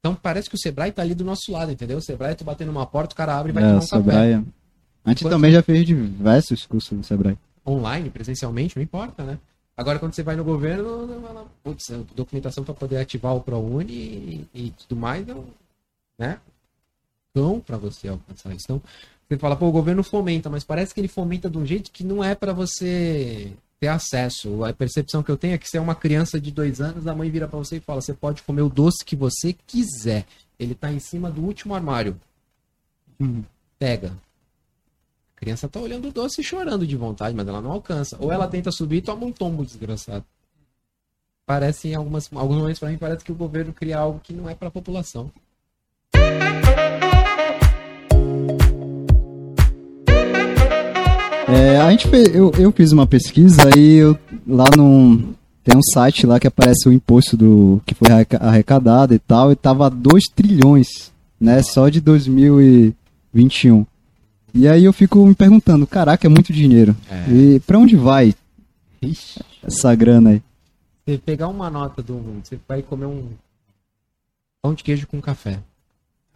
Então 0.00 0.14
parece 0.14 0.48
que 0.48 0.54
o 0.56 0.58
Sebrae 0.58 0.90
tá 0.92 1.02
ali 1.02 1.14
do 1.14 1.24
nosso 1.24 1.52
lado, 1.52 1.70
entendeu? 1.72 1.98
O 1.98 2.02
Sebrae, 2.02 2.34
tu 2.34 2.44
batendo 2.44 2.70
uma 2.70 2.86
porta, 2.86 3.12
o 3.12 3.16
cara 3.16 3.36
abre 3.38 3.50
e 3.50 3.54
vai 3.54 3.62
É, 3.62 3.66
tomar 3.66 3.78
um 3.78 3.82
Sebrae. 3.82 4.34
A 5.04 5.08
gente 5.10 5.22
Quanto- 5.24 5.28
também 5.34 5.52
já 5.52 5.62
fez 5.62 5.84
diversos 5.84 6.66
cursos 6.66 6.96
do 6.98 7.04
Sebrae. 7.04 7.36
online, 7.66 8.10
presencialmente, 8.10 8.76
não 8.76 8.82
importa, 8.82 9.24
né? 9.24 9.38
Agora, 9.76 9.98
quando 9.98 10.14
você 10.14 10.22
vai 10.22 10.36
no 10.36 10.44
governo, 10.44 11.06
não 11.06 11.46
putz, 11.62 11.84
documentação 12.14 12.64
para 12.64 12.72
poder 12.74 12.96
ativar 12.98 13.34
o 13.36 13.40
ProUni 13.42 13.92
e, 13.92 14.48
e 14.54 14.70
tudo 14.70 14.96
mais, 14.98 15.26
não, 15.26 15.44
né? 16.18 16.38
Então, 17.30 17.60
para 17.60 17.76
você 17.76 18.08
alcançar 18.08 18.54
isso. 18.54 18.64
Então, 18.64 18.82
você 19.28 19.36
fala, 19.36 19.54
pô, 19.56 19.66
o 19.66 19.72
governo 19.72 20.02
fomenta, 20.02 20.48
mas 20.48 20.64
parece 20.64 20.94
que 20.94 21.00
ele 21.00 21.08
fomenta 21.08 21.50
de 21.50 21.58
um 21.58 21.66
jeito 21.66 21.90
que 21.90 22.02
não 22.04 22.22
é 22.24 22.34
para 22.34 22.52
você 22.54 23.52
ter 23.80 23.88
acesso. 23.88 24.64
A 24.64 24.72
percepção 24.72 25.22
que 25.22 25.30
eu 25.30 25.36
tenho 25.36 25.54
é 25.54 25.58
que 25.58 25.68
você 25.68 25.78
é 25.78 25.80
uma 25.80 25.94
criança 25.94 26.40
de 26.40 26.50
dois 26.50 26.80
anos, 26.80 27.06
a 27.06 27.14
mãe 27.14 27.30
vira 27.30 27.46
para 27.46 27.58
você 27.58 27.76
e 27.76 27.80
fala, 27.80 28.00
você 28.00 28.14
pode 28.14 28.42
comer 28.42 28.62
o 28.62 28.68
doce 28.68 29.04
que 29.04 29.16
você 29.16 29.54
quiser. 29.66 30.26
Ele 30.58 30.74
tá 30.74 30.92
em 30.92 30.98
cima 30.98 31.30
do 31.30 31.42
último 31.42 31.74
armário. 31.74 32.18
Pega. 33.78 34.12
A 35.36 35.38
criança 35.38 35.68
tá 35.68 35.78
olhando 35.78 36.08
o 36.08 36.12
doce 36.12 36.40
e 36.40 36.44
chorando 36.44 36.86
de 36.86 36.96
vontade, 36.96 37.36
mas 37.36 37.46
ela 37.46 37.60
não 37.60 37.72
alcança. 37.72 38.16
Ou 38.18 38.32
ela 38.32 38.48
tenta 38.48 38.72
subir 38.72 38.96
e 38.96 39.02
toma 39.02 39.26
um 39.26 39.32
tombo 39.32 39.64
desgraçado. 39.64 40.24
Parece 41.44 41.88
em 41.88 41.94
algumas, 41.94 42.32
alguns 42.32 42.56
momentos 42.56 42.80
para 42.80 42.88
mim 42.88 42.98
parece 42.98 43.24
que 43.24 43.30
o 43.30 43.36
governo 43.36 43.72
cria 43.72 43.98
algo 43.98 44.18
que 44.18 44.32
não 44.32 44.48
é 44.48 44.54
para 44.54 44.68
a 44.68 44.70
população. 44.70 45.30
É, 51.56 51.78
a 51.80 51.90
gente 51.90 52.06
eu, 52.34 52.50
eu 52.58 52.70
fiz 52.72 52.92
uma 52.92 53.06
pesquisa 53.06 53.62
aí 53.74 53.94
eu, 53.94 54.18
lá 54.46 54.64
num 54.76 55.34
tem 55.64 55.76
um 55.76 55.82
site 55.82 56.26
lá 56.26 56.38
que 56.38 56.46
aparece 56.46 56.88
o 56.88 56.92
imposto 56.92 57.36
do 57.36 57.80
que 57.84 57.94
foi 57.94 58.08
arreca- 58.10 58.38
arrecadado 58.38 59.14
e 59.14 59.18
tal 59.18 59.50
e 59.50 59.56
tava 59.56 59.88
2 59.90 60.24
trilhões, 60.34 61.10
né, 61.40 61.60
só 61.62 61.88
de 61.88 62.00
2021. 62.00 63.84
E 64.54 64.68
aí 64.68 64.84
eu 64.84 64.92
fico 64.92 65.26
me 65.26 65.34
perguntando, 65.34 65.86
caraca, 65.86 66.26
é 66.26 66.30
muito 66.30 66.52
dinheiro. 66.52 66.96
É. 67.10 67.30
E 67.30 67.60
pra 67.60 67.78
onde 67.78 67.96
vai 67.96 68.34
Ixi. 69.02 69.40
essa 69.66 69.94
grana 69.94 70.30
aí? 70.30 70.42
Você 71.04 71.18
pegar 71.18 71.48
uma 71.48 71.68
nota 71.70 72.02
do. 72.02 72.20
Você 72.42 72.58
vai 72.68 72.82
comer 72.82 73.06
um 73.06 73.24
pão 74.62 74.72
de 74.74 74.82
queijo 74.84 75.06
com 75.06 75.20
café. 75.20 75.58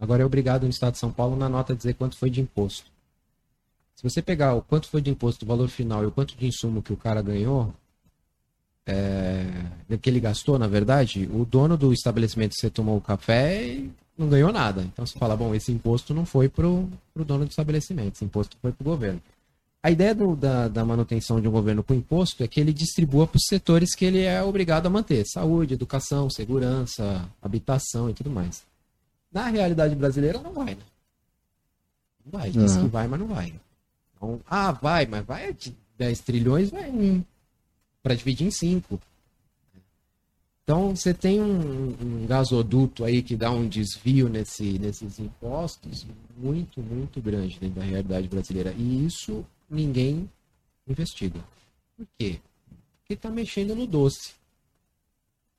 Agora 0.00 0.22
é 0.22 0.26
obrigado 0.26 0.62
no 0.64 0.70
estado 0.70 0.92
de 0.94 0.98
São 0.98 1.10
Paulo 1.10 1.36
na 1.36 1.48
nota 1.48 1.74
dizer 1.74 1.94
quanto 1.94 2.16
foi 2.16 2.30
de 2.30 2.40
imposto. 2.40 2.84
Se 4.00 4.08
você 4.08 4.22
pegar 4.22 4.54
o 4.54 4.62
quanto 4.62 4.88
foi 4.88 5.02
de 5.02 5.10
imposto, 5.10 5.44
o 5.44 5.48
valor 5.48 5.68
final 5.68 6.02
e 6.02 6.06
o 6.06 6.10
quanto 6.10 6.34
de 6.34 6.46
insumo 6.46 6.80
que 6.80 6.90
o 6.90 6.96
cara 6.96 7.20
ganhou, 7.20 7.70
é, 8.86 9.44
que 10.00 10.08
ele 10.08 10.18
gastou, 10.18 10.58
na 10.58 10.66
verdade, 10.66 11.28
o 11.30 11.44
dono 11.44 11.76
do 11.76 11.92
estabelecimento 11.92 12.52
que 12.54 12.60
você 12.60 12.70
tomou 12.70 12.96
o 12.96 13.00
café 13.02 13.78
não 14.16 14.26
ganhou 14.26 14.50
nada. 14.50 14.80
Então 14.80 15.04
você 15.04 15.18
fala, 15.18 15.36
bom, 15.36 15.54
esse 15.54 15.70
imposto 15.70 16.14
não 16.14 16.24
foi 16.24 16.48
pro, 16.48 16.88
pro 17.12 17.26
dono 17.26 17.44
do 17.44 17.50
estabelecimento, 17.50 18.14
esse 18.14 18.24
imposto 18.24 18.56
foi 18.62 18.72
pro 18.72 18.82
governo. 18.84 19.20
A 19.82 19.90
ideia 19.90 20.14
do- 20.14 20.34
da, 20.34 20.66
da 20.66 20.82
manutenção 20.82 21.38
de 21.38 21.46
um 21.46 21.50
governo 21.50 21.82
com 21.82 21.92
imposto 21.92 22.42
é 22.42 22.48
que 22.48 22.58
ele 22.58 22.72
distribua 22.72 23.26
para 23.26 23.36
os 23.36 23.44
setores 23.46 23.94
que 23.94 24.06
ele 24.06 24.22
é 24.22 24.42
obrigado 24.42 24.86
a 24.86 24.90
manter: 24.90 25.26
saúde, 25.26 25.74
educação, 25.74 26.30
segurança, 26.30 27.28
habitação 27.42 28.08
e 28.08 28.14
tudo 28.14 28.30
mais. 28.30 28.62
Na 29.30 29.48
realidade 29.48 29.94
brasileira, 29.94 30.38
não 30.38 30.54
vai, 30.54 30.74
né? 30.74 30.82
Não 32.24 32.40
vai. 32.40 32.50
Diz 32.50 32.76
que 32.78 32.88
vai, 32.88 33.06
mas 33.06 33.20
não 33.20 33.26
vai. 33.26 33.52
Então, 34.20 34.38
ah, 34.46 34.70
vai, 34.70 35.06
mas 35.06 35.24
vai 35.24 35.52
de 35.54 35.74
10 35.96 36.20
trilhões, 36.20 36.70
vai 36.70 36.90
um. 36.90 37.24
Para 38.02 38.14
dividir 38.14 38.46
em 38.46 38.50
5. 38.50 39.00
Então, 40.62 40.94
você 40.94 41.14
tem 41.14 41.40
um, 41.40 41.96
um 42.00 42.26
gasoduto 42.26 43.02
aí 43.02 43.22
que 43.22 43.34
dá 43.34 43.50
um 43.50 43.66
desvio 43.66 44.28
nesse, 44.28 44.78
nesses 44.78 45.18
impostos 45.18 46.06
muito, 46.36 46.80
muito 46.82 47.20
grande 47.20 47.58
dentro 47.58 47.80
da 47.80 47.84
realidade 47.84 48.28
brasileira. 48.28 48.72
E 48.76 49.06
isso 49.06 49.44
ninguém 49.68 50.30
investiga. 50.86 51.40
Por 51.96 52.06
quê? 52.18 52.38
Porque 53.00 53.14
está 53.14 53.30
mexendo 53.30 53.74
no 53.74 53.86
doce. 53.86 54.34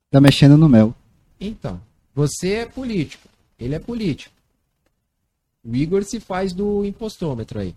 Tá 0.09 0.21
mexendo 0.21 0.55
no 0.55 0.69
mel. 0.69 0.95
Então, 1.39 1.81
você 2.13 2.53
é 2.53 2.65
político, 2.65 3.27
ele 3.59 3.73
é 3.73 3.79
político. 3.79 4.35
O 5.63 5.75
Igor 5.75 6.03
se 6.03 6.19
faz 6.19 6.53
do 6.53 6.85
impostômetro 6.85 7.59
aí. 7.59 7.75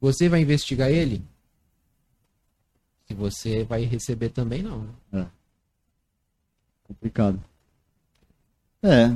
Você 0.00 0.28
vai 0.28 0.42
investigar 0.42 0.90
ele? 0.90 1.22
Se 3.06 3.14
você 3.14 3.64
vai 3.64 3.84
receber 3.84 4.28
também, 4.28 4.62
não. 4.62 4.86
né? 5.10 5.26
Complicado. 6.84 7.42
É. 8.82 9.12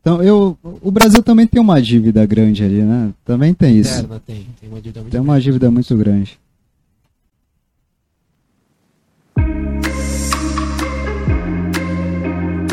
Então, 0.00 0.22
eu 0.22 0.56
o 0.62 0.90
Brasil 0.90 1.22
também 1.22 1.46
tem 1.46 1.60
uma 1.60 1.80
dívida 1.80 2.24
grande 2.26 2.62
ali, 2.62 2.82
né? 2.82 3.12
Também 3.24 3.54
tem 3.54 3.78
isso. 3.78 3.98
Interna 3.98 4.20
tem, 4.20 4.46
tem 4.60 4.68
uma 4.68 4.80
dívida 4.80 5.00
muito 5.00 5.12
Tem 5.12 5.20
uma 5.20 5.40
dívida 5.40 5.70
muito 5.70 5.96
grande. 5.96 6.38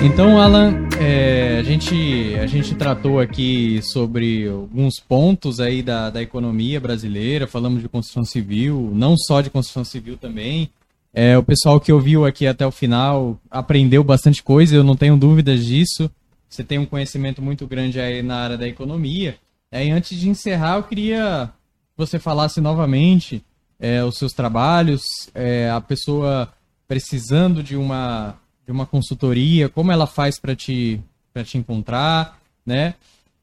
Então, 0.03 0.41
Alan, 0.41 0.90
é, 1.01 1.57
a, 1.59 1.63
gente, 1.63 2.35
a 2.35 2.45
gente 2.45 2.75
tratou 2.75 3.19
aqui 3.19 3.81
sobre 3.81 4.47
alguns 4.47 4.99
pontos 4.99 5.59
aí 5.59 5.81
da, 5.81 6.11
da 6.11 6.21
economia 6.21 6.79
brasileira, 6.79 7.47
falamos 7.47 7.81
de 7.81 7.89
construção 7.89 8.23
civil, 8.23 8.91
não 8.93 9.17
só 9.17 9.41
de 9.41 9.49
construção 9.49 9.83
civil 9.83 10.15
também. 10.15 10.69
É, 11.11 11.35
o 11.37 11.43
pessoal 11.43 11.79
que 11.79 11.91
ouviu 11.91 12.23
aqui 12.23 12.45
até 12.45 12.65
o 12.65 12.71
final 12.71 13.39
aprendeu 13.49 14.03
bastante 14.03 14.43
coisa, 14.43 14.75
eu 14.75 14.83
não 14.83 14.95
tenho 14.95 15.17
dúvidas 15.17 15.65
disso. 15.65 16.09
Você 16.47 16.63
tem 16.63 16.77
um 16.77 16.85
conhecimento 16.85 17.41
muito 17.41 17.65
grande 17.65 17.99
aí 17.99 18.21
na 18.21 18.35
área 18.35 18.57
da 18.57 18.67
economia. 18.67 19.37
É, 19.71 19.85
e 19.85 19.89
antes 19.89 20.19
de 20.19 20.29
encerrar, 20.29 20.77
eu 20.77 20.83
queria 20.83 21.49
que 21.91 21.97
você 21.97 22.19
falasse 22.19 22.61
novamente 22.61 23.43
é, 23.79 24.03
os 24.03 24.17
seus 24.17 24.33
trabalhos, 24.33 25.01
é, 25.33 25.69
a 25.69 25.81
pessoa 25.81 26.53
precisando 26.87 27.63
de 27.63 27.75
uma, 27.75 28.35
de 28.71 28.77
uma 28.77 28.85
consultoria, 28.85 29.69
como 29.69 29.91
ela 29.91 30.07
faz 30.07 30.39
para 30.39 30.55
te, 30.55 31.01
pra 31.33 31.43
te 31.43 31.57
encontrar, 31.57 32.39
né? 32.65 32.95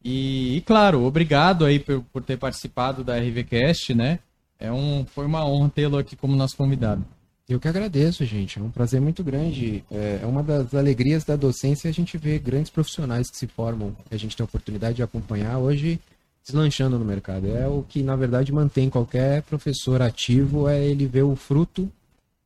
E, 0.02 0.56
e, 0.56 0.60
claro, 0.62 1.04
obrigado 1.04 1.64
aí 1.64 1.78
por, 1.78 2.02
por 2.12 2.22
ter 2.22 2.38
participado 2.38 3.04
da 3.04 3.18
RVCast, 3.18 3.94
né? 3.94 4.18
É 4.58 4.72
um, 4.72 5.04
foi 5.04 5.26
uma 5.26 5.44
honra 5.46 5.68
tê-lo 5.68 5.98
aqui 5.98 6.16
como 6.16 6.34
nosso 6.34 6.56
convidado. 6.56 7.04
Eu 7.48 7.58
que 7.58 7.68
agradeço, 7.68 8.24
gente. 8.24 8.58
É 8.58 8.62
um 8.62 8.70
prazer 8.70 9.00
muito 9.00 9.24
grande. 9.24 9.84
É 9.90 10.20
é 10.22 10.26
uma 10.26 10.42
das 10.42 10.74
alegrias 10.74 11.24
da 11.24 11.36
docência 11.36 11.88
a 11.88 11.92
gente 11.92 12.18
ver 12.18 12.38
grandes 12.40 12.70
profissionais 12.70 13.30
que 13.30 13.36
se 13.36 13.46
formam, 13.46 13.96
que 14.08 14.14
a 14.14 14.18
gente 14.18 14.36
tem 14.36 14.44
a 14.44 14.46
oportunidade 14.46 14.96
de 14.96 15.02
acompanhar 15.02 15.58
hoje 15.58 15.98
deslanchando 16.44 16.98
no 16.98 17.04
mercado. 17.04 17.54
É 17.54 17.66
o 17.66 17.82
que, 17.82 18.02
na 18.02 18.16
verdade, 18.16 18.52
mantém 18.52 18.90
qualquer 18.90 19.42
professor 19.42 20.02
ativo, 20.02 20.68
é 20.68 20.82
ele 20.84 21.06
ver 21.06 21.22
o 21.22 21.36
fruto 21.36 21.90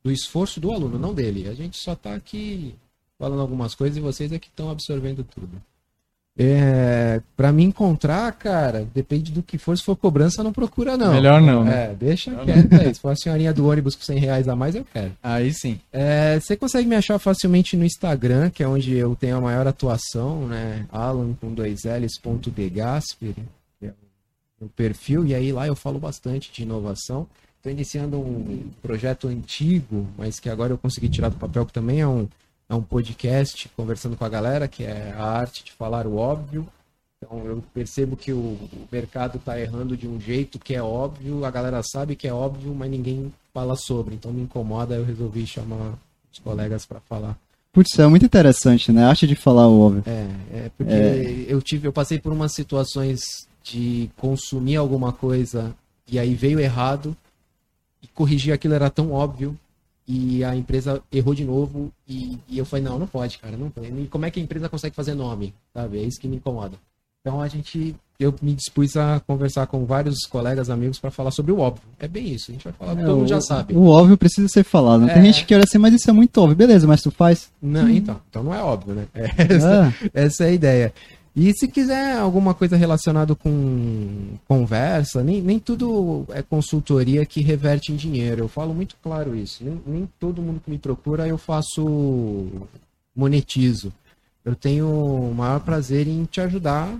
do 0.02 0.10
esforço 0.10 0.60
do 0.60 0.72
aluno, 0.72 0.98
não 0.98 1.14
dele. 1.14 1.48
A 1.48 1.54
gente 1.54 1.78
só 1.78 1.92
está 1.92 2.14
aqui 2.14 2.74
falando 3.18 3.40
algumas 3.40 3.74
coisas 3.74 3.96
e 3.96 4.00
vocês 4.00 4.32
é 4.32 4.38
que 4.38 4.48
estão 4.48 4.70
absorvendo 4.70 5.24
tudo. 5.24 5.62
É, 6.36 7.20
para 7.36 7.52
me 7.52 7.62
encontrar, 7.62 8.32
cara, 8.32 8.88
depende 8.94 9.30
do 9.30 9.42
que 9.42 9.58
for. 9.58 9.76
Se 9.76 9.84
for 9.84 9.94
cobrança, 9.94 10.42
não 10.42 10.52
procura, 10.52 10.96
não. 10.96 11.12
Melhor 11.12 11.42
não, 11.42 11.62
né? 11.62 11.90
É, 11.90 11.94
deixa 11.94 12.34
quieto 12.36 12.72
aí. 12.72 12.94
Se 12.94 13.00
for 13.00 13.10
a 13.10 13.16
senhorinha 13.16 13.52
do 13.52 13.68
ônibus 13.68 13.94
com 13.94 14.02
100 14.02 14.18
reais 14.18 14.48
a 14.48 14.56
mais, 14.56 14.74
eu 14.74 14.84
quero. 14.90 15.12
Aí 15.22 15.52
sim. 15.52 15.78
É, 15.92 16.40
você 16.40 16.56
consegue 16.56 16.88
me 16.88 16.96
achar 16.96 17.18
facilmente 17.18 17.76
no 17.76 17.84
Instagram, 17.84 18.48
que 18.48 18.62
é 18.62 18.68
onde 18.68 18.94
eu 18.94 19.14
tenho 19.14 19.36
a 19.36 19.40
maior 19.42 19.66
atuação, 19.66 20.46
né? 20.46 20.86
Alan 20.90 21.34
com 21.34 21.52
dois 21.52 21.82
L's, 21.84 22.18
ponto 22.18 22.50
de 22.50 22.70
Gasper, 22.70 23.34
que 23.78 23.86
é 23.86 23.90
o 23.90 24.62
meu 24.62 24.70
perfil, 24.74 25.26
e 25.26 25.34
aí 25.34 25.52
lá 25.52 25.66
eu 25.66 25.76
falo 25.76 25.98
bastante 25.98 26.50
de 26.50 26.62
inovação. 26.62 27.26
Estou 27.62 27.70
iniciando 27.70 28.18
um 28.18 28.70
projeto 28.82 29.28
antigo, 29.28 30.08
mas 30.18 30.40
que 30.40 30.50
agora 30.50 30.72
eu 30.72 30.78
consegui 30.78 31.08
tirar 31.08 31.28
do 31.28 31.36
papel, 31.36 31.64
que 31.64 31.72
também 31.72 32.00
é 32.00 32.06
um, 32.08 32.26
é 32.68 32.74
um 32.74 32.82
podcast 32.82 33.68
conversando 33.76 34.16
com 34.16 34.24
a 34.24 34.28
galera, 34.28 34.66
que 34.66 34.82
é 34.82 35.14
a 35.16 35.22
arte 35.22 35.62
de 35.62 35.70
falar 35.70 36.04
o 36.04 36.16
óbvio. 36.16 36.66
Então 37.18 37.46
eu 37.46 37.62
percebo 37.72 38.16
que 38.16 38.32
o, 38.32 38.58
mercado 38.90 39.38
está 39.38 39.60
errando 39.60 39.96
de 39.96 40.08
um 40.08 40.20
jeito 40.20 40.58
que 40.58 40.74
é 40.74 40.82
óbvio, 40.82 41.44
a 41.44 41.52
galera 41.52 41.80
sabe 41.84 42.16
que 42.16 42.26
é 42.26 42.34
óbvio, 42.34 42.74
mas 42.74 42.90
ninguém 42.90 43.32
fala 43.54 43.76
sobre. 43.76 44.16
Então 44.16 44.32
me 44.32 44.42
incomoda, 44.42 44.96
eu 44.96 45.04
resolvi 45.04 45.46
chamar 45.46 45.92
os 46.32 46.40
colegas 46.40 46.84
para 46.84 46.98
falar. 46.98 47.38
Putz, 47.72 47.96
é 47.96 48.08
muito 48.08 48.26
interessante, 48.26 48.90
né? 48.90 49.04
A 49.04 49.10
arte 49.10 49.24
de 49.24 49.36
falar 49.36 49.68
o 49.68 49.82
óbvio. 49.82 50.02
É, 50.04 50.64
é 50.64 50.70
porque 50.76 51.46
eu 51.46 51.62
tive, 51.62 51.86
eu 51.86 51.92
passei 51.92 52.18
por 52.18 52.32
umas 52.32 52.54
situações 52.54 53.20
de 53.62 54.10
consumir 54.16 54.74
alguma 54.74 55.12
coisa 55.12 55.72
e 56.10 56.18
aí 56.18 56.34
veio 56.34 56.58
errado 56.58 57.16
corrigir 58.14 58.52
aquilo 58.52 58.74
era 58.74 58.88
tão 58.90 59.12
óbvio 59.12 59.56
e 60.06 60.42
a 60.44 60.54
empresa 60.56 61.00
errou 61.12 61.34
de 61.34 61.44
novo 61.44 61.92
e, 62.08 62.38
e 62.48 62.58
eu 62.58 62.64
falei 62.64 62.84
não, 62.84 62.98
não 62.98 63.06
pode, 63.06 63.38
cara, 63.38 63.56
não 63.56 63.70
pode. 63.70 63.86
E 63.88 64.06
como 64.08 64.26
é 64.26 64.30
que 64.30 64.40
a 64.40 64.42
empresa 64.42 64.68
consegue 64.68 64.94
fazer 64.96 65.14
nome, 65.14 65.54
sabe? 65.72 65.98
É 65.98 66.02
isso 66.02 66.20
que 66.20 66.26
me 66.28 66.36
incomoda. 66.36 66.76
Então 67.24 67.40
a 67.40 67.46
gente, 67.46 67.94
eu 68.18 68.34
me 68.42 68.52
dispus 68.52 68.96
a 68.96 69.20
conversar 69.20 69.68
com 69.68 69.84
vários 69.84 70.26
colegas, 70.26 70.68
amigos 70.68 70.98
para 70.98 71.08
falar 71.12 71.30
sobre 71.30 71.52
o 71.52 71.60
óbvio. 71.60 71.84
É 72.00 72.08
bem 72.08 72.26
isso, 72.34 72.50
a 72.50 72.52
gente 72.54 72.64
vai 72.64 72.72
falar, 72.72 72.92
É, 72.94 73.04
todo 73.04 73.14
mundo 73.18 73.24
o- 73.26 73.28
já 73.28 73.40
sabe. 73.40 73.74
O 73.74 73.86
óbvio 73.86 74.18
precisa 74.18 74.48
ser 74.48 74.64
falado. 74.64 75.02
né? 75.02 75.14
Tem 75.14 75.22
É. 75.22 75.26
gente 75.26 75.46
que 75.46 75.54
olha 75.54 75.62
assim, 75.62 75.78
mas 75.78 75.94
isso 75.94 76.10
é 76.10 76.12
muito 76.12 76.36
óbvio. 76.38 76.56
Beleza, 76.56 76.84
mas 76.84 77.00
tu 77.00 77.12
faz. 77.12 77.48
Não, 77.62 77.88
então, 77.88 78.20
então 78.28 78.42
não 78.42 78.52
é 78.52 78.60
óbvio, 78.60 78.94
né? 78.96 79.06
É, 79.14 79.22
É. 79.24 80.24
Essa 80.24 80.44
é 80.44 80.48
a 80.48 80.52
ideia. 80.52 80.92
E 81.34 81.52
se 81.54 81.66
quiser 81.66 82.18
alguma 82.18 82.52
coisa 82.52 82.76
relacionada 82.76 83.34
com 83.34 84.36
conversa, 84.46 85.24
nem, 85.24 85.40
nem 85.40 85.58
tudo 85.58 86.26
é 86.30 86.42
consultoria 86.42 87.24
que 87.24 87.40
reverte 87.40 87.90
em 87.90 87.96
dinheiro. 87.96 88.42
Eu 88.42 88.48
falo 88.48 88.74
muito 88.74 88.96
claro 89.02 89.34
isso. 89.34 89.64
Nem, 89.64 89.80
nem 89.86 90.08
todo 90.18 90.42
mundo 90.42 90.60
que 90.62 90.70
me 90.70 90.78
procura 90.78 91.26
eu 91.26 91.38
faço 91.38 92.50
monetizo. 93.16 93.92
Eu 94.44 94.54
tenho 94.54 94.86
o 94.86 95.34
maior 95.34 95.60
prazer 95.60 96.06
em 96.06 96.24
te 96.24 96.40
ajudar 96.40 96.98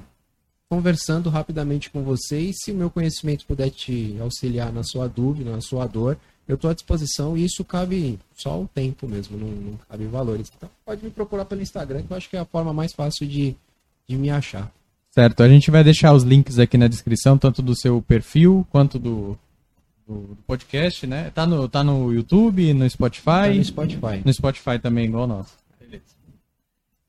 conversando 0.72 1.28
rapidamente 1.28 1.90
com 1.90 2.02
você 2.02 2.40
e 2.40 2.54
se 2.54 2.72
o 2.72 2.74
meu 2.74 2.88
conhecimento 2.88 3.44
puder 3.44 3.68
te 3.68 4.16
auxiliar 4.18 4.72
na 4.72 4.82
sua 4.82 5.06
dúvida, 5.06 5.50
na 5.50 5.60
sua 5.60 5.86
dor, 5.86 6.16
eu 6.48 6.54
estou 6.54 6.70
à 6.70 6.72
disposição 6.72 7.36
e 7.36 7.44
isso 7.44 7.62
cabe 7.62 8.18
só 8.34 8.59
o 8.59 8.66
tempo 8.66 9.06
mesmo, 9.06 9.36
não, 9.36 9.48
não 9.48 9.78
cabe 9.86 10.06
valores. 10.06 10.50
Então 10.56 10.70
pode 10.82 11.04
me 11.04 11.10
procurar 11.10 11.44
pelo 11.44 11.60
Instagram, 11.60 12.02
que 12.02 12.10
eu 12.10 12.16
acho 12.16 12.30
que 12.30 12.38
é 12.38 12.40
a 12.40 12.46
forma 12.46 12.72
mais 12.72 12.94
fácil 12.94 13.26
de, 13.26 13.54
de 14.12 14.18
me 14.18 14.30
achar. 14.30 14.70
Certo, 15.10 15.43
a 15.43 15.48
gente 15.48 15.70
vai 15.70 15.82
deixar 15.82 16.12
os 16.12 16.22
links 16.22 16.59
aqui 16.59 16.78
na 16.78 16.89
descrição, 16.89 17.36
tanto 17.36 17.60
do 17.60 17.74
seu 17.76 18.01
perfil 18.01 18.66
quanto 18.70 18.98
do, 18.98 19.36
do, 20.06 20.14
do 20.14 20.39
podcast, 20.47 21.06
né? 21.06 21.30
Tá 21.34 21.47
no, 21.47 21.68
tá 21.68 21.82
no 21.82 22.12
YouTube, 22.12 22.72
no 22.72 22.89
Spotify. 22.89 23.24
Tá 23.24 23.48
no 23.55 23.64
Spotify. 23.64 24.22
No 24.24 24.32
Spotify 24.32 24.78
também, 24.78 25.06
igual 25.06 25.26
nós. 25.26 25.47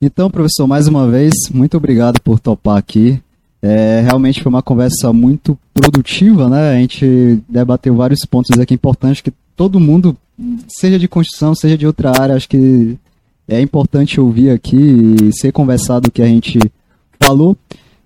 Então, 0.02 0.30
professor, 0.30 0.66
mais 0.66 0.86
uma 0.86 1.08
vez, 1.08 1.32
muito 1.50 1.76
obrigado 1.78 2.20
por 2.20 2.38
topar 2.38 2.76
aqui. 2.76 3.22
É, 3.62 4.02
realmente 4.02 4.42
foi 4.42 4.50
uma 4.50 4.62
conversa 4.62 5.10
muito 5.14 5.58
produtiva, 5.72 6.50
né? 6.50 6.72
A 6.74 6.78
gente 6.78 7.42
debateu 7.48 7.94
vários 7.94 8.20
pontos 8.28 8.58
aqui 8.58 8.74
importantes 8.74 9.22
que 9.22 9.32
todo 9.56 9.80
mundo, 9.80 10.14
seja 10.68 10.98
de 10.98 11.08
construção, 11.08 11.54
seja 11.54 11.78
de 11.78 11.86
outra 11.86 12.10
área, 12.10 12.34
acho 12.34 12.48
que 12.48 12.98
é 13.48 13.60
importante 13.62 14.20
ouvir 14.20 14.50
aqui 14.50 14.76
e 14.76 15.32
ser 15.32 15.52
conversado 15.52 16.08
o 16.08 16.10
que 16.10 16.20
a 16.20 16.26
gente 16.26 16.58
falou. 17.22 17.56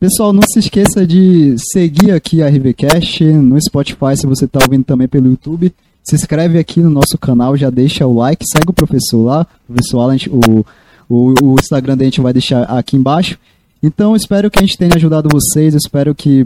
Pessoal, 0.00 0.32
não 0.32 0.42
se 0.42 0.60
esqueça 0.60 1.04
de 1.06 1.56
seguir 1.72 2.12
aqui 2.12 2.40
a 2.42 2.48
RVCast 2.48 3.24
no 3.24 3.60
Spotify, 3.60 4.16
se 4.16 4.26
você 4.26 4.44
está 4.44 4.60
ouvindo 4.62 4.84
também 4.84 5.08
pelo 5.08 5.28
YouTube. 5.28 5.72
Se 6.04 6.14
inscreve 6.14 6.58
aqui 6.58 6.80
no 6.80 6.88
nosso 6.88 7.18
canal, 7.18 7.56
já 7.56 7.68
deixa 7.68 8.06
o 8.06 8.16
like, 8.16 8.44
segue 8.50 8.70
o 8.70 8.72
professor 8.72 9.24
lá, 9.24 9.46
o 9.68 9.72
professor 9.72 10.00
Alan, 10.00 10.16
o, 10.30 10.64
o, 11.08 11.34
o 11.42 11.54
Instagram 11.54 11.96
da 11.96 12.04
gente 12.04 12.20
vai 12.20 12.32
deixar 12.32 12.62
aqui 12.62 12.96
embaixo. 12.96 13.36
Então, 13.82 14.16
espero 14.16 14.50
que 14.50 14.58
a 14.58 14.62
gente 14.62 14.76
tenha 14.76 14.94
ajudado 14.94 15.28
vocês, 15.30 15.74
espero 15.74 16.14
que, 16.14 16.44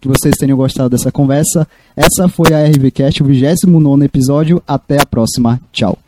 que 0.00 0.08
vocês 0.08 0.34
tenham 0.36 0.56
gostado 0.56 0.90
dessa 0.90 1.10
conversa. 1.10 1.66
Essa 1.96 2.28
foi 2.28 2.52
a 2.52 2.64
RVCast, 2.64 3.22
o 3.22 3.26
29 3.26 4.04
episódio. 4.04 4.62
Até 4.66 5.00
a 5.00 5.06
próxima. 5.06 5.60
Tchau. 5.72 5.98